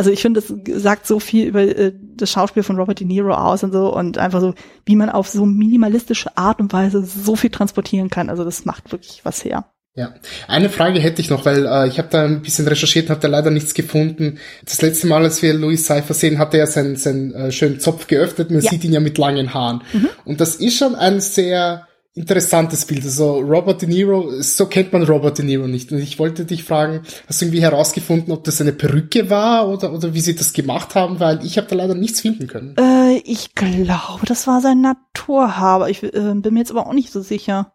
Also 0.00 0.10
ich 0.10 0.22
finde, 0.22 0.40
das 0.40 0.82
sagt 0.82 1.06
so 1.06 1.20
viel 1.20 1.46
über 1.46 1.60
äh, 1.60 1.92
das 2.16 2.30
Schauspiel 2.30 2.62
von 2.62 2.78
Robert 2.78 3.00
De 3.00 3.06
Niro 3.06 3.34
aus 3.34 3.62
und 3.62 3.70
so 3.70 3.94
und 3.94 4.16
einfach 4.16 4.40
so, 4.40 4.54
wie 4.86 4.96
man 4.96 5.10
auf 5.10 5.28
so 5.28 5.44
minimalistische 5.44 6.38
Art 6.38 6.58
und 6.58 6.72
Weise 6.72 7.04
so 7.04 7.36
viel 7.36 7.50
transportieren 7.50 8.08
kann. 8.08 8.30
Also 8.30 8.42
das 8.42 8.64
macht 8.64 8.92
wirklich 8.92 9.20
was 9.24 9.44
her. 9.44 9.66
Ja, 9.94 10.14
eine 10.48 10.70
Frage 10.70 11.00
hätte 11.00 11.20
ich 11.20 11.28
noch, 11.28 11.44
weil 11.44 11.66
äh, 11.66 11.86
ich 11.86 11.98
habe 11.98 12.08
da 12.10 12.24
ein 12.24 12.40
bisschen 12.40 12.66
recherchiert 12.66 13.06
und 13.06 13.10
habe 13.10 13.20
da 13.20 13.28
leider 13.28 13.50
nichts 13.50 13.74
gefunden. 13.74 14.38
Das 14.64 14.80
letzte 14.80 15.06
Mal, 15.06 15.22
als 15.22 15.42
wir 15.42 15.52
Louis 15.52 15.84
Cypher 15.84 16.14
sehen, 16.14 16.38
hat 16.38 16.54
er 16.54 16.66
seinen, 16.66 16.96
seinen 16.96 17.34
äh, 17.34 17.52
schönen 17.52 17.78
Zopf 17.78 18.06
geöffnet. 18.06 18.50
Man 18.50 18.62
ja. 18.62 18.70
sieht 18.70 18.82
ihn 18.84 18.94
ja 18.94 19.00
mit 19.00 19.18
langen 19.18 19.52
Haaren. 19.52 19.82
Mhm. 19.92 20.08
Und 20.24 20.40
das 20.40 20.54
ist 20.54 20.78
schon 20.78 20.94
ein 20.94 21.20
sehr 21.20 21.86
interessantes 22.14 22.84
Bild. 22.86 23.04
Also 23.04 23.38
Robert 23.38 23.82
De 23.82 23.88
Niro, 23.88 24.30
so 24.40 24.66
kennt 24.66 24.92
man 24.92 25.04
Robert 25.04 25.38
De 25.38 25.44
Niro 25.44 25.66
nicht. 25.68 25.92
Und 25.92 25.98
ich 25.98 26.18
wollte 26.18 26.44
dich 26.44 26.64
fragen, 26.64 27.02
hast 27.28 27.40
du 27.40 27.46
irgendwie 27.46 27.62
herausgefunden, 27.62 28.32
ob 28.32 28.44
das 28.44 28.60
eine 28.60 28.72
Perücke 28.72 29.30
war 29.30 29.68
oder, 29.68 29.92
oder 29.92 30.12
wie 30.12 30.20
sie 30.20 30.34
das 30.34 30.52
gemacht 30.52 30.94
haben, 30.94 31.20
weil 31.20 31.44
ich 31.44 31.56
habe 31.56 31.68
da 31.68 31.76
leider 31.76 31.94
nichts 31.94 32.20
finden 32.20 32.46
können. 32.46 32.74
Äh, 32.78 33.18
ich 33.24 33.54
glaube, 33.54 34.26
das 34.26 34.46
war 34.46 34.60
sein 34.60 34.80
Naturhaar. 34.80 35.88
Ich 35.88 36.02
äh, 36.02 36.10
bin 36.34 36.54
mir 36.54 36.60
jetzt 36.60 36.72
aber 36.72 36.86
auch 36.86 36.92
nicht 36.94 37.12
so 37.12 37.20
sicher. 37.20 37.72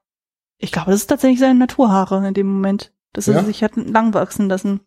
Ich 0.57 0.71
glaube, 0.71 0.91
das 0.91 1.01
ist 1.01 1.07
tatsächlich 1.07 1.39
seine 1.39 1.59
Naturhaare 1.59 2.27
in 2.27 2.33
dem 2.33 2.47
Moment. 2.47 2.91
Dass 3.13 3.29
er 3.29 3.35
Ja? 3.35 3.43
sich 3.45 3.63
hat 3.63 3.77
lang 3.77 4.13
wachsen 4.13 4.49
lassen. 4.49 4.81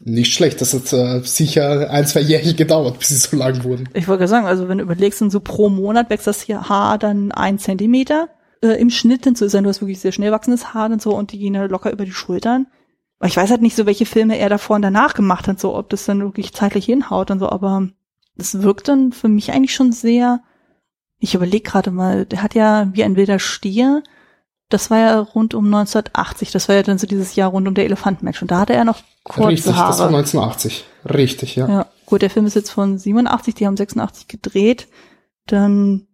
Nicht 0.00 0.32
schlecht, 0.34 0.60
das 0.60 0.74
hat 0.74 0.92
äh, 0.92 1.20
sicher 1.24 1.90
ein, 1.90 2.06
zwei 2.06 2.20
Jährchen 2.20 2.56
gedauert, 2.56 2.98
bis 2.98 3.08
sie 3.08 3.16
so 3.16 3.36
lang 3.36 3.64
wurden. 3.64 3.88
Ich 3.94 4.06
wollte 4.06 4.20
gerade 4.20 4.28
sagen, 4.28 4.46
also 4.46 4.68
wenn 4.68 4.78
du 4.78 4.84
überlegst, 4.84 5.18
so 5.18 5.40
pro 5.40 5.68
Monat 5.68 6.10
wächst 6.10 6.26
das 6.26 6.42
hier 6.42 6.68
Haar 6.68 6.98
dann 6.98 7.32
ein 7.32 7.58
Zentimeter 7.58 8.28
äh, 8.64 8.74
im 8.80 8.90
Schnitt 8.90 9.24
hinzu. 9.24 9.44
Ist 9.44 9.52
ja, 9.52 9.60
du 9.60 9.68
hast 9.68 9.80
wirklich 9.80 10.00
sehr 10.00 10.12
schnell 10.12 10.32
wachsendes 10.32 10.74
Haar 10.74 10.90
und 10.90 11.00
so 11.00 11.14
und 11.14 11.32
die 11.32 11.38
gehen 11.38 11.54
ja 11.54 11.66
locker 11.66 11.92
über 11.92 12.04
die 12.04 12.12
Schultern. 12.12 12.66
Aber 13.18 13.28
ich 13.28 13.36
weiß 13.36 13.50
halt 13.50 13.62
nicht 13.62 13.76
so, 13.76 13.86
welche 13.86 14.06
Filme 14.06 14.38
er 14.38 14.48
davor 14.48 14.76
und 14.76 14.82
danach 14.82 15.14
gemacht 15.14 15.46
hat, 15.46 15.60
so 15.60 15.76
ob 15.76 15.90
das 15.90 16.04
dann 16.04 16.20
wirklich 16.20 16.52
zeitlich 16.52 16.86
hinhaut 16.86 17.30
und 17.30 17.38
so, 17.38 17.48
aber 17.48 17.88
das 18.36 18.62
wirkt 18.62 18.88
dann 18.88 19.12
für 19.12 19.28
mich 19.28 19.52
eigentlich 19.52 19.74
schon 19.74 19.92
sehr. 19.92 20.40
Ich 21.18 21.34
überlege 21.34 21.70
gerade 21.70 21.90
mal, 21.90 22.26
der 22.26 22.42
hat 22.42 22.54
ja 22.54 22.88
wie 22.92 23.04
ein 23.04 23.16
wilder 23.16 23.38
Stier. 23.38 24.02
Das 24.68 24.90
war 24.90 24.98
ja 24.98 25.18
rund 25.20 25.54
um 25.54 25.66
1980. 25.66 26.50
Das 26.50 26.68
war 26.68 26.76
ja 26.76 26.82
dann 26.82 26.98
so 26.98 27.06
dieses 27.06 27.36
Jahr 27.36 27.50
rund 27.50 27.68
um 27.68 27.74
der 27.74 27.84
Elefantenmensch. 27.84 28.42
Und 28.42 28.50
da 28.50 28.58
hatte 28.58 28.72
er 28.72 28.84
noch 28.84 29.02
kurze 29.22 29.48
Richtig, 29.48 29.74
Haare. 29.74 29.88
das 29.88 29.98
war 30.00 30.08
1980. 30.08 30.84
Richtig, 31.04 31.56
ja. 31.56 31.68
Ja, 31.68 31.86
gut, 32.06 32.22
der 32.22 32.30
Film 32.30 32.46
ist 32.46 32.54
jetzt 32.56 32.70
von 32.70 32.98
87, 32.98 33.54
die 33.54 33.66
haben 33.66 33.76
86 33.76 34.26
gedreht. 34.26 34.88
Dann, 35.46 36.08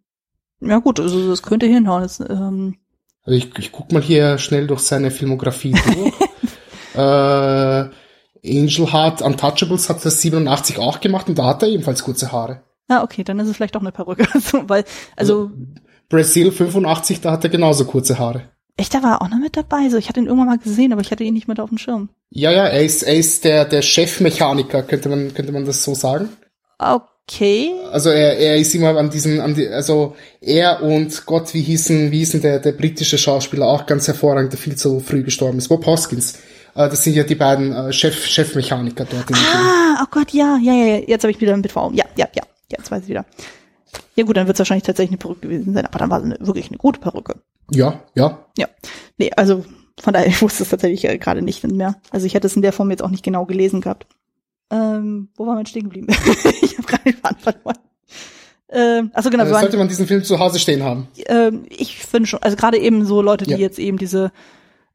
ja 0.60 0.78
gut, 0.78 1.00
also 1.00 1.28
das 1.28 1.42
könnte 1.42 1.66
hinhauen. 1.66 2.02
Das, 2.02 2.20
ähm, 2.20 2.76
Also 3.24 3.36
ich, 3.38 3.50
ich 3.58 3.72
guck 3.72 3.92
mal 3.92 4.02
hier 4.02 4.38
schnell 4.38 4.66
durch 4.66 4.80
seine 4.80 5.10
Filmografie 5.10 5.72
durch. 5.72 6.12
äh, 6.94 7.88
Angel 8.42 8.92
Heart 8.92 9.22
Untouchables 9.22 9.88
hat 9.88 10.04
das 10.04 10.20
87 10.22 10.78
auch 10.78 11.00
gemacht 11.00 11.28
und 11.28 11.38
da 11.38 11.46
hat 11.46 11.62
er 11.62 11.68
ebenfalls 11.68 12.02
kurze 12.02 12.32
Haare. 12.32 12.62
ja, 12.88 13.02
okay, 13.02 13.22
dann 13.22 13.38
ist 13.38 13.48
es 13.48 13.56
vielleicht 13.56 13.76
auch 13.76 13.82
eine 13.82 13.92
Perücke. 13.92 14.26
weil, 14.66 14.84
also, 15.16 15.50
Brazil 16.08 16.50
85, 16.50 17.20
da 17.20 17.32
hat 17.32 17.44
er 17.44 17.50
genauso 17.50 17.84
kurze 17.84 18.18
Haare. 18.18 18.48
echt, 18.76 18.94
da 18.94 19.02
war 19.02 19.12
er 19.12 19.22
auch 19.22 19.28
noch 19.28 19.38
mit 19.38 19.56
dabei. 19.56 19.88
So, 19.88 19.96
ich 19.96 20.08
hatte 20.08 20.20
ihn 20.20 20.26
irgendwann 20.26 20.48
mal 20.48 20.58
gesehen, 20.58 20.92
aber 20.92 21.02
ich 21.02 21.10
hatte 21.10 21.24
ihn 21.24 21.34
nicht 21.34 21.48
mit 21.48 21.60
auf 21.60 21.68
dem 21.68 21.78
Schirm. 21.78 22.08
Ja, 22.30 22.50
ja, 22.50 22.66
er 22.66 22.82
ist, 22.82 23.02
er 23.02 23.14
ist 23.14 23.44
der, 23.44 23.64
der 23.64 23.82
Chefmechaniker, 23.82 24.82
könnte 24.82 25.08
man, 25.08 25.34
könnte 25.34 25.52
man 25.52 25.64
das 25.64 25.84
so 25.84 25.94
sagen. 25.94 26.30
Okay. 26.78 27.04
Also 27.92 28.10
er, 28.10 28.38
er 28.38 28.56
ist 28.56 28.74
immer 28.74 28.96
an 28.96 29.10
diesen, 29.10 29.40
an 29.40 29.54
die, 29.54 29.68
also 29.68 30.16
er 30.40 30.82
und 30.82 31.26
Gott, 31.26 31.54
wie 31.54 31.62
hießen, 31.62 32.10
wie 32.10 32.18
hießen 32.18 32.42
der, 32.42 32.58
der 32.58 32.72
britische 32.72 33.18
Schauspieler 33.18 33.66
auch 33.66 33.86
ganz 33.86 34.06
hervorragend, 34.08 34.52
der 34.52 34.58
viel 34.58 34.76
zu 34.76 35.00
früh 35.00 35.22
gestorben 35.22 35.58
ist, 35.58 35.68
Bob 35.68 35.86
Hoskins. 35.86 36.38
Äh, 36.74 36.88
das 36.88 37.04
sind 37.04 37.14
ja 37.14 37.22
die 37.22 37.34
beiden 37.36 37.72
äh, 37.72 37.92
Chef, 37.92 38.26
Chefmechaniker 38.26 39.04
dort 39.04 39.30
in. 39.30 39.36
Ah, 39.36 40.02
oh 40.02 40.06
Gott, 40.10 40.30
ja, 40.32 40.58
ja, 40.62 40.72
ja, 40.72 40.96
jetzt 41.06 41.22
habe 41.22 41.30
ich 41.30 41.40
wieder 41.40 41.54
ein 41.54 41.62
Bild 41.62 41.72
vor 41.72 41.82
Augen. 41.82 41.96
Ja, 41.96 42.04
ja, 42.16 42.28
ja, 42.34 42.42
jetzt 42.68 42.90
weiß 42.90 43.04
ich 43.04 43.08
wieder. 43.08 43.24
Ja 44.16 44.24
gut, 44.24 44.36
dann 44.36 44.46
wird 44.46 44.56
es 44.56 44.60
wahrscheinlich 44.60 44.84
tatsächlich 44.84 45.12
eine 45.12 45.18
Perücke 45.18 45.48
gewesen 45.48 45.74
sein, 45.74 45.86
aber 45.86 45.98
dann 45.98 46.10
war 46.10 46.18
es 46.18 46.24
eine, 46.24 46.36
wirklich 46.40 46.68
eine 46.68 46.78
gute 46.78 47.00
Perücke. 47.00 47.36
Ja, 47.72 48.02
ja. 48.14 48.44
Ja. 48.58 48.68
Nee, 49.18 49.30
also 49.36 49.64
von 50.00 50.12
daher, 50.12 50.26
ich 50.28 50.42
wusste 50.42 50.62
es 50.62 50.68
tatsächlich 50.68 51.04
äh, 51.04 51.18
gerade 51.18 51.42
nicht 51.42 51.64
mehr. 51.66 51.96
Also 52.10 52.26
ich 52.26 52.34
hätte 52.34 52.46
es 52.46 52.56
in 52.56 52.62
der 52.62 52.72
Form 52.72 52.90
jetzt 52.90 53.02
auch 53.02 53.10
nicht 53.10 53.24
genau 53.24 53.46
gelesen 53.46 53.80
gehabt. 53.80 54.06
Ähm, 54.70 55.28
wo 55.36 55.46
war 55.46 55.54
mein 55.54 55.66
stehen 55.66 55.84
geblieben? 55.84 56.06
ich 56.62 56.76
habe 56.78 56.86
gerade 56.86 57.02
den 57.04 57.14
Faden 57.14 57.38
verloren. 57.38 57.78
Ähm, 58.72 59.10
also 59.14 59.30
genau, 59.30 59.44
Äh, 59.44 59.48
sollte 59.48 59.76
man 59.76 59.88
diesen 59.88 60.06
Film 60.06 60.22
zu 60.22 60.38
Hause 60.38 60.60
stehen 60.60 60.84
haben. 60.84 61.08
ähm, 61.26 61.64
ich 61.68 61.98
finde 61.98 62.28
schon, 62.28 62.40
also 62.42 62.56
gerade 62.56 62.78
eben 62.78 63.04
so 63.04 63.20
Leute, 63.20 63.44
die 63.44 63.50
Ja. 63.52 63.58
jetzt 63.58 63.80
eben 63.80 63.98
diese 63.98 64.30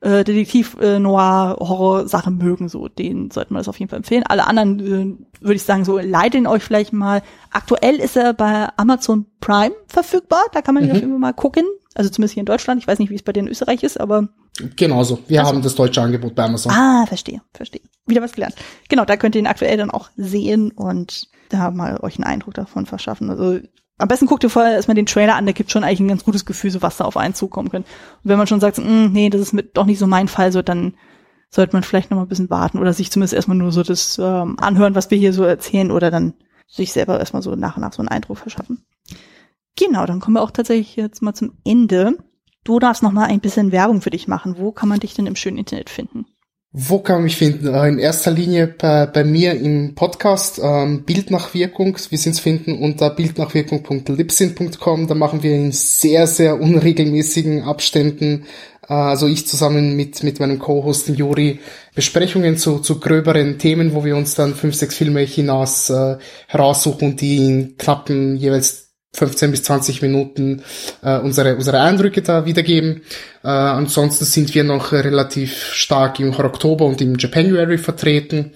äh, 0.02 0.24
Detektiv-Noir-Horror-Sachen 0.24 2.38
mögen, 2.38 2.70
so 2.70 2.88
denen 2.88 3.32
sollte 3.32 3.52
man 3.54 3.60
das 3.62 3.68
auf 3.68 3.78
jeden 3.80 3.90
Fall 3.90 3.98
empfehlen. 3.98 4.24
Alle 4.28 4.48
anderen 4.48 4.80
äh, 4.80 5.16
würde 5.42 5.56
ich 5.56 5.64
sagen, 5.64 5.84
so 5.86 5.98
leitet 5.98 6.36
ihn 6.42 6.48
euch 6.48 6.64
vielleicht 6.64 6.94
mal. 6.94 7.22
Aktuell 7.52 7.96
ist 7.98 8.16
er 8.16 8.34
bei 8.34 8.70
Amazon 8.78 9.26
Prime 9.42 9.74
verfügbar, 9.88 10.44
da 10.54 10.62
kann 10.62 10.76
man 10.76 10.84
ihn 10.86 10.92
auf 10.92 10.98
jeden 10.98 11.10
Fall 11.12 11.20
mal 11.20 11.34
gucken. 11.34 11.64
Also 11.96 12.10
zumindest 12.10 12.34
hier 12.34 12.42
in 12.42 12.46
Deutschland. 12.46 12.82
Ich 12.82 12.88
weiß 12.88 13.00
nicht, 13.00 13.10
wie 13.10 13.16
es 13.16 13.24
bei 13.24 13.34
dir 13.34 13.40
in 13.42 13.48
Österreich 13.48 13.84
ist, 13.84 14.00
aber 14.00 14.30
Genauso. 14.76 15.20
Wir 15.28 15.42
Ach 15.42 15.46
so. 15.46 15.52
haben 15.52 15.62
das 15.62 15.76
deutsche 15.76 16.02
Angebot 16.02 16.34
bei 16.36 16.44
Amazon. 16.44 16.72
Ah, 16.72 17.06
verstehe, 17.08 17.42
verstehe. 17.54 17.82
Wieder 18.06 18.22
was 18.22 18.32
gelernt. 18.34 18.56
Genau, 18.88 19.04
da 19.06 19.18
könnt 19.18 19.36
ihr 19.36 19.40
ihn 19.42 19.48
aktuell 19.48 19.78
dann 19.78 19.92
auch 19.92 20.10
sehen 20.16 20.72
und 20.72 21.28
da 21.50 21.72
mal 21.72 22.00
euch 22.02 22.16
einen 22.16 22.24
Eindruck 22.24 22.54
davon 22.54 22.86
verschaffen. 22.86 23.30
Also 23.30 23.60
am 23.98 24.08
besten 24.08 24.26
guckt 24.28 24.44
ihr 24.44 24.50
vorher 24.50 24.74
erstmal 24.74 24.96
den 24.96 25.06
Trailer 25.06 25.36
an, 25.36 25.46
der 25.46 25.54
gibt 25.54 25.72
schon 25.72 25.84
eigentlich 25.84 26.00
ein 26.02 26.08
ganz 26.08 26.24
gutes 26.24 26.46
Gefühl, 26.46 26.72
so 26.72 26.82
was 26.82 26.98
da 26.98 27.06
auf 27.06 27.18
einen 27.18 27.34
zukommen 27.34 27.70
könnte. 27.70 27.90
Und 28.24 28.30
wenn 28.30 28.38
man 28.38 28.48
schon 28.48 28.60
sagt, 28.60 28.78
"Mm, 28.78 29.12
nee, 29.12 29.30
das 29.30 29.42
ist 29.42 29.54
mit, 29.54 29.76
doch 29.78 29.86
nicht 29.86 30.00
so 30.00 30.08
mein 30.08 30.28
Fall, 30.28 30.52
so 30.52 30.62
dann 30.62 30.96
sollte 31.50 31.74
man 31.76 31.84
vielleicht 31.84 32.12
noch 32.12 32.18
mal 32.18 32.24
ein 32.24 32.30
bisschen 32.30 32.50
warten 32.50 32.80
oder 32.80 32.94
sich 32.94 33.12
zumindest 33.12 33.34
erstmal 33.34 33.58
nur 33.58 33.72
so 33.72 33.84
das 33.84 34.18
ähm, 34.22 34.58
anhören, 34.60 34.96
was 34.96 35.12
wir 35.12 35.18
hier 35.18 35.32
so 35.34 35.44
erzählen 35.44 35.92
oder 35.92 36.12
dann 36.12 36.34
sich 36.68 36.92
selber 36.92 37.20
erstmal 37.20 37.42
so 37.42 37.56
nach 37.56 37.78
und 37.78 37.82
nach 37.82 37.94
so 37.94 38.00
einen 38.02 38.10
Eindruck 38.10 38.38
verschaffen. 38.40 38.84
Genau, 39.78 40.06
dann 40.06 40.20
kommen 40.20 40.36
wir 40.36 40.42
auch 40.42 40.52
tatsächlich 40.52 40.96
jetzt 40.96 41.22
mal 41.22 41.34
zum 41.34 41.58
Ende. 41.64 42.18
Du 42.66 42.80
darfst 42.80 43.04
noch 43.04 43.12
mal 43.12 43.26
ein 43.28 43.40
bisschen 43.40 43.72
Werbung 43.72 44.02
für 44.02 44.10
dich 44.10 44.28
machen. 44.28 44.56
Wo 44.58 44.72
kann 44.72 44.90
man 44.90 45.00
dich 45.00 45.14
denn 45.14 45.28
im 45.28 45.36
schönen 45.36 45.60
Internet 45.60 45.92
finden? 45.92 46.26
Wo 46.72 47.00
kann 47.00 47.18
man 47.18 47.26
mich 47.26 47.38
finden? 47.38 47.68
Äh, 47.68 47.88
In 47.88 48.00
erster 48.00 48.32
Linie 48.32 48.68
bei, 48.68 49.06
bei 49.06 49.24
mir 49.24 49.54
im 49.54 49.94
Podcast 49.94 50.60
ähm, 50.62 51.04
Bildnachwirkung. 51.04 51.96
Wir 52.10 52.18
sind 52.18 52.40
finden 52.40 52.80
unter 52.80 53.12
bildnachwirkung.lipsyn.com. 53.12 55.08
Da 55.08 55.14
machen 55.14 55.44
wir 55.44 55.54
in 55.56 55.72
sehr, 55.72 56.26
sehr 56.26 56.60
unregelmäßigen 56.60 57.62
Abständen, 57.62 58.46
äh, 58.90 58.94
also 58.94 59.28
ich 59.28 59.48
zusammen 59.48 59.96
mit, 59.96 60.24
mit 60.24 60.40
meinem 60.40 60.58
Co-Host 60.58 61.10
Juri, 61.10 61.60
Besprechungen 61.94 62.58
zu, 62.58 62.80
zu 62.80 63.00
gröberen 63.00 63.60
Themen, 63.60 63.94
wo 63.94 64.04
wir 64.04 64.18
uns 64.18 64.34
dann 64.34 64.56
fünf, 64.56 64.74
sechs 64.74 64.96
Filme 64.96 65.22
hinaus 65.22 65.92
äh, 65.92 66.18
heraussuchen 66.48 67.12
und 67.12 67.22
die 67.22 67.38
in 67.38 67.78
knappen 67.78 68.36
jeweils 68.36 68.85
15 69.16 69.52
bis 69.52 69.64
20 69.64 70.02
Minuten 70.02 70.62
äh, 71.02 71.18
unsere, 71.20 71.56
unsere 71.56 71.80
Eindrücke 71.80 72.22
da 72.22 72.46
wiedergeben. 72.46 73.02
Äh, 73.44 73.48
ansonsten 73.48 74.26
sind 74.26 74.54
wir 74.54 74.64
noch 74.64 74.92
relativ 74.92 75.74
stark 75.74 76.20
im 76.20 76.34
Oktober 76.34 76.86
und 76.86 77.02
im 77.02 77.16
Japanuary 77.18 77.78
vertreten. 77.78 78.52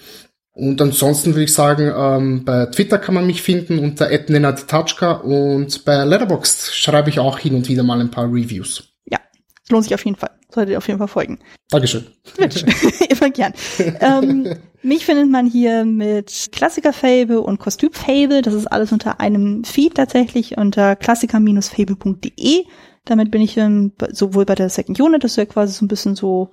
Und 0.53 0.81
ansonsten 0.81 1.35
würde 1.35 1.45
ich 1.45 1.53
sagen, 1.53 1.91
ähm, 1.95 2.43
bei 2.43 2.65
Twitter 2.65 2.97
kann 2.97 3.15
man 3.15 3.25
mich 3.25 3.41
finden 3.41 3.79
unter 3.79 4.09
@nenaditachka 4.09 5.13
und 5.13 5.85
bei 5.85 6.03
Letterboxd 6.03 6.75
schreibe 6.75 7.09
ich 7.09 7.19
auch 7.19 7.39
hin 7.39 7.55
und 7.55 7.69
wieder 7.69 7.83
mal 7.83 8.01
ein 8.01 8.11
paar 8.11 8.25
Reviews. 8.25 8.88
Lohnt 9.69 9.83
sich 9.83 9.93
auf 9.93 10.03
jeden 10.03 10.17
Fall. 10.17 10.31
Solltet 10.51 10.71
ihr 10.71 10.77
auf 10.77 10.87
jeden 10.87 10.97
Fall 10.97 11.07
folgen. 11.07 11.39
Dankeschön. 11.69 12.07
Mensch, 12.37 12.63
immer 13.09 13.29
gern. 13.29 13.53
ähm, 13.99 14.55
mich 14.81 15.05
findet 15.05 15.29
man 15.29 15.45
hier 15.45 15.85
mit 15.85 16.49
Klassiker-Fable 16.51 17.39
und 17.41 17.59
Kostüm-Fable. 17.59 18.41
Das 18.41 18.53
ist 18.53 18.65
alles 18.65 18.91
unter 18.91 19.19
einem 19.19 19.63
Feed 19.63 19.95
tatsächlich 19.95 20.57
unter 20.57 20.95
klassiker-fable.de. 20.95 22.65
Damit 23.05 23.31
bin 23.31 23.41
ich 23.41 23.57
ähm, 23.57 23.91
sowohl 24.11 24.45
bei 24.45 24.55
der 24.55 24.69
Second 24.69 24.99
Unit, 24.99 25.23
das 25.23 25.31
ist 25.31 25.37
ja 25.37 25.45
quasi 25.45 25.73
so 25.73 25.85
ein 25.85 25.87
bisschen 25.87 26.15
so, 26.15 26.51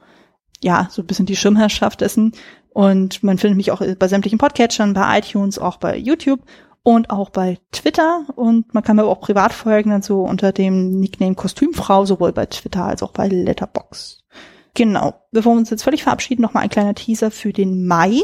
ja, 0.63 0.89
so 0.91 1.03
ein 1.03 1.07
bisschen 1.07 1.27
die 1.27 1.37
Schirmherrschaft 1.37 2.01
dessen. 2.01 2.33
Und 2.71 3.23
man 3.23 3.39
findet 3.39 3.57
mich 3.57 3.71
auch 3.71 3.83
bei 3.99 4.09
sämtlichen 4.09 4.39
Podcatchern, 4.39 4.93
bei 4.93 5.19
iTunes, 5.19 5.59
auch 5.59 5.79
bei 5.79 5.97
YouTube 5.97 6.41
und 6.87 7.11
auch 7.11 7.31
bei 7.31 7.59
Twitter. 7.73 8.25
Und 8.37 8.73
man 8.73 8.85
kann 8.85 8.95
mir 8.95 9.03
aber 9.03 9.11
auch 9.11 9.21
privat 9.21 9.53
folgen, 9.53 9.91
dann 9.91 10.03
so 10.03 10.23
unter 10.23 10.53
dem 10.53 11.01
Nickname 11.01 11.35
Kostümfrau, 11.35 12.05
sowohl 12.07 12.31
bei 12.31 12.47
Twitter 12.47 12.85
als 12.85 13.03
auch 13.03 13.11
bei 13.11 13.27
Letterboxd. 13.27 14.25
Genau. 14.75 15.15
Bevor 15.33 15.55
wir 15.55 15.59
uns 15.59 15.71
jetzt 15.71 15.83
völlig 15.83 16.05
verabschieden, 16.05 16.43
noch 16.43 16.55
mal 16.55 16.61
ein 16.61 16.69
kleiner 16.69 16.95
Teaser 16.95 17.33
für 17.33 17.53
den 17.53 17.89
Mai. 17.89 18.23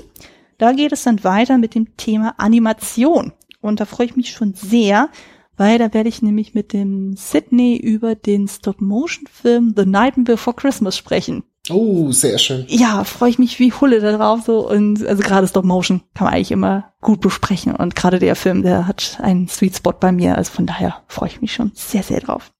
Da 0.59 0.71
geht 0.71 0.93
es 0.93 1.03
dann 1.03 1.25
weiter 1.25 1.59
mit 1.59 1.75
dem 1.75 1.97
Thema 1.97 2.35
Animation. 2.39 3.33
Und 3.61 3.81
da 3.81 3.85
freue 3.85 4.07
ich 4.07 4.15
mich 4.15 4.31
schon 4.31 4.55
sehr, 4.55 5.09
weil 5.57 5.79
da 5.81 5.93
werde 5.93 6.09
ich 6.09 6.23
nämlich 6.23 6.55
mit 6.55 6.73
dem 6.73 7.17
Sydney 7.17 7.77
über 7.77 8.15
den 8.15 8.47
Stop-Motion-Film 8.47 9.75
The 9.77 9.87
Night 9.87 10.15
Before 10.19 10.55
Christmas 10.55 10.97
sprechen. 10.97 11.43
Oh, 11.73 12.12
sehr 12.12 12.39
schön. 12.39 12.65
Ja, 12.69 13.05
freue 13.05 13.31
ich 13.31 13.39
mich 13.39 13.59
wie 13.59 13.73
Hulle 13.73 14.01
darauf 14.01 14.43
so 14.43 14.69
und 14.69 15.07
also 15.07 15.23
gerade 15.23 15.47
Stop 15.47 15.65
Motion 15.65 16.03
kann 16.15 16.27
man 16.27 16.35
eigentlich 16.35 16.53
immer 16.53 16.93
gut 17.01 17.20
besprechen 17.20 17.74
und 17.74 17.97
gerade 17.97 18.19
der 18.19 18.36
Film, 18.36 18.62
der 18.62 18.86
hat 18.86 19.19
einen 19.20 19.49
Sweet 19.49 19.77
Spot 19.77 19.93
bei 19.93 20.12
mir, 20.12 20.36
also 20.36 20.53
von 20.53 20.66
daher 20.66 21.03
freue 21.09 21.28
ich 21.28 21.40
mich 21.40 21.53
schon 21.53 21.73
sehr 21.74 22.03
sehr 22.03 22.20
drauf. 22.20 22.53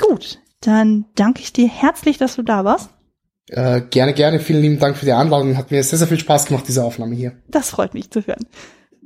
Gut, 0.00 0.40
dann 0.60 1.06
danke 1.14 1.40
ich 1.40 1.52
dir 1.52 1.68
herzlich, 1.68 2.18
dass 2.18 2.36
du 2.36 2.42
da 2.42 2.64
warst. 2.64 2.90
Äh, 3.50 3.82
gerne, 3.90 4.12
gerne. 4.12 4.40
Vielen 4.40 4.62
lieben 4.62 4.78
Dank 4.78 4.96
für 4.96 5.06
die 5.06 5.12
Einladung. 5.12 5.56
Hat 5.56 5.70
mir 5.70 5.82
sehr, 5.82 5.98
sehr 5.98 6.08
viel 6.08 6.18
Spaß 6.18 6.46
gemacht, 6.46 6.64
diese 6.68 6.84
Aufnahme 6.84 7.14
hier. 7.14 7.32
Das 7.48 7.70
freut 7.70 7.94
mich 7.94 8.10
zu 8.10 8.26
hören. 8.26 8.44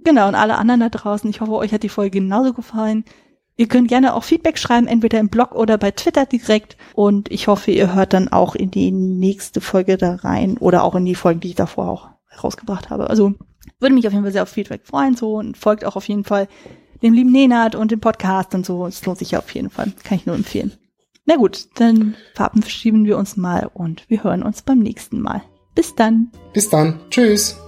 Genau, 0.05 0.27
und 0.27 0.35
alle 0.35 0.59
anderen 0.59 0.81
da 0.81 0.89
draußen, 0.89 1.31
ich 1.31 1.40
hoffe, 1.40 1.52
euch 1.52 1.73
hat 1.73 1.85
die 1.85 1.89
Folge 1.89 2.19
genauso 2.19 2.52
gefallen. 2.52 3.05
Ihr 3.57 3.69
könnt 3.69 3.89
gerne 3.89 4.15
auch 4.15 4.24
Feedback 4.24 4.59
schreiben, 4.59 4.87
entweder 4.87 5.20
im 5.20 5.29
Blog 5.29 5.55
oder 5.55 5.79
bei 5.79 5.91
Twitter 5.91 6.27
direkt. 6.27 6.77
Und 6.95 7.31
ich 7.31 7.49
hoffe, 7.49 7.70
ihr 7.70 7.95
hört 7.95 8.12
dann 8.12 8.29
auch 8.29 8.55
in 8.55 8.70
die 8.70 8.91
nächste 8.91 9.61
Folge 9.61 9.97
da 9.97 10.16
rein 10.16 10.57
oder 10.57 10.85
auch 10.85 10.95
in 10.95 11.05
die 11.05 11.15
Folgen, 11.15 11.41
die 11.41 11.49
ich 11.49 11.55
davor 11.55 11.89
auch 11.89 12.09
herausgebracht 12.29 12.91
habe. 12.91 13.11
Also 13.11 13.35
würde 13.79 13.95
mich 13.95 14.07
auf 14.07 14.12
jeden 14.12 14.24
Fall 14.24 14.33
sehr 14.33 14.43
auf 14.43 14.49
Feedback 14.49 14.87
freuen 14.87 15.16
so 15.16 15.35
und 15.35 15.57
folgt 15.57 15.85
auch 15.85 15.97
auf 15.97 16.09
jeden 16.09 16.24
Fall 16.24 16.49
dem 17.03 17.12
lieben 17.12 17.33
Nenad 17.33 17.74
und 17.74 17.91
dem 17.91 18.01
Podcast 18.01 18.55
und 18.55 18.65
so. 18.65 18.87
Es 18.87 19.05
lohnt 19.05 19.19
sich 19.19 19.33
ja 19.33 19.41
auf 19.41 19.53
jeden 19.55 19.70
Fall. 19.70 19.93
Kann 20.03 20.19
ich 20.19 20.27
nur 20.27 20.37
empfehlen. 20.37 20.73
Na 21.24 21.37
gut, 21.37 21.69
dann 21.77 22.16
verabschieden 22.35 23.05
wir 23.05 23.16
uns 23.16 23.37
mal 23.37 23.70
und 23.73 24.09
wir 24.09 24.24
hören 24.24 24.43
uns 24.43 24.62
beim 24.62 24.79
nächsten 24.79 25.20
Mal. 25.20 25.43
Bis 25.74 25.95
dann. 25.95 26.33
Bis 26.53 26.69
dann. 26.69 27.01
Tschüss. 27.11 27.61